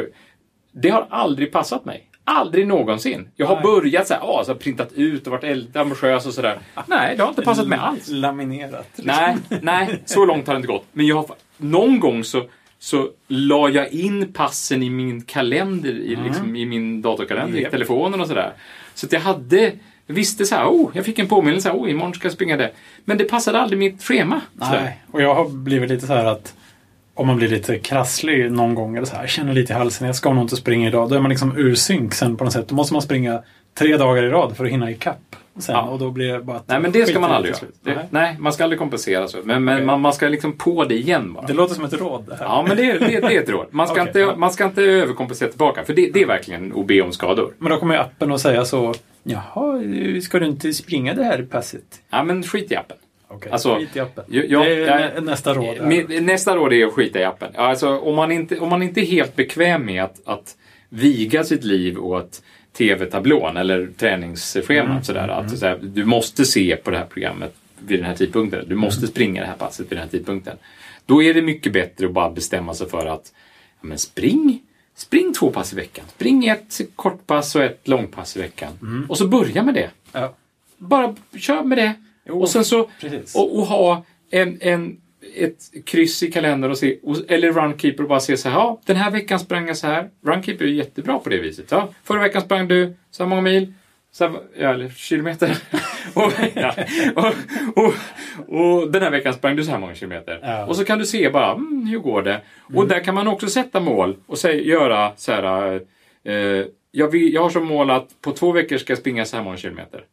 Det 0.72 0.90
har 0.90 1.08
aldrig 1.10 1.52
passat 1.52 1.86
mig. 1.86 2.08
Aldrig 2.24 2.68
någonsin. 2.68 3.30
Jag 3.36 3.48
har 3.48 3.56
Nej. 3.56 3.64
börjat 3.64 4.08
så 4.08 4.14
här, 4.14 4.22
ah, 4.24 4.44
så 4.44 4.52
har 4.52 4.56
printat 4.56 4.94
ut 4.94 5.28
och 5.28 5.32
varit 5.32 5.76
ambitiös 5.76 6.26
och 6.26 6.34
sådär. 6.34 6.60
Nej, 6.88 7.18
det 7.18 7.24
har 7.24 7.30
inte 7.30 7.42
passat 7.42 7.68
mig 7.68 7.80
alls. 7.80 8.08
Laminerat. 8.10 8.88
liksom. 8.96 9.06
Nej, 9.06 9.36
nej, 9.62 10.02
så 10.06 10.26
långt 10.26 10.48
har 10.48 10.54
det 10.54 10.58
inte 10.58 10.68
gått. 10.68 10.86
Men 10.92 11.08
jag 11.08 11.16
har, 11.16 11.26
någon 11.58 12.00
gång 12.00 12.24
så, 12.24 12.44
så 12.80 13.10
la 13.28 13.70
jag 13.70 13.92
in 13.94 14.34
passen 14.34 14.84
i 14.84 14.90
min 14.90 15.22
kalender, 15.22 15.90
i, 15.90 16.18
liksom, 16.24 16.56
i 16.56 16.66
min 16.66 17.02
datorkalender, 17.02 17.60
i 17.60 17.62
Japp. 17.62 17.72
telefonen 17.72 18.22
och 18.22 18.28
sådär. 18.28 18.54
Så 19.02 19.08
att 19.08 19.14
jag 19.14 19.20
hade, 19.20 19.72
jag 20.08 20.16
visste 20.16 20.46
så 20.46 20.56
här, 20.56 20.66
oh, 20.66 20.92
jag 20.94 21.06
fick 21.06 21.20
en 21.20 21.28
påminnelse, 21.28 21.72
oh, 21.72 21.92
imorgon 21.92 22.14
ska 22.14 22.26
jag 22.26 22.34
springa 22.34 22.58
det. 22.58 22.72
Men 23.06 23.18
det 23.18 23.24
passade 23.24 23.60
aldrig 23.60 23.80
mitt 23.80 24.04
schema. 24.04 24.42
Nej, 24.54 25.02
och 25.12 25.22
jag 25.22 25.36
har 25.36 25.50
blivit 25.50 25.90
lite 25.90 26.08
så 26.08 26.14
här 26.14 26.26
att 26.26 26.54
om 27.14 27.28
man 27.28 27.38
blir 27.38 27.48
lite 27.48 27.80
krasslig 27.80 28.52
någon 28.52 28.76
gång 28.76 28.96
eller 28.96 29.08
så 29.08 29.16
här, 29.16 29.28
känner 29.28 29.54
lite 29.54 29.74
i 29.74 29.76
halsen, 29.76 30.08
jag 30.08 30.16
ska 30.16 30.34
nog 30.34 30.44
inte 30.44 30.56
springa 30.56 30.88
idag. 30.88 31.10
Då 31.10 31.16
är 31.16 31.20
man 31.20 31.30
liksom 31.30 31.58
ur 31.58 31.76
synk 31.76 32.14
sen 32.14 32.38
på 32.38 32.44
något 32.44 32.54
sätt. 32.54 32.68
Då 32.68 32.76
måste 32.76 32.94
man 32.94 33.02
springa 33.02 33.44
tre 33.78 33.98
dagar 33.98 34.24
i 34.24 34.30
rad 34.30 34.58
för 34.58 34.66
att 34.66 34.72
hinna 34.72 34.92
ikapp 34.92 35.36
sen. 35.60 35.76
Ja. 35.76 35.82
Och 35.82 36.00
då 36.00 36.12
blir 36.12 36.34
det 36.34 36.40
bara 36.40 36.62
Nej, 36.66 36.80
men 36.80 36.92
det 36.92 37.06
ska 37.06 37.20
man 37.20 37.32
aldrig 37.32 37.56
göra. 37.56 37.66
Det, 37.84 38.08
Nej. 38.10 38.36
man 38.40 38.54
ska 38.54 38.64
aldrig 38.64 38.80
kompensera 38.80 39.28
så. 39.28 39.38
Men, 39.44 39.64
men 39.64 39.76
Okej. 39.76 39.86
man, 39.86 40.02
man 40.02 40.14
ska 40.14 40.28
liksom 40.28 40.58
på 40.58 40.84
det 40.86 40.96
igen 40.96 41.34
bara. 41.34 41.46
Det 41.48 41.54
låter 41.54 41.76
som 41.76 41.86
ett 41.86 41.94
råd 41.94 42.26
det 42.28 42.36
här. 42.36 42.46
Ja, 42.46 42.66
men 42.68 42.78
det, 42.78 42.84
är- 42.92 43.00
det, 43.00 43.08
det 43.20 43.36
är 43.36 43.42
ett 43.42 43.50
råd. 43.50 43.68
Man 43.72 43.88
ska, 43.88 44.02
Okej, 44.02 44.22
inte, 44.24 44.36
man 44.40 44.52
ska 44.52 44.66
inte 44.66 44.82
överkompensera 44.84 45.50
tillbaka. 45.50 45.84
För 45.84 45.94
det, 45.94 46.22
är 46.22 46.26
verkligen 46.26 46.74
att 46.80 46.86
be 46.88 47.02
om 47.02 47.12
skador. 47.12 47.54
Men 47.58 47.72
då 47.72 47.78
kommer 47.78 47.96
ju 47.96 48.02
appen 48.02 48.32
att 48.32 48.42
säga 48.42 48.66
så, 48.66 48.94
jaha, 49.24 49.82
ska 50.24 50.40
du 50.40 50.46
inte 50.46 50.74
springa 50.74 51.14
det 51.14 51.24
här 51.24 51.44
passet? 51.52 51.84
Ja, 52.10 52.24
men 52.24 52.44
skit 52.44 52.72
i 52.72 52.76
appen. 52.76 52.98
Okej, 53.28 53.52
Alltså, 53.52 53.76
skit 53.76 53.96
i 53.96 54.00
appen. 54.00 54.24
jag- 54.28 54.50
jag- 54.50 54.66
det 54.66 54.84
är 54.90 55.12
jag- 55.16 55.24
nästa 55.24 55.54
råd. 55.54 55.66
här. 55.78 56.22
Nästa 56.22 56.56
råd 56.56 56.74
är 56.74 56.86
att 56.86 56.94
skita 56.94 57.20
i 57.20 57.24
appen. 57.24 57.52
Alltså, 57.56 57.98
om, 57.98 58.16
man 58.16 58.32
inte, 58.32 58.60
om 58.60 58.70
man 58.70 58.84
inte 58.84 59.02
är 59.02 59.06
helt 59.06 59.36
bekväm 59.36 59.86
med 59.86 60.04
att, 60.04 60.22
att 60.26 60.56
viga 60.90 61.44
sitt 61.44 61.64
liv 61.64 62.00
åt 62.00 62.42
TV-tablån 62.74 63.58
eller 63.58 63.90
träningsschemat. 63.98 64.90
Mm, 64.92 65.04
Sådär, 65.04 65.28
att, 65.28 65.50
sådär, 65.50 65.80
du 65.82 66.06
måste 66.06 66.46
se 66.46 66.76
på 66.76 66.92
det 66.92 66.98
här 66.98 67.06
programmet 67.06 67.56
vid 67.80 68.00
den 68.00 68.06
här 68.06 68.16
tidpunkten. 68.16 68.66
Du 68.68 68.76
måste 68.76 69.08
springa 69.08 69.42
det 69.42 69.48
här 69.48 69.56
passet 69.56 69.86
vid 69.86 69.98
den 69.98 70.04
här 70.04 70.08
tidpunkten. 70.08 70.58
Då 71.06 71.24
är 71.24 71.34
det 71.34 71.42
mycket 71.42 71.74
bättre 71.74 72.06
att 72.06 72.14
bara 72.14 72.30
bestämma 72.30 72.74
sig 72.74 72.90
för 72.90 73.06
att 73.06 73.34
ja, 73.82 73.88
men 73.88 73.98
spring, 73.98 74.60
spring 74.96 75.34
två 75.34 75.50
pass 75.52 75.74
i 75.74 75.76
veckan. 75.76 76.06
Spring 76.16 76.48
ett 76.48 76.82
kortpass 76.96 77.56
och 77.56 77.64
ett 77.64 77.88
långpass 77.88 78.38
i 78.38 78.40
veckan. 78.42 79.06
Och 79.10 79.18
så 79.18 79.28
börja 79.28 79.64
med 79.64 79.74
det. 79.74 79.90
Ja. 80.12 80.36
Bara 80.78 81.16
kör 81.38 81.64
med 81.64 81.78
det. 81.78 81.94
Jo, 82.26 82.42
och 82.42 82.50
sen 82.50 82.66
så 82.66 82.80
och, 83.36 83.60
och 83.60 83.66
ha 83.66 84.06
en, 84.30 84.58
en 84.62 85.01
ett 85.36 85.86
kryss 85.86 86.24
i 86.24 86.32
kalendern 86.32 86.72
och 86.72 86.78
se, 86.78 86.98
eller 87.28 87.52
Runkeeper 87.52 88.04
och 88.04 88.10
bara 88.10 88.20
se 88.20 88.38
så 88.38 88.50
här, 88.50 88.56
ja, 88.56 88.82
den 88.86 88.96
här 88.96 89.12
veckan 89.12 89.40
sprang 89.40 89.68
jag 89.68 89.78
så 89.78 89.88
här. 89.88 90.10
Runkeeper 90.26 90.66
är 90.66 90.70
jättebra 90.70 91.20
på 91.20 91.30
det 91.30 91.38
viset. 91.38 91.66
Ja, 91.70 91.90
förra 92.04 92.20
veckan 92.20 92.42
sprang 92.42 92.68
du 92.68 92.94
så 93.12 93.24
här 93.24 93.30
många 93.30 93.42
mil, 93.42 93.74
så 94.12 94.28
här, 94.28 94.40
ja, 94.58 94.74
eller 94.74 94.90
kilometer. 94.90 95.58
och, 96.14 96.32
ja, 96.54 96.76
och, 97.16 97.34
och, 97.76 97.94
och 98.48 98.92
den 98.92 99.02
här 99.02 99.12
veckan 99.12 99.34
sprang 99.34 99.56
du 99.56 99.64
så 99.64 99.72
här 99.72 99.80
många 99.80 99.96
kilometer. 99.96 100.40
Ja. 100.42 100.66
Och 100.66 100.76
så 100.76 100.86
kan 100.86 101.00
du 101.00 101.06
se 101.06 101.30
bara, 101.30 101.52
mm, 101.52 101.86
hur 101.86 102.00
går 102.00 102.22
det? 102.22 102.42
Och 102.74 102.88
där 102.88 103.00
kan 103.00 103.16
man 103.16 103.28
också 103.28 103.48
sätta 103.48 103.80
mål 103.80 104.18
och 104.28 104.38
säga, 104.38 104.62
göra 104.62 105.12
så 105.16 105.32
här, 105.32 105.82
eh, 106.24 106.66
jag, 106.92 107.12
vill, 107.12 107.34
jag 107.34 107.42
har 107.42 107.50
som 107.50 107.68
mål 107.68 107.90
att 107.90 108.22
på 108.22 108.32
två 108.32 108.52
veckor 108.52 108.78
ska 108.78 108.92
jag 108.92 108.98
springa 109.00 109.26
så 109.26 109.38
här 109.38 109.44
många 109.44 109.58
kilometer. 109.58 110.04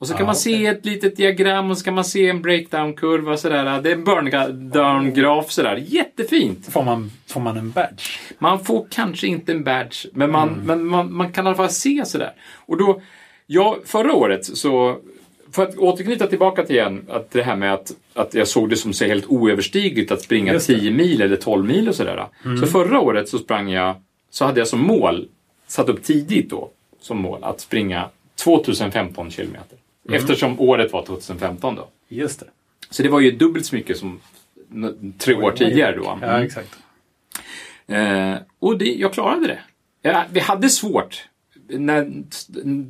Och 0.00 0.06
så 0.06 0.12
kan 0.14 0.20
Ja, 0.20 0.26
man 0.26 0.36
se 0.36 0.66
ett 0.66 0.86
litet 0.86 1.16
diagram 1.16 1.70
och 1.70 1.78
så 1.78 1.84
kan 1.84 1.94
man 1.94 2.04
se 2.04 2.28
en 2.28 2.42
breakdown-kurva 2.42 3.36
sådär. 3.36 3.82
Det 3.82 3.90
är 3.90 3.94
en 3.94 4.04
burn-down-graf 4.04 5.50
sådär. 5.50 5.84
Jättefint! 5.86 6.72
Får 6.72 6.82
man, 6.82 7.10
får 7.26 7.40
man 7.40 7.56
en 7.56 7.70
badge? 7.70 8.18
Man 8.38 8.64
får 8.64 8.86
kanske 8.90 9.26
inte 9.26 9.52
en 9.52 9.64
badge, 9.64 10.06
men 10.12 10.30
man, 10.30 10.60
men 10.64 10.86
man, 10.86 11.12
man 11.12 11.32
kan 11.32 11.44
i 11.44 11.48
alla 11.48 11.56
fall 11.56 11.70
se 11.70 12.04
sådär. 12.04 12.32
Och 12.56 12.76
då, 12.76 13.00
ja, 13.46 13.78
förra 13.84 14.12
året 14.14 14.44
så, 14.44 14.98
för 15.52 15.62
att 15.62 15.76
återknyta 15.76 16.26
tillbaka 16.26 16.64
till 16.64 16.76
igen, 16.76 17.06
att 17.08 17.30
det 17.30 17.42
här 17.42 17.56
med 17.56 17.74
att, 17.74 17.92
att 18.14 18.34
jag 18.34 18.48
såg 18.48 18.70
det 18.70 18.76
som 18.76 18.92
så 18.92 19.04
helt 19.04 19.26
oöverstigligt 19.26 20.12
att 20.12 20.22
springa 20.22 20.52
Just 20.52 20.66
det. 20.66 20.78
10 20.78 20.90
mil 20.90 21.22
eller 21.22 21.36
12 21.36 21.64
mil 21.66 21.88
och 21.88 21.94
sådär. 21.94 22.26
Så 22.60 22.66
förra 22.66 23.00
året 23.00 23.28
så 23.28 23.38
sprang 23.38 23.70
jag, 23.70 23.94
så 24.30 24.44
hade 24.44 24.60
jag 24.60 24.68
som 24.68 24.80
mål, 24.80 25.28
satt 25.66 25.88
upp 25.88 26.02
tidigt 26.02 26.50
då, 26.50 26.70
som 27.00 27.18
mål, 27.18 27.44
att 27.44 27.60
springa 27.60 28.08
2015 28.44 29.30
kilometer. 29.30 29.78
Eftersom 30.12 30.60
året 30.60 30.92
var 30.92 31.06
2015 31.06 31.74
då. 31.74 31.88
Just 32.08 32.40
det. 32.40 32.46
Så 32.90 33.02
det 33.02 33.08
var 33.08 33.20
ju 33.20 33.30
dubbelt 33.30 33.66
så 33.66 33.74
mycket 33.76 33.96
som 33.96 34.20
tre 35.18 35.34
år 35.34 35.52
tidigare 35.52 35.96
då. 35.96 36.18
Ja, 36.22 36.44
exakt. 36.44 36.78
Eh, 37.86 38.34
och 38.58 38.78
det, 38.78 38.84
jag 38.84 39.12
klarade 39.12 39.46
det. 39.46 39.58
Ja, 40.02 40.24
vi 40.32 40.40
hade 40.40 40.68
svårt. 40.68 41.24
När 41.68 42.10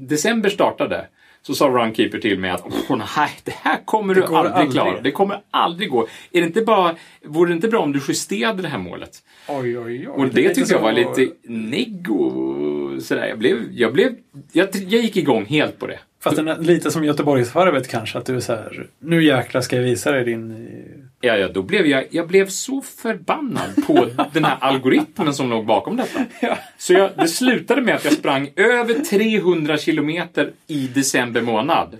december 0.08 0.48
startade 0.50 1.06
så 1.42 1.54
sa 1.54 1.68
Runkeeper 1.68 2.18
till 2.18 2.38
mig 2.38 2.50
att 2.50 2.62
Åh, 2.66 2.96
nej, 3.16 3.30
det 3.44 3.54
här 3.54 3.78
kommer 3.84 4.14
du 4.14 4.20
går 4.20 4.36
aldrig, 4.36 4.54
aldrig." 4.54 4.72
klara. 4.72 5.00
Det 5.00 5.10
kommer 5.10 5.40
aldrig 5.50 5.90
gå. 5.90 6.08
Är 6.32 6.40
det 6.40 6.46
inte 6.46 6.60
bara, 6.62 6.96
vore 7.24 7.50
det 7.50 7.54
inte 7.54 7.68
bra 7.68 7.80
om 7.80 7.92
du 7.92 8.00
justerade 8.08 8.62
det 8.62 8.68
här 8.68 8.78
målet? 8.78 9.22
Oj, 9.48 9.78
oj, 9.78 9.78
oj. 9.78 10.06
Och 10.08 10.28
det 10.28 10.46
är 10.46 10.54
tyckte 10.54 10.72
jag 10.72 10.80
var 10.80 10.92
lite 10.92 11.28
negg 11.42 12.10
och 12.10 13.02
sådär. 13.02 13.26
Jag 13.26 13.38
blev, 13.38 13.72
jag 13.72 13.92
blev, 13.92 14.14
jag, 14.52 14.68
jag 14.72 15.02
gick 15.02 15.16
igång 15.16 15.44
helt 15.44 15.78
på 15.78 15.86
det. 15.86 15.98
Fast 16.20 16.36
den 16.36 16.48
är 16.48 16.58
lite 16.58 16.90
som 16.90 17.04
Göteborgsvarvet 17.04 17.88
kanske, 17.88 18.18
att 18.18 18.26
du 18.26 18.36
är 18.36 18.40
så 18.40 18.52
här, 18.52 18.86
nu 18.98 19.24
jäklar 19.24 19.60
ska 19.60 19.76
jag 19.76 19.82
visa 19.82 20.12
dig 20.12 20.24
din... 20.24 20.50
eh, 20.50 21.04
Ja, 21.20 21.36
ja, 21.36 21.48
då 21.48 21.62
blev 21.62 21.86
jag, 21.86 22.04
jag 22.10 22.28
blev 22.28 22.48
så 22.48 22.82
förbannad 22.82 23.86
på 23.86 24.08
den 24.32 24.44
här 24.44 24.56
algoritmen 24.60 25.34
som 25.34 25.50
låg 25.50 25.66
bakom 25.66 25.96
detta. 25.96 26.24
Ja. 26.42 26.58
Så 26.78 26.92
jag, 26.92 27.10
det 27.16 27.28
slutade 27.28 27.82
med 27.82 27.94
att 27.94 28.04
jag 28.04 28.12
sprang 28.12 28.50
över 28.56 28.94
300 28.94 29.78
kilometer 29.78 30.50
i 30.66 30.86
december 30.86 31.40
månad. 31.40 31.96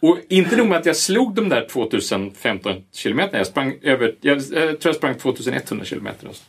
Och 0.00 0.18
inte 0.28 0.56
nog 0.56 0.66
med 0.66 0.78
att 0.78 0.86
jag 0.86 0.96
slog 0.96 1.34
de 1.34 1.48
där 1.48 1.66
2015 1.70 2.72
kilometerna, 2.92 3.38
jag 3.38 3.46
sprang 3.46 3.74
över, 3.82 4.14
jag, 4.20 4.36
jag 4.36 4.50
tror 4.50 4.78
jag 4.82 4.94
sprang 4.96 5.14
2100 5.14 5.84
kilometer. 5.84 6.26
Alltså. 6.26 6.42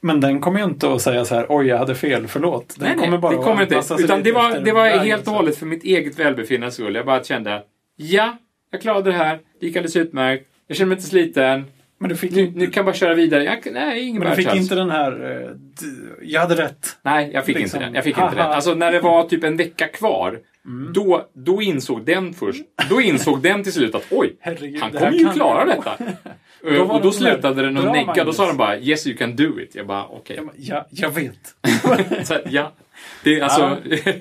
Men 0.00 0.20
den 0.20 0.40
kommer 0.40 0.58
ju 0.58 0.64
inte 0.64 0.92
att 0.92 1.02
säga 1.02 1.24
så 1.24 1.34
här, 1.34 1.46
oj 1.48 1.66
jag 1.66 1.78
hade 1.78 1.94
fel, 1.94 2.26
förlåt. 2.28 2.68
Den 2.78 2.86
Nej, 2.88 2.96
nej, 2.96 3.04
kommer 3.04 3.18
bara 3.18 3.32
det 3.32 3.38
att 3.38 3.44
kommer 3.44 3.62
inte. 3.62 3.94
Utan 4.04 4.22
det 4.22 4.32
var, 4.32 4.58
det 4.60 4.72
var 4.72 4.88
helt 4.88 5.24
så. 5.24 5.30
och 5.30 5.36
hållet 5.36 5.56
för 5.56 5.66
mitt 5.66 5.84
eget 5.84 6.18
välbefinnandes 6.18 6.74
skull. 6.74 6.94
Jag 6.94 7.06
bara 7.06 7.24
kände, 7.24 7.62
ja, 7.96 8.36
jag 8.70 8.80
klarade 8.80 9.10
det 9.10 9.16
här, 9.16 9.38
det 9.60 9.66
gick 9.66 9.76
alldeles 9.76 9.96
utmärkt, 9.96 10.46
jag 10.66 10.76
känner 10.76 10.88
mig 10.88 10.96
inte 10.96 11.08
sliten, 11.08 11.64
Men 11.98 12.08
du 12.08 12.16
fick, 12.16 12.30
nu, 12.32 12.40
inte- 12.40 12.58
nu 12.58 12.66
kan 12.66 12.72
jag 12.74 12.84
bara 12.84 12.94
köra 12.94 13.14
vidare. 13.14 13.44
Jag, 13.44 13.58
nej, 13.72 14.02
ingen 14.02 14.18
men 14.22 14.30
du 14.30 14.36
fick 14.36 14.46
världsklass. 14.46 14.62
inte 14.62 14.74
den 14.74 14.90
här, 14.90 15.42
eh, 15.42 15.50
jag 16.22 16.40
hade 16.40 16.54
rätt. 16.54 16.96
Nej, 17.02 17.30
jag 17.32 17.44
fick 17.46 17.56
Liksom, 17.58 17.76
inte 17.76 17.86
den. 17.86 17.94
Jag 17.94 18.04
fick 18.04 18.18
inte 18.18 18.34
den. 18.34 18.46
Alltså 18.46 18.74
när 18.74 18.92
det 18.92 19.00
var 19.00 19.22
typ 19.28 19.44
en 19.44 19.56
vecka 19.56 19.86
kvar, 19.88 20.38
Mm. 20.66 20.92
då, 20.92 21.26
då 21.34 21.62
insåg 21.62 22.04
den 22.04 22.32
först. 22.34 22.62
Då 22.90 23.00
insåg 23.00 23.42
den 23.42 23.62
till 23.62 23.72
slut 23.72 23.94
att 23.94 24.06
oj, 24.10 24.36
Herregud, 24.40 24.80
han 24.82 24.90
kommer 24.92 25.12
ju 25.12 25.28
klara 25.28 25.66
jag. 25.68 25.76
detta. 25.76 25.96
Då 26.62 26.82
och 26.82 27.02
då 27.02 27.12
så 27.12 27.24
här, 27.24 27.32
slutade 27.32 27.62
den 27.62 27.76
att 27.76 27.92
negga. 27.92 28.24
Då 28.24 28.32
sa 28.32 28.46
de 28.46 28.56
bara 28.56 28.78
yes 28.78 29.06
you 29.06 29.16
can 29.16 29.36
do 29.36 29.60
it. 29.60 29.74
Jag 29.74 29.86
bara 29.86 30.04
okej. 30.06 30.40
Men, 30.40 30.54
Ja, 30.56 30.86
jag 30.90 31.10
vet. 31.10 31.54
Så, 32.26 32.38
ja. 32.50 32.72
Det 33.24 33.40
alltså, 33.40 33.78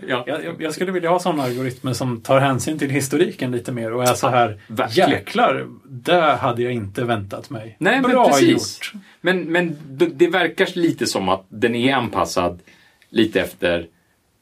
ja. 0.07 0.23
Jag, 0.27 0.55
jag, 0.59 0.73
skulle 0.73 0.91
vilja 0.91 1.09
ha 1.09 1.19
sådana 1.19 1.43
algoritmer 1.43 1.93
som 1.93 2.21
tar 2.21 2.39
hänsyn 2.39 2.79
till 2.79 2.89
historiken 2.89 3.51
lite 3.51 3.71
mer 3.71 3.93
och 3.93 4.03
är 4.03 4.13
så 4.13 4.27
här, 4.27 4.59
verkligen. 4.67 5.09
jäklar, 5.09 5.67
det 5.83 6.21
hade 6.21 6.63
jag 6.63 6.73
inte 6.73 7.03
väntat 7.03 7.49
mig. 7.49 7.75
Nej, 7.79 8.01
men 8.01 8.11
Bra 8.11 8.27
precis. 8.27 8.49
gjort. 8.49 8.93
Men, 9.21 9.43
men 9.43 9.77
det, 9.87 10.05
det 10.05 10.27
verkar 10.27 10.69
lite 10.73 11.07
som 11.07 11.29
att 11.29 11.45
den 11.49 11.75
är 11.75 11.93
anpassad 11.93 12.59
lite 13.09 13.41
efter 13.41 13.87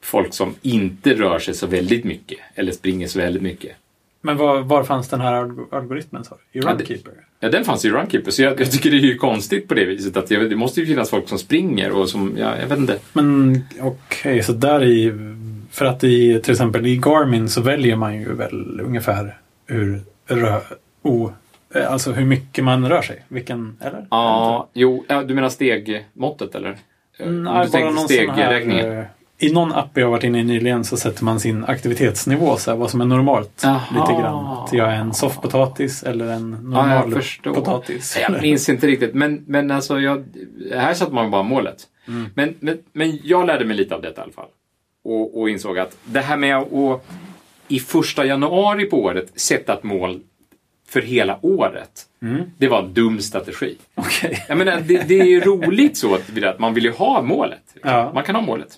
folk 0.02 0.34
som 0.34 0.54
inte 0.62 1.14
rör 1.14 1.38
sig 1.38 1.54
så 1.54 1.66
väldigt 1.66 2.04
mycket. 2.04 2.38
Eller 2.54 2.72
springer 2.72 3.06
så 3.06 3.18
väldigt 3.18 3.42
mycket. 3.42 3.72
Men 4.20 4.36
var, 4.36 4.60
var 4.60 4.84
fanns 4.84 5.08
den 5.08 5.20
här 5.20 5.32
alg- 5.32 5.66
algoritmen? 5.74 6.24
du? 6.52 6.58
I 6.60 6.62
Ja, 6.62 6.70
Runkeeper? 6.70 7.12
Ja, 7.40 7.48
den 7.48 7.64
fanns 7.64 7.84
i 7.84 7.90
Runkeeper, 7.90 8.30
så 8.30 8.42
jag, 8.42 8.60
jag 8.60 8.70
tycker 8.72 8.90
det 8.90 8.96
är 8.96 9.00
ju 9.00 9.16
konstigt 9.16 9.68
på 9.68 9.74
det 9.74 9.84
viset. 9.84 10.16
att 10.16 10.26
det, 10.26 10.48
det 10.48 10.56
måste 10.56 10.80
ju 10.80 10.86
finnas 10.86 11.10
folk 11.10 11.28
som 11.28 11.38
springer 11.38 11.90
och 11.92 12.08
som, 12.08 12.34
ja, 12.38 12.56
jag 12.60 12.66
vet 12.66 12.78
inte. 12.78 12.98
Men 13.12 13.58
okej, 13.80 14.42
så 14.42 14.52
där 14.52 14.84
i... 14.84 15.12
För 15.70 15.84
att 15.84 16.04
i 16.04 16.40
till 16.40 16.52
exempel 16.52 16.86
i 16.86 16.96
Garmin 16.96 17.48
så 17.48 17.60
väljer 17.60 17.96
man 17.96 18.16
ju 18.20 18.32
väl 18.34 18.80
ungefär 18.80 19.36
hur 19.66 20.00
rö, 20.26 20.60
o, 21.02 21.30
eh, 21.74 21.92
alltså 21.92 22.12
hur 22.12 22.24
mycket 22.24 22.64
man 22.64 22.88
rör 22.88 23.02
sig. 23.02 23.24
Vilken, 23.28 23.76
eller? 23.80 24.06
Ja, 24.10 24.68
jo, 24.72 25.04
ja, 25.08 25.22
du 25.22 25.34
menar 25.34 25.48
stegmåttet 25.48 26.54
eller? 26.54 26.76
Mm, 27.18 27.42
nej, 27.42 27.68
bara 27.72 27.84
någon 27.90 28.08
sån 28.08 28.30
här, 28.30 28.98
eh, 28.98 29.04
I 29.40 29.52
någon 29.52 29.72
app 29.72 29.90
jag 29.94 30.10
varit 30.10 30.24
inne 30.24 30.40
i 30.40 30.44
nyligen 30.44 30.84
så 30.84 30.96
sätter 30.96 31.24
man 31.24 31.40
sin 31.40 31.64
aktivitetsnivå, 31.64 32.56
så 32.56 32.70
här, 32.70 32.78
vad 32.78 32.90
som 32.90 33.00
är 33.00 33.04
normalt. 33.04 33.60
Jaha. 33.62 33.80
Lite 33.90 34.20
grann. 34.22 34.46
Att 34.46 34.72
jag 34.72 34.88
är 34.92 34.96
en 34.96 35.14
soffpotatis 35.14 36.02
eller 36.02 36.26
en 36.26 36.50
Ja, 36.52 36.58
normal 36.68 37.10
jag 37.10 37.22
förstår. 37.22 37.54
potatis. 37.54 38.18
Jag 38.28 38.42
minns 38.42 38.68
inte 38.68 38.86
riktigt, 38.86 39.14
men, 39.14 39.44
men 39.46 39.70
alltså, 39.70 40.00
jag, 40.00 40.24
här 40.74 40.94
satte 40.94 41.14
man 41.14 41.30
bara 41.30 41.42
målet. 41.42 41.76
Mm. 42.08 42.30
Men, 42.34 42.54
men, 42.60 42.78
men 42.92 43.18
jag 43.24 43.46
lärde 43.46 43.64
mig 43.64 43.76
lite 43.76 43.94
av 43.94 44.02
detta 44.02 44.20
i 44.20 44.24
alla 44.24 44.32
fall. 44.32 44.48
Och, 45.04 45.40
och 45.40 45.50
insåg 45.50 45.78
att 45.78 45.96
det 46.04 46.20
här 46.20 46.36
med 46.36 46.56
att 46.56 47.04
i 47.68 47.80
första 47.80 48.24
januari 48.26 48.84
på 48.84 49.02
året 49.02 49.32
sätta 49.34 49.72
ett 49.74 49.82
mål 49.82 50.20
för 50.88 51.00
hela 51.00 51.38
året. 51.42 52.06
Mm. 52.22 52.42
Det 52.58 52.68
var 52.68 52.82
en 52.82 52.94
dum 52.94 53.20
strategi. 53.20 53.76
Okej. 53.94 54.44
Jag 54.48 54.58
menar, 54.58 54.80
det, 54.80 55.08
det 55.08 55.20
är 55.20 55.24
ju 55.24 55.40
roligt 55.40 55.96
så 55.96 56.14
att, 56.14 56.42
att 56.44 56.58
man 56.58 56.74
vill 56.74 56.84
ju 56.84 56.92
ha 56.92 57.22
målet. 57.22 57.62
Ja. 57.82 58.10
Man 58.14 58.24
kan 58.24 58.34
ha 58.34 58.42
målet. 58.42 58.68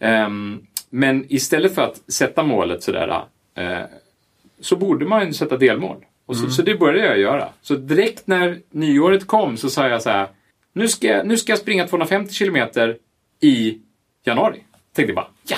Ehm, 0.00 0.66
men 0.90 1.24
istället 1.28 1.74
för 1.74 1.82
att 1.82 2.12
sätta 2.12 2.42
målet 2.42 2.82
sådär 2.82 3.22
eh, 3.54 3.78
så 4.60 4.76
borde 4.76 5.04
man 5.06 5.26
ju 5.26 5.32
sätta 5.32 5.56
delmål. 5.56 5.96
Och 6.26 6.36
så, 6.36 6.50
så 6.50 6.62
det 6.62 6.74
började 6.74 7.06
jag 7.08 7.18
göra. 7.18 7.48
Så 7.62 7.74
direkt 7.76 8.26
när 8.26 8.58
nyåret 8.70 9.26
kom 9.26 9.56
så 9.56 9.70
sa 9.70 9.88
jag 9.88 10.02
så 10.02 10.10
här. 10.10 10.28
Nu 10.72 10.88
ska, 10.88 11.06
jag- 11.06 11.26
nu 11.26 11.36
ska 11.36 11.52
jag 11.52 11.58
springa 11.58 11.86
250 11.86 12.34
kilometer 12.34 12.96
i 13.40 13.78
januari. 14.24 14.62
Tänkte 14.92 15.12
bara, 15.14 15.26
ja! 15.48 15.56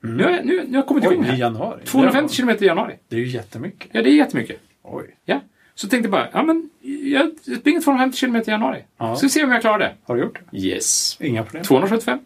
Nu, 0.00 0.24
har 0.24 0.30
jag- 0.30 0.46
nu, 0.46 0.54
nu 0.56 0.68
har 0.68 0.74
jag 0.74 0.86
kommit 0.86 1.04
igång 1.04 1.18
Oj, 1.20 1.26
i 1.26 1.30
här. 1.30 1.36
januari. 1.38 1.80
250 1.84 2.34
kilometer 2.34 2.64
i 2.64 2.66
januari. 2.66 2.94
Det 3.08 3.16
är 3.16 3.20
ju 3.20 3.26
jättemycket. 3.28 3.88
Ja, 3.92 4.02
det 4.02 4.10
är 4.10 4.14
jättemycket. 4.14 4.60
Oj. 4.82 5.16
Ja. 5.24 5.40
Så 5.74 5.88
tänkte 5.88 6.06
jag 6.06 6.10
bara, 6.12 6.28
ja 6.32 6.42
men 6.42 6.70
jag 7.12 7.30
springer 7.60 7.80
250 7.80 8.16
kilometer 8.18 8.48
i 8.48 8.52
januari. 8.52 8.82
Ja. 8.98 9.16
Så 9.16 9.26
vi 9.26 9.30
se 9.30 9.44
om 9.44 9.50
jag 9.50 9.60
klarar 9.60 9.78
det. 9.78 9.94
Har 10.04 10.14
du 10.16 10.20
gjort 10.22 10.38
det? 10.50 10.58
Yes. 10.58 11.16
Inga 11.20 11.42
problem. 11.42 11.64
275. 11.64 12.18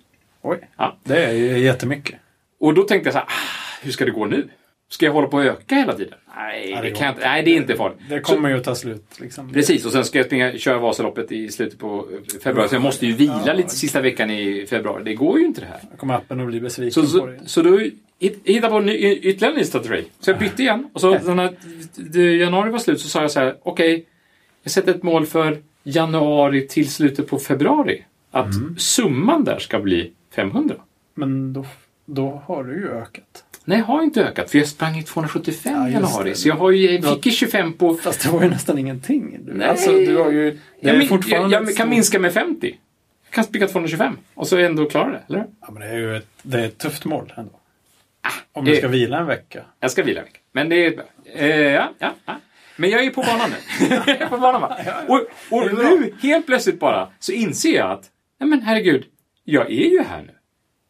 Oj. 0.42 0.68
Ja. 0.76 0.96
Det 1.04 1.24
är 1.24 1.32
ju 1.32 1.58
jättemycket. 1.58 2.18
Och 2.60 2.74
då 2.74 2.82
tänkte 2.82 3.06
jag 3.06 3.12
så 3.14 3.18
här, 3.18 3.26
ah, 3.26 3.82
hur 3.82 3.92
ska 3.92 4.04
det 4.04 4.10
gå 4.10 4.26
nu? 4.26 4.48
Ska 4.90 5.06
jag 5.06 5.12
hålla 5.12 5.28
på 5.28 5.38
att 5.38 5.44
öka 5.46 5.74
hela 5.74 5.92
tiden? 5.94 6.18
Nej, 6.36 6.78
det 6.82 6.90
kan 6.90 7.06
jag 7.06 7.14
inte. 7.14 7.28
Nej, 7.28 7.42
det 7.42 7.50
är 7.50 7.56
inte 7.56 7.76
farligt. 7.76 7.98
Det 8.08 8.20
kommer 8.20 8.48
ju 8.48 8.56
att 8.56 8.64
ta 8.64 8.74
slut. 8.74 9.04
Liksom. 9.20 9.52
Precis, 9.52 9.86
och 9.86 9.92
sen 9.92 10.04
ska 10.04 10.18
jag 10.18 10.26
springa, 10.26 10.52
köra 10.58 10.78
Vasaloppet 10.78 11.32
i 11.32 11.48
slutet 11.48 11.78
på 11.78 12.06
februari. 12.42 12.68
Så 12.68 12.74
jag 12.74 12.82
måste 12.82 13.06
ju 13.06 13.12
vila 13.12 13.42
Ja. 13.46 13.52
lite 13.52 13.68
sista 13.70 14.00
veckan 14.00 14.30
i 14.30 14.66
februari. 14.70 15.04
Det 15.04 15.14
går 15.14 15.38
ju 15.38 15.46
inte 15.46 15.60
det 15.60 15.66
här. 15.66 15.80
Då 15.90 15.96
kommer 15.96 16.14
appen 16.14 16.40
att 16.40 16.46
bli 16.46 16.60
besviken 16.60 16.92
Så, 16.92 17.00
på 17.02 17.06
så, 17.06 17.26
dig. 17.26 17.38
så 17.46 17.62
då 17.62 17.78
hit- 17.78 17.98
hittade 18.44 18.52
jag 18.66 18.70
på 18.70 18.76
en 18.76 18.86
ny, 18.86 18.92
ytterligare 18.96 19.52
en 19.52 19.58
ny 19.58 19.64
strategi. 19.64 20.04
Så 20.20 20.30
jag 20.30 20.38
bytte 20.38 20.62
igen. 20.62 20.90
Och 20.92 21.00
så 21.00 21.18
så 21.24 21.34
när 21.34 21.54
januari 22.18 22.70
var 22.70 22.78
slut 22.78 23.00
så 23.00 23.08
sa 23.08 23.20
jag 23.22 23.30
så 23.30 23.40
här, 23.40 23.56
okej, 23.62 24.06
jag 24.62 24.70
sätter 24.72 24.94
ett 24.94 25.02
mål 25.02 25.26
för 25.26 25.58
januari 25.84 26.66
till 26.68 26.90
slutet 26.90 27.28
på 27.28 27.38
februari. 27.38 28.04
Att 28.30 28.54
Mm. 28.54 28.76
summan 28.78 29.44
där 29.44 29.58
ska 29.58 29.80
bli 29.80 30.12
500. 30.40 30.76
Men 31.14 31.52
då, 31.52 31.66
då 32.06 32.42
har 32.46 32.64
du 32.64 32.74
ju 32.74 32.88
ökat. 32.90 33.44
Nej, 33.64 33.78
jag 33.78 33.84
har 33.84 34.02
inte 34.02 34.24
ökat 34.24 34.50
för 34.50 34.58
jag 34.58 34.68
sprang 34.68 34.98
i 34.98 35.02
275 35.02 35.72
Ja, 35.76 35.88
i 35.88 35.92
januari. 35.92 36.34
Så 36.34 36.48
jag 36.48 36.54
har 36.56 36.70
ju, 36.70 36.90
jag 36.90 37.04
fick 37.14 37.26
ju 37.26 37.32
25 37.32 37.72
på... 37.72 37.94
Fast 37.94 38.22
det 38.22 38.28
var 38.30 38.42
ju 38.42 38.48
nästan 38.48 38.78
ingenting. 38.78 39.38
Du, 39.40 39.52
Nej. 39.54 39.68
Alltså, 39.68 39.92
du 39.92 40.16
har 40.16 40.30
ju... 40.30 40.58
Jag, 40.80 40.98
min, 40.98 41.22
jag, 41.26 41.52
jag 41.52 41.76
kan 41.76 41.88
minska 41.88 42.18
med 42.18 42.32
50. 42.32 42.78
Jag 43.24 43.34
kan 43.34 43.44
springa 43.44 43.66
225 43.66 44.16
och 44.34 44.46
så 44.48 44.56
ändå 44.58 44.86
klara 44.86 45.10
det, 45.10 45.20
eller? 45.28 45.46
Ja, 45.60 45.70
men 45.70 45.82
det 45.82 45.88
är 45.88 45.96
ju 45.98 46.16
ett, 46.16 46.28
det 46.42 46.60
är 46.60 46.64
ett 46.66 46.78
tufft 46.78 47.04
mål 47.04 47.32
ändå. 47.36 47.52
Om 48.52 48.64
det- 48.64 48.70
du 48.70 48.76
ska 48.76 48.88
vila 48.88 49.18
en 49.18 49.26
vecka. 49.26 49.62
Jag 49.80 49.90
ska 49.90 50.02
vila 50.02 50.20
en 50.20 50.24
vecka. 50.26 50.38
Men 50.52 50.68
det 50.68 50.86
är... 50.86 51.02
Eh, 51.34 51.56
ja, 51.56 51.92
ja, 51.98 52.14
ja. 52.26 52.34
Men 52.76 52.90
jag 52.90 53.04
är 53.04 53.10
på 53.10 53.22
banan 53.22 53.50
nu. 53.50 53.86
jag 54.06 54.08
är 54.08 54.26
på 54.28 54.38
banan 54.38 54.60
va? 54.60 54.76
Och, 55.08 55.26
och 55.50 55.74
nu, 55.74 56.14
helt 56.22 56.46
plötsligt 56.46 56.80
bara, 56.80 57.08
så 57.18 57.32
inser 57.32 57.74
jag 57.76 57.90
att, 57.90 58.10
nej 58.40 58.48
men 58.48 58.62
herregud, 58.62 59.04
jag 59.50 59.70
är 59.70 59.90
ju 59.90 60.02
här 60.02 60.22
nu. 60.22 60.32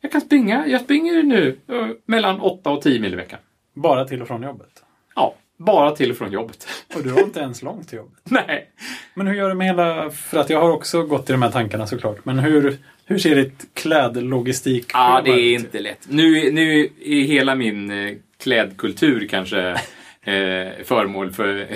Jag 0.01 0.13
kan 0.13 0.21
springa, 0.21 0.67
jag 0.67 0.81
springer 0.81 1.23
nu 1.23 1.59
eh, 1.69 1.89
mellan 2.07 2.41
8 2.41 2.71
och 2.71 2.83
10 2.83 3.01
mil 3.01 3.13
i 3.13 3.17
veckan. 3.17 3.39
Bara 3.75 4.05
till 4.05 4.23
och 4.23 4.29
från 4.29 4.43
jobbet. 4.43 4.85
Ja, 5.15 5.35
bara 5.57 5.91
till 5.91 6.11
och 6.11 6.17
från 6.17 6.33
jobbet. 6.33 6.69
Och 6.95 7.03
du 7.03 7.13
har 7.13 7.21
inte 7.21 7.41
ens 7.41 7.63
långt 7.63 7.89
till 7.89 7.99
jobbet. 7.99 8.21
nej. 8.25 8.71
Men 9.15 9.27
hur 9.27 9.35
gör 9.35 9.49
du 9.49 9.55
med 9.55 9.67
hela... 9.67 10.11
För 10.11 10.39
att 10.39 10.51
jag 10.51 10.61
har 10.61 10.71
också 10.71 11.03
gått 11.03 11.31
i 11.31 11.33
de 11.33 11.43
här 11.43 11.51
tankarna 11.51 11.87
såklart. 11.87 12.25
Men 12.25 12.39
hur, 12.39 12.79
hur 13.05 13.19
ser 13.19 13.37
ditt 13.37 13.75
klädlogistik 13.75 14.91
Ja, 14.93 15.23
det 15.25 15.31
är 15.31 15.55
inte 15.55 15.81
lätt. 15.81 16.07
Nu, 16.09 16.53
nu 16.53 16.89
är 17.05 17.23
hela 17.23 17.55
min 17.55 17.91
eh, 17.91 18.17
klädkultur 18.43 19.27
kanske 19.29 19.69
eh, 20.23 20.69
föremål 20.85 21.33
för 21.33 21.69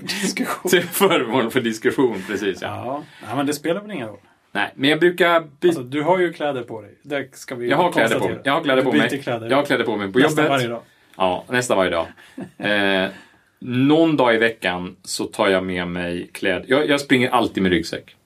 diskussion. 0.00 0.70
till 0.70 0.82
föremål 0.92 1.50
för 1.50 1.60
diskussion. 1.60 2.22
Precis, 2.26 2.62
ja. 2.62 2.68
Ja, 2.68 3.02
ja, 3.28 3.36
men 3.36 3.46
det 3.46 3.54
spelar 3.54 3.80
väl 3.80 3.90
ingen 3.90 4.08
roll. 4.08 4.20
Nej, 4.56 4.70
men 4.74 4.90
jag 4.90 5.00
brukar 5.00 5.40
byta. 5.40 5.66
Alltså, 5.68 5.82
du 5.82 6.02
har 6.02 6.18
ju 6.18 6.32
kläder 6.32 6.62
på 6.62 6.80
dig. 6.80 6.90
Det 7.02 7.36
ska 7.36 7.54
vi 7.54 7.68
jag 7.70 7.76
har 7.76 7.92
kläder 7.92 8.18
på 8.18 8.28
mig. 8.28 8.38
Jag 8.44 8.52
har 8.52 8.62
kläder 8.62 8.82
på 8.82 8.92
mig. 8.92 9.22
Kläder. 9.22 9.50
Jag 9.50 9.56
har 9.56 9.64
kläder 9.64 9.84
på 9.84 9.96
mig 9.96 10.12
på 10.12 10.18
Nästan 10.18 10.44
jobbet. 10.44 10.58
varje 10.58 10.68
dag. 10.68 10.82
Ja, 11.16 11.44
nästan 11.48 11.76
varje 11.76 11.90
dag. 11.90 12.06
Eh, 12.58 13.08
någon 13.58 14.16
dag 14.16 14.34
i 14.34 14.38
veckan 14.38 14.96
så 15.02 15.24
tar 15.24 15.48
jag 15.48 15.64
med 15.64 15.88
mig 15.88 16.30
kläder. 16.32 16.64
Jag, 16.68 16.88
jag 16.88 17.00
springer 17.00 17.30
alltid 17.30 17.62
med 17.62 17.72
ryggsäck. 17.72 18.16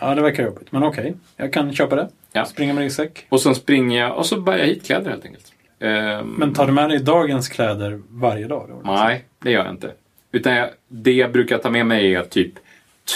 Ja, 0.00 0.14
det 0.14 0.22
verkar 0.22 0.44
jobbigt. 0.44 0.72
Men 0.72 0.82
okej, 0.82 1.14
jag 1.36 1.52
kan 1.52 1.74
köpa 1.74 1.96
det. 1.96 2.08
Ja. 2.32 2.44
Springa 2.44 2.72
med 2.74 2.82
ryggsäck. 2.82 3.26
Och 3.28 3.40
sen 3.40 3.54
springer 3.54 4.00
jag 4.00 4.16
och 4.18 4.26
så 4.26 4.40
bär 4.40 4.58
jag 4.58 4.66
hit 4.66 4.86
kläder 4.86 5.10
helt 5.10 5.24
enkelt. 5.24 5.52
Eh, 5.78 6.24
Men 6.24 6.54
tar 6.54 6.66
du 6.66 6.72
med 6.72 6.88
dig 6.90 6.98
dagens 6.98 7.48
kläder 7.48 8.00
varje 8.08 8.46
dag? 8.46 8.66
Då? 8.68 8.92
Nej, 8.92 9.24
det 9.38 9.50
gör 9.50 9.64
jag 9.64 9.72
inte. 9.72 9.92
Utan 10.32 10.52
jag, 10.56 10.68
det 10.88 11.12
jag 11.12 11.32
brukar 11.32 11.58
ta 11.58 11.70
med 11.70 11.86
mig 11.86 12.14
är 12.14 12.22
typ 12.22 12.52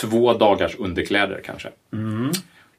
två 0.00 0.32
dagars 0.32 0.74
underkläder 0.78 1.40
kanske. 1.44 1.68
Mm. 1.92 2.30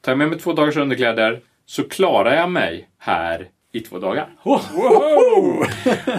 Tar 0.06 0.12
jag 0.12 0.18
med 0.18 0.28
mig 0.28 0.38
två 0.38 0.52
dagars 0.52 0.76
underkläder 0.76 1.40
så 1.64 1.88
klarar 1.88 2.34
jag 2.34 2.50
mig 2.50 2.88
här 2.98 3.48
i 3.72 3.80
två 3.80 3.98
dagar. 3.98 4.28
Wow! 4.42 5.66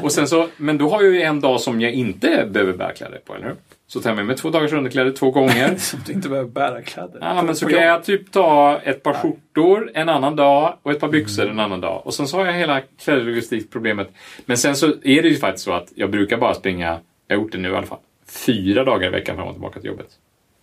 Och 0.04 0.12
sen 0.12 0.28
så, 0.28 0.48
men 0.58 0.78
då 0.78 0.90
har 0.90 1.04
jag 1.04 1.14
ju 1.14 1.22
en 1.22 1.40
dag 1.40 1.62
som 1.62 1.82
jag 1.82 1.92
inte 1.92 2.48
behöver 2.52 2.74
bära 2.74 2.94
kläder 2.94 3.20
på, 3.26 3.36
eller 3.36 3.46
hur? 3.46 3.56
Så 3.88 4.00
tar 4.00 4.10
jag 4.10 4.18
med 4.18 4.26
mig 4.26 4.36
två 4.36 4.50
dagars 4.50 4.74
underkläder 4.74 5.12
två 5.12 5.32
gånger. 5.32 5.76
Som 5.78 6.00
du 6.06 6.14
inte 6.14 6.30
behöver 6.30 6.50
bära 6.50 6.82
kläder. 6.82 7.18
Ja, 7.22 7.42
men 7.42 7.56
så 7.56 7.68
kan 7.68 7.84
jag 7.84 8.04
typ 8.04 8.32
ta 8.32 8.80
ett 8.84 9.04
par 9.04 9.14
skjortor 9.14 9.92
en 9.94 10.10
annan 10.10 10.36
dag 10.36 10.78
och 10.84 10.92
ett 10.92 11.00
par 11.00 11.10
byxor 11.10 11.50
en 11.50 11.60
annan 11.60 11.82
dag. 11.82 12.02
Och 12.06 12.14
sen 12.14 12.28
så 12.28 12.38
har 12.38 12.46
jag 12.46 12.54
hela 12.54 12.82
klädlogistikproblemet. 13.00 14.10
Men 14.46 14.58
sen 14.58 14.76
så 14.76 14.88
är 14.88 15.22
det 15.22 15.30
ju 15.30 15.36
faktiskt 15.36 15.66
så 15.66 15.72
att 15.72 15.92
jag 15.96 16.12
brukar 16.12 16.38
bara 16.38 16.54
springa, 16.54 17.00
jag 17.28 17.38
har 17.38 17.44
gjort 17.44 17.52
det 17.52 17.58
nu 17.58 17.72
i 17.72 17.76
alla 17.76 17.88
fall, 17.88 18.00
fyra 18.46 18.84
dagar 18.84 19.08
i 19.08 19.12
veckan 19.12 19.36
fram 19.36 19.48
och 19.48 19.54
tillbaka 19.54 19.80
till 19.80 19.90
jobbet. 19.90 20.10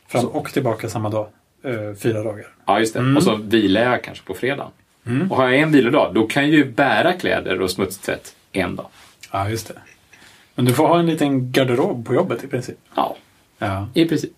Fram 0.09 0.27
och 0.27 0.53
tillbaka 0.53 0.89
samma 0.89 1.11
dag. 1.11 1.29
Eh, 1.65 1.95
fyra 1.99 2.23
dagar. 2.23 2.47
Ja, 2.67 2.79
just 2.81 2.95
det. 2.95 3.01
Mm. 3.01 3.17
Och 3.17 3.23
så 3.23 3.37
vilar 3.37 3.83
jag 3.83 4.03
kanske 4.05 4.25
på 4.25 4.35
fredagen. 4.35 4.71
Och 5.31 5.37
har 5.37 5.45
jag 5.51 5.59
en 5.61 5.73
vilodag, 5.73 6.15
då 6.15 6.27
kan 6.27 6.43
jag 6.43 6.53
ju 6.53 6.65
bära 6.65 7.13
kläder 7.13 7.61
och 7.61 7.71
smutstvätt 7.71 8.37
en 8.53 8.77
dag. 8.77 8.87
Ja, 9.33 9.49
just 9.51 9.69
det. 9.69 9.75
Men 10.55 10.65
du 10.65 10.73
får 10.75 10.89
ha 10.89 10.99
en 10.99 11.07
liten 11.07 11.53
garderob 11.53 12.07
på 12.07 12.15
jobbet 12.15 12.45
i 12.45 12.47
princip. 12.49 12.77
Ja, 12.95 13.17
Ja. 13.59 13.89
i 13.95 14.05
princip. 14.07 14.31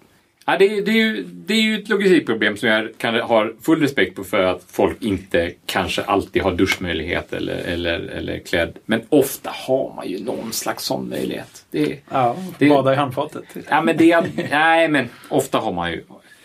Ja, 0.46 0.56
det, 0.58 0.64
är- 0.78 0.82
det, 0.82 0.90
är 0.90 0.94
ju, 0.96 1.22
det 1.22 1.54
är 1.54 1.60
ju 1.60 1.78
ett 1.78 1.88
logistikproblem 1.88 2.56
som 2.56 2.68
jag 2.68 2.88
kan, 2.98 3.14
har 3.14 3.54
full 3.62 3.80
respekt 3.80 4.16
på 4.16 4.24
för 4.24 4.42
att 4.42 4.62
folk 4.68 5.02
inte 5.02 5.52
kanske 5.66 6.02
alltid 6.02 6.42
har 6.42 6.52
duschmöjlighet 6.52 7.32
eller, 7.32 7.54
eller, 7.56 7.98
eller 8.00 8.38
klädd. 8.38 8.78
Men 8.86 9.02
ofta 9.08 9.50
har 9.54 9.92
man 9.96 10.08
ju 10.08 10.24
någon 10.24 10.52
slags 10.52 10.84
sån 10.84 11.08
möjlighet. 11.08 11.64
Det, 11.70 11.98
ja 12.10 12.36
Det- 12.58 12.68
bada 12.68 12.92
i 12.92 12.96
handfatet. 12.96 13.44
ja, 13.70 13.82
men 13.82 13.96
det, 13.96 14.24
nej, 14.50 14.88
men 14.88 15.08
ofta 15.28 15.58
har 15.58 15.72
man 15.72 15.90
ju... 15.92 15.98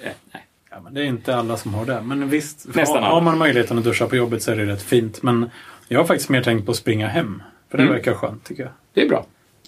eh, 0.03 0.11
Nej. 0.33 0.43
Ja, 0.71 0.81
men 0.81 0.93
det 0.93 1.01
är 1.01 1.05
inte 1.05 1.35
alla 1.35 1.57
som 1.57 1.73
har 1.73 1.85
det. 1.85 2.01
Men 2.01 2.29
visst, 2.29 2.67
Nästan 2.75 3.03
har, 3.03 3.09
har 3.09 3.21
man 3.21 3.37
möjligheten 3.37 3.77
att 3.77 3.83
duscha 3.83 4.07
på 4.07 4.15
jobbet 4.15 4.43
så 4.43 4.51
är 4.51 4.55
det 4.55 4.65
rätt 4.65 4.81
fint. 4.81 5.23
Men 5.23 5.49
jag 5.87 5.99
har 5.99 6.05
faktiskt 6.05 6.29
mer 6.29 6.43
tänkt 6.43 6.65
på 6.65 6.71
att 6.71 6.77
springa 6.77 7.07
hem. 7.07 7.43
För 7.71 7.77
det 7.77 7.83
Mm. 7.83 7.95
verkar 7.95 8.13
skönt 8.13 8.43
tycker 8.43 8.63
jag. 8.63 8.71
Det 8.93 9.01
är 9.01 9.09
bra. 9.09 9.25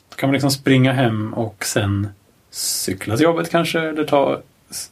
Då 0.10 0.16
kan 0.16 0.30
man 0.30 0.34
liksom 0.34 0.52
springa 0.52 0.92
hem 0.94 1.34
och 1.34 1.66
sen 1.66 2.08
cykla 2.50 3.18
till 3.18 3.24
jobbet 3.24 3.50
kanske. 3.52 3.80
Eller 3.80 4.04
ta 4.04 4.42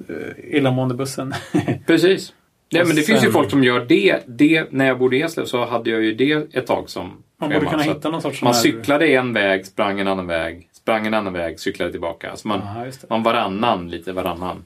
eh, 0.09 0.55
illamåendebussen. 0.57 1.33
Precis. 1.87 2.29
Och 2.29 2.87
men 2.87 2.95
det 2.95 3.01
finns 3.01 3.09
ju 3.09 3.25
sen- 3.25 3.31
folk 3.31 3.49
som 3.49 3.63
gör 3.63 3.85
det. 3.85 4.19
det. 4.27 4.65
När 4.71 4.85
jag 4.85 4.99
bodde 4.99 5.17
i 5.17 5.21
Eslöv 5.21 5.45
så 5.45 5.65
hade 5.65 5.89
jag 5.89 6.01
ju 6.01 6.13
det 6.13 6.55
ett 6.55 6.67
tag 6.67 6.89
som 6.89 7.23
Man 7.37 7.49
borde 7.49 7.65
kunna 7.65 7.83
hitta 7.83 8.09
någon 8.09 8.21
sorts 8.21 8.41
Man 8.41 8.53
här- 8.53 8.61
cyklade 8.61 9.07
en 9.07 9.33
väg, 9.33 9.65
sprang 9.65 9.99
en 9.99 10.07
annan 10.07 10.27
väg, 10.27 10.67
sprang 10.73 11.07
en 11.07 11.13
annan 11.13 11.33
väg, 11.33 11.59
cyklade 11.59 11.91
tillbaka. 11.91 12.35
Så 12.35 12.47
man, 12.47 12.59
det. 12.59 13.09
man 13.09 13.23
varannan, 13.23 13.89
lite 13.89 14.13
varannan. 14.13 14.65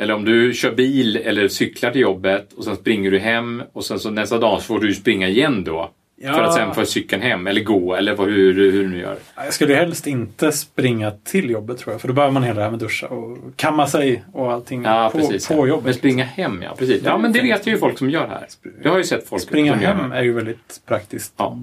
Eller 0.00 0.14
om 0.14 0.24
du 0.24 0.54
kör 0.54 0.72
bil 0.74 1.16
eller 1.16 1.48
cyklar 1.48 1.90
till 1.90 2.00
jobbet 2.00 2.52
och 2.52 2.64
sen 2.64 2.76
springer 2.76 3.10
du 3.10 3.18
hem 3.18 3.62
och 3.72 3.84
sen 3.84 3.98
så 3.98 4.10
nästa 4.10 4.38
dag 4.38 4.58
så 4.60 4.64
får 4.64 4.80
du 4.80 4.94
springa 4.94 5.28
igen 5.28 5.64
då. 5.64 5.90
Ja. 6.22 6.32
För 6.34 6.42
att 6.42 6.54
sen 6.54 6.74
få 6.74 6.84
cykeln 6.84 7.22
hem 7.22 7.46
eller 7.46 7.60
gå 7.60 7.94
eller 7.94 8.16
vad, 8.16 8.28
hur, 8.28 8.54
hur 8.54 8.72
du 8.72 8.88
nu 8.88 8.98
gör. 9.00 9.16
Jag 9.36 9.52
skulle 9.54 9.74
helst 9.74 10.06
inte 10.06 10.52
springa 10.52 11.10
till 11.10 11.50
jobbet 11.50 11.78
tror 11.78 11.94
jag. 11.94 12.00
För 12.00 12.08
då 12.08 12.14
behöver 12.14 12.32
man 12.32 12.42
hela 12.42 12.54
det 12.58 12.62
här 12.64 12.70
med 12.70 12.80
duscha 12.80 13.06
och 13.08 13.38
kamma 13.56 13.86
sig 13.86 14.24
och 14.32 14.52
allting 14.52 14.82
Ja, 14.84 15.10
på, 15.12 15.18
precis. 15.18 15.48
på 15.48 15.54
ja. 15.54 15.66
jobbet. 15.66 15.84
Men 15.84 15.94
springa 15.94 16.24
hem, 16.24 16.62
ja. 16.62 16.74
Precis. 16.78 17.02
Ja, 17.04 17.18
men 17.18 17.32
det 17.32 17.40
vet 17.42 17.66
ju 17.66 17.78
folk 17.78 17.98
som 17.98 18.10
gör 18.10 18.28
här. 18.28 18.46
Jag 18.82 18.90
har 18.90 18.98
ju 18.98 19.04
sett 19.04 19.28
folk 19.28 19.42
Springa 19.42 19.72
som 19.72 19.82
gör 19.82 19.94
hem 19.94 20.10
det. 20.10 20.16
är 20.16 20.22
ju 20.22 20.32
väldigt 20.32 20.80
praktiskt. 20.86 21.34
Ja. 21.36 21.58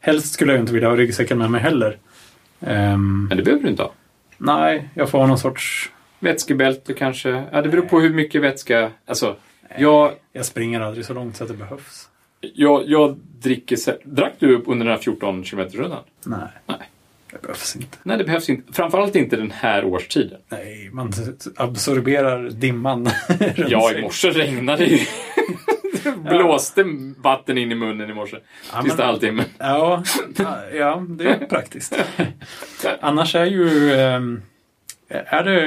Helst 0.00 0.32
skulle 0.32 0.52
jag 0.52 0.60
inte 0.62 0.72
vilja 0.72 0.88
ha 0.88 0.96
ryggsäcken 0.96 1.38
med 1.38 1.50
mig 1.50 1.60
heller. 1.60 1.96
Ehm, 2.60 3.26
Men 3.28 3.36
det 3.36 3.42
behöver 3.42 3.62
du 3.64 3.70
inte 3.70 3.82
ha. 3.82 3.92
nej, 4.38 4.88
jag 4.94 5.08
får 5.10 5.18
ha 5.18 5.26
någon 5.26 5.38
sorts... 5.38 5.90
Vätskebälte 6.18 6.94
kanske. 6.94 7.44
Ja, 7.52 7.62
det 7.62 7.68
beror 7.68 7.82
på 7.86 8.00
hur 8.00 8.14
mycket 8.14 8.42
vätska. 8.42 8.90
Alltså, 9.06 9.36
jag, 9.78 10.12
Jag 10.32 10.44
springer 10.44 10.80
aldrig 10.80 11.04
så 11.06 11.14
långt 11.14 11.36
så 11.36 11.44
att 11.44 11.50
det 11.50 11.56
behövs. 11.56 12.08
jag, 12.40 12.82
jag 12.86 13.16
dricker... 13.40 13.78
Drack 14.04 14.32
du 14.38 14.54
upp 14.56 14.64
under 14.66 14.86
den 14.86 14.94
här 14.96 15.02
14 15.02 15.42
km-rundan? 15.42 16.02
Nej, 16.26 16.38
Nej. 16.66 16.76
det 17.32 17.42
behövs 17.42 17.76
inte. 17.76 17.98
Nej, 18.02 18.18
det 18.18 18.24
behövs 18.24 18.48
inte. 18.50 18.72
Framförallt 18.72 19.16
inte 19.16 19.36
den 19.36 19.50
här 19.50 19.84
årstiden. 19.84 20.38
Nej, 20.48 20.90
man 20.92 21.12
absorberar 21.56 22.50
dimman 22.50 23.10
Ja, 23.68 23.92
i 23.92 24.02
morse 24.02 24.30
regnade 24.30 24.84
det 24.84 24.90
ju. 24.90 24.98
Blåste 26.28 26.84
vatten 27.16 27.58
in 27.58 27.72
i 27.72 27.74
munnen 27.74 28.10
i 28.10 28.14
morse. 28.14 28.36
Ja, 28.72 28.82
Sista 28.82 28.96
men- 28.96 29.06
halvtimmen. 29.06 29.44
Ja, 29.58 30.02
ja, 30.74 31.04
det 31.08 31.24
är 31.28 31.46
praktiskt. 31.46 31.98
Annars 33.00 33.34
är 33.34 33.44
ju... 33.44 33.92
ehm, 33.94 34.42
Är 35.08 35.42
det, 35.44 35.62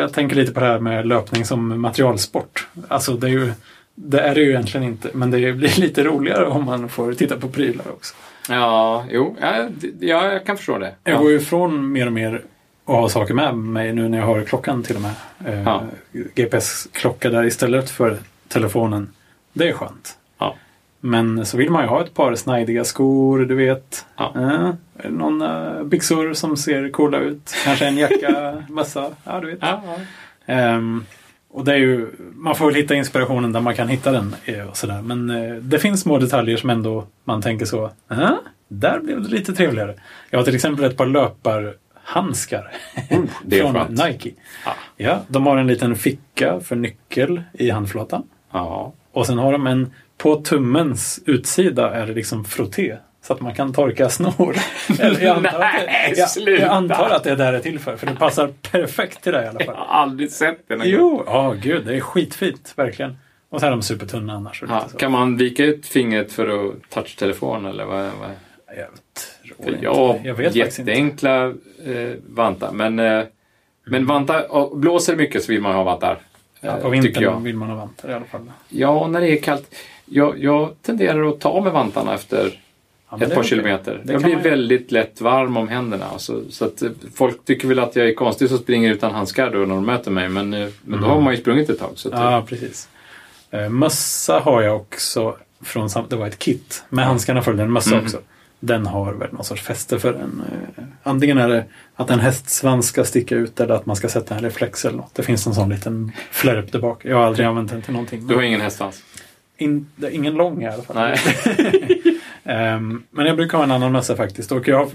jag 0.00 0.12
tänker 0.12 0.36
lite 0.36 0.52
på 0.52 0.60
det 0.60 0.66
här 0.66 0.78
med 0.78 1.06
löpning 1.06 1.44
som 1.44 1.80
materialsport. 1.80 2.68
Alltså 2.88 3.12
det 3.12 3.26
är 3.26 3.30
ju... 3.30 3.52
Det 3.94 4.20
är 4.20 4.34
det 4.34 4.40
ju 4.40 4.48
egentligen 4.50 4.86
inte, 4.86 5.08
men 5.14 5.30
det 5.30 5.52
blir 5.52 5.80
lite 5.80 6.04
roligare 6.04 6.46
om 6.46 6.64
man 6.64 6.88
får 6.88 7.14
titta 7.14 7.36
på 7.36 7.48
prylar 7.48 7.84
också. 7.88 8.14
Ja, 8.48 9.04
jo. 9.10 9.36
Ja, 9.40 9.68
ja, 10.00 10.32
jag 10.32 10.46
kan 10.46 10.56
förstå 10.56 10.78
det. 10.78 10.94
Jag 11.04 11.14
Ja. 11.14 11.18
går 11.18 11.30
ju 11.30 11.36
ifrån 11.36 11.92
mer 11.92 12.06
och 12.06 12.12
mer 12.12 12.34
att 12.84 12.94
ha 12.94 13.08
saker 13.08 13.34
med 13.34 13.54
mig 13.56 13.92
nu 13.92 14.08
när 14.08 14.18
jag 14.18 14.26
har 14.26 14.42
klockan 14.42 14.82
till 14.82 14.96
och 14.96 15.02
med. 15.02 15.12
Eh, 15.44 15.62
Ja. 15.62 15.82
GPS-klocka 16.34 17.30
där 17.30 17.44
istället 17.44 17.90
för 17.90 18.16
telefonen. 18.48 19.08
Det 19.52 19.68
är 19.68 19.72
skönt. 19.72 20.16
Men 21.04 21.46
så 21.46 21.56
vill 21.56 21.70
man 21.70 21.82
ju 21.82 21.88
ha 21.88 22.04
ett 22.04 22.14
par 22.14 22.34
snajdiga 22.34 22.84
skor, 22.84 23.38
du 23.44 23.54
vet. 23.54 24.06
Ja. 24.16 24.32
Eh, 24.36 25.10
någon 25.10 25.42
uh, 25.42 25.82
byxor 25.84 26.32
som 26.34 26.56
ser 26.56 26.88
coola 26.90 27.18
ut. 27.18 27.54
Kanske 27.64 27.86
en 27.86 27.96
jacka, 27.96 28.62
mössa. 28.68 29.10
Ja, 29.24 29.40
du 29.40 29.46
vet. 29.46 29.58
Ja, 29.60 29.82
ja. 29.86 29.94
Ehm, 30.54 31.04
och 31.50 31.64
det 31.64 31.72
är 31.72 31.76
ju, 31.76 32.06
man 32.34 32.54
får 32.54 32.66
väl 32.66 32.74
hitta 32.74 32.94
inspirationen 32.94 33.52
där 33.52 33.60
man 33.60 33.74
kan 33.74 33.88
hitta 33.88 34.12
den. 34.12 34.34
eh, 34.44 34.68
Och 34.68 34.76
sådär. 34.76 35.02
Men 35.02 35.30
eh, 35.30 35.54
det 35.54 35.78
finns 35.78 36.00
små 36.00 36.18
detaljer 36.18 36.56
som 36.56 36.70
ändå 36.70 37.06
man 37.24 37.42
tänker 37.42 37.66
så. 37.66 37.90
"Ah, 38.08 38.30
där 38.68 39.00
blev 39.00 39.22
det 39.22 39.28
lite 39.28 39.52
trevligare. 39.52 39.94
Jag 40.30 40.38
har 40.38 40.44
till 40.44 40.54
exempel 40.54 40.84
ett 40.84 40.96
par 40.96 41.06
löparhandskar. 41.06 42.70
det 43.44 43.58
är 43.58 43.62
från 43.72 43.74
skönt. 43.74 44.04
Nike. 44.04 44.30
Ja. 44.64 44.72
Ja, 44.96 45.20
de 45.28 45.46
har 45.46 45.56
en 45.56 45.66
liten 45.66 45.96
ficka 45.96 46.60
för 46.60 46.76
nyckel 46.76 47.42
i 47.52 47.70
handflatan. 47.70 48.22
Ja. 48.52 48.92
Och 49.12 49.26
sen 49.26 49.38
har 49.38 49.52
de 49.52 49.66
en, 49.66 49.90
på 50.22 50.36
tummens 50.36 51.20
utsida 51.26 51.94
är 51.94 52.06
det 52.06 52.12
liksom 52.12 52.44
frotté. 52.44 52.96
Så 53.22 53.32
att 53.32 53.40
man 53.40 53.54
kan 53.54 53.72
torka 53.72 54.08
snor. 54.08 54.56
Eller 55.00 55.20
jag, 55.20 55.36
antar 55.36 55.60
att 55.60 55.74
Nej, 55.86 56.12
det, 56.16 56.40
jag, 56.50 56.60
jag 56.60 56.68
antar 56.70 57.10
att 57.10 57.24
det 57.24 57.30
är 57.30 57.36
där 57.36 57.52
det 57.52 57.58
är 57.58 57.62
till 57.62 57.78
för. 57.78 57.96
För 57.96 58.06
det 58.06 58.14
passar 58.14 58.50
perfekt 58.72 59.22
till 59.22 59.32
det 59.32 59.44
i 59.44 59.46
alla 59.46 59.60
Jag 59.60 59.66
fall. 59.66 59.76
har 59.76 59.86
aldrig 60.02 60.30
sett 60.30 60.68
den. 60.68 60.78
gång. 60.78 60.88
Jo, 60.88 61.22
ja 61.26 61.54
gud, 61.62 61.86
det 61.86 61.96
är 61.96 62.00
skitfint, 62.00 62.72
verkligen. 62.76 63.16
Och 63.48 63.60
så 63.60 63.66
är 63.66 63.70
de 63.70 63.82
supertunna 63.82 64.32
annars. 64.32 64.62
Ja, 64.68 64.88
kan 64.98 65.12
man 65.12 65.36
vika 65.36 65.64
ut 65.64 65.86
fingret 65.86 66.32
för 66.32 66.48
att 66.68 66.90
touchtelefon 66.90 67.66
eller 67.66 67.84
vad? 67.84 68.04
vad? 68.04 68.30
Jag 68.76 69.56
tror 69.56 69.74
inte. 69.74 69.84
jag 69.84 70.20
jag 70.24 70.34
vet 70.34 70.46
faktiskt 70.46 70.78
inte. 70.78 70.90
jätteenkla 70.90 71.46
eh, 71.46 72.12
vantar. 72.28 72.72
Men, 72.72 72.98
eh, 72.98 73.24
men 73.86 74.06
vantar, 74.06 74.74
blåser 74.76 75.12
det 75.12 75.18
mycket 75.18 75.44
så 75.44 75.52
vill 75.52 75.60
man 75.60 75.74
ha 75.74 75.82
vantar. 75.82 76.18
Ja, 76.60 76.68
eh, 76.68 76.74
på 76.74 76.80
tycker 76.80 77.02
vintern 77.02 77.22
jag. 77.22 77.40
vill 77.40 77.56
man 77.56 77.68
ha 77.68 77.76
vantar 77.76 78.10
i 78.10 78.14
alla 78.14 78.24
fall. 78.24 78.52
Ja, 78.68 79.06
när 79.08 79.20
det 79.20 79.28
är 79.38 79.42
kallt. 79.42 79.74
Jag, 80.12 80.38
jag 80.38 80.74
tenderar 80.82 81.28
att 81.28 81.40
ta 81.40 81.48
av 81.48 81.62
mig 81.62 81.72
vantarna 81.72 82.14
efter 82.14 82.58
Ja, 83.10 83.18
ett 83.20 83.34
par 83.34 83.42
kilometer. 83.42 84.00
Det 84.04 84.12
Jag 84.12 84.22
blir 84.22 84.34
man 84.34 84.42
väldigt 84.42 84.92
lätt 84.92 85.20
varm 85.20 85.56
om 85.56 85.68
händerna. 85.68 86.18
Så, 86.18 86.40
så 86.50 86.64
att 86.64 86.82
eh, 86.82 86.90
folk 87.14 87.44
tycker 87.44 87.68
väl 87.68 87.78
att 87.78 87.96
jag 87.96 88.08
är 88.08 88.14
konstig 88.14 88.48
som 88.48 88.58
springer 88.58 88.92
utan 88.92 89.12
handskar 89.14 89.50
då 89.50 89.58
när 89.58 89.66
de 89.74 89.86
möter 89.86 90.10
mig. 90.10 90.28
Men, 90.28 90.54
eh, 90.54 90.68
men 90.82 91.00
då 91.00 91.06
har 91.06 91.20
man 91.20 91.34
ju 91.34 91.40
sprungit 91.40 91.70
ett 91.70 91.78
tag. 91.78 91.90
Så 91.94 92.08
att, 92.08 92.14
Ja, 92.20 92.44
precis. 92.48 92.88
Eh, 93.50 93.68
mössa 93.68 94.38
har 94.40 94.62
jag 94.62 94.76
också 94.76 95.36
från 95.62 95.88
det 96.08 96.16
var 96.16 96.26
ett 96.26 96.38
kit. 96.38 96.84
Med 96.88 97.04
handskarna 97.04 97.42
följde 97.42 97.62
en 97.62 97.72
mössa 97.72 97.92
Mm. 97.94 98.04
också. 98.04 98.18
Den 98.60 98.86
har 98.86 99.12
väl 99.12 99.32
någon 99.32 99.44
sorts 99.44 99.62
fäste 99.62 99.98
för 99.98 100.14
en. 100.14 100.42
Antingen 101.02 101.38
är 101.38 101.48
det 101.48 101.64
att 101.96 102.10
en 102.10 102.20
hästsvans 102.20 102.86
ska 102.86 103.04
sticka 103.04 103.34
ut 103.34 103.60
eller 103.60 103.74
att 103.74 103.86
man 103.86 103.96
ska 103.96 104.08
sätta 104.08 104.34
en 104.34 104.42
reflex 104.42 104.84
eller 104.84 104.96
något. 104.96 105.14
Det 105.14 105.22
finns 105.22 105.46
en 105.46 105.54
sån 105.54 105.68
liten 105.68 106.12
flärp 106.30 106.72
där 106.72 106.78
bak. 106.78 107.04
Jag 107.04 107.16
har 107.16 107.24
aldrig 107.24 107.46
använt 107.46 107.70
den 107.70 107.82
till 107.82 107.92
någonting. 107.92 108.26
Du 108.26 108.34
har 108.34 108.42
ingen 108.42 108.60
hästsvans? 108.60 109.02
In, 109.62 109.86
ingen 110.12 110.34
lång 110.34 110.62
i 110.62 110.66
alla 110.68 110.82
fall. 110.82 110.96
Nej. 110.96 111.16
Ehm, 112.44 113.02
men 113.10 113.26
jag 113.26 113.36
brukar 113.36 113.58
ha 113.58 113.64
en 113.64 113.70
annan 113.70 113.92
mössa 113.92 114.16
faktiskt. 114.16 114.52
Och 114.52 114.68
jag, 114.68 114.90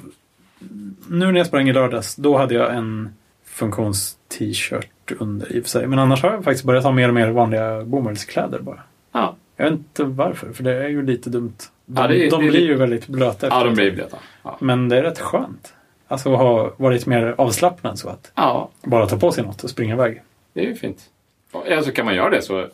nu 1.09 1.32
när 1.32 1.38
jag 1.38 1.47
sprang 1.47 1.70
i 1.70 1.74
lördags, 1.74 2.15
då 2.15 2.38
hade 2.38 2.53
jag 2.53 2.76
en 2.76 3.09
funktions-t-shirt 3.45 5.11
under 5.20 5.51
i 5.55 5.59
och 5.59 5.63
för 5.63 5.70
sig. 5.70 5.88
Men 5.88 5.99
annars 5.99 6.24
har 6.24 6.32
jag 6.32 6.43
faktiskt 6.43 6.63
börjat 6.65 6.84
ha 6.84 6.91
mer 6.91 7.07
och 7.07 7.13
mer 7.13 7.30
vanliga 7.30 7.84
bomullskläder 7.84 8.59
bara. 8.59 8.80
Ja, 9.11 9.36
Jag 9.55 9.63
vet 9.65 9.74
inte 9.74 10.03
varför, 10.03 10.53
för 10.53 10.63
det 10.63 10.84
är 10.84 10.88
ju 10.88 11.05
lite 11.05 11.30
dumt. 11.30 11.53
De, 11.86 12.01
Ja, 12.01 12.13
är- 12.13 12.32
de 12.32 12.47
blir 12.47 12.68
ju 12.68 12.76
väldigt 12.76 13.07
blöta. 13.07 13.47
ja 13.47 13.63
de 13.63 13.74
blir 13.74 13.91
blöta. 13.91 14.18
Ja. 14.43 14.57
Men 14.61 14.89
det 14.89 14.97
är 14.97 15.03
rätt 15.03 15.20
skönt. 15.20 15.74
Alltså 16.07 16.34
att 16.34 16.39
ha 16.39 16.74
varit 16.78 17.05
mer 17.05 17.36
avslappnad 17.38 17.99
så 17.99 18.09
att 18.09 18.32
ja, 18.36 18.70
bara 18.84 19.05
ta 19.07 19.18
på 19.18 19.32
sig 19.32 19.43
något 19.43 19.63
och 19.63 19.70
springa 19.70 19.93
iväg. 19.93 20.22
det 20.53 20.59
är 20.65 20.65
ju 20.70 20.76
fint. 20.76 20.99
Alltså 21.72 21.91
kan 21.91 22.05
man 22.05 22.15
göra 22.15 22.30
det 22.30 22.41
så... 22.41 22.68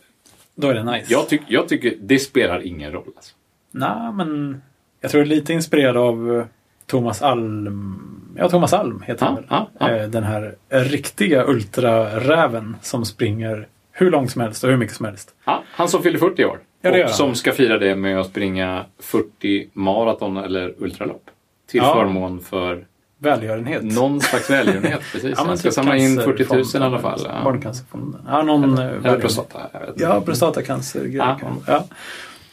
Då 0.55 0.69
är 0.69 0.73
det 0.73 0.83
nice. 0.83 1.13
Jag, 1.13 1.29
tyck, 1.29 1.41
jag 1.47 1.67
tycker 1.67 1.93
det 2.01 2.19
spelar 2.19 2.65
ingen 2.67 2.91
roll. 2.91 3.11
Alltså. 3.15 3.35
Nej, 3.71 4.11
men 4.13 4.61
jag 5.01 5.11
tror 5.11 5.21
det 5.21 5.27
är 5.27 5.35
lite 5.35 5.53
inspirerad 5.53 5.97
av 5.97 6.37
eh, 6.37 6.45
Thomas 6.85 7.21
Alm. 7.21 8.01
Ja, 8.37 8.49
Thomas 8.49 8.73
Alm 8.73 9.01
heter 9.07 9.25
han 9.25 9.35
väl. 9.35 9.45
ja. 9.49 9.89
Eh, 9.89 10.09
Den 10.09 10.23
här 10.23 10.55
riktiga 10.69 11.45
ultraräven 11.47 12.75
som 12.81 13.05
springer 13.05 13.67
hur 13.91 14.11
långt 14.11 14.31
som 14.31 14.41
helst 14.41 14.63
och 14.63 14.69
hur 14.69 14.77
mycket 14.77 14.95
som 14.95 15.05
helst. 15.05 15.35
Han 15.75 15.89
som 15.89 16.03
fyller 16.03 16.19
40 16.19 16.45
år. 16.45 16.59
Ja, 16.81 17.03
och 17.03 17.09
som 17.09 17.35
ska 17.35 17.51
fira 17.51 17.77
det 17.77 17.95
med 17.95 18.19
att 18.19 18.27
springa 18.27 18.85
40 18.99 19.69
maraton 19.73 20.37
eller 20.37 20.73
ultralopp. 20.77 21.23
Till 21.67 21.81
förmån 21.81 22.39
för 22.39 22.85
Välgörenhet. 23.23 23.83
någon 23.83 24.21
slags 24.21 24.49
välgörenhet. 24.49 25.01
Precis. 25.11 25.37
men 25.37 25.47
han 25.47 25.57
ska 25.57 25.71
samla 25.71 25.97
in 25.97 26.15
40 26.15 26.45
000 26.55 26.63
i 26.73 26.77
alla 26.77 26.99
fall. 26.99 27.21
Ja. 27.25 27.43
Barncancerfonden. 27.43 28.21
Ja, 28.27 28.41
någon 28.41 28.63
eh, 28.63 28.79
Eller 28.79 28.85
välgörenhet. 28.93 29.21
prostata. 29.21 29.59
Ja, 29.95 30.21
prostatacancergrej. 30.21 31.15
Ja. 31.15 31.39
Ja. 31.67 31.85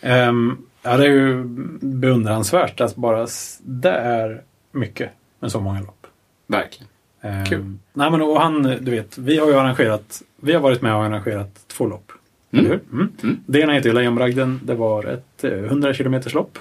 Ehm, 0.00 0.56
ja, 0.82 0.96
det 0.96 1.06
är 1.06 1.10
ju 1.10 1.44
beundransvärt 1.80 2.80
att 2.80 2.96
bara 2.96 3.26
det 3.60 3.90
är 3.92 4.42
mycket 4.72 5.10
med 5.40 5.52
så 5.52 5.60
många 5.60 5.80
lopp. 5.80 6.06
Verkligen. 6.46 6.88
Ehm, 7.22 7.44
Kul. 7.46 7.74
Nej, 7.92 8.10
men 8.10 8.22
och 8.22 8.40
han, 8.40 8.62
du 8.62 8.90
vet, 8.90 9.18
vi 9.18 9.38
har 9.38 9.46
ju 9.46 9.54
arrangerat, 9.54 10.22
vi 10.40 10.52
har 10.52 10.60
varit 10.60 10.82
med 10.82 10.94
och 10.94 11.04
arrangerat 11.04 11.64
två 11.66 11.86
lopp. 11.86 12.12
Mm. 12.52 12.64
Eller 12.66 12.74
hur? 12.74 12.92
Mm. 12.92 13.12
Mm. 13.22 13.40
Det 13.46 13.60
ena 13.60 13.72
heter 13.72 13.92
Lejonbragden. 13.92 14.60
Det 14.64 14.74
var 14.74 15.04
ett 15.04 15.44
eh, 15.44 15.52
100 15.52 15.94
km 15.94 16.20
lopp. 16.34 16.58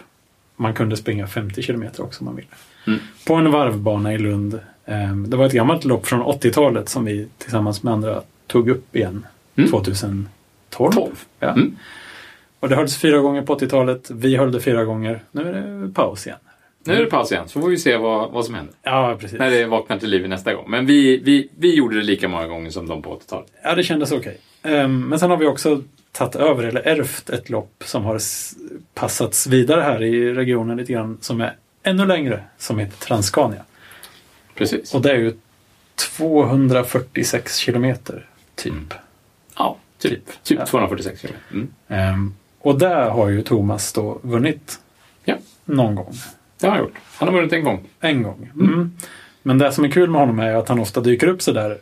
Man 0.56 0.74
kunde 0.74 0.98
springa 0.98 1.28
50 1.28 1.64
km 1.64 1.86
också 1.98 2.22
om 2.22 2.26
man 2.26 2.36
ville. 2.36 2.48
Mm. 2.94 3.00
På 3.28 3.34
en 3.36 3.52
varvbana 3.52 4.14
i 4.14 4.18
Lund. 4.18 4.60
Ehm, 4.86 5.30
Det 5.30 5.38
var 5.38 5.46
ett 5.46 5.54
gammalt 5.54 5.86
lopp 5.86 6.08
från 6.08 6.22
80-talet 6.22 6.90
som 6.90 7.06
vi 7.06 7.28
tillsammans 7.38 7.84
med 7.84 7.94
andra 7.94 8.22
tog 8.48 8.70
upp 8.70 8.96
igen 8.96 9.26
Mm. 9.56 9.72
2012. 9.72 10.26
12. 10.70 11.12
Ja. 11.40 11.48
Mm. 11.54 11.76
Och 12.60 12.70
det 12.70 12.76
hölls 12.76 12.98
fyra 12.98 13.18
gånger 13.20 13.42
på 13.42 13.56
80-talet. 13.56 14.12
Vi 14.12 14.36
höll 14.36 14.52
det 14.52 14.60
fyra 14.60 14.86
gånger. 14.86 15.24
Nu 15.32 15.42
är 15.42 15.54
det 15.88 15.94
paus 15.94 16.28
igen. 16.28 16.40
Nu 16.86 16.94
är 16.94 17.00
det 17.00 17.06
paus 17.10 17.32
igen, 17.32 17.48
så 17.48 17.62
får 17.62 17.70
vi 17.70 17.78
se 17.78 17.98
vad, 17.98 18.32
vad 18.32 18.46
som 18.46 18.56
händer. 18.56 18.74
Ja, 18.84 19.18
precis. 19.20 19.40
När 19.40 19.50
det 19.52 19.66
vaknar 19.66 19.98
till 19.98 20.10
liv 20.10 20.30
nästa 20.30 20.54
gång. 20.54 20.66
Men 20.70 20.86
vi, 20.86 21.18
vi, 21.18 21.50
vi 21.58 21.76
gjorde 21.76 21.96
det 21.96 22.04
lika 22.04 22.28
många 22.28 22.48
gånger 22.48 22.70
som 22.70 22.88
de 22.88 23.02
på 23.02 23.16
80-talet. 23.16 23.52
Ja, 23.64 23.76
det 23.76 23.84
kändes 23.84 24.12
okej. 24.12 24.38
Ehm, 24.64 25.02
men 25.10 25.20
sen 25.20 25.30
har 25.30 25.38
vi 25.38 25.46
också 25.48 25.82
tagit 26.12 26.36
över 26.36 26.64
eller 26.64 26.82
ärvt 26.82 27.30
ett 27.30 27.50
lopp 27.50 27.84
som 27.86 28.04
har 28.06 28.20
passats 28.94 29.48
vidare 29.48 29.82
här 29.82 30.04
i 30.04 30.34
regionen 30.34 30.78
lite 30.78 30.94
grann 30.94 31.18
som 31.22 31.42
är 31.42 31.56
ännu 31.90 32.06
längre 32.06 32.44
som 32.58 32.80
heter 32.80 32.98
Transcania. 33.06 33.64
Precis. 34.56 34.94
Och 34.94 35.02
det 35.02 35.12
är 35.12 35.16
ju 35.18 35.34
246 36.18 37.58
kilometer 37.58 38.26
typ. 38.56 38.74
Mm. 38.74 38.88
Ja, 39.58 39.78
typ, 39.98 40.44
typ 40.44 40.60
Ja. 40.60 40.66
246 40.66 41.22
km. 41.22 41.34
Mm. 41.52 41.68
Ehm, 41.88 42.36
och 42.60 42.80
där 42.80 43.10
har 43.10 43.30
ju 43.30 43.42
Thomas 43.42 43.94
då 43.94 44.20
vunnit 44.24 44.80
Ja, 45.24 45.36
någon 45.66 45.96
gång. 45.96 46.14
det 46.60 46.68
har 46.68 46.72
han 46.76 46.84
gjort. 46.84 46.96
Han 47.18 47.28
har 47.28 47.36
vunnit 47.36 47.54
en 47.54 47.64
gång. 47.64 47.88
En 48.00 48.24
gång. 48.24 48.52
Mm. 48.56 48.98
Men 49.44 49.58
det 49.58 49.72
som 49.72 49.84
är 49.86 49.90
kul 49.92 50.10
med 50.10 50.22
honom 50.22 50.40
är 50.40 50.56
att 50.56 50.70
han 50.70 50.80
ofta 50.80 51.02
dyker 51.02 51.28
upp 51.28 51.42
sådär 51.42 51.78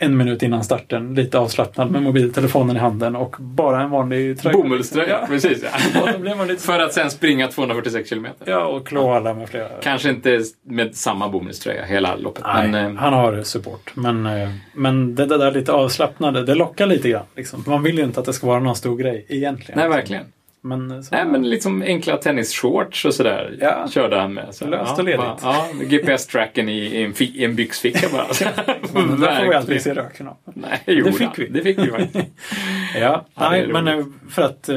en 0.00 0.16
minut 0.16 0.42
innan 0.42 0.64
starten, 0.64 1.14
lite 1.14 1.38
avslappnad 1.38 1.90
med 1.90 2.02
mobiltelefonen 2.02 2.76
i 2.76 2.78
handen 2.78 3.16
och 3.16 3.36
bara 3.38 3.82
en 3.82 3.90
vanlig 3.90 4.40
tröja. 4.40 4.56
Bomullströja, 4.56 5.08
Ja. 5.20 5.26
precis. 5.26 5.64
Ja. 5.94 6.12
då 6.12 6.18
blir 6.18 6.34
man 6.34 6.48
lite 6.48 6.62
För 6.62 6.78
att 6.80 6.92
sen 6.92 7.10
springa 7.10 7.48
246 7.48 8.10
km. 8.10 8.26
Ja, 8.44 8.64
och 8.66 8.86
klå 8.86 9.12
alla 9.12 9.34
med 9.34 9.48
flera. 9.48 9.68
Kanske 9.82 10.08
inte 10.10 10.40
med 10.62 10.94
samma 10.96 11.28
bomullströja 11.28 11.84
hela 11.84 12.16
loppet. 12.16 12.44
Nej, 12.54 12.68
Men, 12.68 12.96
eh, 12.96 13.02
han 13.02 13.12
har 13.12 13.42
support. 13.42 13.90
Men, 13.94 14.26
eh, 14.26 14.48
men 14.74 15.14
det 15.14 15.26
där 15.26 15.52
lite 15.52 15.72
avslappnade, 15.72 16.44
det 16.44 16.54
lockar 16.54 16.86
lite 16.86 17.08
grann. 17.08 17.24
Liksom. 17.36 17.64
Man 17.66 17.82
vill 17.82 17.98
ju 17.98 18.04
inte 18.04 18.20
att 18.20 18.26
det 18.26 18.32
ska 18.32 18.46
vara 18.46 18.60
någon 18.60 18.76
stor 18.76 18.96
grej 18.96 19.26
egentligen. 19.28 19.80
nej, 19.80 19.88
verkligen. 19.88 20.24
Men, 20.60 21.04
så, 21.04 21.14
Nej, 21.14 21.24
men 21.26 21.50
liksom 21.50 21.82
enkla 21.82 22.16
tennisshorts 22.16 23.04
och 23.04 23.14
sådär 23.14 23.56
Ja. 23.60 23.88
körde 23.90 24.20
han 24.20 24.34
med. 24.34 24.54
Så, 24.54 24.66
Löst 24.66 24.98
och 24.98 25.04
ledigt. 25.04 25.20
bara- 25.20 25.36
Ja, 25.42 25.68
GPS-tracken 25.80 26.68
i, 26.68 26.72
i, 26.78 27.02
en 27.04 27.12
i 27.22 27.44
en 27.44 27.54
byxficka 27.54 28.06
bara. 28.12 28.26
men 28.94 29.20
där 29.20 29.40
får 29.40 29.48
vi 29.48 29.54
aldrig 29.54 29.82
se 29.82 29.94
röken 29.94 30.28
av. 30.28 30.36
Nej, 30.54 30.82
jo, 30.86 31.04
Det 31.04 31.12
fick 31.12 31.38
vi. 31.38 31.46
Det 31.48 31.60
fick 31.62 31.78
vi 31.78 31.86
faktiskt. 31.90 32.26
Ja, 33.00 33.24
Ja, 33.34 33.50
nej, 33.50 33.66
men 33.66 33.88
eh, 33.88 34.04
för 34.30 34.42
att 34.42 34.68
eh, 34.68 34.76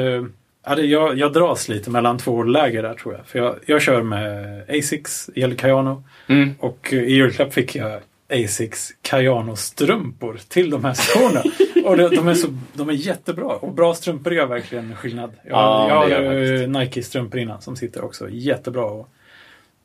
ja, 0.66 0.76
det, 0.76 0.82
jag, 0.86 1.18
jag 1.18 1.34
dras 1.34 1.70
lite 1.70 1.90
mellan 1.90 2.18
två 2.18 2.44
läger 2.44 2.84
där 2.84 2.94
tror 2.94 3.14
jag. 3.14 3.26
För 3.28 3.40
jag, 3.40 3.56
jag 3.66 3.82
kör 3.82 4.02
med 4.04 4.62
Asics 4.70 5.30
El 5.36 5.56
Cayano 5.56 6.04
Mm. 6.28 6.54
och 6.60 6.90
eh, 6.94 7.00
i 7.04 7.14
julklapp 7.14 7.54
fick 7.54 7.76
jag 7.76 8.00
Asics 8.32 8.92
Cayano-strumpor 9.02 10.40
till 10.48 10.70
de 10.70 10.86
här 10.86 10.94
skorna. 10.94 11.44
och 11.90 11.98
de, 11.98 12.16
de, 12.16 12.28
är 12.28 12.34
så, 12.34 12.48
de 12.74 12.90
är 12.90 12.94
jättebra. 12.94 13.48
Och 13.48 13.74
bra 13.74 13.94
strumpor 13.94 14.34
gör 14.34 14.46
verkligen 14.46 14.96
skillnad. 14.96 15.32
Jag, 15.44 15.52
Ja, 15.52 16.10
jag 16.10 16.18
har 16.18 16.68
Nike-strumpor 16.68 17.40
innan 17.40 17.62
som 17.62 17.76
sitter 17.76 18.04
också 18.04 18.30
jättebra. 18.30 18.86
Och 18.86 19.10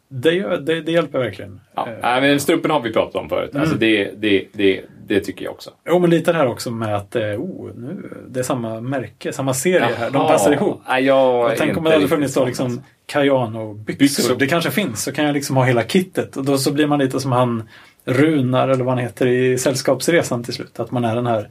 det, 0.09 0.33
gör, 0.33 0.57
det, 0.59 0.81
det 0.81 0.93
hjälper 0.93 1.19
verkligen. 1.19 1.61
Ja, 1.75 1.89
nej, 2.03 2.21
men 2.21 2.41
strumporna 2.41 2.75
har 2.75 2.81
vi 2.81 2.93
pratat 2.93 3.15
om 3.15 3.29
förut. 3.29 3.51
Mm. 3.51 3.61
Alltså 3.61 3.77
det, 3.77 4.11
det, 4.17 4.45
det, 4.53 4.85
det 5.07 5.21
tycker 5.21 5.45
jag 5.45 5.55
också. 5.55 5.71
Jo, 5.89 5.99
men 5.99 6.11
lite 6.11 6.33
det 6.33 6.39
här 6.39 6.47
också 6.47 6.71
med 6.71 6.97
att 6.97 7.17
eh, 7.17 7.23
oh, 7.23 7.71
nu, 7.75 8.11
det 8.29 8.41
är 8.41 8.45
samma 8.45 8.81
märke, 8.81 9.33
samma 9.33 9.55
serie 9.55 9.95
här. 9.97 10.11
De 10.11 10.17
Jaha. 10.17 10.29
passar 10.29 10.53
ihop. 10.53 10.81
Nej, 10.89 11.05
jag 11.05 11.45
Och 11.45 11.59
tänk 11.59 11.77
om 11.77 11.85
det 11.85 11.91
hade 11.91 12.09
funnits 12.09 12.35
då 12.35 12.45
liksom 12.45 12.67
alltså. 12.67 12.81
Cayano-byxor. 13.07 13.99
Byxor. 13.99 14.37
Det 14.37 14.47
kanske 14.47 14.71
finns. 14.71 15.03
Så 15.03 15.13
kan 15.13 15.25
jag 15.25 15.35
liksom 15.35 15.57
ha 15.57 15.65
hela 15.65 15.83
kittet. 15.83 16.37
Och 16.37 16.45
då 16.45 16.59
så 16.59 16.73
blir 16.73 16.87
man 16.87 16.99
lite 16.99 17.21
som 17.21 17.33
han 17.33 17.69
Runar 18.07 18.69
eller 18.69 18.85
vad 18.85 18.95
han 18.95 19.05
heter 19.05 19.27
i 19.27 19.59
Sällskapsresan 19.59 20.45
till 20.45 20.55
slut. 20.55 20.81
Att 20.81 20.91
man 20.91 21.05
är 21.05 21.15
den 21.15 21.27
här, 21.27 21.49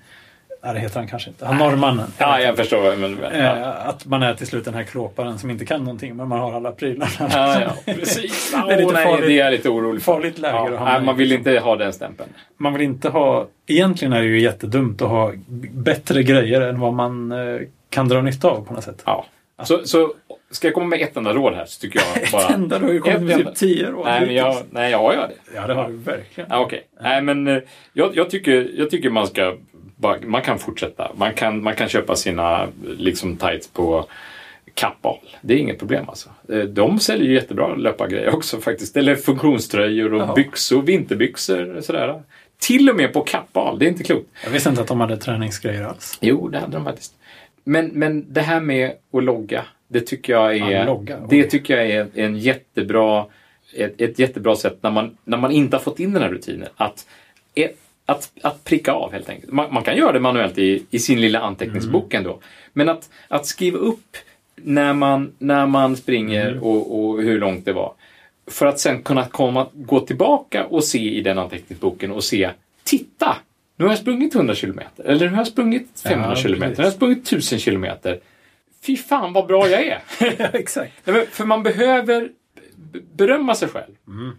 nej 0.63 0.73
det 0.73 0.79
heter 0.79 0.99
han 0.99 1.07
kanske 1.07 1.29
inte, 1.29 1.45
han 1.45 1.57
norrmannen. 1.57 2.07
Ja, 2.17 2.39
jag 2.39 2.55
förstår 2.57 2.81
vad 2.81 2.93
du 2.93 2.97
menar. 2.97 3.17
Ja. 3.33 3.39
Eh, 3.39 3.87
Att 3.89 4.05
man 4.05 4.23
är 4.23 4.33
till 4.33 4.47
slut 4.47 4.65
den 4.65 4.73
här 4.73 4.83
klåparen 4.83 5.39
som 5.39 5.49
inte 5.49 5.65
kan 5.65 5.83
någonting 5.83 6.15
men 6.15 6.27
man 6.27 6.39
har 6.39 6.53
alla 6.53 6.71
prylarna. 6.71 7.11
Ja, 7.19 7.61
ja, 7.61 7.93
precis. 7.93 8.51
Det 8.67 8.73
är 8.73 8.77
lite 8.77 8.93
nej, 8.93 9.05
farligt- 9.05 9.27
det 9.27 9.39
är 9.39 9.51
lite 9.51 9.69
orolig 9.69 10.01
för. 10.01 10.13
farligt 10.13 10.37
läge 10.39 10.55
Ja, 10.73 10.85
nej, 10.85 11.01
man 11.01 11.17
vill 11.17 11.29
liksom. 11.29 11.51
inte 11.51 11.63
ha 11.63 11.75
den 11.75 11.93
stämpeln. 11.93 12.29
Man 12.57 12.73
vill 12.73 12.81
inte 12.81 13.09
ha, 13.09 13.47
egentligen 13.67 14.13
är 14.13 14.21
det 14.21 14.27
ju 14.27 14.41
jättedumt 14.41 15.01
att 15.01 15.09
ha 15.09 15.31
bättre 15.71 16.23
grejer 16.23 16.61
än 16.61 16.79
vad 16.79 16.93
man 16.93 17.31
eh, 17.31 17.61
kan 17.89 18.07
dra 18.07 18.21
nytta 18.21 18.47
av 18.47 18.65
på 18.65 18.73
något 18.73 18.83
sätt. 18.83 19.01
Ja. 19.05 19.25
Så, 19.63 19.81
så 19.85 20.13
ska 20.51 20.67
jag 20.67 20.73
komma 20.73 20.85
med 20.85 21.01
ett 21.01 21.17
enda 21.17 21.33
råd 21.33 21.53
här 21.53 21.65
så 21.65 21.81
tycker 21.81 21.99
jag 21.99 22.27
bara... 22.31 22.43
Ett 22.43 22.49
enda, 22.55 22.79
du 22.79 22.93
ju 22.93 22.99
kommit 22.99 23.17
Ett 23.17 23.23
med 23.23 23.37
typ 23.37 23.55
tio 23.55 23.93
år. 23.93 24.03
Nej, 24.05 24.25
men 24.25 24.35
jag, 24.35 24.55
nej, 24.69 24.91
jag 24.91 24.97
har 24.97 25.13
ju 25.13 25.19
det. 25.19 25.31
Ja, 25.55 25.67
det 25.67 25.73
har 25.73 25.87
du 25.89 25.95
verkligen. 25.97 26.49
Ja, 26.49 26.59
Okej. 26.59 26.87
Nej, 27.01 27.21
men 27.21 27.47
eh, 27.47 27.57
jag, 27.93 28.15
jag, 28.15 28.29
tycker, 28.29 28.71
jag 28.77 28.89
tycker 28.89 29.09
man 29.09 29.27
ska... 29.27 29.55
Man 30.25 30.41
kan 30.41 30.59
fortsätta. 30.59 31.11
Man 31.15 31.33
kan, 31.33 31.63
man 31.63 31.75
kan 31.75 31.89
köpa 31.89 32.15
sina 32.15 32.67
liksom, 32.97 33.37
tights 33.37 33.67
på 33.67 34.05
Kappahl. 34.73 35.17
Det 35.41 35.53
är 35.53 35.57
inget 35.57 35.79
problem 35.79 36.09
alltså. 36.09 36.29
Eh, 36.49 36.59
De 36.59 36.99
säljer 36.99 37.27
ju 37.27 37.33
jättebra 37.33 37.75
löpargrejer 37.75 38.35
också 38.35 38.61
faktiskt. 38.61 38.97
Eller 38.97 39.15
funktionströjor 39.15 40.13
och 40.13 40.21
Jaha. 40.21 40.33
byxor, 40.35 40.81
vinterbyxor 40.81 41.75
och 41.77 41.83
sådär. 41.83 42.21
Till 42.59 42.89
och 42.89 42.95
med 42.95 43.13
på 43.13 43.21
Kappahl. 43.21 43.79
Det 43.79 43.85
är 43.85 43.89
inte 43.89 44.03
klokt. 44.03 44.27
Jag 44.43 44.51
visste 44.51 44.69
inte 44.69 44.81
att 44.81 44.87
de 44.87 44.99
hade 44.99 45.17
träningsgrejer 45.17 45.83
alls. 45.83 46.17
Jo, 46.21 46.47
det 46.47 46.59
hade 46.59 46.71
de 46.77 46.85
faktiskt. 46.85 47.13
Men, 47.63 47.87
men 47.87 48.33
det 48.33 48.41
här 48.41 48.59
med 48.59 48.91
att 49.13 49.23
logga, 49.23 49.65
det 49.87 50.01
tycker 50.01 50.33
jag 50.33 50.57
är, 50.57 50.71
Ja, 50.71 50.85
logga, 50.85 51.19
det 51.29 51.43
tycker 51.43 51.77
jag 51.77 51.89
är 51.89 52.07
en 52.15 52.37
jättebra, 52.37 53.25
ett, 53.75 54.01
ett 54.01 54.19
jättebra 54.19 54.55
sätt 54.55 54.77
när 54.81 54.91
man, 54.91 55.17
när 55.23 55.37
man 55.37 55.51
inte 55.51 55.75
har 55.75 55.81
fått 55.81 55.99
in 55.99 56.13
den 56.13 56.21
här 56.21 56.29
rutinen. 56.29 56.67
Att, 56.75 57.07
eh, 57.55 57.69
att, 58.05 58.31
att 58.41 58.63
pricka 58.63 58.91
av 58.91 59.11
helt 59.11 59.29
enkelt. 59.29 59.51
Man, 59.51 59.73
man 59.73 59.83
kan 59.83 59.97
göra 59.97 60.11
det 60.11 60.19
manuellt 60.19 60.57
i, 60.57 60.83
i 60.89 60.99
sin 60.99 61.21
lilla 61.21 61.39
anteckningsbok 61.39 62.13
Mm. 62.13 62.25
ändå. 62.25 62.39
Men 62.73 62.89
att, 62.89 63.09
att 63.27 63.45
skriva 63.45 63.77
upp 63.77 64.17
när 64.55 64.93
man, 64.93 65.31
när 65.37 65.65
man 65.67 65.95
springer 65.95 66.47
Mm. 66.51 66.63
och, 66.63 66.99
och 67.09 67.21
hur 67.21 67.39
långt 67.39 67.65
det 67.65 67.73
var. 67.73 67.93
För 68.47 68.65
att 68.65 68.79
sen 68.79 69.03
kunna 69.03 69.25
komma, 69.25 69.67
gå 69.73 69.99
tillbaka 69.99 70.65
och 70.65 70.83
se 70.83 70.99
i 71.17 71.21
den 71.21 71.37
anteckningsboken 71.37 72.11
och 72.11 72.23
se, 72.23 72.49
titta! 72.83 73.35
Nu 73.77 73.85
har 73.85 73.91
jag 73.91 73.99
sprungit 73.99 74.35
100 74.35 74.55
kilometer, 74.55 75.03
eller 75.03 75.25
nu 75.25 75.31
har 75.31 75.37
jag 75.37 75.47
sprungit 75.47 75.87
500 76.03 76.29
Ja, 76.29 76.35
kilometer, 76.35 76.69
nu 76.69 76.75
har 76.77 76.83
jag 76.83 76.93
sprungit 76.93 77.27
1000 77.27 77.59
kilometer. 77.59 78.19
Fy 78.85 78.97
fan 78.97 79.33
vad 79.33 79.47
bra 79.47 79.69
jag 79.69 79.81
är! 79.81 80.01
ja, 80.37 80.47
exakt. 80.53 80.93
Nej, 81.03 81.27
för 81.31 81.45
man 81.45 81.63
behöver 81.63 82.29
berömma 83.17 83.55
sig 83.55 83.67
själv. 83.67 83.93
Om 84.07 84.13
Mm. 84.13 84.35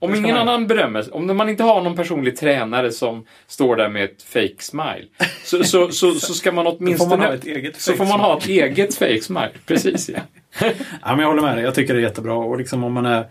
Det 0.00 0.06
ska 0.06 0.16
ingen 0.18 0.36
man 0.36 0.48
annan 0.48 0.66
berömmer 0.66 1.14
om 1.14 1.36
man 1.36 1.48
inte 1.48 1.62
har 1.62 1.82
någon 1.82 1.96
personlig 1.96 2.36
tränare 2.36 2.92
som 2.92 3.26
står 3.46 3.76
där 3.76 3.88
med 3.88 4.04
ett 4.04 4.22
fake 4.22 4.54
smile, 4.58 5.06
så, 5.44 5.64
så, 5.64 5.88
så, 5.92 6.14
så 6.14 6.34
ska 6.34 6.52
man 6.52 6.64
Då 6.64 6.70
får 6.70 6.78
åtminstone... 6.78 7.16
man 7.16 7.26
ha 7.26 7.34
ett 7.34 7.46
eget 7.46 7.80
så 7.80 7.92
får 7.92 8.04
man 8.04 8.20
ha 8.20 8.38
ett 8.38 8.46
eget 8.46 8.94
fake 8.94 9.22
smile. 9.22 9.50
Precis, 9.66 10.08
ja. 10.08 10.20
Ja, 10.60 10.66
men 11.02 11.18
jag 11.18 11.26
håller 11.26 11.42
med 11.42 11.56
dig. 11.56 11.64
Jag 11.64 11.74
tycker 11.74 11.94
det 11.94 12.00
är 12.00 12.02
jättebra. 12.02 12.34
Och 12.34 12.58
liksom 12.58 12.84
om 12.84 12.92
man 12.92 13.06
är 13.06 13.26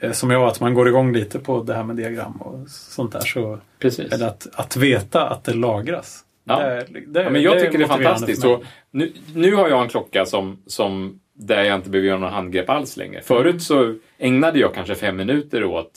eh, 0.00 0.12
som 0.12 0.30
jag, 0.30 0.42
att 0.42 0.60
man 0.60 0.74
går 0.74 0.88
igång 0.88 1.12
lite 1.12 1.38
på 1.38 1.62
det 1.62 1.74
här 1.74 1.84
med 1.84 1.96
diagram 1.96 2.36
och 2.36 2.68
sånt 2.68 3.12
där. 3.12 3.20
Så, 3.20 3.58
Precis. 3.78 4.12
eller 4.12 4.26
att, 4.26 4.46
att 4.54 4.76
veta 4.76 5.28
att 5.28 5.44
det 5.44 5.54
lagras. 5.54 6.24
Ja. 6.44 6.58
Det, 6.60 6.86
det, 7.06 7.22
Ja, 7.22 7.30
men 7.30 7.42
jag 7.42 7.60
tycker 7.60 7.78
det 7.78 7.84
är 7.84 7.88
fantastiskt. 7.88 8.42
Så 8.42 8.62
nu, 8.90 9.12
nu 9.34 9.54
har 9.54 9.68
jag 9.68 9.82
en 9.82 9.88
klocka 9.88 10.26
som, 10.26 10.62
som 10.66 11.20
där 11.34 11.62
jag 11.64 11.74
inte 11.76 11.90
behöver 11.90 12.08
göra 12.08 12.18
några 12.18 12.32
handgrepp 12.32 12.70
alls 12.70 12.96
längre. 12.96 13.20
Förut 13.22 13.62
så 13.62 13.94
ägnade 14.18 14.58
jag 14.58 14.74
kanske 14.74 14.94
fem 14.94 15.16
minuter 15.16 15.64
åt 15.64 15.92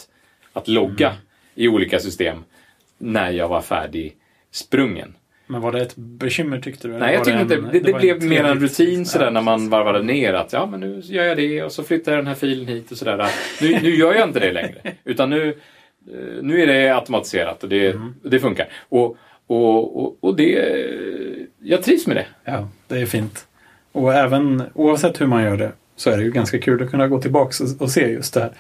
att 0.54 0.68
logga 0.68 1.08
Mm. 1.08 1.20
i 1.56 1.68
olika 1.68 2.00
system 2.00 2.38
när 2.98 3.32
jag 3.32 3.48
var 3.48 3.62
färdig 3.62 4.16
sprungen. 4.52 5.16
Men 5.48 5.62
var 5.62 5.72
det 5.72 5.82
ett 5.82 5.96
bekymmer 5.96 6.60
tyckte 6.60 6.88
du? 6.88 6.94
Nej, 6.98 7.14
jag 7.14 7.28
en- 7.28 7.42
inte. 7.42 7.56
Det, 7.56 7.80
det, 7.80 7.92
var 7.92 8.00
blev 8.00 8.24
mer 8.24 8.44
en 8.44 8.60
rutin 8.60 9.06
sådär 9.06 9.32
när 9.32 9.42
man 9.42 9.70
varvade 9.70 10.04
ner 10.04 10.34
att 10.34 10.54
ja, 10.54 10.66
men 10.66 10.80
nu 10.80 11.02
gör 11.04 11.24
jag 11.24 11.38
det 11.38 11.64
och 11.64 11.72
så 11.72 11.84
flyttar 11.84 12.12
jag 12.12 12.20
den 12.20 12.28
här 12.28 12.36
filen 12.36 12.68
hit 12.68 12.92
och 12.92 12.98
sådär. 12.98 13.28
Nu, 13.62 13.80
nu 13.84 13.96
gör 13.96 14.14
jag 14.14 14.28
inte 14.28 14.40
det 14.40 14.52
längre. 14.52 14.78
Utan 15.04 15.30
nu, 15.30 15.48
eh, 16.12 16.18
nu 16.44 16.62
är 16.62 16.68
det 16.68 16.96
automatiserat 16.96 17.64
och 17.64 17.70
det, 17.70 17.88
Mm. 17.92 18.16
det 18.24 18.40
funkar. 18.40 18.68
Och, 18.90 19.18
och, 19.48 20.04
och, 20.04 20.18
och 20.22 20.36
det... 20.36 20.76
Jag 21.66 21.84
trivs 21.84 22.08
med 22.08 22.16
det. 22.16 22.26
Ja, 22.46 22.68
det 22.88 23.02
är 23.02 23.06
fint. 23.06 23.46
Och 23.92 24.14
även 24.14 24.64
oavsett 24.74 25.22
hur 25.22 25.28
man 25.28 25.44
gör 25.44 25.58
det 25.58 25.72
så 25.96 26.10
är 26.10 26.18
det 26.18 26.24
ju 26.24 26.32
ganska 26.32 26.60
kul 26.60 26.84
att 26.84 26.92
kunna 26.92 27.08
gå 27.08 27.22
tillbaka 27.22 27.64
och, 27.64 27.82
och 27.82 27.92
se 27.92 28.08
just 28.08 28.34
det 28.34 28.40
här. 28.40 28.52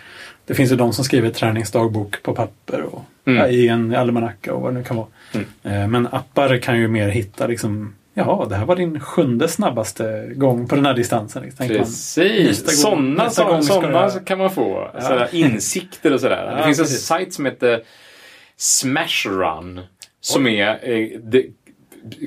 Det 0.46 0.54
finns 0.54 0.72
ju 0.72 0.76
de 0.76 0.94
som 0.94 1.06
skriver 1.06 1.30
träningsdagbok 1.30 2.24
på 2.24 2.34
papper 2.36 2.82
och 2.82 3.02
Mm. 3.26 3.40
ja, 3.40 3.48
i 3.48 3.68
en 3.68 3.96
almanacka 3.96 4.54
och 4.54 4.62
vad 4.62 4.74
det 4.74 4.78
nu 4.80 4.84
kan 4.84 4.98
vara. 4.98 5.08
Mm. 5.34 5.48
Eh, 5.64 5.88
Men 5.88 6.08
appar 6.12 6.58
kan 6.58 6.80
ju 6.80 6.88
mer 6.88 7.08
hitta 7.10 7.48
liksom 7.48 7.96
Jaha, 8.14 8.46
det 8.46 8.56
här 8.56 8.66
var 8.66 8.76
din 8.76 9.00
sjunde 9.00 9.48
snabbaste 9.48 10.32
gång 10.36 10.68
på 10.68 10.76
den 10.76 10.86
här 10.86 10.94
distansen. 10.94 11.44
liksom. 11.44 11.68
Precis. 11.68 12.82
Sådana 12.82 13.30
såna 13.30 13.62
jag- 14.14 14.26
kan 14.28 14.38
man 14.38 14.52
få. 14.52 14.90
Ja. 14.94 15.02
Sådär 15.02 15.30
insikter 15.32 16.14
och 16.14 16.20
sådär. 16.20 16.46
det 16.52 16.58
Ja, 16.60 16.66
finns 16.66 16.78
precis. 16.80 16.96
en 16.98 17.02
sajt 17.18 17.34
som 17.34 17.46
heter 17.46 17.82
Smash 18.58 19.26
Run. 19.30 19.82
Som 20.26 20.48
är 20.48 20.90
eh, 20.90 21.08
det, 21.24 21.46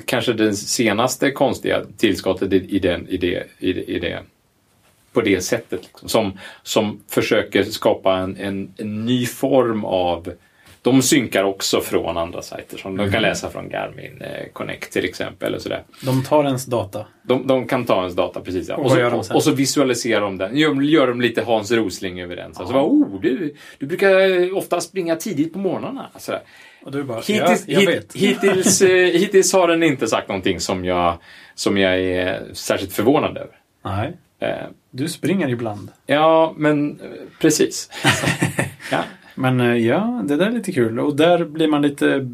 kanske 0.05 0.33
det 0.33 0.55
senaste 0.55 1.31
konstiga 1.31 1.85
tillskottet 1.97 2.53
i, 2.53 2.79
den, 2.79 3.09
i, 3.09 3.17
det, 3.17 3.47
i, 3.59 3.73
det, 3.73 3.81
i 3.91 3.99
det 3.99 4.23
på 5.13 5.21
det 5.21 5.41
sättet. 5.41 5.81
Liksom. 5.83 6.09
Som, 6.09 6.39
som 6.63 7.01
försöker 7.09 7.63
skapa 7.65 8.17
en, 8.17 8.37
en, 8.37 8.75
en 8.79 9.05
ny 9.05 9.27
form 9.27 9.85
av 9.85 10.33
de 10.83 11.03
synkar 11.03 11.45
också 11.45 11.81
från 11.81 12.17
andra 12.17 12.43
sajter 12.43 12.79
som 12.79 12.93
Mm. 12.95 13.07
de 13.07 13.13
kan 13.13 13.23
läsa 13.23 13.51
från 13.51 13.69
Garmin 13.69 14.23
eh, 14.23 14.47
Connect 14.53 14.93
till 14.93 15.05
exempel. 15.05 15.55
Och 15.55 15.63
sådär. 15.63 15.83
De 16.03 16.25
tar 16.25 16.45
ens 16.45 16.67
data. 16.67 17.07
De, 17.23 17.47
de 17.47 17.67
kan 17.67 17.85
ta 17.85 18.01
ens 18.01 18.15
data, 18.15 18.41
precis. 18.41 18.69
Ja. 18.69 18.77
Och 18.77 18.85
Och, 18.85 18.91
så, 18.91 19.33
och, 19.33 19.37
och 19.37 19.43
så 19.43 19.51
visualiserar 19.51 20.21
de 20.21 20.39
den. 20.39 20.57
Gör, 20.57 20.83
gör 20.83 21.07
de 21.07 21.21
lite 21.21 21.43
Hans 21.43 21.73
Rosling 21.73 22.21
över 22.21 22.37
den. 22.37 22.55
Så, 22.55 22.67
så 22.67 22.73
bara, 22.73 22.85
oh, 22.85 23.21
du, 23.21 23.55
du 23.79 23.87
brukar 23.87 24.57
ofta 24.57 24.81
springa 24.81 25.17
tidigt 25.17 25.53
på 25.53 25.59
morgnarna. 25.59 26.07
Sådär. 26.19 26.41
Bara, 26.85 27.21
Hittills, 27.21 27.65
ja, 27.67 27.81
hit, 27.81 28.13
hittills, 28.15 28.83
eh, 28.83 29.07
hittills 29.21 29.53
har 29.53 29.69
den 29.69 29.83
inte 29.83 30.07
sagt 30.07 30.29
någonting 30.29 30.61
som 30.61 30.85
jag, 30.85 31.19
som 31.55 31.79
jag 31.79 32.01
är 32.01 32.55
särskilt 32.55 32.93
förvånad 32.93 33.37
över. 33.37 33.57
Nej, 33.85 34.13
Eh, 34.39 34.67
du 34.91 35.09
springer 35.09 35.49
ibland. 35.49 35.91
ja, 36.07 36.55
men 36.57 36.91
eh, 37.01 37.07
precis. 37.41 37.91
ja. 38.91 38.99
Men 39.35 39.83
ja, 39.85 40.23
det 40.25 40.37
där 40.37 40.47
är 40.47 40.51
lite 40.51 40.73
kul. 40.73 41.01
Och 41.01 41.17
där 41.17 41.45
blir 41.45 41.69
man 41.69 41.83
lite 41.83 42.29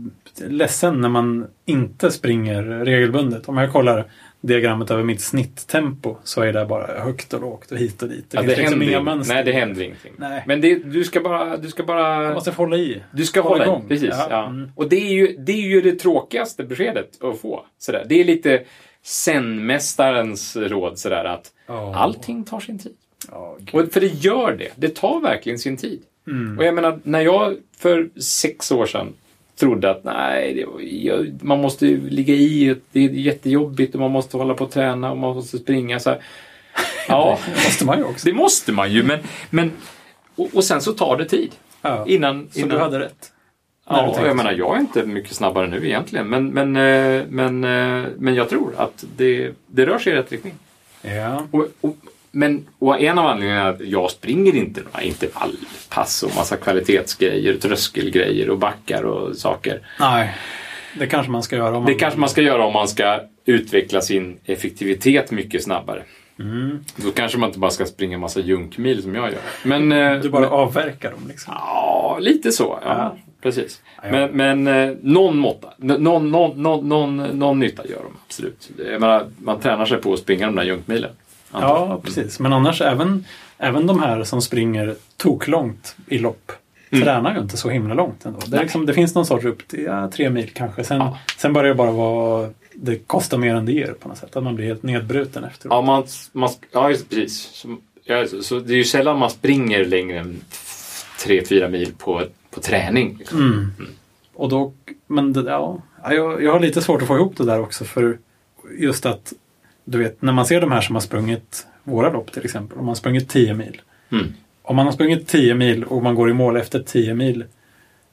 ledsen 0.49 1.01
när 1.01 1.09
man 1.09 1.47
inte 1.65 2.11
springer 2.11 2.63
regelbundet. 2.63 3.49
Om 3.49 3.57
jag 3.57 3.73
kollar 3.73 4.11
diagrammet 4.43 4.91
över 4.91 5.03
mitt 5.05 5.21
snitttempo 5.21 6.17
så 6.25 6.43
är 6.43 6.53
det 6.53 6.65
bara 6.67 7.01
högt 7.03 7.35
och 7.35 7.41
lågt 7.41 7.73
och 7.73 7.79
hit 7.79 8.03
och 8.03 8.09
dit. 8.09 8.31
Det 8.31 8.37
Ja, 8.37 8.43
det 8.43 8.57
liksom 8.57 8.83
inga 8.83 9.01
mönster. 9.01 9.35
Nej, 9.35 9.45
det 9.45 9.53
händer 9.53 9.83
ingenting. 9.83 10.13
Nej. 10.17 10.43
Men 10.47 10.61
det, 10.61 10.75
du 10.75 11.05
ska 11.05 11.21
bara... 11.21 11.57
Du 11.57 11.69
ska 11.69 11.83
bara 11.83 12.23
Man 12.23 12.35
måste 12.35 12.51
hålla 12.51 12.77
i. 12.77 13.03
Du 13.13 13.25
ska 13.25 13.41
Hålla 13.41 13.53
hålla 13.55 13.65
igång. 13.65 13.77
igång. 13.79 13.89
Precis, 13.89 14.09
Ja, 14.11 14.27
ja. 14.31 14.47
mm. 14.47 14.71
Och 14.75 14.89
det 14.89 14.97
är, 14.97 15.13
ju, 15.13 15.37
det 15.39 15.53
är 15.53 15.57
ju 15.69 15.81
det 15.81 15.93
tråkigaste 15.93 16.65
beskedet 16.65 17.23
att 17.23 17.41
få. 17.41 17.65
Sådär. 17.79 18.05
Det 18.09 18.21
är 18.21 18.25
lite 18.25 18.63
zen-mästarens 19.05 20.57
råd 20.57 20.99
sådär 20.99 21.25
att 21.25 21.53
Ja. 21.67 21.95
allting 21.97 22.45
tar 22.45 22.61
sin 22.61 22.79
tid. 22.79 22.93
Gud. 23.59 23.75
Och 23.87 23.93
för 23.93 24.01
det 24.01 24.07
gör 24.25 24.53
det. 24.53 24.69
Det 24.77 24.89
tar 24.97 25.21
verkligen 25.21 25.59
sin 25.59 25.77
tid. 25.77 26.03
Mm. 26.27 26.59
Och 26.59 26.65
jag 26.65 26.75
menar, 26.75 26.99
när 27.03 27.21
jag 27.21 27.57
för 27.77 28.09
sex 28.21 28.73
år 28.73 28.87
sedan 28.87 29.13
trodde 29.63 29.91
att 29.91 30.05
nej, 30.05 30.55
det, 30.55 31.45
man 31.45 31.61
måste 31.61 31.87
ju 31.87 32.11
ligga 32.11 32.35
i, 32.35 32.77
det 32.93 33.01
är 33.05 33.09
jättejobbigt 33.09 33.95
och 33.95 34.01
man 34.01 34.11
måste 34.11 34.37
hålla 34.37 34.55
på 34.55 34.65
och 34.65 34.71
träna 34.71 35.11
och 35.11 35.19
man 35.19 35.35
måste 35.35 35.59
springa. 35.59 36.01
Så 36.01 36.11
här. 36.11 36.19
Ja, 37.09 37.39
Det 37.47 37.65
måste 37.65 37.85
man 37.85 37.99
ju 37.99 38.05
också. 38.05 38.29
det 38.29 38.35
måste 38.35 38.73
man 38.73 38.93
ju, 38.93 39.03
men, 39.03 39.19
men 39.51 39.73
och, 40.37 40.49
och 40.55 40.65
sen 40.65 40.81
så 40.81 40.93
tar 40.93 41.17
det 41.17 41.25
tid. 41.25 41.51
Ja. 41.83 42.05
Innan, 42.07 42.49
Så 42.51 42.59
innan, 42.59 42.71
du 42.71 42.79
hade 42.79 42.99
rätt? 43.01 43.33
Ja, 43.89 44.27
jag 44.27 44.37
menar, 44.37 44.53
jag 44.53 44.77
är 44.77 44.81
inte 44.81 45.03
mycket 45.07 45.33
snabbare 45.33 45.67
nu 45.67 45.87
egentligen. 45.87 46.29
Men, 46.29 46.49
men, 46.49 46.77
eh, 46.77 47.23
men, 47.29 47.65
eh, 47.65 48.09
men 48.19 48.35
jag 48.35 48.49
tror 48.49 48.75
att 48.77 49.05
det, 49.17 49.53
det 49.67 49.87
rör 49.87 49.99
sig 49.99 50.13
i 50.13 50.17
rätt 50.17 50.33
riktning. 50.33 50.55
Ja. 51.03 51.47
Och, 51.51 51.69
och, 51.81 51.97
men 52.33 52.67
och 52.79 53.01
en 53.01 53.19
av 53.19 53.27
anledningarna 53.27 53.61
är 53.69 53.73
att 53.73 53.81
jag 53.81 54.11
springer 54.11 54.55
inte 54.55 54.81
några 54.81 55.03
intervallpass 55.03 56.23
och 56.23 56.37
massa 56.37 56.57
kvalitetsgrejer, 56.57 57.55
tröskelgrejer 57.57 58.51
och 58.51 58.59
backar 58.59 59.03
och 59.03 59.37
saker. 59.37 59.81
Nej, 60.01 60.35
det 60.99 61.07
kanske 61.07 61.33
man 61.33 61.43
ska 61.43 61.57
göra 61.57 61.77
om 61.77 61.85
Det 61.87 61.95
kanske 61.95 62.21
man 62.21 62.29
ska 62.29 62.43
göra 62.43 62.65
om 62.65 62.73
man 62.73 62.89
ska 62.89 63.21
utveckla 63.45 64.01
sin 64.01 64.39
effektivitet 64.45 65.31
mycket 65.31 65.63
snabbare. 65.63 66.03
Mm. 66.39 66.85
Då 66.97 67.11
kanske 67.11 67.39
man 67.39 67.49
inte 67.49 67.59
bara 67.59 67.71
ska 67.71 67.87
springa 67.87 68.19
massa 68.19 68.41
junkmil 68.41 69.03
som 69.03 69.15
jag 69.15 69.25
gör. 69.25 69.41
Men, 69.65 69.93
eh, 69.93 70.21
Du 70.21 70.29
bara 70.29 70.41
men, 70.43 70.51
avverkar 70.51 71.11
dem 71.11 71.29
liksom. 71.29 71.55
Ja, 71.57 72.19
lite 72.21 72.53
så. 72.53 72.79
Ja, 72.85 72.97
Ja. 72.97 73.17
Precis. 73.43 73.83
Men, 74.11 74.31
men 74.31 74.67
eh, 74.67 74.97
någon 75.03 75.39
måtta, 75.39 75.69
någon, 75.77 76.31
någon, 76.31 76.63
någon, 76.89 77.17
någon 77.17 77.59
nytta 77.59 77.87
gör 77.87 77.99
de 78.03 78.17
absolut. 78.27 78.71
Jag 78.91 79.01
menar, 79.01 79.27
man 79.39 79.61
tränar 79.61 79.87
sig 79.87 79.99
på 79.99 80.13
att 80.13 80.19
springa 80.19 80.47
de 80.47 80.57
där 80.57 80.63
junkmilen. 80.63 81.11
Ja, 81.53 82.01
precis. 82.05 82.41
Men 82.41 82.53
annars 82.53 82.81
även, 82.81 83.25
även 83.59 83.87
de 83.87 84.01
här 84.01 84.25
som 84.25 84.43
springer 84.43 84.95
toklångt 85.17 85.97
i 86.07 86.19
lopp 86.19 86.53
Mm. 86.91 87.05
tränar 87.05 87.35
ju 87.35 87.41
inte 87.41 87.57
så 87.57 87.71
himla 87.71 87.95
långt 87.95 88.25
ändå. 88.27 88.39
Det, 88.47 88.63
liksom, 88.63 88.87
det 88.87 88.95
finns 88.95 89.15
någon 89.15 89.27
sorts 89.27 89.45
upp 89.45 89.69
till 89.69 89.83
ja, 89.83 90.11
tre 90.11 90.31
mil 90.31 90.51
kanske. 90.55 90.85
Sen, 90.85 90.99
Ja. 90.99 91.19
sen 91.39 91.53
börjar 91.53 91.69
det 91.69 91.75
bara 91.75 91.91
vara 91.91 92.51
det 92.75 92.97
kostar 92.97 93.39
mer 93.39 93.55
än 93.55 93.67
det 93.67 93.73
ger 93.73 93.93
på 93.93 94.09
något 94.09 94.19
sätt. 94.19 94.37
Att 94.37 94.43
man 94.43 94.55
blir 94.55 94.67
helt 94.67 94.83
nedbruten 94.83 95.45
efteråt. 95.45 95.73
Ja, 95.75 95.83
man, 95.83 96.05
man, 96.33 96.51
ja 96.73 96.93
precis. 97.11 97.39
Så, 97.53 97.77
ja, 98.05 98.27
så, 98.43 98.59
det 98.59 98.73
är 98.73 98.77
ju 98.77 98.85
sällan 98.85 99.19
man 99.19 99.31
springer 99.31 99.85
längre 99.85 100.19
än 100.19 100.41
3-4 101.19 101.69
mil 101.71 101.93
på, 101.99 102.23
på 102.51 102.61
träning. 102.61 103.17
Liksom. 103.19 103.41
Mm. 103.41 103.71
Och 104.35 104.49
då, 104.49 104.73
men 105.07 105.33
det, 105.33 105.43
ja, 105.51 105.83
jag, 106.11 106.43
jag 106.43 106.53
har 106.53 106.61
lite 106.61 106.81
svårt 106.83 107.03
att 107.03 107.09
få 107.09 107.17
ihop 107.17 107.37
det 107.37 107.45
där 107.45 107.61
också 107.61 107.85
för 107.85 108.19
just 108.79 109.07
att 109.07 109.33
du 109.85 109.99
vet 109.99 110.23
när 110.23 110.33
man 110.33 110.47
ser 110.47 110.61
de 110.61 110.73
här 110.73 110.81
som 110.81 110.95
har 110.97 111.01
sprungit 111.01 111.67
våra 111.85 112.11
lopp 112.11 112.33
till 112.33 112.45
exempel. 112.45 112.79
Om 112.79 112.85
man 112.85 112.89
har 112.91 112.95
sprungit 112.95 113.29
10 113.29 113.55
mil. 113.55 113.83
Mm. 114.13 114.27
Om 114.63 114.77
man 114.77 114.87
har 114.87 114.93
sprungit 114.93 115.29
10 115.29 115.55
mil 115.55 115.85
och 115.85 116.03
man 116.03 116.15
går 116.15 116.31
i 116.31 116.33
mål 116.33 116.57
efter 116.57 116.83
10 116.83 117.15
mil. 117.15 117.45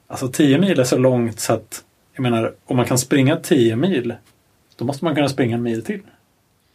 Alltså 0.08 0.28
10 0.28 0.58
mil 0.60 0.80
är 0.80 0.84
så 0.84 0.98
långt 0.98 1.40
så 1.40 1.54
att 1.54 1.84
jag 2.14 2.22
menar 2.24 2.54
om 2.66 2.78
man 2.78 2.86
kan 2.86 2.98
springa 2.98 3.36
10 3.36 3.76
mil 3.76 4.14
då 4.76 4.86
måste 4.86 5.06
man 5.06 5.16
kunna 5.16 5.30
springa 5.30 5.56
en 5.56 5.64
mil 5.64 5.86
till. 5.86 6.02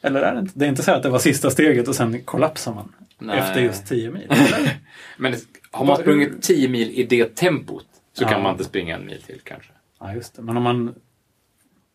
Eller 0.02 0.22
är 0.22 0.34
det 0.34 0.40
inte? 0.40 0.52
Det 0.58 0.64
är 0.64 0.68
inte 0.68 0.82
så 0.82 0.92
att 0.92 1.02
det 1.02 1.08
var 1.10 1.18
sista 1.18 1.50
steget 1.50 1.88
och 1.88 1.94
sen 1.94 2.22
kollapsar 2.22 2.74
man 2.74 2.92
Nej. 3.18 3.38
efter 3.38 3.60
just 3.60 3.86
10 3.86 4.10
mil. 4.10 4.28
Men 5.16 5.34
har 5.70 5.84
man 5.84 5.96
sprungit 5.96 6.42
10 6.42 6.68
mil 6.68 6.90
i 6.90 7.02
det 7.04 7.34
tempot 7.36 7.86
så 8.12 8.24
Ja. 8.24 8.28
kan 8.28 8.42
man 8.42 8.52
inte 8.52 8.64
springa 8.64 8.96
en 8.96 9.06
mil 9.06 9.22
till 9.22 9.40
kanske. 9.44 9.70
ja, 10.00 10.14
just 10.14 10.34
det. 10.36 10.42
Men 10.42 10.56
om 10.56 10.62
man 10.62 10.94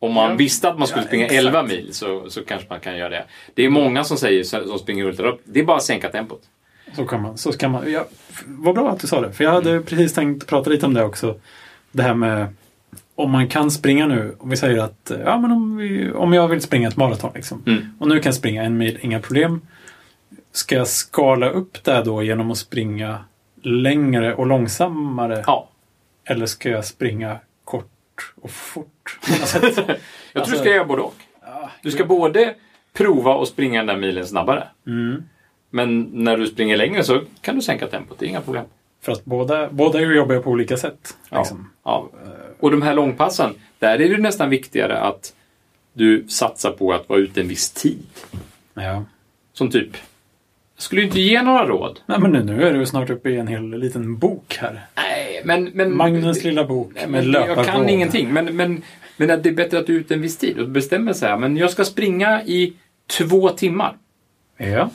Om 0.01 0.13
man 0.13 0.29
Ja. 0.29 0.35
visste 0.35 0.69
att 0.69 0.79
man 0.79 0.87
skulle 0.87 1.01
Ja, 1.03 1.07
springa 1.07 1.25
exakt. 1.25 1.39
11 1.45 1.63
mil 1.63 1.93
så, 1.93 2.29
så 2.29 2.43
kanske 2.45 2.67
man 2.69 2.79
kan 2.79 2.97
göra 2.97 3.09
det. 3.09 3.25
Det 3.53 3.65
är 3.65 3.69
många 3.69 4.03
som 4.03 4.17
säger 4.17 4.43
som 4.43 4.79
springer 4.79 5.05
ultralopp. 5.05 5.41
Det 5.43 5.59
är 5.59 5.63
bara 5.63 5.77
att 5.77 5.83
sänka 5.83 6.09
tempot. 6.09 6.41
Så 6.95 7.05
kan 7.05 7.21
man. 7.21 7.37
Så 7.37 7.51
kan 7.51 7.71
man 7.71 7.91
ja, 7.91 8.05
vad 8.45 8.75
bra 8.75 8.89
att 8.91 8.99
du 8.99 9.07
sa 9.07 9.21
det. 9.21 9.31
För 9.33 9.43
jag 9.43 9.51
hade 9.51 9.81
precis 9.81 10.13
tänkt 10.13 10.47
prata 10.47 10.69
lite 10.69 10.85
om 10.85 10.93
det 10.93 11.03
också. 11.03 11.35
Det 11.91 12.03
här 12.03 12.13
med 12.13 12.47
om 13.15 13.31
man 13.31 13.47
kan 13.47 13.71
springa 13.71 14.07
nu, 14.07 14.35
om 14.39 14.49
vi 14.49 14.57
säger 14.57 14.79
att 14.83 15.11
ja, 15.25 15.37
men 15.39 15.51
om, 15.51 15.77
vi, 15.77 16.11
om 16.11 16.33
jag 16.33 16.47
vill 16.47 16.61
springa 16.61 16.87
ett 16.87 16.97
maraton 16.97 17.31
liksom, 17.35 17.63
Mm. 17.67 17.93
och 17.99 18.07
nu 18.07 18.15
kan 18.19 18.23
jag 18.29 18.35
springa 18.35 18.63
en 18.63 18.77
mil, 18.77 18.97
inga 19.01 19.19
problem. 19.19 19.61
Ska 20.51 20.75
jag 20.75 20.87
skala 20.87 21.49
upp 21.49 21.83
det 21.83 22.01
då 22.05 22.23
genom 22.23 22.51
att 22.51 22.57
springa 22.57 23.17
längre 23.63 24.35
och 24.35 24.47
långsammare? 24.47 25.43
Ja. 25.47 25.69
Eller 26.25 26.45
ska 26.45 26.69
jag 26.69 26.85
springa 26.85 27.37
och 28.41 28.51
fort? 28.51 29.19
Jag 29.29 29.49
tror 29.49 29.95
Alltså- 30.33 30.51
du 30.51 30.57
ska 30.59 30.69
göra 30.69 30.85
både 30.85 31.01
och. 31.01 31.15
Ja, 31.41 31.69
Du 31.83 31.91
ska 31.91 32.05
både 32.05 32.55
prova 32.93 33.41
att 33.41 33.47
springa 33.47 33.79
den 33.79 33.87
där 33.87 33.97
milen 33.97 34.27
snabbare. 34.27 34.67
Mm. 34.87 35.23
Men 35.69 36.01
när 36.13 36.37
du 36.37 36.47
springer 36.47 36.77
längre 36.77 37.03
så 37.03 37.21
kan 37.41 37.55
du 37.55 37.61
sänka 37.61 37.87
tempot. 37.87 38.19
Det 38.19 38.25
är 38.25 38.29
inga 38.29 38.41
problem. 38.41 38.65
För 39.01 39.11
att 39.11 39.25
båda, 39.25 39.69
båda 39.71 40.01
jobbiga 40.01 40.41
på 40.41 40.49
olika 40.49 40.77
sätt. 40.77 41.17
Ja. 41.29 41.37
Liksom. 41.39 41.69
Ja. 41.83 42.09
Och 42.59 42.71
de 42.71 42.81
här 42.81 42.93
långpassen, 42.93 43.53
där 43.79 43.99
är 44.01 44.09
det 44.09 44.17
nästan 44.17 44.49
viktigare 44.49 44.99
att 44.99 45.33
du 45.93 46.27
satsar 46.27 46.71
på 46.71 46.93
att 46.93 47.09
vara 47.09 47.19
ute 47.19 47.41
en 47.41 47.47
viss 47.47 47.71
tid. 47.71 48.05
Ja. 48.73 49.03
Som 49.53 49.71
typ, 49.71 49.97
skulle 50.79 51.01
ju 51.01 51.07
inte 51.07 51.19
ge 51.19 51.41
några 51.41 51.65
råd. 51.67 51.99
Nej, 52.05 52.19
men 52.19 52.31
nu- 52.31 52.63
är 52.63 52.73
du 52.73 52.85
snart 52.85 53.09
uppe 53.09 53.29
i 53.29 53.37
en 53.37 53.47
hel 53.47 53.69
liten 53.79 54.17
bok 54.17 54.57
här. 54.59 54.81
Nej, 54.95 55.41
men... 55.45 55.63
men 55.73 55.97
Magnus 55.97 56.43
lilla 56.43 56.63
bok 56.63 56.91
Nej, 56.95 57.07
med 57.07 57.23
men 57.23 57.33
Jag 57.33 57.45
kan 57.45 57.57
löparråd. 57.65 57.89
ingenting, 57.89 58.33
men, 58.33 58.55
men, 58.55 58.81
men 59.17 59.31
att 59.31 59.43
det 59.43 59.49
är 59.49 59.53
bättre 59.53 59.79
att 59.79 59.87
du 59.87 59.95
är 59.95 59.99
ute 59.99 60.13
en 60.13 60.21
viss 60.21 60.37
tid 60.37 60.59
och 60.59 60.69
bestämmer 60.69 61.13
sig. 61.13 61.29
här, 61.29 61.37
Men 61.37 61.57
jag 61.57 61.71
ska 61.71 61.85
springa 61.85 62.43
i 62.43 62.73
två 63.17 63.49
timmar. 63.49 63.93
Ja. 64.57 64.89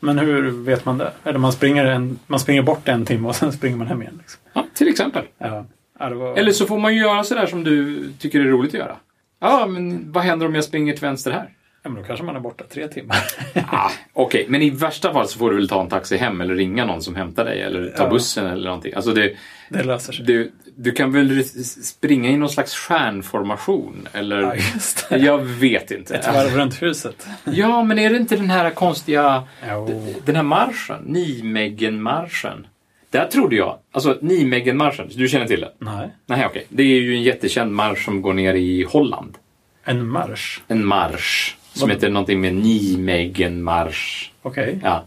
Men 0.00 0.18
hur 0.18 0.50
vet 0.50 0.84
man 0.84 0.98
det? 0.98 1.12
Eller 1.24 1.38
man 1.38 1.52
springer, 1.52 1.84
en, 1.84 2.18
man 2.26 2.40
springer 2.40 2.62
bort 2.62 2.88
en 2.88 3.04
timme 3.06 3.28
och 3.28 3.36
sen 3.36 3.52
springer 3.52 3.76
man 3.76 3.86
hem 3.86 4.02
igen. 4.02 4.14
Liksom. 4.18 4.40
Ja, 4.52 4.66
till 4.74 4.88
exempel. 4.88 5.24
Ja. 5.38 5.66
Ja, 5.98 6.08
det 6.08 6.14
var... 6.14 6.36
Eller 6.36 6.52
så 6.52 6.66
får 6.66 6.78
man 6.78 6.94
ju 6.94 7.00
göra 7.00 7.24
sådär 7.24 7.46
som 7.46 7.64
du 7.64 8.04
tycker 8.18 8.40
är 8.40 8.44
roligt 8.44 8.74
att 8.74 8.80
göra. 8.80 8.96
Ja, 9.40 9.66
men 9.66 10.12
vad 10.12 10.24
händer 10.24 10.46
om 10.46 10.54
jag 10.54 10.64
springer 10.64 10.92
till 10.92 11.00
vänster 11.02 11.30
här? 11.30 11.48
Ja, 11.88 11.92
men 11.92 12.02
då 12.02 12.06
kanske 12.06 12.24
man 12.24 12.36
är 12.36 12.40
borta 12.40 12.64
tre 12.70 12.88
timmar. 12.88 13.16
Ah, 13.70 13.90
Okej, 14.12 14.46
men 14.48 14.62
i 14.62 14.70
värsta 14.70 15.12
fall 15.12 15.28
så 15.28 15.38
får 15.38 15.50
du 15.50 15.56
väl 15.56 15.68
ta 15.68 15.80
en 15.82 15.88
taxi 15.88 16.16
hem 16.16 16.40
eller 16.40 16.54
ringa 16.54 16.84
någon 16.84 17.02
som 17.02 17.16
hämtar 17.16 17.44
dig 17.44 17.62
eller 17.62 17.88
ta 17.96 18.02
Ja. 18.02 18.10
bussen 18.10 18.46
eller 18.46 18.64
någonting. 18.64 18.94
Alltså 18.94 19.12
det, 19.14 19.32
det 19.68 19.82
löser 19.82 20.12
sig. 20.12 20.24
du, 20.26 20.52
du 20.76 20.92
kan 20.92 21.12
väl 21.12 21.44
springa 21.84 22.30
i 22.30 22.36
någon 22.36 22.48
slags 22.50 22.74
stjärnformation 22.74 24.08
eller... 24.12 24.42
Ja, 24.42 24.54
just 24.54 25.08
det. 25.08 25.16
Jag 25.18 25.38
vet 25.38 25.90
inte. 25.90 26.14
Ett 26.16 26.26
varv 26.34 26.56
runt 26.56 26.82
huset. 26.82 27.26
Ja, 27.44 27.84
men 27.84 27.98
är 27.98 28.10
det 28.10 28.16
inte 28.16 28.36
den 28.36 28.50
här 28.50 28.70
konstiga... 28.70 29.42
Jo. 29.68 30.14
Den 30.24 30.36
här 30.36 30.42
marschen, 30.42 31.02
Nijmegen-marschen. 31.06 32.66
Där 33.10 33.26
trodde 33.26 33.56
jag, 33.56 33.78
alltså 33.92 34.18
Nijmegen-marschen, 34.20 35.10
du 35.14 35.28
känner 35.28 35.46
till 35.46 35.60
den? 35.60 35.70
Nej. 35.78 36.08
Nej, 36.26 36.46
okej. 36.46 36.66
Det 36.68 36.82
är 36.82 37.00
ju 37.00 37.14
en 37.14 37.22
jättekänd 37.22 37.72
marsch 37.72 38.04
som 38.04 38.22
går 38.22 38.32
ner 38.34 38.54
i 38.54 38.82
Holland. 38.88 39.38
En 39.84 40.08
marsch. 40.08 40.60
En 40.68 40.84
marsch 40.86 41.54
som 41.80 41.90
heter 41.90 42.08
någonting 42.10 42.40
med 42.40 42.54
Nijmegen-marsch. 42.54 44.30
Okej. 44.42 44.78
Ja. 44.82 45.04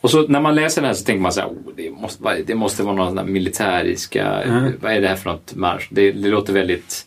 Och 0.00 0.10
så 0.10 0.26
när 0.28 0.40
man 0.40 0.54
läser 0.54 0.82
den 0.82 0.86
här 0.88 0.94
så 0.94 1.04
tänker 1.04 1.22
man 1.22 1.32
så 1.32 1.40
här, 1.40 1.48
oh, 1.48 1.56
det, 1.76 1.90
måste, 1.90 2.22
vara- 2.22 2.36
det 2.46 2.54
måste 2.54 2.82
vara 2.82 2.94
någon 2.96 3.16
sån 3.16 3.32
militäriska, 3.32 4.42
Mm. 4.42 4.72
vad 4.80 4.92
är 4.92 5.00
det 5.00 5.08
här 5.08 5.16
för 5.16 5.30
något 5.30 5.54
marsch? 5.54 5.88
Det, 5.90 6.12
det 6.12 6.28
låter 6.28 6.52
väldigt 6.52 7.06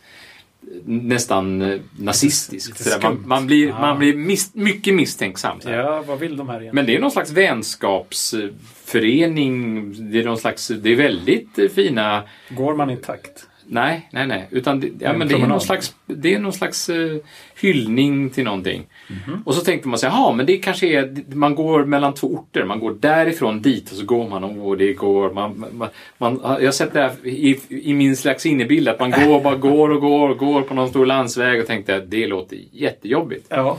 nästan 0.86 1.62
eh, 1.62 1.80
nazistiskt. 1.99 3.01
Man, 3.03 3.24
man 3.26 3.47
blir, 3.47 3.68
Ja. 3.68 3.80
man 3.80 3.99
blir 3.99 4.16
mis, 4.16 4.55
mycket 4.55 4.93
misstänksam. 4.93 5.62
så 5.62 5.70
här. 5.70 5.78
Ja, 5.78 6.03
vad 6.07 6.20
vill 6.20 6.38
de 6.38 6.49
här 6.49 6.62
igen? 6.62 6.76
Men 6.76 6.86
det 6.86 6.95
är 6.95 6.99
någon 6.99 7.12
slags 7.12 7.32
vänskapsförening. 7.32 10.12
Det 10.12 10.20
är 10.20 10.24
någon 10.26 10.38
slags, 10.38 10.68
det 10.68 10.91
är 10.91 10.95
väldigt 10.95 11.60
eh, 11.60 11.68
fina 11.70 12.24
Går 12.49 12.76
man 12.76 12.89
i 12.89 12.97
takt? 12.97 13.45
Nej, 13.72 14.09
nej, 14.11 14.28
nej. 14.28 14.47
Utan 14.51 14.80
det, 14.80 14.89
ja, 14.99 15.09
En 15.09 15.17
men 15.17 15.28
det, 15.28 15.36
är 15.36 15.47
någon 15.47 15.61
slags, 15.61 15.95
det 16.05 16.34
är 16.34 16.39
någon 16.39 16.53
slags 16.53 16.89
eh, 16.89 17.17
hyllning 17.61 18.30
till 18.30 18.43
någonting. 18.43 18.88
Mhm. 19.07 19.43
Och 19.45 19.55
så 19.55 19.61
tänkte 19.61 19.88
man 19.88 19.99
sig, 19.99 20.09
jaha, 20.09 20.34
men 20.34 20.45
det 20.45 20.57
kanske 20.57 20.88
är, 20.88 21.36
man 21.36 21.55
går 21.55 21.86
mellan 21.86 22.13
två 22.13 22.28
orter. 22.28 22.63
Man 22.63 22.80
går 22.80 22.97
därifrån 22.99 23.61
dit 23.61 23.91
och 23.91 23.97
så 23.97 24.05
går 24.05 24.30
man 24.30 24.43
och 24.43 24.78
det 24.78 24.93
går. 24.93 25.34
Man, 25.34 25.65
man, 25.72 25.89
man, 26.17 26.39
jag 26.43 26.67
har 26.67 26.72
sett 26.72 26.93
det 26.93 26.99
här 26.99 27.28
i, 27.28 27.59
i 27.70 27.93
min 27.93 28.17
slags 28.17 28.45
innebild, 28.45 28.88
att 28.88 28.99
man 28.99 29.11
går 29.11 29.41
bara 29.41 29.55
går 29.55 29.89
och 29.89 30.01
går 30.01 30.30
och 30.30 30.38
går 30.38 30.61
på 30.61 30.74
någon 30.74 30.89
stor 30.89 31.05
landsväg 31.05 31.59
och 31.59 31.67
tänkte 31.67 31.95
att 31.95 32.11
det 32.11 32.28
låter 32.28 32.57
jättejobbigt. 32.72 33.45
Ja. 33.49 33.78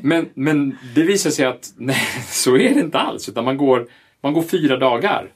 Men, 0.00 0.28
men 0.34 0.78
det 0.94 1.02
visar 1.02 1.30
sig 1.30 1.46
att 1.46 1.72
nej, 1.76 2.06
så 2.28 2.56
är 2.56 2.74
det 2.74 2.80
inte 2.80 2.98
alls. 2.98 3.28
Utan 3.28 3.44
man 3.44 3.56
går, 3.56 3.86
man 4.20 4.32
går 4.32 4.42
fyra 4.42 4.76
dagar. 4.76 5.30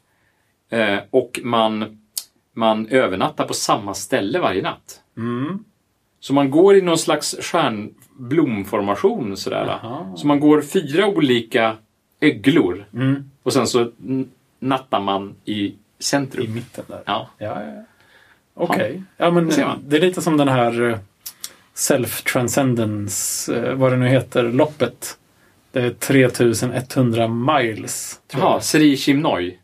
Eh, 0.70 0.98
och 1.10 1.40
man, 1.42 1.98
man 2.58 2.86
övernattar 2.88 3.44
på 3.44 3.54
samma 3.54 3.94
ställe 3.94 4.38
varje 4.38 4.62
natt. 4.62 5.00
Mm. 5.16 5.64
Så 6.20 6.34
man 6.34 6.50
går 6.50 6.76
i 6.76 6.82
någon 6.82 6.98
slags 6.98 7.36
stjärnblomformation 7.40 9.36
sådär. 9.36 9.78
Så 10.16 10.26
man 10.26 10.40
går 10.40 10.62
fyra 10.62 11.06
olika 11.06 11.76
öglor. 12.20 12.86
Mm. 12.94 13.30
Och 13.42 13.52
sen 13.52 13.66
så 13.66 13.90
nattar 14.58 15.00
man 15.00 15.34
i 15.44 15.74
centrum. 15.98 16.44
I 16.44 16.48
mitten 16.48 16.84
där. 16.88 17.02
Ja. 17.06 17.30
Ja, 17.38 17.62
ja. 17.64 17.84
Okej. 18.54 19.02
Ja, 19.16 19.30
men 19.30 19.48
Det 19.84 19.96
är 19.96 20.00
lite 20.00 20.22
som 20.22 20.36
den 20.36 20.48
här 20.48 20.90
eh, 20.90 20.98
Self-Transcendence, 21.74 23.54
eh, 23.56 23.74
vad 23.74 23.92
det 23.92 23.96
nu 23.96 24.08
heter, 24.08 24.42
loppet. 24.42 25.18
Det 25.72 25.80
är 25.80 25.90
3100 25.90 27.28
miles. 27.28 28.20
Jaha, 28.32 28.60
Sri 28.60 28.96
Chimnoy. 28.96 29.58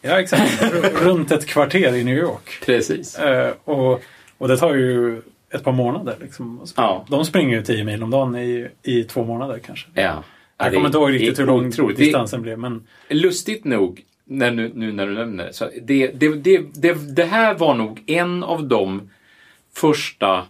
Ja, 0.00 0.20
exakt. 0.20 0.62
Runt 1.02 1.30
ett 1.30 1.46
kvarter 1.46 1.94
i 1.94 2.04
New 2.04 2.16
York. 2.16 2.58
Precis. 2.66 3.18
Eh, 3.18 3.54
och, 3.64 4.02
och 4.38 4.48
det 4.48 4.56
tar 4.56 4.74
ju 4.74 5.22
ett 5.50 5.64
par 5.64 5.72
månader. 5.72 6.16
Liksom. 6.20 6.66
Ja. 6.76 7.06
De 7.08 7.24
springer 7.24 7.56
ju 7.56 7.62
10 7.62 7.84
mil 7.84 8.02
om 8.02 8.10
dagen 8.10 8.36
i, 8.36 8.68
i 8.82 9.04
två 9.04 9.24
månader 9.24 9.58
kanske. 9.58 9.88
Ja. 9.94 10.02
Ja, 10.02 10.64
Jag 10.64 10.72
det 10.72 10.74
kommer 10.74 10.88
inte 10.88 10.98
ihåg 10.98 11.12
riktigt 11.12 11.38
hur 11.38 11.46
lång 11.46 11.70
distansen 11.96 12.42
blev. 12.42 12.58
Men 12.58 12.86
Lustigt 13.08 13.64
nog, 13.64 14.02
när 14.24 14.50
nu, 14.50 14.72
nu 14.74 14.92
när 14.92 15.06
du 15.06 15.14
nämner 15.14 15.44
det, 15.44 15.52
så 15.52 15.70
det, 15.82 16.06
det, 16.06 16.28
det, 16.28 16.60
det, 16.74 17.16
det 17.16 17.24
här 17.24 17.54
var 17.54 17.74
nog 17.74 18.02
en 18.06 18.44
av 18.44 18.68
de 18.68 19.10
första 19.74 20.46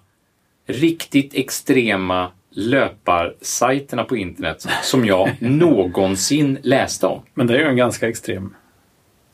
riktigt 0.67 1.35
extrema 1.35 2.31
löparsajterna 2.51 4.05
på 4.05 4.17
internet 4.17 4.67
som 4.83 5.07
jag 5.07 5.31
någonsin 5.39 6.59
läste 6.63 7.07
om. 7.07 7.23
Men 7.35 7.47
det 7.47 7.55
är 7.55 7.59
ju 7.59 7.65
en 7.65 7.77
ganska 7.77 8.09
extrem 8.09 8.55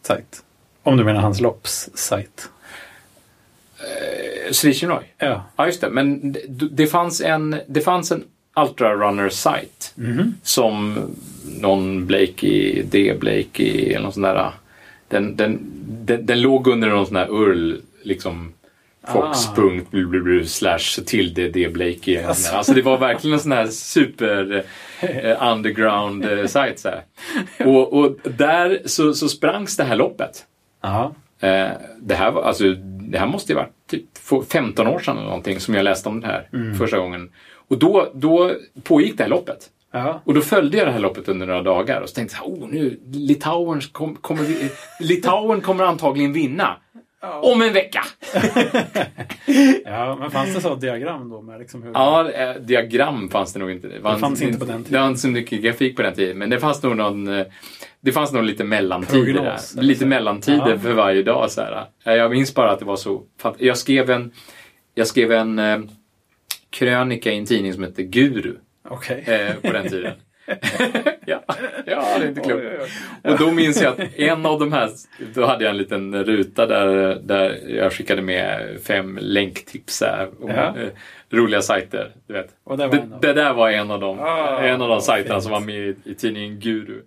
sajt. 0.06 0.42
Om 0.82 0.96
du 0.96 1.04
menar 1.04 1.20
hans 1.20 1.40
loppssajt. 1.40 2.48
Sri 4.50 4.74
Chinhoy. 4.74 5.02
Ja. 5.18 5.44
Ja, 5.56 5.66
just 5.66 5.80
det. 5.80 5.90
Men 5.90 6.32
det, 6.32 6.40
det 6.70 6.86
fanns 6.86 7.20
en, 7.20 7.56
det 7.66 7.80
fanns 7.80 8.12
en 8.12 8.24
Ultrarunner-sajt 8.56 9.92
Mhm. 9.94 10.34
som 10.42 10.98
någon 11.60 12.06
Blakey, 12.06 12.82
D. 12.82 13.14
Blakey 13.20 13.92
eller 13.92 14.04
något 14.04 14.14
sånt 14.14 14.24
där. 14.26 14.50
Den, 15.08 15.36
den, 15.36 15.58
den, 16.04 16.26
den 16.26 16.40
låg 16.40 16.66
under 16.66 16.88
någon 16.88 17.06
sån 17.06 17.16
här 17.16 17.28
URL, 17.30 17.80
liksom 18.02 18.52
fox.blu 19.12 20.46
slash 20.46 21.04
tilde 21.06 21.48
D. 21.48 21.68
Något 21.68 22.36
sånt 22.36 22.50
där. 22.50 22.56
Alltså 22.56 22.74
det 22.74 22.82
var 22.82 22.98
verkligen 22.98 23.34
en 23.34 23.40
sån 23.40 23.52
här 23.52 23.66
super 23.66 24.64
eh, 25.00 25.52
underground 25.52 26.24
eh, 26.24 26.46
sajt. 26.46 26.78
Så. 26.78 26.90
Och, 27.58 27.92
och 27.92 28.16
där 28.22 28.82
så, 28.84 29.14
så 29.14 29.28
sprangs 29.28 29.76
det 29.76 29.84
här 29.84 29.96
loppet. 29.96 30.44
Ja. 30.82 31.14
Eh, 31.40 31.68
det, 32.00 32.14
här 32.14 32.30
var, 32.30 32.42
alltså, 32.42 32.64
det 33.10 33.18
här 33.18 33.26
måste 33.26 33.52
ju 33.52 33.56
varit 33.56 33.86
typ 33.90 34.18
för 34.18 34.42
15 34.42 34.86
år 34.86 34.98
sedan 34.98 35.16
eller 35.16 35.26
någonting 35.26 35.60
som 35.60 35.74
jag 35.74 35.84
läste 35.84 36.08
om 36.08 36.20
det 36.20 36.26
här 36.26 36.74
första 36.78 36.98
gången. 36.98 37.30
Och 37.68 37.78
då, 37.78 38.10
då 38.14 38.52
pågick 38.82 39.16
det 39.16 39.22
här 39.22 39.30
loppet. 39.30 39.70
Ja. 39.94 40.22
Och 40.24 40.34
då 40.34 40.40
följde 40.40 40.78
jag 40.78 40.86
det 40.86 40.92
här 40.92 40.98
loppet 40.98 41.28
under 41.28 41.46
några 41.46 41.62
dagar 41.62 42.00
och 42.00 42.08
så 42.08 42.14
tänkte 42.14 42.36
jag, 42.40 42.52
oh, 42.52 42.68
nu, 42.68 43.00
Litauen, 43.12 43.80
kom, 43.80 44.16
kommer, 44.16 44.46
Litauen 45.00 45.60
kommer 45.60 45.84
antagligen 45.84 46.32
vinna. 46.32 46.76
Om 47.32 47.62
en 47.62 47.72
vecka! 47.72 48.04
ja, 49.84 50.16
men 50.20 50.30
fanns 50.30 50.54
det 50.54 50.60
så 50.60 50.74
diagram 50.74 51.28
då 51.28 51.42
med 51.42 51.58
liksom 51.58 51.82
hur... 51.82 51.90
Ja, 51.94 52.30
eh, 52.30 52.54
diagram 52.54 53.28
fanns 53.30 53.52
det 53.52 53.58
nog 53.58 53.70
inte. 53.70 53.88
Det, 53.88 53.98
var 54.00 54.18
fanns 54.18 54.42
inte 54.42 54.58
på 54.58 54.64
den 54.64 54.84
tiden. 54.84 54.92
Det 54.92 54.98
var 54.98 55.08
inte 55.08 55.20
så 55.20 55.28
mycket 55.28 55.62
grafik 55.62 55.96
på 55.96 56.02
den 56.02 56.14
tiden. 56.14 56.38
Men 56.38 56.50
det 56.50 56.60
fanns 56.60 56.82
nog 56.82 56.96
någon... 56.96 57.28
eh, 57.38 57.46
Det 58.00 58.12
fanns 58.12 58.32
nog 58.32 58.44
lite 58.44 58.64
mellantider 58.64 59.32
Prognos, 59.34 59.72
där. 59.72 59.82
Lite 59.82 60.00
så. 60.00 60.06
mellantider 60.06 60.70
Ja. 60.70 60.78
för 60.78 60.92
varje 60.92 61.22
dag. 61.22 61.50
Så 61.50 61.60
här. 61.60 61.86
Eh, 62.04 62.12
Jag 62.14 62.30
minns 62.30 62.54
bara 62.54 62.70
att 62.70 62.78
det 62.78 62.84
var 62.84 62.96
så... 62.96 63.22
Jag 63.58 63.78
skrev 63.78 64.10
en, 64.10 64.32
jag 64.94 65.06
skrev 65.06 65.32
en 65.32 65.58
eh, 65.58 65.78
krönika 66.70 67.32
i 67.32 67.38
en 67.38 67.46
tidning 67.46 67.72
som 67.74 67.82
hette 67.82 68.02
Guru 68.02 68.54
Okej. 68.88 69.24
eh, 69.26 69.54
på 69.54 69.72
den 69.72 69.88
tiden. 69.88 70.12
ja, 71.26 71.42
ja, 71.86 72.04
det 72.18 72.24
är 72.24 72.28
inte 72.28 72.40
klokt. 72.40 72.62
Oj, 72.64 72.78
oj, 72.80 72.88
oj. 73.24 73.32
Och 73.32 73.38
då 73.38 73.50
minns 73.52 73.82
jag 73.82 73.92
att 73.92 74.14
en 74.18 74.46
av 74.46 74.58
de 74.60 74.72
här, 74.72 74.90
då 75.34 75.46
hade 75.46 75.64
jag 75.64 75.70
en 75.70 75.76
liten 75.76 76.24
ruta 76.24 76.66
där, 76.66 77.14
där 77.22 77.60
jag 77.68 77.92
skickade 77.92 78.22
med 78.22 78.78
fem 78.86 79.18
länktips 79.22 80.00
här, 80.02 80.28
om 80.40 80.50
Ja. 80.50 80.54
eh, 80.76 80.88
roliga 81.30 81.62
sajter. 81.62 82.10
Du 82.26 82.32
vet. 82.34 82.48
Och 82.64 82.78
det 82.78 82.88
Det, 82.88 83.08
det 83.20 83.32
där 83.32 83.54
var 83.54 83.70
en 83.70 83.90
av 83.90 84.00
de, 84.00 84.20
Ah, 84.20 84.58
en 84.60 84.82
av 84.82 84.88
de 84.88 85.00
sajterna 85.00 85.34
fint. 85.34 85.42
som 85.42 85.52
var 85.52 85.60
med 85.60 85.74
i, 85.76 85.96
i 86.04 86.14
tidningen 86.14 86.60
Guru. 86.60 87.00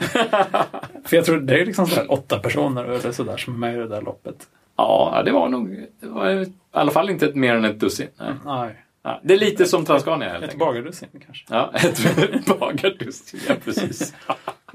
För 1.04 1.16
jag 1.16 1.24
tror 1.24 1.40
det 1.40 1.60
är 1.60 1.66
liksom 1.66 1.86
sådär 1.86 2.12
åtta 2.12 2.38
personer 2.38 2.84
eller 2.84 3.12
sådär 3.12 3.36
som 3.36 3.54
är 3.54 3.58
med 3.58 3.74
i 3.74 3.78
det 3.78 3.88
där 3.88 4.02
loppet. 4.02 4.36
Ja, 4.76 5.22
det 5.24 5.32
var 5.32 5.48
nog 5.48 5.86
det 6.00 6.06
var 6.06 6.30
i 6.30 6.52
alla 6.70 6.90
fall 6.90 7.10
inte 7.10 7.26
ett, 7.26 7.34
mer 7.34 7.54
än 7.54 7.64
ett 7.64 7.80
dussin. 7.80 8.08
Nej. 8.18 8.32
Nej. 8.44 8.84
Ja, 9.02 9.20
det 9.24 9.34
är 9.34 9.38
lite 9.38 9.64
som 9.64 9.84
Transcania 9.84 10.28
helt 10.28 10.44
Ett 10.44 10.58
bagardussin 10.58 11.08
kanske. 11.26 11.44
Ja, 11.50 11.70
ett 11.74 12.58
bagardussin. 12.58 13.40
Ja, 13.48 13.54
precis. 13.64 14.14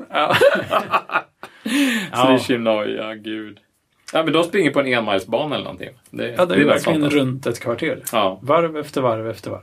Ja. 0.09 0.35
Det 1.63 2.53
är 2.53 2.87
ja 2.97 3.13
gud. 3.13 3.59
Ja, 4.13 4.23
men 4.23 4.33
de 4.33 4.43
springer 4.43 4.71
på 4.71 4.79
en 4.79 4.87
enmilsbana 4.87 5.55
eller 5.55 5.63
någonting. 5.63 5.89
Det, 6.09 6.27
ja, 6.37 6.45
det 6.45 6.53
är 6.55 6.57
väl 6.57 6.67
verkligen 6.67 7.09
runt 7.09 7.45
ett 7.45 7.59
kvarter. 7.59 8.03
Ja, 8.11 8.39
Varv 8.41 8.77
efter 8.77 9.01
varv 9.01 9.29
efter 9.29 9.51
varv. 9.51 9.61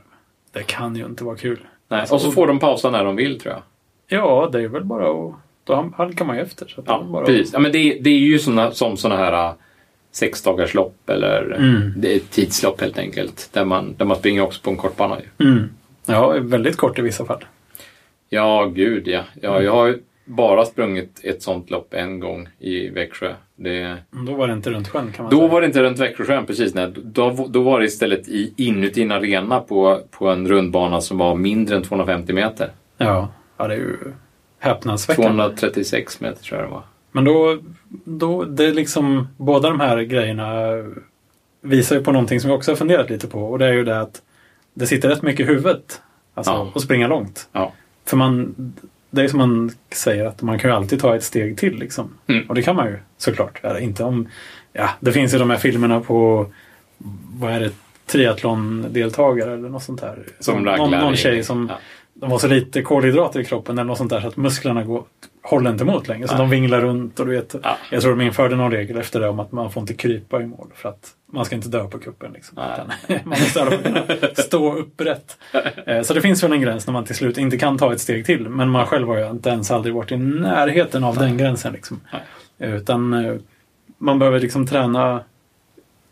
Det 0.51 0.63
kan 0.63 0.95
ju 0.95 1.05
inte 1.05 1.23
vara 1.23 1.35
kul. 1.35 1.59
nej. 1.87 1.99
Alltså, 1.99 2.15
Och 2.15 2.21
så 2.21 2.31
får 2.31 2.47
de 2.47 2.59
pausa 2.59 2.91
när 2.91 3.03
de 3.03 3.15
vill 3.15 3.39
tror 3.39 3.53
jag. 3.53 3.63
Ja, 4.07 4.49
det 4.51 4.61
är 4.63 4.67
väl 4.67 4.83
bara 4.83 5.09
att... 5.11 5.33
Då 5.63 5.93
halkar 5.97 6.25
man 6.25 6.35
ju 6.35 6.41
efter. 6.41 6.67
Så 6.67 6.81
det 6.81 6.91
är 6.91 6.93
Ja, 6.93 7.03
bara 7.03 7.25
precis. 7.25 7.53
Ja, 7.53 7.59
men 7.59 7.71
det, 7.71 7.97
det 8.01 8.09
är 8.09 8.19
ju 8.19 8.39
såna, 8.39 8.71
som 8.71 8.97
såna 8.97 9.17
här 9.17 9.53
äh, 10.13 10.17
sexdagarslopp 10.17 11.09
eller 11.09 11.51
Mm. 11.59 11.93
det 11.97 12.11
är 12.13 12.15
ett 12.15 12.31
tidslopp 12.31 12.81
helt 12.81 12.97
enkelt. 12.97 13.49
Där 13.53 13.65
man, 13.65 13.95
där 13.97 14.05
man 14.05 14.17
springer 14.17 14.41
också 14.41 14.61
på 14.63 14.69
en 14.69 14.77
kortbana. 14.77 15.17
Ju. 15.37 15.45
Mm. 15.45 15.69
Ja, 16.05 16.35
väldigt 16.41 16.77
kort 16.77 16.99
i 16.99 17.01
vissa 17.01 17.25
fall. 17.25 17.45
Ja, 18.29 18.65
gud 18.75 19.07
ja. 19.07 19.21
ja. 19.41 19.61
Jag 19.61 19.71
har 19.71 19.97
bara 20.25 20.65
sprungit 20.65 21.19
ett 21.23 21.41
sånt 21.41 21.69
lopp 21.69 21.93
en 21.93 22.19
gång 22.19 22.49
i 22.59 22.89
Växjö. 22.89 23.33
Det, 23.55 23.97
Då 24.27 24.33
var 24.33 24.47
det 24.47 24.53
inte 24.53 24.69
runt 24.69 24.87
sjön 24.87 25.11
kan 25.11 25.23
man 25.23 25.31
Då 25.31 25.37
säga. 25.37 25.51
var 25.51 25.61
det 25.61 25.67
inte 25.67 25.83
runt 25.83 25.99
Växjösjön 25.99 26.45
precis. 26.45 26.73
Nej. 26.73 26.91
Då, 26.95 27.47
då 27.49 27.61
var 27.61 27.79
det 27.79 27.85
istället 27.85 28.27
i, 28.27 28.53
inuti 28.57 29.01
en 29.01 29.11
arena 29.11 29.59
på, 29.59 29.99
på 30.11 30.27
en 30.29 30.47
rundbana 30.47 31.01
som 31.01 31.17
var 31.17 31.35
mindre 31.35 31.75
än 31.75 31.83
250 31.83 32.33
meter. 32.33 32.69
Ja, 32.97 33.29
ja 33.57 33.67
det 33.67 33.73
är 33.73 33.77
ju 33.77 33.97
häpnadsväckande. 34.59 35.43
236 35.43 36.19
meter 36.21 36.43
tror 36.43 36.59
jag 36.61 36.69
det 36.69 36.73
var. 36.73 36.83
Men 37.13 37.23
då, 37.23 37.59
då, 38.05 38.43
det 38.43 38.65
är 38.65 38.73
liksom, 38.73 39.27
båda 39.37 39.69
de 39.69 39.79
här 39.79 40.01
grejerna 40.01 40.61
visar 41.61 41.95
ju 41.95 42.03
på 42.03 42.11
någonting 42.11 42.39
som 42.39 42.49
jag 42.49 42.57
också 42.57 42.71
har 42.71 42.75
funderat 42.75 43.09
lite 43.09 43.27
på. 43.27 43.43
Och 43.43 43.59
det 43.59 43.65
är 43.65 43.73
ju 43.73 43.83
det 43.83 44.01
att 44.01 44.21
det 44.73 44.87
sitter 44.87 45.09
rätt 45.09 45.21
mycket 45.21 45.45
i 45.45 45.49
huvudet. 45.49 46.01
Alltså 46.33 46.51
Ja. 46.53 46.71
att 46.75 46.81
springa 46.81 47.07
långt. 47.07 47.49
Ja. 47.51 47.73
För 48.05 48.17
man, 48.17 48.55
det 49.09 49.21
är 49.23 49.27
som 49.27 49.39
man 49.39 49.71
säger 49.91 50.25
att 50.25 50.41
man 50.41 50.59
kan 50.59 50.69
ju 50.69 50.75
alltid 50.75 51.01
ta 51.01 51.15
ett 51.15 51.23
steg 51.23 51.57
till 51.57 51.79
liksom. 51.79 52.13
Mm. 52.27 52.49
Och 52.49 52.55
det 52.55 52.61
kan 52.61 52.75
man 52.75 52.87
ju 52.87 52.97
såklart. 53.17 53.61
Inte 53.79 54.03
om, 54.03 54.27
ja, 54.73 54.89
det 54.99 55.11
finns 55.11 55.33
ju 55.33 55.37
de 55.37 55.49
här 55.49 55.57
filmerna 55.57 55.99
på, 55.99 56.47
vad 57.33 57.51
är 57.51 57.59
det, 57.59 57.71
triathlon-deltagare 58.05 59.53
eller 59.53 59.69
något 59.69 59.83
sånt 59.83 60.01
där. 60.01 60.23
Som 60.39 60.63
någon, 60.63 60.91
någon 60.91 61.15
tjej 61.15 61.43
som 61.43 61.67
ja. 61.69 61.77
de 62.13 62.31
har 62.31 62.39
så 62.39 62.47
lite 62.47 62.81
kolhydrater 62.81 63.39
i 63.39 63.45
kroppen 63.45 63.77
eller 63.77 63.87
något 63.87 63.97
sånt 63.97 64.09
där 64.09 64.21
så 64.21 64.27
att 64.27 64.37
musklerna 64.37 64.83
går, 64.83 65.03
håller 65.43 65.69
inte 65.71 65.83
emot 65.83 66.07
längre. 66.07 66.27
Så 66.27 66.33
Nej. 66.33 66.41
de 66.43 66.49
vinglar 66.49 66.81
runt 66.81 67.19
och 67.19 67.25
du 67.25 67.31
vet. 67.31 67.55
Ja. 67.63 67.77
Jag 67.91 68.01
tror 68.01 68.15
de 68.15 68.21
införde 68.25 68.55
någon 68.55 68.71
regel 68.71 68.97
efter 68.97 69.19
det 69.19 69.27
om 69.29 69.39
att 69.39 69.51
man 69.51 69.71
får 69.71 69.81
inte 69.81 69.93
krypa 69.93 70.41
i 70.41 70.45
mål 70.45 70.67
för 70.75 70.89
att 70.89 71.11
man 71.31 71.45
ska 71.45 71.55
inte 71.55 71.69
dö 71.69 71.87
på 71.87 71.99
kuppen. 71.99 72.31
Liksom. 72.33 72.57
Nej. 73.07 73.21
Man 73.25 73.39
måste 73.39 74.31
stå 74.41 74.73
upprätt. 74.75 75.37
Eh, 75.85 76.01
Så 76.01 76.13
det 76.13 76.21
finns 76.21 76.43
väl 76.43 76.51
en 76.53 76.61
gräns 76.61 76.87
när 76.87 76.91
man 76.93 77.05
till 77.05 77.15
slut 77.15 77.37
inte 77.37 77.57
kan 77.57 77.77
ta 77.77 77.93
ett 77.93 78.01
steg 78.01 78.25
till. 78.25 78.49
Men 78.49 78.69
man 78.69 78.85
själv 78.85 79.07
har 79.07 79.17
ju 79.17 79.29
inte 79.29 79.49
ens 79.49 79.71
aldrig 79.71 79.95
varit 79.95 80.11
i 80.11 80.17
närheten 80.17 81.03
av 81.03 81.15
den 81.17 81.37
gränsen. 81.37 81.73
Liksom. 81.73 81.99
Nej. 82.57 82.69
Utan 82.71 83.13
eh, 83.13 83.35
man 83.97 84.19
behöver 84.19 84.39
liksom 84.39 84.67
träna 84.67 85.23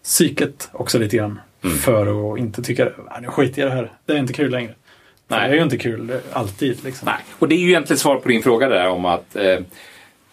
psyket 0.03 0.69
också 0.71 0.99
lite 0.99 1.17
grann. 1.17 1.39
Mm. 1.63 1.75
För 1.77 2.33
att 2.33 2.39
inte 2.39 2.63
tycka 2.63 2.83
"Nej, 2.83 3.21
nu 3.21 3.27
skiter 3.27 3.61
jag 3.61 3.67
i 3.67 3.69
det 3.71 3.75
här. 3.77 3.91
Det 4.05 4.13
är 4.13 4.17
inte 4.17 4.33
kul 4.33 4.51
längre. 4.51 4.73
Nej. 5.39 5.49
Det 5.49 5.53
är 5.55 5.57
ju 5.57 5.63
inte 5.63 5.77
kul 5.77 6.11
alltid. 6.31 6.83
Liksom. 6.83 7.05
Nej, 7.05 7.19
och 7.39 7.47
det 7.47 7.55
är 7.55 7.59
ju 7.59 7.67
egentligen 7.69 7.97
svar 7.99 8.15
på 8.15 8.29
din 8.29 8.43
fråga 8.43 8.69
där 8.69 8.87
om 8.87 9.05
att, 9.05 9.35
eh, 9.35 9.59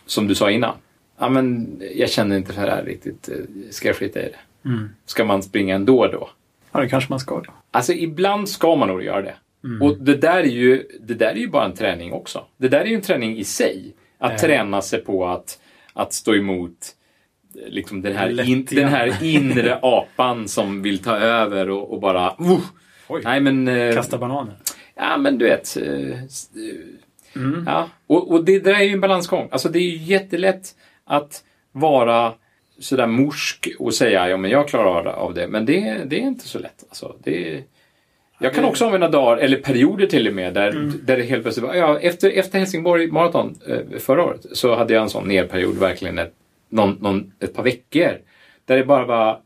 som 0.06 0.28
du 0.28 0.34
sa 0.34 0.50
innan. 0.50 0.74
Ja, 1.18 1.28
men 1.28 1.76
jag 1.94 2.10
känner 2.10 2.36
inte 2.36 2.52
det 2.52 2.60
här 2.70 2.82
riktigt. 2.84 3.28
Eh, 3.28 3.34
Ska 3.70 3.88
jag 3.88 3.96
skita 3.96 4.20
i 4.20 4.22
det? 4.62 4.68
Mm. 4.68 4.88
Ska 5.06 5.24
man 5.24 5.42
springa 5.42 5.74
ändå 5.74 6.06
då? 6.06 6.30
Ja, 6.72 6.80
det 6.80 6.88
kanske 6.88 7.12
man 7.12 7.20
ska. 7.20 7.34
Då. 7.34 7.52
Alltså 7.70 7.92
ibland 7.92 8.48
ska 8.48 8.76
man 8.76 8.88
nog 8.88 9.02
göra 9.02 9.22
det. 9.22 9.34
Mm. 9.64 9.82
Och 9.82 9.96
det 9.96 10.14
där, 10.16 10.38
är 10.38 10.42
ju, 10.44 10.84
det 11.00 11.14
där 11.14 11.26
är 11.30 11.34
ju 11.36 11.48
bara 11.48 11.64
en 11.64 11.74
träning 11.74 12.12
också. 12.12 12.44
Det 12.56 12.68
där 12.68 12.80
är 12.80 12.84
ju 12.86 12.94
en 12.94 13.00
träning 13.02 13.36
i 13.38 13.44
sig. 13.44 13.94
Att 14.18 14.32
Ja. 14.32 14.38
träna 14.38 14.82
sig 14.82 15.00
på 15.04 15.26
att, 15.28 15.58
att 15.92 16.12
stå 16.12 16.34
emot 16.34 16.72
eh, 17.54 17.68
liksom 17.72 18.02
den, 18.02 18.16
här 18.16 18.48
in, 18.48 18.66
den 18.70 18.88
här 18.88 19.22
inre 19.24 19.78
apan 19.82 20.48
som 20.48 20.82
vill 20.82 20.98
ta 20.98 21.16
över 21.16 21.70
och, 21.70 21.92
och 21.92 22.00
bara... 22.00 22.34
Uh, 22.40 22.58
nej 23.24 23.40
men... 23.40 23.68
eh, 23.68 23.94
Kasta 23.94 24.18
bananer. 24.18 24.54
Ja 24.98 25.16
men 25.16 25.38
du 25.38 25.44
vet. 25.44 25.76
eh, 25.76 26.18
Mm. 27.36 27.64
Ja. 27.66 27.88
Och, 28.06 28.30
och 28.30 28.44
det 28.44 28.58
där 28.58 28.74
är 28.74 28.82
ju 28.82 28.92
en 28.92 29.00
balansgång. 29.00 29.48
Alltså 29.52 29.68
det 29.68 29.78
är 29.78 29.82
ju 29.82 29.96
jättelätt 29.96 30.74
att 31.04 31.44
vara 31.72 32.32
sådär 32.80 33.06
morsk 33.06 33.68
och 33.78 33.94
säga 33.94 34.28
ja 34.28 34.36
men 34.36 34.50
jag 34.50 34.68
klarar 34.68 35.04
av 35.12 35.34
det-. 35.34 35.48
Men 35.48 35.66
det, 35.66 35.96
det 36.06 36.16
är 36.16 36.20
inte 36.22 36.48
så 36.48 36.58
lätt. 36.58 36.84
Alltså, 36.88 37.16
det, 37.24 37.62
jag 38.40 38.54
kan 38.54 38.64
också 38.64 38.84
använda 38.86 39.08
dagar, 39.08 39.36
eller 39.36 39.56
perioder 39.56 40.06
till 40.06 40.28
och 40.28 40.34
med, 40.34 40.54
där, 40.54 40.70
Mm. 40.70 40.92
där 41.02 41.16
det 41.16 41.22
helt 41.22 41.42
plötsligt 41.42 41.66
var, 41.66 41.74
ja, 41.74 41.98
efter, 41.98 42.30
efter 42.30 42.58
Helsingborg 42.58 43.06
Marathon 43.10 43.58
eh, 43.68 43.98
förra 43.98 44.24
året 44.24 44.46
så 44.52 44.74
hade 44.74 44.94
jag 44.94 45.02
en 45.02 45.10
sån 45.10 45.28
nerperiod, 45.28 45.76
verkligen 45.78 46.18
ett, 46.18 46.34
någon, 46.68 46.96
någon, 47.00 47.32
ett 47.40 47.54
par 47.54 47.62
veckor. 47.62 48.18
Där 48.64 48.76
det 48.76 48.84
bara 48.84 49.04
var, 49.04 49.40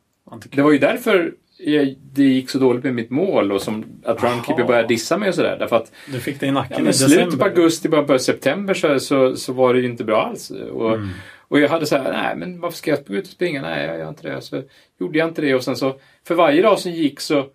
det 0.50 0.62
var 0.62 0.72
ju 0.72 0.78
därför 0.78 1.32
jag, 1.64 1.94
det 2.12 2.22
gick 2.24 2.50
så 2.50 2.58
dåligt 2.58 2.84
med 2.84 2.94
mitt 2.94 3.10
mål 3.10 3.52
och 3.52 3.62
som 3.62 3.84
att 4.04 4.22
Runkeeper 4.24 4.64
började 4.64 4.88
dissa 4.88 5.18
mig 5.18 5.28
och 5.28 5.34
sådär. 5.34 5.56
Därför 5.58 5.76
att 5.76 5.92
Du 6.12 6.20
fick 6.20 6.40
det 6.40 6.46
i 6.46 6.50
nacken 6.50 6.84
Ja, 6.84 6.90
i 6.90 6.94
slutet 6.94 7.38
på 7.38 7.44
augusti, 7.44 7.88
början 7.88 8.06
på 8.06 8.18
september 8.18 8.74
så, 8.74 8.98
så, 9.00 9.36
så 9.36 9.52
var 9.52 9.74
det 9.74 9.80
ju 9.80 9.86
inte 9.86 10.04
bra 10.04 10.22
alls. 10.22 10.50
Och, 10.50 10.94
Mm. 10.94 11.08
och 11.48 11.60
jag 11.60 11.68
hade 11.68 11.86
så 11.86 11.96
här, 11.96 12.12
nej 12.12 12.36
men 12.36 12.60
varför 12.60 12.76
ska 12.78 12.90
jag 12.90 13.04
gå 13.06 13.14
ut 13.14 13.24
och 13.24 13.30
springa? 13.32 13.62
Nej, 13.62 13.86
jag 13.86 13.98
gör 13.98 14.08
inte 14.08 14.28
det. 14.28 14.40
Så 14.40 14.62
gjorde 15.00 15.18
jag 15.18 15.28
inte 15.28 15.42
det 15.42 15.54
och 15.54 15.64
sen 15.64 15.76
så, 15.76 15.94
för 16.26 16.34
varje 16.34 16.62
dag 16.62 16.78
som 16.78 16.92
gick 16.92 17.20
så 17.20 17.46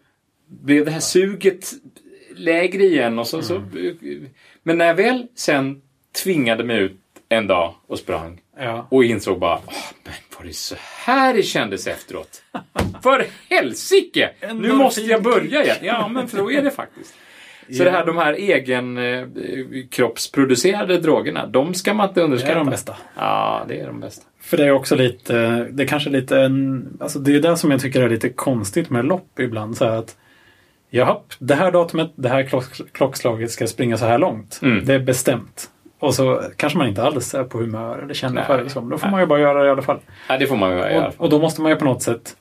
blev 0.47 0.86
det 0.86 0.91
här 0.91 0.99
suget 0.99 1.72
lägre 2.36 2.84
igen. 2.84 3.20
Och 3.20 3.28
så, 3.28 3.41
så, 3.41 3.55
Mm. 3.55 4.26
men 4.64 4.78
när 4.78 4.86
jag 4.86 4.95
väl 4.95 5.28
sen 5.36 5.82
tvingade 6.24 6.64
mig 6.64 6.78
ut 6.80 6.97
en 7.30 7.47
dag 7.47 7.74
och 7.88 7.99
sprang 7.99 8.41
Ja. 8.60 8.88
och 8.91 9.03
insåg 9.03 9.39
bara, 9.39 9.60
"Åh, 9.66 9.74
men 10.03 10.14
var 10.39 10.45
det 10.45 10.53
så 10.55 10.76
här 11.05 11.34
det 11.34 11.43
kändes 11.43 11.88
efteråt? 11.88 12.41
För 13.03 13.26
helsike! 13.49 14.30
Nu 14.53 14.74
måste 14.74 15.01
jag 15.01 15.24
börja 15.24 15.64
igen. 15.64 15.78
Ja, 15.82 16.08
men 16.08 16.28
för 16.28 16.38
då 16.38 16.51
är 16.51 16.62
det 16.62 16.72
faktiskt. 16.72 17.14
Så 17.78 17.84
det 17.84 17.91
här, 17.91 18.05
de 18.05 18.18
här 18.18 18.34
egen 18.34 18.97
eh, 18.97 19.28
kroppsproducerade 19.91 20.97
drogerna, 20.99 21.47
de 21.47 21.74
ska 21.74 21.93
man 21.93 22.08
inte 22.10 22.20
Det 22.20 22.24
underskatta. 22.24 22.51
är 22.53 22.55
de 22.58 22.70
bästa. 22.70 22.95
Ja, 23.16 23.66
det 23.68 23.80
är 23.80 23.88
de 23.88 23.99
bästa. 23.99 24.24
För 24.41 24.58
det 24.58 24.66
är 24.66 24.72
också 24.72 24.95
lite, 24.95 25.64
det 25.72 25.84
är 25.84 25.88
kanske 25.88 26.10
lite 26.10 26.39
en, 26.41 26.88
alltså 26.99 27.20
det 27.20 27.36
är 27.36 27.39
det 27.39 27.58
som 27.58 27.72
jag 27.72 27.82
tycker 27.82 28.01
är 28.01 28.10
lite 28.10 28.30
konstigt 28.30 28.89
med 28.89 29.05
lopp 29.05 29.39
ibland. 29.39 29.78
Så 29.78 29.86
att, 29.86 30.16
jaha, 30.89 31.18
det 31.39 31.55
här 31.55 31.72
datumet, 31.72 32.12
det 32.16 32.30
här 32.30 32.43
klock, 32.43 32.66
klockslaget 32.93 33.51
ska 33.51 33.68
springa 33.68 33.97
så 33.97 34.05
här 34.05 34.18
långt. 34.18 34.60
Mm. 34.64 34.86
Det 34.86 34.93
är 34.93 34.99
bestämt. 34.99 35.70
Och 35.99 36.13
så 36.15 36.43
kanske 36.55 36.77
man 36.77 36.87
inte 36.87 37.03
alls 37.03 37.33
är 37.33 37.43
på 37.43 37.57
humör 37.57 37.99
eller 37.99 38.13
känner 38.13 38.43
för 38.43 38.57
det. 38.57 38.75
Men 38.75 38.89
Då 38.89 38.97
får 38.97 39.05
Nej. 39.07 39.11
man 39.11 39.19
ju 39.19 39.25
bara 39.27 39.39
göra 39.39 39.61
det 39.61 39.67
i 39.67 39.71
alla 39.71 39.81
fall. 39.81 39.99
Ja, 40.29 40.37
det 40.37 40.47
får 40.47 40.55
man 40.55 40.71
ju 40.71 40.77
göra. 40.77 41.07
Och, 41.07 41.13
och 41.17 41.29
då 41.29 41.39
måste 41.39 41.61
man 41.61 41.71
ju 41.71 41.75
på 41.77 41.85
något 41.85 42.01
sätt, 42.03 42.35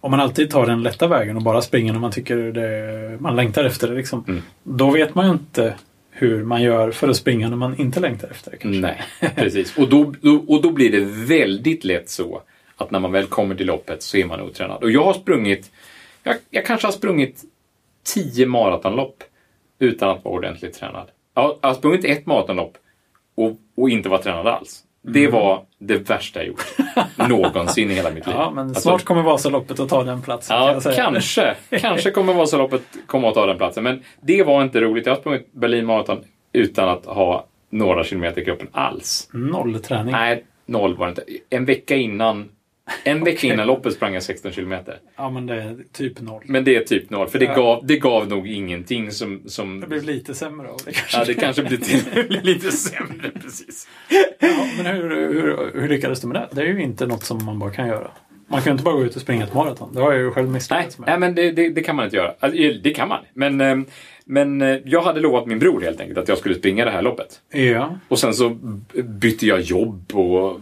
om 0.00 0.10
man 0.10 0.20
alltid 0.20 0.50
tar 0.50 0.66
den 0.66 0.82
lätta 0.82 1.06
vägen 1.06 1.36
och 1.36 1.42
bara 1.42 1.62
springer 1.62 1.92
när 1.92 2.00
man 2.00 2.12
tycker 2.12 2.36
det, 2.36 3.16
man 3.20 3.36
längtar 3.36 3.64
efter 3.64 3.88
det. 3.88 3.94
Liksom, 3.94 4.24
Mm. 4.28 4.42
Då 4.62 4.90
vet 4.90 5.14
man 5.14 5.26
ju 5.26 5.32
inte 5.32 5.74
hur 6.10 6.44
man 6.44 6.62
gör 6.62 6.90
för 6.90 7.08
att 7.08 7.16
springa 7.16 7.48
när 7.48 7.56
man 7.56 7.80
inte 7.80 8.00
längtar 8.00 8.28
efter 8.30 8.50
det. 8.50 8.56
Kanske. 8.56 8.80
Nej, 8.80 9.02
precis. 9.36 9.78
Och 9.78 9.88
då, 9.88 10.14
då, 10.20 10.44
och 10.48 10.62
då 10.62 10.70
blir 10.70 10.92
det 10.92 11.00
väldigt 11.26 11.84
lätt 11.84 12.08
så 12.10 12.42
att 12.76 12.90
när 12.90 13.00
man 13.00 13.12
väl 13.12 13.26
kommer 13.26 13.54
till 13.54 13.66
loppet 13.66 14.02
så 14.02 14.16
är 14.16 14.24
man 14.24 14.40
otränad. 14.40 14.82
Och 14.82 14.90
jag 14.90 15.04
har 15.04 15.14
sprungit, 15.14 15.70
jag, 16.22 16.36
jag 16.50 16.66
kanske 16.66 16.86
har 16.86 16.92
sprungit 16.92 17.42
tio 18.04 18.46
maratonlopp 18.46 19.22
utan 19.78 20.10
att 20.10 20.24
vara 20.24 20.34
ordentligt 20.34 20.74
tränad. 20.74 21.06
Jag 21.36 21.56
har 21.62 21.74
sprungit 21.74 22.04
ett 22.04 22.26
maratonlopp 22.26 22.72
och, 23.36 23.52
och 23.76 23.90
inte 23.90 24.08
vara 24.08 24.22
tränad 24.22 24.46
alls. 24.46 24.82
Det 25.02 25.28
var 25.28 25.62
det 25.78 25.96
värsta 26.10 26.38
jag 26.40 26.46
gjort 26.48 26.64
någonsin 27.28 27.90
i 27.90 27.94
hela 27.94 28.10
mitt 28.10 28.26
liv. 28.26 28.36
Ja, 28.38 28.50
men 28.54 28.66
Alltså, 28.66 28.80
snart 28.82 29.04
kommer 29.04 29.22
Vasaloppet 29.22 29.80
att 29.80 29.88
ta 29.88 30.04
den 30.04 30.22
platsen. 30.22 30.56
kan 30.56 30.66
Ja, 30.66 30.72
jag 30.72 30.82
säga. 30.82 30.96
kanske. 30.96 31.54
Kanske 31.70 32.10
kommer 32.10 32.34
Vasaloppet 32.34 32.82
komma 33.06 33.28
att 33.28 33.34
ta 33.34 33.46
den 33.46 33.56
platsen. 33.56 33.84
Men 33.84 34.02
det 34.20 34.42
var 34.42 34.62
inte 34.62 34.80
roligt. 34.80 35.06
Jag 35.06 35.14
har 35.14 35.20
sprungit 35.20 35.52
Berlin 35.52 35.86
Marathon 35.86 36.24
utan 36.52 36.88
att 36.88 37.06
ha 37.06 37.46
några 37.70 38.04
kilometer 38.04 38.40
i 38.40 38.44
kroppen 38.44 38.68
alls. 38.72 39.28
Noll 39.32 39.80
träning. 39.80 40.12
Nej, 40.12 40.44
noll 40.66 40.96
var 40.96 41.06
det 41.06 41.10
inte. 41.10 41.24
En 41.50 41.64
vecka 41.64 41.96
innan, 41.96 42.48
en 43.04 43.24
vecka 43.24 43.46
innan 43.46 43.66
loppet 43.66 43.94
sprang 43.94 44.14
jag 44.14 44.22
16 44.22 44.52
kilometer. 44.52 44.98
Ja, 45.16 45.30
men 45.30 45.46
det 45.46 45.54
är 45.54 45.76
typ 45.92 46.20
noll. 46.20 46.42
Men 46.46 46.64
det 46.64 46.76
är 46.76 46.80
typ 46.80 47.10
noll, 47.10 47.28
för 47.28 47.38
det, 47.38 47.46
gav, 47.46 47.86
det 47.86 47.98
gav 47.98 48.28
nog 48.28 48.48
ingenting 48.48 49.10
som... 49.10 49.42
som 49.46 49.80
Det 49.80 49.86
blev 49.86 50.04
lite 50.04 50.34
sämre 50.34 50.68
av 50.68 50.80
det 50.84 50.92
kanske. 50.92 51.18
Ja, 51.18 51.24
det 51.24 51.34
kanske 51.34 51.62
blir 51.62 51.78
till, 51.78 52.40
lite 52.42 52.72
sämre, 52.72 53.30
precis. 53.42 53.88
Ja, 54.38 54.66
men 54.76 54.86
hur, 54.86 55.10
hur, 55.10 55.80
hur 55.80 55.88
lyckades 55.88 56.20
du 56.20 56.26
med 56.26 56.36
det? 56.36 56.48
Det 56.52 56.60
är 56.60 56.66
ju 56.66 56.82
inte 56.82 57.06
något 57.06 57.24
som 57.24 57.44
man 57.44 57.58
bara 57.58 57.70
kan 57.70 57.88
göra. 57.88 58.10
Man 58.48 58.60
kan 58.60 58.70
ju 58.70 58.72
inte 58.72 58.84
bara 58.84 58.94
gå 58.94 59.04
ut 59.04 59.16
och 59.16 59.22
springa 59.22 59.44
ett 59.44 59.54
maraton. 59.54 59.94
Det 59.94 60.00
har 60.00 60.12
jag 60.12 60.20
ju 60.20 60.30
själv 60.30 60.48
misslyckats 60.48 60.98
med. 60.98 61.08
nej 61.08 61.18
men 61.18 61.34
det, 61.34 61.50
det, 61.50 61.68
det 61.68 61.82
kan 61.82 61.96
man 61.96 62.04
inte 62.04 62.16
göra. 62.16 62.34
Alltså, 62.40 62.58
det 62.82 62.94
kan 62.94 63.08
man. 63.08 63.24
Men, 63.34 63.60
eh, 63.60 63.76
men 64.24 64.62
eh, 64.62 64.76
jag 64.84 65.02
hade 65.02 65.20
lovat 65.20 65.46
min 65.46 65.58
bror 65.58 65.80
helt 65.80 66.00
enkelt 66.00 66.18
att 66.18 66.28
jag 66.28 66.38
skulle 66.38 66.54
springa 66.54 66.84
det 66.84 66.90
här 66.90 67.02
loppet. 67.02 67.40
Ja. 67.50 67.98
Och 68.08 68.18
sen 68.18 68.34
så 68.34 68.58
bytte 69.04 69.46
jag 69.46 69.60
jobb 69.60 70.10
och 70.14 70.50
eh, 70.50 70.56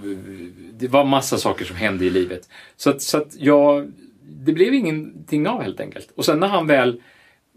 det 0.79 0.89
var 0.89 1.05
massa 1.05 1.39
saker 1.39 1.65
som 1.65 1.77
hände 1.77 2.05
i 2.05 2.11
livet. 2.11 2.49
Så 2.77 2.91
att, 2.91 3.03
så 3.03 3.19
att 3.19 3.37
jag, 3.39 3.93
det 4.23 4.53
blev 4.53 4.75
ingenting 4.75 5.49
av 5.49 5.63
helt 5.63 5.81
enkelt. 5.81 6.13
Och 6.17 6.25
sen 6.25 6.41
när 6.41 6.49
han 6.49 6.67
väl 6.67 7.01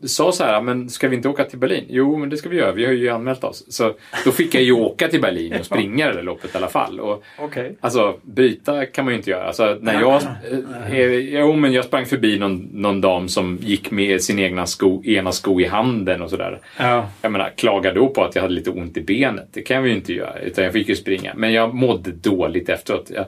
sa 0.05 0.31
så 0.31 0.43
här, 0.43 0.61
men 0.61 0.89
ska 0.89 1.07
vi 1.07 1.15
inte 1.15 1.29
åka 1.29 1.43
till 1.43 1.59
Berlin? 1.59 1.85
Jo, 1.89 2.17
men 2.17 2.29
det 2.29 2.37
ska 2.37 2.49
vi 2.49 2.57
göra. 2.57 2.71
Vi 2.71 2.85
har 2.85 2.93
ju 2.93 3.09
anmält 3.09 3.43
oss. 3.43 3.73
Så 3.73 3.93
då 4.25 4.31
fick 4.31 4.55
jag 4.55 4.63
ju 4.63 4.71
åka 4.71 5.07
till 5.07 5.21
Berlin 5.21 5.53
och 5.59 5.65
springa 5.65 6.07
det 6.07 6.13
där 6.13 6.23
loppet 6.23 6.55
i 6.55 6.57
alla 6.57 6.67
fall. 6.67 6.99
Och, 6.99 7.23
Okej. 7.39 7.77
Alltså, 7.81 8.15
byta 8.23 8.85
kan 8.85 9.05
man 9.05 9.13
ju 9.13 9.17
inte 9.17 9.29
göra. 9.29 9.47
Alltså, 9.47 9.77
när 9.81 10.01
jag, 10.01 10.21
eh, 10.21 10.93
eh, 10.93 11.11
jo, 11.13 11.55
men 11.55 11.73
jag 11.73 11.85
sprang 11.85 12.05
förbi 12.05 12.39
någon, 12.39 12.69
någon 12.71 13.01
dam 13.01 13.27
som 13.27 13.57
gick 13.61 13.91
med 13.91 14.21
sin 14.21 14.39
egna 14.39 14.65
sko, 14.65 15.03
ena 15.03 15.31
sko 15.31 15.61
i 15.61 15.65
handen 15.65 16.21
och 16.21 16.29
sådär. 16.29 16.59
Ja. 16.79 17.09
Jag 17.21 17.31
menar, 17.31 17.53
klaga 17.57 17.93
då 17.93 18.09
på 18.09 18.23
att 18.23 18.35
jag 18.35 18.41
hade 18.41 18.53
lite 18.53 18.69
ont 18.69 18.97
i 18.97 19.01
benet. 19.01 19.49
Det 19.53 19.61
kan 19.61 19.83
vi 19.83 19.89
ju 19.89 19.95
inte 19.95 20.13
göra. 20.13 20.39
Utan 20.39 20.63
jag 20.63 20.73
fick 20.73 20.89
ju 20.89 20.95
springa. 20.95 21.33
Men 21.35 21.53
jag 21.53 21.73
mådde 21.73 22.11
dåligt 22.11 22.69
efteråt. 22.69 23.11
Jag, 23.15 23.25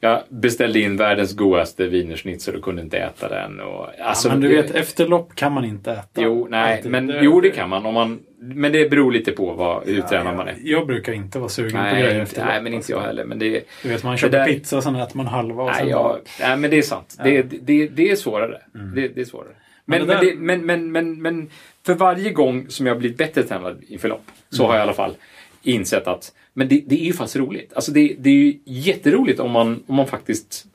jag 0.00 0.22
beställde 0.28 0.80
in 0.80 0.96
världens 0.96 1.36
godaste 1.36 1.86
wienerschnitzel 1.88 2.56
och 2.56 2.62
kunde 2.62 2.82
inte 2.82 2.98
äta 2.98 3.28
den. 3.28 3.60
Och, 3.60 3.86
alltså, 4.00 4.28
men 4.28 4.40
du 4.40 4.48
det- 4.48 4.62
vet, 4.62 4.70
efter 4.70 5.06
lopp 5.06 5.34
kan 5.34 5.52
man 5.52 5.64
inte 5.64 5.92
äta. 5.92 6.22
Jo, 6.22 6.46
nej, 6.50 6.76
Alltid. 6.76 6.90
men 6.90 7.14
jo 7.22 7.40
det 7.40 7.50
kan 7.50 7.68
man. 7.68 7.86
Om 7.86 7.94
man 7.94 8.20
men 8.42 8.72
det 8.72 8.90
beror 8.90 9.12
lite 9.12 9.32
på 9.32 9.52
vad, 9.52 9.86
hur 9.86 10.02
tränad 10.02 10.36
man 10.36 10.48
är. 10.48 10.56
Jag 10.62 10.86
brukar 10.86 11.12
inte 11.12 11.38
vara 11.38 11.48
sugen 11.48 11.70
på 11.72 11.76
Nej, 11.78 11.92
grejer 11.92 12.10
inte, 12.10 12.22
efter 12.22 12.44
nej, 12.44 12.54
lopp, 12.54 12.62
men 12.62 12.72
inte 12.72 12.76
alltså. 12.76 12.92
jag 12.92 13.00
heller. 13.00 13.24
Men 13.24 13.38
det, 13.38 13.64
Du 13.82 13.88
vet, 13.88 14.04
man 14.04 14.16
köper 14.16 14.38
där- 14.38 14.46
pizza 14.46 14.76
och 14.76 14.82
sen 14.82 14.96
äter 14.96 15.16
man 15.16 15.26
halva 15.26 15.62
och 15.62 15.74
sen 15.74 15.84
Nej, 15.86 15.94
bara... 15.94 16.12
ja, 16.12 16.18
nej, 16.40 16.56
men 16.56 16.70
det 16.70 16.78
är 16.78 16.82
sant. 16.82 17.16
Det, 17.24 17.42
det, 17.42 17.86
det 17.88 18.10
är 18.10 18.16
svårare. 18.16 18.58
Det, 18.94 19.08
det 19.08 19.20
är 19.20 19.24
svårare. 19.24 19.48
Men, 19.84 20.06
Men 20.06 20.08
där- 20.08 20.34
men, 20.36 20.66
men, 20.66 20.92
men, 20.92 21.22
men 21.22 21.50
för 21.86 21.94
varje 21.94 22.30
gång 22.30 22.66
som 22.68 22.86
jag 22.86 22.98
blivit 22.98 23.18
bättre 23.18 23.42
tränad 23.42 23.82
inför 23.88 24.08
lopp 24.08 24.24
så 24.50 24.66
har 24.66 24.74
jag 24.74 24.80
i 24.80 24.82
alla 24.82 24.92
fall 24.92 25.14
insett 25.62 26.06
att 26.06 26.32
men 26.52 26.68
det, 26.68 26.82
det 26.86 27.00
är 27.00 27.04
ju 27.04 27.12
faktiskt 27.12 27.36
roligt. 27.36 27.72
Alltså 27.72 27.92
det, 27.92 28.16
det 28.18 28.30
är 28.30 28.34
ju 28.34 28.58
jätteroligt 28.64 29.40
om 29.40 29.50
man, 29.50 29.82
om 29.86 29.94
man 29.94 30.06
faktiskt 30.06 30.66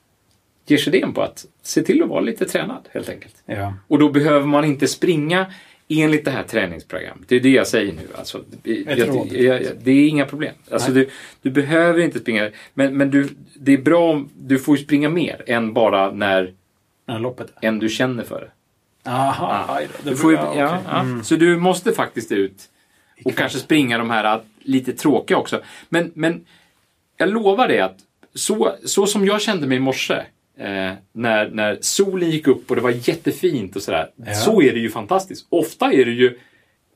ger 0.67 0.77
sig 0.77 1.01
den 1.01 1.13
på 1.13 1.21
att 1.21 1.45
se 1.61 1.81
till 1.81 2.03
att 2.03 2.09
vara 2.09 2.21
lite 2.21 2.45
tränad 2.45 2.87
helt 2.91 3.09
enkelt. 3.09 3.35
Ja. 3.45 3.73
Och 3.87 3.99
då 3.99 4.09
behöver 4.09 4.45
man 4.47 4.65
inte 4.65 4.87
springa 4.87 5.45
enligt 5.87 6.25
det 6.25 6.31
här 6.31 6.43
träningsprogrammet. 6.43 7.27
Det 7.27 7.35
är 7.35 7.39
det 7.39 7.49
jag 7.49 7.67
säger 7.67 7.93
nu. 7.93 8.07
Alltså, 8.15 8.43
jag, 8.63 8.97
jag, 8.97 9.63
jag, 9.63 9.71
det 9.83 9.91
är 9.91 10.07
inga 10.07 10.25
problem. 10.25 10.53
Alltså, 10.71 10.91
du, 10.91 11.09
du 11.41 11.49
behöver 11.51 11.99
inte 11.99 12.19
springa. 12.19 12.49
Men, 12.73 12.97
men 12.97 13.11
du, 13.11 13.29
det 13.55 13.73
är 13.73 13.77
bra 13.77 14.11
om 14.11 14.29
du 14.37 14.59
får 14.59 14.77
springa 14.77 15.09
mer 15.09 15.43
än 15.47 15.73
bara 15.73 16.11
när 16.11 16.53
När 17.05 17.19
loppet 17.19 17.53
är. 17.61 17.67
än 17.67 17.79
du 17.79 17.89
känner 17.89 18.23
för 18.23 18.41
det. 18.41 18.51
Aha, 19.09 19.79
då. 20.03 20.09
Du 20.09 20.15
får 20.15 20.33
ja, 20.33 20.39
ja, 20.39 20.49
okej. 20.49 20.85
ja. 20.91 20.99
Mm. 20.99 21.23
Så 21.23 21.35
du 21.35 21.57
måste 21.57 21.91
faktiskt 21.91 22.31
ut 22.31 22.69
och 23.25 23.35
kanske 23.35 23.59
springa 23.59 23.97
de 23.97 24.09
här 24.09 24.41
lite 24.65 24.93
tråkiga 24.93 25.37
också. 25.37 25.61
Men, 25.89 26.11
men 26.15 26.45
jag 27.17 27.29
lovar 27.29 27.67
dig 27.67 27.79
att 27.79 27.97
så, 28.33 28.75
så 28.85 29.07
som 29.07 29.25
jag 29.25 29.41
kände 29.41 29.67
mig 29.67 29.77
i 29.77 29.79
morse 29.79 30.13
eh, 30.57 30.93
när, 31.11 31.49
när 31.49 31.77
solen 31.81 32.29
gick 32.29 32.47
upp 32.47 32.69
och 32.69 32.75
det 32.75 32.81
var 32.81 33.09
jättefint 33.09 33.75
och 33.75 33.81
sådär. 33.81 34.09
Ja. 34.15 34.33
Så 34.33 34.61
är 34.61 34.73
det 34.73 34.79
ju 34.79 34.89
fantastiskt. 34.89 35.47
Ofta 35.49 35.93
är 35.93 36.05
det 36.05 36.11
ju 36.11 36.39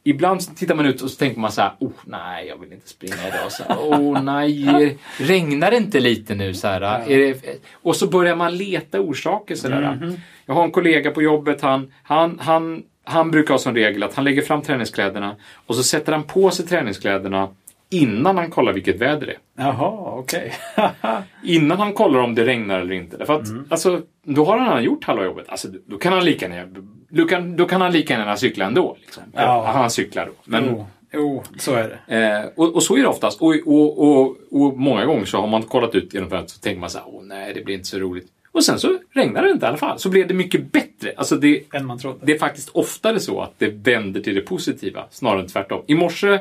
Ibland 0.03 0.57
tittar 0.57 0.75
man 0.75 0.85
ut 0.85 1.01
och 1.01 1.09
så 1.09 1.17
tänker 1.17 1.39
man 1.39 1.51
så 1.51 1.61
här, 1.61 1.71
oh 1.79 1.91
nej, 2.05 2.47
jag 2.47 2.57
vill 2.57 2.73
inte 2.73 2.89
springa 2.89 3.27
idag. 3.27 3.51
Så 3.51 3.63
här, 3.63 3.77
oh 3.77 4.21
nej, 4.21 4.97
regnar 5.17 5.71
det 5.71 5.77
inte 5.77 5.99
lite 5.99 6.35
nu? 6.35 6.53
Så 6.53 6.67
här, 6.67 6.81
är 6.81 7.17
det... 7.17 7.59
Och 7.71 7.95
så 7.95 8.07
börjar 8.07 8.35
man 8.35 8.57
leta 8.57 8.99
orsaker. 8.99 9.55
Så 9.55 9.67
där. 9.67 9.95
Mhm. 9.95 10.15
Jag 10.45 10.53
har 10.53 10.63
en 10.63 10.71
kollega 10.71 11.11
på 11.11 11.21
jobbet, 11.21 11.61
han, 11.61 11.93
han, 12.03 12.39
han, 12.39 12.83
han 13.09 13.31
brukar 13.31 13.53
ha 13.53 13.59
som 13.59 13.75
regel 13.75 14.03
att 14.03 14.15
han 14.15 14.25
lägger 14.25 14.41
fram 14.41 14.61
träningskläderna 14.61 15.35
och 15.65 15.75
så 15.75 15.83
sätter 15.83 16.11
han 16.11 16.23
på 16.23 16.51
sig 16.51 16.65
träningskläderna 16.65 17.49
innan 17.91 18.37
han 18.37 18.49
kollar 18.49 18.73
vilket 18.73 19.01
väder 19.01 19.25
det 19.27 19.31
är. 19.31 19.65
Jaha, 19.65 20.11
okej. 20.19 20.53
Innan 21.43 21.77
han 21.79 21.93
kollar 21.93 22.19
om 22.19 22.35
det 22.35 22.45
regnar 22.45 22.79
eller 22.79 22.93
inte. 22.93 23.17
Därför 23.17 23.33
att, 23.33 23.47
Mm. 23.49 23.65
alltså, 23.69 24.01
då 24.23 24.45
har 24.45 24.57
han 24.57 24.83
gjort 24.83 25.03
halva 25.03 25.23
jobbet. 25.23 25.49
Alltså, 25.49 25.67
då 25.85 25.97
kan 25.97 26.13
han 26.13 26.25
lika 26.25 26.47
gärna, 26.49 26.85
då 27.09 27.25
kan, 27.25 27.55
då 27.55 27.65
kan 27.65 27.81
han 27.81 27.91
lika 27.91 28.13
gärna 28.13 28.37
cykla 28.37 28.65
ändå. 28.65 28.97
Liksom. 29.01 29.23
Ja. 29.33 29.71
Han 29.73 29.89
cyklar 29.89 30.25
då. 30.25 30.31
Men, 30.43 30.65
Jo, 30.65 30.85
jo, 31.13 31.43
så 31.59 31.73
är 31.73 31.99
det. 32.07 32.27
Eh, 32.27 32.45
och, 32.55 32.75
och 32.75 32.83
så 32.83 32.95
är 32.97 33.01
det 33.01 33.07
oftast. 33.07 33.41
Och, 33.41 33.55
och, 33.65 34.07
och, 34.07 34.35
och 34.51 34.77
många 34.77 35.05
gånger 35.05 35.25
så 35.25 35.37
har 35.41 35.47
man 35.47 35.63
kollat 35.63 35.95
ut 35.95 36.13
genom 36.13 36.29
fönstret 36.29 36.57
och 36.57 36.63
tänker 36.63 36.79
man 36.81 36.89
så 36.89 36.97
här, 36.97 37.07
åh 37.07 37.23
nej, 37.23 37.53
det 37.53 37.65
blir 37.65 37.75
inte 37.75 37.87
så 37.87 37.97
roligt. 37.99 38.27
Och 38.59 38.65
sen 38.65 38.79
så 38.79 38.99
regnar 39.13 39.43
det 39.43 39.51
inte 39.51 39.65
i 39.65 39.69
alla 39.69 39.77
fall. 39.77 39.99
Så 39.99 40.09
blev 40.09 40.27
det 40.27 40.33
mycket 40.33 40.71
bättre. 40.71 41.13
Alltså 41.17 41.35
det, 41.35 41.63
Än 41.73 41.85
man 41.85 41.99
trodde. 41.99 42.25
det 42.25 42.31
är 42.33 42.39
faktiskt 42.39 42.69
oftare 42.69 43.19
så 43.19 43.41
att 43.41 43.53
det 43.57 43.67
vänder 43.69 44.21
till 44.21 44.35
det 44.35 44.41
positiva 44.41 45.05
snarare 45.11 45.41
än 45.41 45.47
tvärtom. 45.47 45.83
I 45.87 45.95
morse 45.95 46.39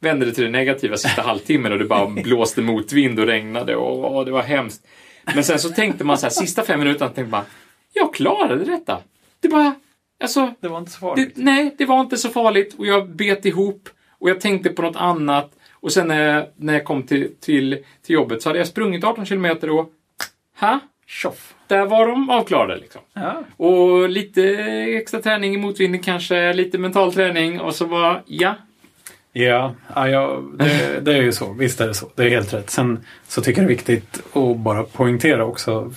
vände 0.00 0.26
det 0.26 0.32
till 0.32 0.44
det 0.44 0.50
negativa 0.50 0.96
sista 0.96 1.22
halvtimmen 1.26 1.72
och 1.72 1.78
det 1.78 1.84
bara 1.84 2.06
blåste 2.06 2.62
motvind 2.62 3.20
och 3.20 3.26
regnade 3.26 3.76
och, 3.76 4.16
och 4.16 4.24
det 4.24 4.30
var 4.30 4.42
hemskt. 4.42 4.86
Men 5.34 5.44
sen 5.44 5.58
så 5.58 5.68
tänkte 5.68 6.04
man 6.04 6.18
så 6.18 6.26
här, 6.26 6.30
sista 6.30 6.62
fem 6.62 6.78
minuterna 6.80 7.10
tänkte 7.10 7.30
man, 7.30 7.44
jag 7.92 8.14
klarade 8.14 8.64
detta. 8.64 8.98
Det 9.40 9.48
bara, 9.48 9.74
alltså, 10.22 10.54
Det 10.60 10.68
var 10.68 10.78
inte 10.78 10.90
så 10.90 10.96
det, 10.96 11.00
farligt. 11.00 11.32
nej, 11.36 11.74
det 11.78 11.84
var 11.86 12.00
inte 12.00 12.16
så 12.16 12.28
farligt 12.28 12.74
och 12.78 12.86
jag 12.86 13.08
bet 13.08 13.44
ihop 13.44 13.88
och 14.18 14.30
jag 14.30 14.40
tänkte 14.40 14.70
på 14.70 14.82
något 14.82 14.96
annat. 14.96 15.50
Och 15.72 15.92
sen 15.92 16.08
när 16.08 16.34
jag, 16.34 16.46
när 16.56 16.72
jag 16.72 16.84
kom 16.84 17.02
till, 17.02 17.30
till, 17.40 17.78
till 18.02 18.14
jobbet 18.14 18.42
så 18.42 18.48
hade 18.48 18.58
jag 18.58 18.68
sprungit 18.68 19.04
18 19.04 19.26
kilometer 19.26 19.70
och 19.70 19.92
ha, 20.60 20.80
Tjoff! 21.08 21.54
där 21.66 21.86
var 21.86 22.06
de 22.06 22.30
avklarade. 22.30 22.76
Liksom. 22.76 23.00
Ja. 23.12 23.42
Och 23.56 24.08
lite 24.08 24.42
extra 24.98 25.20
träning 25.22 25.54
i 25.54 25.56
motvind 25.56 26.04
kanske, 26.04 26.52
lite 26.52 26.78
mental 26.78 27.12
träning 27.12 27.60
och 27.60 27.74
så 27.74 27.84
var 27.84 28.22
ja. 28.26 28.54
Ja, 29.32 29.74
ja, 29.94 30.42
det, 30.58 31.00
det 31.00 31.14
är 31.16 31.22
ju 31.22 31.32
så. 31.32 31.52
Visst 31.52 31.80
är 31.80 31.86
det 31.86 31.94
så. 31.94 32.10
Det 32.14 32.22
är 32.24 32.28
helt 32.30 32.54
rätt. 32.54 32.70
Sen 32.70 33.04
så 33.28 33.40
tycker 33.42 33.60
jag 33.62 33.68
det 33.68 33.72
är 33.72 33.76
viktigt 33.76 34.22
att 34.36 34.56
bara 34.56 34.82
poängtera 34.84 35.44
också 35.44 35.92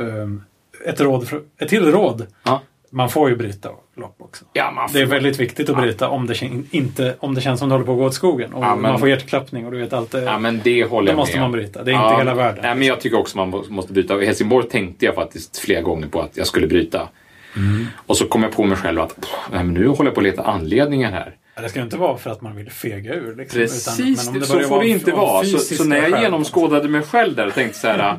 ehm, 0.00 0.42
ett, 0.84 1.00
råd, 1.00 1.28
för- 1.28 1.42
ett 1.58 1.68
till 1.68 1.92
råd. 1.92 2.26
Ja, 2.42 2.62
Man 2.90 3.10
får 3.10 3.28
ju 3.30 3.36
bryta 3.36 3.70
lopp 3.96 4.16
också. 4.18 4.44
ja 4.52 4.70
man 4.70 4.88
Det 4.92 5.00
är 5.00 5.06
väldigt 5.06 5.40
viktigt 5.40 5.70
att 5.70 5.76
bryta 5.76 6.08
om 6.08 6.26
det, 6.26 6.42
inte, 6.70 7.16
om 7.20 7.34
det 7.34 7.40
känns 7.40 7.60
som 7.60 7.68
det 7.68 7.74
håller 7.74 7.86
på 7.86 7.92
att 7.92 7.98
gå 7.98 8.04
åt 8.04 8.14
skogen. 8.14 8.52
Och 8.54 8.64
Ja, 8.64 8.74
men- 8.76 8.82
man 8.82 8.98
får 8.98 9.08
hjärtklappning 9.08 9.66
och 9.66 9.72
du 9.72 9.78
vet 9.78 9.92
allt 9.92 10.10
det. 10.10 10.22
Ja, 10.22 10.38
men 10.38 10.60
det 10.64 10.84
håller 10.84 11.08
jag 11.10 11.16
måste 11.16 11.36
med 11.36 11.42
man 11.42 11.52
bryta. 11.52 11.82
Det 11.82 11.92
är 11.92 12.04
inte 12.04 12.16
hela 12.18 12.34
världen. 12.34 12.60
Nej, 12.62 12.74
men 12.74 12.86
jag 12.88 13.00
tycker 13.00 13.18
också 13.18 13.36
man 13.36 13.50
må- 13.50 13.64
måste 13.68 13.92
bryta. 13.92 14.22
I 14.22 14.26
Helsingborg 14.26 14.68
tänkte 14.68 15.04
jag 15.06 15.14
faktiskt 15.14 15.58
flera 15.58 15.80
gånger 15.82 16.06
på 16.08 16.20
att 16.20 16.36
jag 16.36 16.46
skulle 16.46 16.66
bryta. 16.66 17.08
Mm. 17.56 17.86
Och 18.06 18.16
så 18.16 18.26
kom 18.26 18.42
jag 18.42 18.52
på 18.52 18.64
mig 18.64 18.76
själv 18.76 19.00
att 19.00 19.16
pff, 19.16 19.30
nej, 19.52 19.64
men 19.64 19.74
nu 19.74 19.86
håller 19.88 20.04
jag 20.04 20.14
på 20.14 20.20
att 20.20 20.24
leta 20.26 20.42
anledningar 20.42 21.10
här. 21.10 21.34
Ja, 21.56 21.62
Det 21.62 21.68
ska 21.68 21.80
inte 21.80 21.96
vara 21.96 22.16
för 22.16 22.30
att 22.30 22.40
man 22.42 22.56
vill 22.56 22.70
fega 22.70 23.14
ur. 23.14 23.36
Liksom, 23.36 23.60
Precis, 23.60 23.88
utan, 23.98 24.32
men 24.32 24.42
om 24.42 24.48
så 24.48 24.60
får 24.68 24.80
det 24.80 24.88
inte 24.88 25.12
vara. 25.12 25.44
Så, 25.44 25.58
så 25.58 25.84
när 25.84 25.96
jag 25.96 26.12
skäl. 26.12 26.22
genomskådade 26.22 26.88
mig 26.88 27.02
själv 27.02 27.36
där 27.36 27.46
och 27.46 27.54
tänkte 27.54 27.78
så 27.78 27.88
här, 27.88 28.18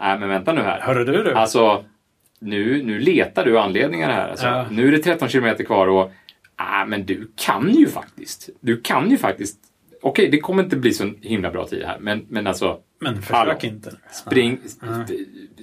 nej 0.00 0.18
men 0.18 0.28
vänta 0.28 0.52
nu 0.52 0.60
här. 0.60 0.80
Hörru 0.80 1.04
du 1.04 1.24
du. 1.24 1.34
Alltså, 1.34 1.84
nu, 2.40 2.82
nu 2.82 2.98
letar 2.98 3.44
du 3.44 3.58
anledningar 3.58 4.10
här. 4.10 4.28
Alltså, 4.28 4.46
Ja. 4.46 4.66
Nu 4.70 4.88
är 4.88 4.92
det 4.92 4.98
13 4.98 5.28
kilometer 5.28 5.64
kvar 5.64 5.86
och, 5.86 6.10
nej 6.58 6.86
men 6.86 7.06
du 7.06 7.30
kan 7.36 7.74
ju 7.74 7.86
faktiskt. 7.88 8.48
Du 8.60 8.80
kan 8.80 9.10
ju 9.10 9.16
faktiskt. 9.16 9.58
Okej, 10.02 10.28
det 10.30 10.40
kommer 10.40 10.62
inte 10.62 10.76
bli 10.76 10.92
så 10.92 11.12
himla 11.20 11.50
bra 11.50 11.66
tid 11.66 11.84
här, 11.84 11.98
men, 12.00 12.26
men 12.28 12.46
alltså, 12.46 12.78
men 13.00 13.22
försök 13.22 13.36
hallå. 13.36 13.54
inte. 13.62 13.92
spring, 14.12 14.58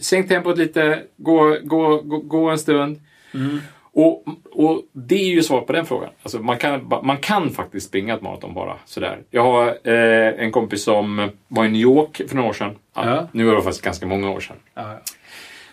sänk 0.02 0.28
tempot 0.28 0.58
lite, 0.58 1.04
gå, 1.18 1.58
gå, 1.64 2.02
gå, 2.02 2.18
gå 2.18 2.50
en 2.50 2.58
stund. 2.58 3.02
Mm. 3.34 3.60
Och, 3.92 4.24
och 4.52 4.82
det 4.94 5.16
är 5.16 5.30
ju 5.30 5.44
svar 5.44 5.62
på 5.62 5.74
den 5.74 5.86
frågan. 5.86 6.10
Alltså 6.24 6.40
man, 6.40 6.58
kan, 6.58 6.90
man 7.04 7.18
kan 7.18 7.50
faktiskt 7.50 7.88
springa 7.88 8.14
ett 8.14 8.22
maraton 8.22 8.54
bara 8.54 8.76
sådär. 8.86 9.20
Jag 9.30 9.44
har 9.44 9.68
eh, 9.68 10.44
en 10.44 10.52
kompis 10.52 10.84
som 10.84 11.30
var 11.48 11.66
i 11.66 11.70
New 11.70 11.82
York 11.82 12.22
för 12.28 12.36
några 12.36 12.50
år 12.50 12.54
sedan. 12.54 12.76
Ja, 12.96 13.06
Ja. 13.06 13.28
Nu 13.32 13.44
var 13.46 13.56
det 13.56 13.62
faktiskt 13.62 13.84
ganska 13.86 14.06
många 14.06 14.30
år 14.30 14.40
sedan. 14.40 14.56
Ja, 14.74 14.82
ja. 14.94 15.00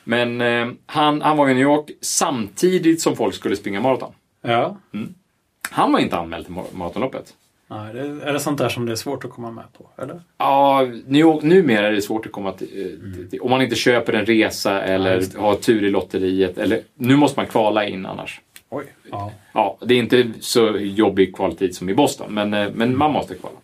Men 0.05 0.41
eh, 0.41 0.69
han, 0.87 1.23
han 1.23 1.37
var 1.37 1.49
i 1.49 1.55
New 1.55 1.63
York 1.63 1.91
samtidigt 2.01 3.01
som 3.01 3.17
folk 3.17 3.35
skulle 3.35 3.57
springa 3.57 3.81
maraton. 3.81 4.13
ja. 4.43 4.77
Han 5.71 5.93
var 5.93 5.99
inte 6.01 6.17
anmäld 6.19 6.47
till 6.47 6.55
mar- 6.55 6.75
maratonloppet. 6.75 7.35
Nej, 7.71 7.95
det, 7.95 8.01
är 8.01 8.33
det 8.33 8.41
sånt 8.41 8.59
där 8.59 8.69
som 8.69 8.87
det 8.87 8.93
är 8.93 8.97
svårt 8.97 9.25
att 9.25 9.31
komma 9.31 9.51
med 9.51 9.65
på? 9.79 10.03
Eller? 10.03 10.21
Ja, 10.39 10.87
New 11.07 11.21
York, 11.21 11.43
numera 11.43 11.87
är 11.89 11.93
det 11.93 12.03
svårt 12.03 12.27
att 12.27 12.33
komma 12.33 12.53
till, 12.53 13.01
eh, 13.25 13.31
till 13.31 13.41
om 13.41 13.51
man 13.51 13.63
inte 13.63 13.77
köper 13.77 14.13
en 14.13 14.27
resa 14.27 14.73
Ja, 14.73 14.81
eller 14.81 15.21
det. 15.21 15.39
har 15.39 15.55
tur 15.55 15.85
i 15.85 15.91
lotteriet. 15.91 16.59
Eller, 16.59 16.81
nu 16.95 17.17
måste 17.17 17.39
man 17.41 17.47
kvala 17.47 17.87
in 17.89 18.07
annars. 18.07 18.41
Oj. 18.71 18.85
Ja. 19.11 19.33
Ja, 19.53 19.79
det 19.81 19.95
är 19.95 19.99
inte 19.99 20.31
så 20.41 20.77
jobbig 20.79 21.37
kvaltid 21.37 21.75
som 21.77 21.89
i 21.89 21.95
Boston, 21.95 22.35
men, 22.35 22.55
eh, 22.55 22.69
men 22.75 22.97
man 22.99 23.13
måste 23.13 23.35
kvala. 23.35 23.57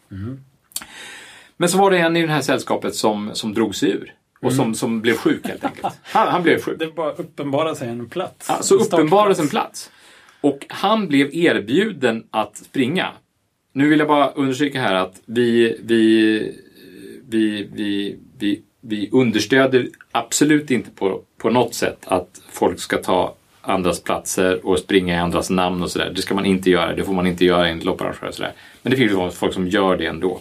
Men 1.57 1.69
så 1.69 1.79
var 1.79 1.91
det 1.91 1.99
en 1.99 2.17
i 2.17 2.23
det 2.27 2.33
här 2.33 2.41
sällskapet 2.41 2.95
som, 2.95 3.31
som 3.33 3.55
drog 3.55 3.75
sig 3.75 3.91
ur. 3.91 4.15
Och 4.43 4.53
som, 4.53 4.75
som 4.75 5.01
blev 5.01 5.17
sjuk 5.17 5.47
helt 5.47 5.65
enkelt. 5.65 5.95
Han, 6.03 6.29
han 6.29 6.43
blev 6.43 6.63
sjuk. 6.63 6.79
Det 6.79 6.95
bara 6.95 7.13
uppenbarar 7.13 7.75
sig 7.75 7.89
en 7.89 8.09
plats. 8.09 8.47
Ja, 8.49 8.63
så 8.63 8.75
uppenbarades 8.75 9.39
en 9.39 9.49
plats. 9.49 9.91
Och 10.41 10.67
han 10.69 11.09
blev 11.09 11.35
erbjuden 11.35 12.25
att 12.31 12.57
springa. 12.57 13.09
Nu 13.73 13.89
vill 13.89 13.99
jag 13.99 14.09
bara 14.09 14.31
understryka 14.31 14.81
här 14.81 14.95
att 14.95 15.21
vi, 15.27 15.77
vi, 15.83 16.55
vi, 17.29 17.69
vi, 17.73 18.19
vi 18.39 18.63
vi 18.81 19.09
understöder 19.13 19.89
absolut 20.13 20.71
inte 20.71 20.91
på, 20.91 21.23
på 21.39 21.51
något 21.51 21.75
sätt 21.75 21.99
att 22.07 22.41
folk 22.53 22.81
ska 22.81 22.97
ta 22.97 23.35
andras 23.61 24.03
platser 24.03 24.67
och 24.67 24.79
springa 24.79 25.15
i 25.15 25.19
andras 25.19 25.51
namn 25.51 25.83
och 25.83 25.91
sådär. 25.91 26.13
Det 26.17 26.23
ska 26.23 26.35
man 26.35 26.47
inte 26.47 26.71
göra. 26.71 26.95
Det 26.95 27.05
får 27.05 27.13
man 27.13 27.27
inte 27.27 27.45
göra 27.45 27.69
enligt 27.69 27.85
lopparrangörer 27.85 28.29
och 28.29 28.35
sådär. 28.35 28.53
Men 28.83 28.91
det 28.91 28.97
finns 28.97 29.13
ju 29.13 29.31
folk 29.31 29.55
som 29.55 29.69
gör 29.69 29.97
det 29.97 30.07
ändå. 30.07 30.41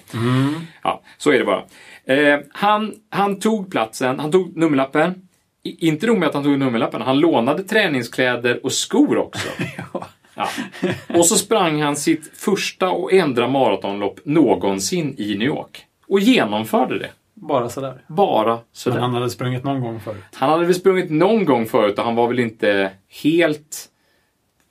Ja, 0.84 1.02
så 1.18 1.32
är 1.32 1.40
det 1.40 1.46
bara. 1.46 1.64
Eh, 2.10 2.40
han, 2.52 2.94
han 3.10 3.40
tog 3.40 3.72
platsen, 3.72 4.20
han 4.20 4.32
tog 4.32 4.58
nummerlappen. 4.58 5.28
I, 5.64 5.88
inte 5.88 6.08
nog 6.08 6.18
med 6.18 6.28
att 6.28 6.34
han 6.34 6.44
tog 6.44 6.60
nummerlappen, 6.60 7.02
han 7.02 7.20
lånade 7.20 7.64
träningskläder 7.64 8.66
och 8.66 8.72
skor 8.74 9.18
också. 9.18 9.50
Ja. 9.94 10.08
Ja. 10.36 10.48
Och 11.20 11.26
så 11.26 11.36
sprang 11.36 11.82
han 11.82 11.96
sitt 11.96 12.32
första 12.38 12.90
och 12.90 13.14
enda 13.14 13.48
maratonlopp 13.48 14.20
någonsin 14.24 15.16
i 15.18 15.36
New 15.36 15.48
York. 15.48 15.86
Och 16.08 16.20
genomförde 16.20 17.00
det. 17.00 17.10
Bara 17.34 17.70
sådär. 17.70 18.02
Bara 18.08 18.56
Men 18.56 18.64
sådär. 18.72 19.00
han 19.00 19.14
hade 19.14 19.30
sprungit 19.30 19.64
någon 19.64 19.82
gång 19.82 20.00
förut. 20.00 20.24
Han 20.34 20.50
hade 20.50 20.66
väl 20.66 20.76
sprungit 20.76 21.10
någon 21.10 21.46
gång 21.46 21.66
förut 21.66 22.00
och 22.00 22.06
han 22.06 22.16
var 22.16 22.28
väl 22.28 22.40
inte 22.40 22.92
helt 23.24 23.90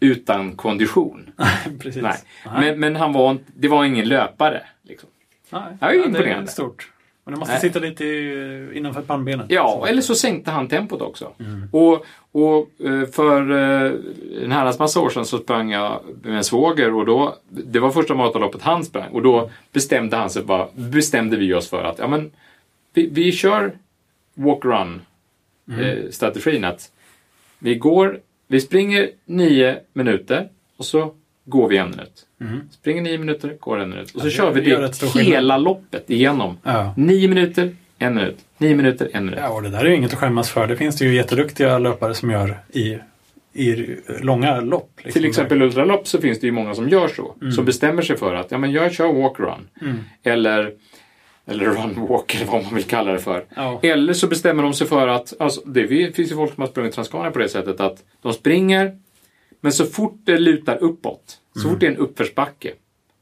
utan 0.01 0.57
kondition. 0.57 1.31
Precis. 1.81 2.03
Nej. 2.03 2.17
Men, 2.45 2.81
men 2.81 2.97
han 2.97 3.13
var, 3.13 3.37
det 3.55 3.69
var 3.69 3.85
ingen 3.85 4.09
löpare. 4.09 4.63
Liksom. 4.83 5.09
Nej. 5.51 5.63
Ja, 5.81 5.87
det 5.87 5.95
är 5.95 5.99
det 5.99 6.07
imponerande. 6.07 6.43
är 6.43 6.47
stort. 6.47 6.91
Men 7.29 7.35
det 7.35 7.39
måste 7.39 7.53
Nej. 7.53 7.61
sitta 7.61 7.79
lite 7.79 8.05
innanför 8.75 9.03
pannbenet. 9.03 9.47
Ja, 9.49 9.87
eller 9.89 10.03
så 10.03 10.15
sänkte 10.15 10.51
han 10.51 10.69
tempot 10.69 11.03
också. 11.03 11.33
Och, 11.73 12.07
och 12.33 12.87
eh, 12.87 13.09
för 13.09 13.51
eh, 13.51 13.93
en 14.43 14.53
herrans 14.53 14.79
massa 14.79 15.01
år 15.01 15.11
sedan 15.11 15.27
så 15.27 15.39
sprang 15.39 15.71
jag 15.71 16.01
med 16.23 16.37
en 16.37 16.45
svåger 16.45 16.95
och 16.95 17.07
då, 17.07 17.37
det 17.49 17.81
var 17.81 17.91
första 17.91 18.15
maratonloppet 18.15 18.63
han 18.63 18.85
sprang 18.85 19.11
och 19.13 19.23
då 19.23 19.51
bestämde 19.73 20.17
han 20.17 20.31
sig 20.31 20.43
bara, 20.43 20.69
bestämde 20.75 21.37
vi 21.37 21.55
oss 21.55 21.69
för 21.69 21.85
att 21.85 21.99
ja, 21.99 22.09
men, 22.09 22.31
vi, 22.93 23.09
vi 23.13 23.33
kör 23.33 23.73
walk-run 24.35 25.01
eh, 25.81 26.11
strategin 26.11 26.65
att 26.65 26.93
vi 27.59 27.75
går, 27.75 28.21
vi 28.47 28.61
springer 28.61 29.11
nio 29.25 29.81
minuter 29.93 30.49
och 30.77 30.85
så 30.85 31.15
går 31.49 31.69
vi 31.69 31.77
en 31.77 31.91
minut. 31.91 32.27
Springer 32.71 33.03
nio 33.03 33.19
minuter, 33.19 33.57
går 33.61 33.79
en 33.81 33.91
minut. 33.91 34.15
Och 34.15 34.21
så 34.21 34.27
det 34.27 34.31
kör 34.31 34.51
vi 34.51 34.61
det 34.61 34.93
skillnad. 34.93 35.27
hela 35.35 35.59
loppet 35.59 36.11
igenom. 36.11 36.59
Ja. 36.63 36.95
Nio 36.97 37.29
minuter, 37.29 37.77
en 37.99 38.15
minut. 38.15 38.39
Nio 38.59 38.75
minuter, 38.75 39.11
en 39.13 39.25
minut. 39.25 39.41
Ja, 39.43 39.49
och 39.49 39.63
det 39.63 39.69
där 39.69 39.85
är 39.85 39.89
ju 39.89 39.95
inget 39.97 40.13
att 40.13 40.19
skämmas 40.19 40.51
för. 40.51 40.67
Det 40.67 40.77
finns 40.77 40.97
det 40.97 41.05
ju 41.05 41.15
jätteduktiga 41.15 41.79
löpare 41.79 42.15
som 42.15 42.31
gör 42.31 42.59
i, 42.73 42.99
i 43.53 43.97
långa 44.21 44.61
lopp. 44.61 44.91
liksom. 44.97 45.13
Till 45.21 45.29
exempel 45.29 45.63
ultralopp 45.63 46.09
så 46.09 46.21
finns 46.21 46.41
det 46.41 46.47
ju 46.47 46.53
många 46.53 46.75
som 46.75 46.89
gör 46.89 47.09
så. 47.09 47.35
Som 47.57 47.65
bestämmer 47.65 48.03
sig 48.03 48.17
för 48.17 48.35
att 48.35 48.51
ja, 48.51 48.59
men 48.59 48.73
jag 48.73 48.93
kör 48.93 49.07
walk-run. 49.13 49.69
Eller, 50.23 50.73
eller 51.47 51.65
run-walk 51.67 52.37
eller 52.37 52.47
vad 52.53 52.63
man 52.65 52.75
vill 52.75 52.85
kalla 52.85 53.13
det 53.13 53.19
för. 53.19 53.45
Ja. 53.57 53.81
Eller 53.83 54.13
så 54.13 54.27
bestämmer 54.27 54.63
de 54.63 54.75
sig 54.75 54.87
för 54.87 55.09
att, 55.09 55.35
alltså, 55.39 55.61
det 55.61 55.89
finns 55.89 56.33
ju 56.33 56.35
folk 56.37 56.55
som 56.55 56.61
har 56.61 56.69
sprungit 56.69 56.95
Transcania 56.95 57.31
på 57.31 57.39
det 57.39 57.49
sättet 57.49 57.81
att 57.81 58.05
de 58.23 58.33
springer 58.33 58.99
men 59.61 59.73
så 59.73 59.87
fort 59.87 60.21
det 60.25 60.39
lutar 60.39 60.77
uppåt, 60.77 61.39
så 61.63 61.69
fort 61.69 61.81
det 61.81 61.87
är 61.87 61.91
en 61.91 61.97
uppförsbacke, 61.97 62.73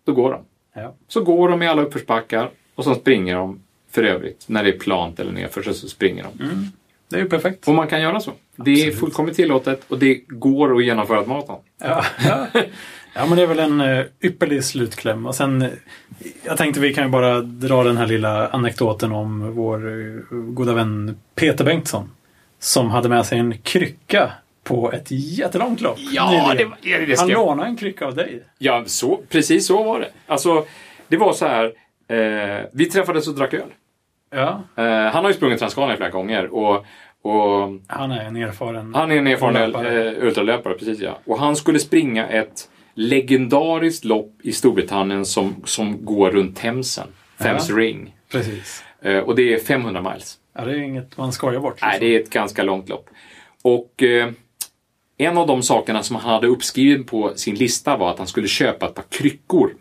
då 0.04 0.12
går 0.12 0.32
de. 0.32 0.44
Ja. 0.80 0.94
Så 1.08 1.24
går 1.24 1.48
de 1.48 1.62
i 1.62 1.68
alla 1.68 1.82
uppförsbackar 1.82 2.50
och 2.74 2.84
så 2.84 2.94
springer 2.94 3.34
de 3.34 3.60
för 3.90 4.02
övrigt. 4.02 4.44
När 4.48 4.64
det 4.64 4.70
är 4.74 4.78
plant 4.78 5.20
eller 5.20 5.32
nerför 5.32 5.62
så 5.62 5.88
springer 5.88 6.22
de. 6.22 6.70
Det 7.08 7.16
är 7.16 7.20
ju 7.20 7.28
perfekt. 7.28 7.68
Och 7.68 7.74
man 7.74 7.88
kan 7.88 8.02
göra 8.02 8.20
så. 8.20 8.32
Det 8.56 8.70
är 8.70 8.74
Absolut. 8.74 8.98
fullkomligt 8.98 9.36
tillåtet 9.36 9.82
och 9.88 9.98
det 9.98 10.14
går 10.14 10.76
att 10.76 10.84
genomföra 10.84 11.20
ett 11.20 11.26
maraton. 11.26 11.58
Ja, 11.78 12.04
ja. 12.24 12.46
ja, 13.14 13.26
men 13.26 13.36
det 13.36 13.42
är 13.42 13.46
väl 13.46 13.58
en 13.58 13.80
uh, 13.80 14.04
ypperlig 14.20 14.64
slutkläm. 14.64 15.26
Och 15.26 15.34
sen, 15.34 15.62
eh, 15.62 15.68
jag 16.44 16.56
tänkte 16.56 16.80
vi 16.80 16.94
kan 16.94 17.04
ju 17.04 17.10
bara 17.10 17.40
dra 17.40 17.84
den 17.84 17.96
här 17.96 18.06
lilla 18.06 18.48
anekdoten 18.48 19.12
om 19.12 19.54
vår 19.54 19.86
uh, 19.86 20.22
goda 20.30 20.74
vän 20.74 21.16
Peter 21.34 21.64
Bengtsson. 21.64 22.10
Som 22.58 22.90
hade 22.90 23.08
med 23.08 23.26
sig 23.26 23.38
en 23.38 23.58
krycka 23.58 24.32
på 24.66 24.92
ett 24.92 25.06
jättelångt 25.10 25.80
lopp. 25.80 25.98
Ja, 25.98 26.54
det, 26.58 26.98
det 27.06 27.16
ska 27.16 27.22
Han 27.22 27.30
jag 27.30 27.46
lånade 27.46 27.68
en 27.68 27.76
krycka 27.76 28.06
av 28.06 28.14
dig. 28.14 28.42
Ja, 28.58 28.82
så, 28.86 29.20
precis 29.28 29.66
så 29.66 29.82
var 29.82 30.00
det. 30.00 30.08
Alltså, 30.26 30.64
det 31.08 31.16
var 31.16 31.32
så 31.32 31.46
här. 31.46 31.64
Eh, 32.08 32.64
vi 32.72 32.86
träffades 32.86 33.28
och 33.28 33.34
drack 33.34 33.54
öl. 33.54 33.68
Ja, 34.30 34.62
Eh, 34.76 34.84
han 34.84 35.24
har 35.24 35.28
ju 35.28 35.34
sprungit 35.34 35.58
Transcania 35.58 35.96
flera 35.96 36.10
gånger 36.10 36.54
och, 36.54 36.74
och 37.22 37.70
han 37.86 38.10
är 38.10 38.24
en 38.24 38.36
erfaren 38.36 38.94
han 38.94 39.10
är 39.12 39.16
en 39.16 39.26
erfaren 39.26 39.74
eh, 39.86 40.24
ultralöpare. 40.24 40.74
Precis, 40.74 41.00
ja. 41.00 41.18
Och 41.24 41.38
han 41.38 41.56
skulle 41.56 41.78
springa 41.78 42.26
ett 42.28 42.68
legendariskt 42.94 44.04
lopp 44.04 44.32
i 44.42 44.52
Storbritannien 44.52 45.24
som, 45.24 45.54
som 45.64 46.04
går 46.04 46.30
runt 46.30 46.56
Themsen. 46.56 47.08
Thames 47.38 47.68
Ja. 47.68 47.76
Ring. 47.76 48.14
Precis. 48.32 48.84
Eh, 49.02 49.18
och 49.18 49.36
det 49.36 49.54
är 49.54 49.58
500 49.58 50.02
miles. 50.12 50.38
Ja, 50.54 50.64
det 50.64 50.70
är 50.72 50.78
inget 50.78 51.16
man 51.16 51.32
skojar 51.32 51.60
bort. 51.60 51.74
liksom. 51.74 51.88
Nej, 51.88 52.00
det 52.00 52.06
är 52.16 52.20
ett 52.20 52.30
ganska 52.30 52.62
långt 52.62 52.88
lopp. 52.88 53.08
Och 53.62 54.02
eh, 54.02 54.30
en 55.18 55.38
av 55.38 55.46
de 55.46 55.62
sakerna 55.62 56.02
som 56.02 56.16
han 56.16 56.30
hade 56.30 56.46
uppskriven 56.46 57.04
på 57.04 57.32
sin 57.36 57.54
lista 57.54 57.96
var 57.96 58.10
att 58.10 58.18
han 58.18 58.26
skulle 58.26 58.48
köpa 58.48 58.86
ett 58.86 58.94
par 58.94 59.04
kryckor. 59.08 59.74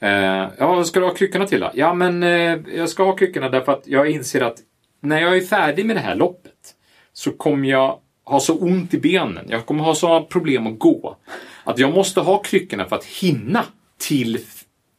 Eh, 0.00 0.48
ja, 0.58 0.66
vad 0.66 0.86
ska 0.86 1.00
du 1.00 1.06
ha 1.06 1.14
kryckorna 1.14 1.46
till 1.46 1.60
då? 1.60 1.70
Ja, 1.74 1.94
men 1.94 2.22
eh, 2.22 2.58
jag 2.74 2.88
ska 2.88 3.04
ha 3.04 3.16
kryckorna 3.16 3.48
därför 3.48 3.72
att 3.72 3.82
jag 3.86 4.10
inser 4.10 4.40
att 4.40 4.56
när 5.00 5.20
jag 5.20 5.36
är 5.36 5.40
färdig 5.40 5.86
med 5.86 5.96
det 5.96 6.00
här 6.00 6.14
loppet 6.14 6.74
så 7.12 7.32
kommer 7.32 7.68
jag 7.68 7.98
ha 8.24 8.40
så 8.40 8.58
ont 8.58 8.94
i 8.94 9.00
benen. 9.00 9.46
Jag 9.48 9.66
kommer 9.66 9.84
ha 9.84 9.94
sådana 9.94 10.20
problem 10.20 10.66
att 10.66 10.78
gå. 10.78 11.16
Att 11.64 11.78
jag 11.78 11.94
måste 11.94 12.20
ha 12.20 12.38
kryckorna 12.38 12.84
för 12.84 12.96
att 12.96 13.04
hinna 13.04 13.64
till 13.98 14.38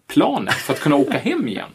planet 0.08 0.54
för 0.54 0.74
att 0.74 0.80
kunna 0.80 0.96
åka 0.96 1.18
hem 1.18 1.48
igen. 1.48 1.70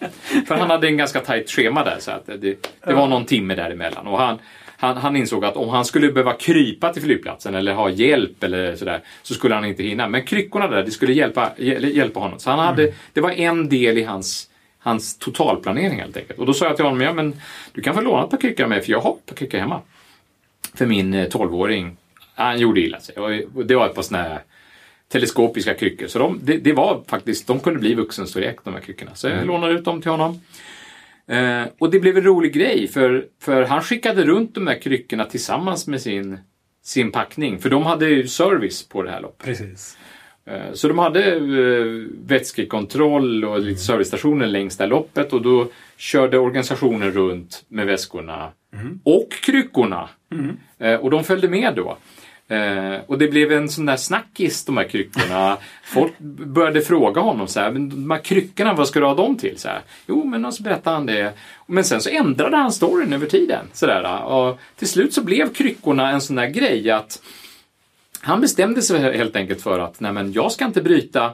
För 0.46 0.54
han 0.54 0.70
hade 0.70 0.86
en 0.86 0.96
ganska 0.96 1.20
tajt 1.20 1.50
schema 1.50 1.84
där 1.84 1.96
så 2.00 2.10
att 2.10 2.26
det, 2.26 2.38
det 2.84 2.94
var 2.94 3.08
någon 3.08 3.24
timme 3.24 3.54
däremellan. 3.54 4.06
Och 4.06 4.18
han, 4.18 4.38
han, 4.78 4.96
han 4.96 5.16
insåg 5.16 5.44
att 5.44 5.56
om 5.56 5.68
han 5.68 5.84
skulle 5.84 6.12
behöva 6.12 6.32
krypa 6.32 6.92
till 6.92 7.02
flygplatsen 7.02 7.54
eller 7.54 7.72
ha 7.74 7.90
hjälp 7.90 8.44
eller 8.44 8.76
sådär 8.76 9.00
så 9.22 9.34
skulle 9.34 9.54
han 9.54 9.64
inte 9.64 9.82
hinna. 9.82 10.08
Men 10.08 10.24
kryckorna 10.24 10.68
där, 10.68 10.82
det 10.82 10.90
skulle 10.90 11.12
hjälpa, 11.12 11.52
hjäl- 11.56 11.96
hjälpa 11.96 12.20
honom. 12.20 12.38
Så 12.38 12.50
han 12.50 12.58
hade, 12.58 12.92
det 13.12 13.20
var 13.20 13.30
en 13.30 13.68
del 13.68 13.98
i 13.98 14.02
hans 14.04 14.50
hans 14.78 15.18
totalplanering 15.18 16.00
helt 16.00 16.16
enkelt. 16.16 16.38
Och 16.38 16.46
då 16.46 16.54
sa 16.54 16.64
jag 16.64 16.76
till 16.76 16.84
honom, 16.84 17.00
ja 17.00 17.12
men 17.12 17.40
du 17.72 17.82
kan 17.82 17.94
få 17.94 18.00
låna 18.00 18.24
ett 18.24 18.30
par 18.30 18.36
kryckor 18.36 18.64
av 18.64 18.70
mig 18.70 18.82
för 18.82 18.92
jag 18.92 19.00
har 19.00 19.10
ett 19.10 19.26
par 19.26 19.36
kryckor 19.36 19.58
hemma. 19.58 19.80
För 20.74 20.86
min 20.86 21.14
eh, 21.14 21.26
12-åring, 21.26 21.96
han 22.34 22.58
gjorde 22.58 22.80
illa 22.80 23.00
sig. 23.00 23.16
Och 23.54 23.66
det 23.66 23.74
var 23.74 23.86
ett 23.86 23.94
par 23.94 24.02
sådana 24.02 24.28
här 24.28 24.40
teleskopiska 25.08 25.74
kryckor. 25.74 26.06
Så 26.06 26.18
de, 26.18 26.40
det, 26.42 26.56
det 26.56 26.72
var 26.72 27.02
faktiskt, 27.08 27.46
de 27.46 27.60
kunde 27.60 27.80
bli 27.80 27.94
vuxenstorlek 27.94 28.56
de 28.64 28.74
här 28.74 28.80
kryckorna. 28.80 29.14
Så 29.14 29.28
jag 29.28 29.46
lånade 29.46 29.72
ut 29.72 29.84
dem 29.84 30.02
till 30.02 30.10
honom. 30.10 30.40
Eh, 31.28 31.62
och 31.78 31.90
det 31.90 32.00
blev 32.00 32.16
en 32.16 32.24
rolig 32.24 32.52
grej 32.52 32.88
för, 32.88 33.26
för 33.42 33.62
han 33.62 33.82
skickade 33.82 34.24
runt 34.24 34.54
de 34.54 34.66
här 34.66 34.78
kryckorna 34.80 35.24
tillsammans 35.24 35.86
med 35.86 36.00
sin, 36.00 36.38
sin 36.82 37.12
packning. 37.12 37.58
För 37.58 37.70
de 37.70 37.82
hade 37.82 38.08
ju 38.08 38.26
service 38.28 38.88
på 38.88 39.02
det 39.02 39.10
här 39.10 39.20
loppet. 39.20 39.46
Precis. 39.46 39.98
Eh, 40.44 40.72
Så 40.72 40.88
de 40.88 40.98
hade 40.98 41.34
eh, 41.36 41.84
vätskekontroll 42.26 43.44
och 43.44 43.60
lite 43.60 43.80
servicestationer 43.80 44.46
längs 44.46 44.76
det 44.76 44.84
här 44.84 44.88
loppet 44.90 45.32
och 45.32 45.42
då 45.42 45.68
körde 45.96 46.38
organisationen 46.38 47.10
runt 47.12 47.64
med 47.68 47.86
väskorna 47.86 48.50
och 49.04 49.30
kryckorna. 49.30 50.08
Eh, 50.78 50.94
Och 50.94 51.10
de 51.10 51.24
följde 51.24 51.48
med 51.48 51.74
då. 51.76 51.96
Eh, 52.48 53.00
och 53.06 53.18
det 53.18 53.28
blev 53.28 53.52
en 53.52 53.68
sån 53.68 53.86
där 53.86 53.96
snackis, 53.96 54.64
de 54.64 54.76
här 54.76 54.84
kryckorna. 54.84 55.56
Folk 55.84 56.18
började 56.18 56.80
fråga 56.80 57.20
honom 57.20 57.48
så 57.48 57.60
här, 57.60 57.70
men 57.70 57.88
de 57.88 58.10
här 58.10 58.18
kryckorna, 58.18 58.74
vad 58.74 58.88
ska 58.88 59.00
du 59.00 59.06
ha 59.06 59.14
dem 59.14 59.36
till? 59.36 59.58
Så 59.58 59.68
här, 59.68 59.80
jo, 60.06 60.24
men 60.24 60.44
alltså, 60.44 60.48
och 60.48 60.54
så 60.56 60.62
berättade 60.62 60.96
han 60.96 61.06
det. 61.06 61.32
Men 61.66 61.84
sen 61.84 62.00
så 62.00 62.10
ändrade 62.10 62.56
han 62.56 62.72
storyn 62.72 63.12
över 63.12 63.26
tiden. 63.26 63.66
Så 63.72 63.86
där, 63.86 64.22
och 64.22 64.58
till 64.76 64.88
slut 64.88 65.14
så 65.14 65.24
blev 65.24 65.54
kryckorna 65.54 66.10
en 66.10 66.20
sån 66.20 66.36
där 66.36 66.46
grej 66.46 66.90
att 66.90 67.22
han 68.20 68.40
bestämde 68.40 68.82
sig 68.82 69.16
helt 69.16 69.36
enkelt 69.36 69.62
för 69.62 69.78
att 69.78 70.00
nej 70.00 70.12
men 70.12 70.32
jag 70.32 70.52
ska 70.52 70.64
inte 70.64 70.82
bryta 70.82 71.32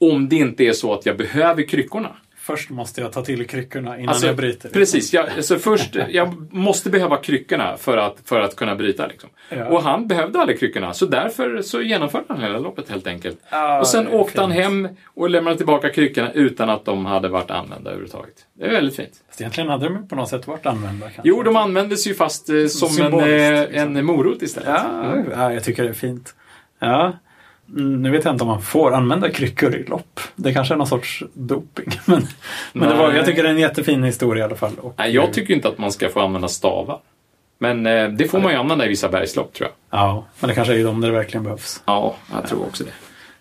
om 0.00 0.28
det 0.28 0.36
inte 0.36 0.64
är 0.64 0.72
så 0.72 0.94
att 0.94 1.06
jag 1.06 1.16
behöver 1.16 1.62
kryckorna. 1.62 2.16
Först 2.44 2.70
måste 2.70 3.00
jag 3.00 3.12
ta 3.12 3.24
till 3.24 3.46
kryckorna 3.46 3.98
innan 3.98 4.08
Alltså, 4.08 4.26
jag 4.26 4.36
bryter. 4.36 4.68
Precis, 4.68 5.12
jag, 5.12 5.28
alltså 5.28 5.58
först, 5.58 5.96
jag 6.08 6.52
måste 6.52 6.90
behöva 6.90 7.16
kryckorna 7.16 7.76
för 7.76 7.96
att, 7.96 8.16
för 8.24 8.40
att 8.40 8.56
kunna 8.56 8.74
bryta. 8.74 9.06
Liksom. 9.06 9.30
Ja. 9.48 9.66
Och 9.66 9.82
han 9.82 10.08
behövde 10.08 10.40
aldrig 10.40 10.58
kryckorna, 10.58 10.94
så 10.94 11.06
därför 11.06 11.62
så 11.62 11.82
genomförde 11.82 12.24
han 12.28 12.40
hela 12.40 12.58
loppet 12.58 12.88
helt 12.90 13.06
enkelt. 13.06 13.38
Ah, 13.50 13.80
och 13.80 13.86
sen 13.86 14.08
åkte 14.08 14.40
han 14.40 14.50
fint. 14.52 14.62
hem 14.62 14.88
och 15.14 15.30
lämnade 15.30 15.56
tillbaka 15.56 15.90
kryckorna 15.90 16.32
utan 16.32 16.70
att 16.70 16.84
de 16.84 17.06
hade 17.06 17.28
varit 17.28 17.50
använda 17.50 17.90
överhuvudtaget. 17.90 18.34
Det 18.54 18.66
är 18.66 18.70
väldigt 18.70 18.96
fint. 18.96 19.12
Fast 19.28 19.40
egentligen 19.40 19.70
hade 19.70 19.88
de 19.88 20.08
på 20.08 20.16
något 20.16 20.28
sätt 20.28 20.46
varit 20.46 20.66
använda. 20.66 21.06
Kanske. 21.06 21.22
Jo, 21.24 21.42
de 21.42 21.56
användes 21.56 22.06
ju 22.06 22.14
fast 22.14 22.48
eh, 22.48 22.66
som 22.66 23.02
en, 23.02 23.14
eh, 23.14 23.60
liksom. 23.60 23.96
en 23.96 24.04
morot 24.04 24.42
istället. 24.42 24.68
Ja, 24.68 25.16
ja, 25.32 25.52
jag 25.52 25.64
tycker 25.64 25.82
det 25.82 25.88
är 25.88 25.92
fint. 25.92 26.34
Ja. 26.78 27.12
Nu 27.74 28.10
vet 28.10 28.24
jag 28.24 28.34
inte 28.34 28.44
om 28.44 28.48
man 28.48 28.62
får 28.62 28.92
använda 28.94 29.30
kryckor 29.30 29.74
i 29.74 29.84
lopp. 29.84 30.20
Det 30.36 30.52
kanske 30.52 30.74
är 30.74 30.78
någon 30.78 30.86
sorts 30.86 31.22
doping. 31.32 31.90
Men, 32.04 32.26
men 32.72 32.88
det 32.88 32.94
var, 32.94 33.12
jag 33.12 33.26
tycker 33.26 33.42
det 33.42 33.48
är 33.48 33.52
en 33.52 33.58
jättefin 33.58 34.02
historia 34.02 34.44
i 34.44 34.46
alla 34.46 34.56
fall. 34.56 34.72
Och, 34.78 34.94
Nej, 34.98 35.14
jag 35.14 35.32
tycker 35.32 35.54
inte 35.54 35.68
att 35.68 35.78
man 35.78 35.92
ska 35.92 36.08
få 36.08 36.20
använda 36.20 36.48
stavar. 36.48 36.98
Men 37.58 37.86
eh, 37.86 38.08
det 38.08 38.28
får 38.28 38.40
man 38.40 38.52
ju 38.52 38.58
använda 38.58 38.84
i 38.86 38.88
vissa 38.88 39.08
bergslopp 39.08 39.52
tror 39.52 39.68
jag. 39.68 39.98
Ja, 40.00 40.24
men 40.40 40.48
det 40.48 40.54
kanske 40.54 40.80
är 40.80 40.84
de 40.84 41.00
där 41.00 41.08
det 41.08 41.14
verkligen 41.14 41.44
behövs. 41.44 41.82
Ja, 41.84 42.14
jag 42.32 42.46
tror 42.48 42.62
också 42.62 42.84
det. 42.84 42.90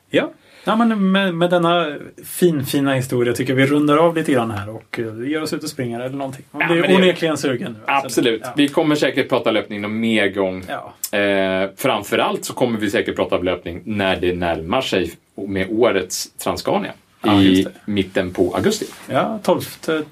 Ja, 0.10 0.32
Ja, 0.64 0.76
men 0.76 1.12
med, 1.12 1.36
med 1.36 1.50
denna 1.50 1.98
finfina 2.26 2.94
historia 2.94 3.34
tycker 3.34 3.54
jag 3.54 3.58
vi 3.58 3.66
rundar 3.66 3.98
av 3.98 4.16
lite 4.16 4.32
grann 4.32 4.52
här 4.52 4.70
och 4.70 5.00
uh, 5.00 5.30
ger 5.30 5.44
oss 5.44 5.54
ut 5.54 5.64
och 5.64 5.70
springer 5.70 6.00
eller 6.00 6.16
någonting. 6.18 6.46
Man 6.52 6.62
Ja, 6.62 6.68
blir 6.68 6.84
det- 6.84 6.96
onekligen 6.96 7.38
sugen 7.38 7.72
nu. 7.72 7.80
Absolut. 7.86 8.42
Ja. 8.44 8.54
Vi 8.58 8.68
kommer 8.68 8.96
säkert 8.96 9.30
prata 9.30 9.52
löpning 9.52 9.82
någon 9.82 10.00
mer 10.00 10.28
gång. 10.30 10.64
Ja. 10.68 11.18
Eh, 11.20 11.70
framförallt 11.76 12.46
så 12.46 12.54
kommer 12.54 12.80
vi 12.80 12.90
säkert 12.90 13.16
prata 13.16 13.38
om 13.38 13.44
löpning 13.44 13.82
när 13.86 14.16
det 14.16 14.34
närmar 14.36 14.82
sig 14.82 15.12
med 15.48 15.68
årets 15.72 16.32
Transcania. 16.38 16.92
Ja, 17.24 17.42
I 17.42 17.68
mitten 17.86 18.34
på 18.34 18.56
augusti. 18.56 18.86
ja, 19.10 19.40
12 19.44 19.62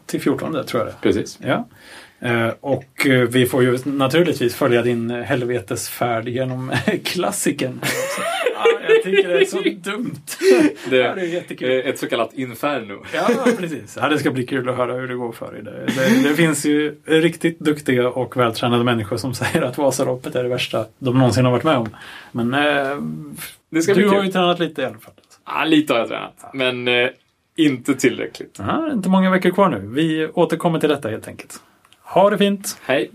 till 0.06 0.22
14 0.22 0.66
tror 0.66 0.82
jag 0.84 0.88
det 0.88 0.94
Precis. 1.02 1.40
Ja. 1.42 1.68
Eh, 2.22 2.50
och 2.60 3.08
eh, 3.08 3.22
vi 3.22 3.46
får 3.46 3.64
ju 3.64 3.78
naturligtvis 3.86 4.56
följa 4.56 4.82
din 4.82 5.12
eh, 5.12 5.22
helvetesfärd 5.24 6.28
genom 6.28 6.72
klassikern. 7.04 7.80
Tycker 9.16 9.30
det 9.30 9.42
är 9.42 9.46
så 9.46 9.62
dumt. 9.92 10.16
Det, 10.90 10.96
Ja, 10.98 11.16
det 11.16 11.22
är 11.22 11.26
jättekul. 11.26 11.70
eh, 11.72 11.78
ett 11.78 12.00
så 12.00 12.08
kallat 12.10 12.34
inferno. 12.34 13.06
Ja, 13.14 13.30
precis. 13.58 13.98
Ja, 14.02 14.10
det 14.10 14.20
ska 14.20 14.32
bli 14.32 14.46
kul 14.46 14.70
att 14.70 14.78
höra 14.78 14.94
hur 14.94 15.08
det 15.08 15.16
går 15.16 15.32
för 15.32 15.52
dig. 15.52 15.64
Det, 15.64 15.72
det, 15.86 16.30
det 16.30 16.36
finns 16.36 16.66
ju 16.66 16.96
riktigt 17.06 17.60
duktiga 17.60 18.10
och 18.10 18.38
vältränade 18.38 18.84
människor 18.84 19.18
som 19.18 19.34
säger 19.34 19.62
att 19.62 19.78
Vasaloppet 19.78 20.36
är 20.36 20.44
det 20.44 20.50
värsta 20.50 20.86
de 21.00 21.18
någonsin 21.18 21.46
har 21.46 21.52
varit 21.52 21.64
med 21.64 21.78
om. 21.78 21.90
Men 22.32 22.54
eh, 22.54 22.98
Det 23.70 23.82
ska 23.82 23.94
du 23.94 24.00
bli 24.00 24.10
har 24.18 24.24
ju 24.24 24.32
tränat 24.32 24.60
lite 24.60 24.82
i 24.82 24.86
alla 24.86 24.98
fall. 25.00 25.14
Ja, 25.46 25.64
lite 25.66 25.94
har 25.94 26.00
jag 26.00 26.08
tränat. 26.10 26.50
Men 26.54 26.88
eh, 26.88 27.10
inte 27.56 27.96
tillräckligt. 27.96 28.56
Ja, 28.60 28.92
inte 28.94 29.10
många 29.10 29.30
veckor 29.32 29.50
kvar 29.50 29.70
nu. 29.70 29.82
Vi 29.94 30.28
återkommer 30.34 30.80
till 30.80 30.90
detta 30.90 31.10
helt 31.10 31.28
enkelt. 31.28 31.60
Ha 32.04 32.30
det 32.30 32.38
fint! 32.38 32.78
Hej! 32.82 33.12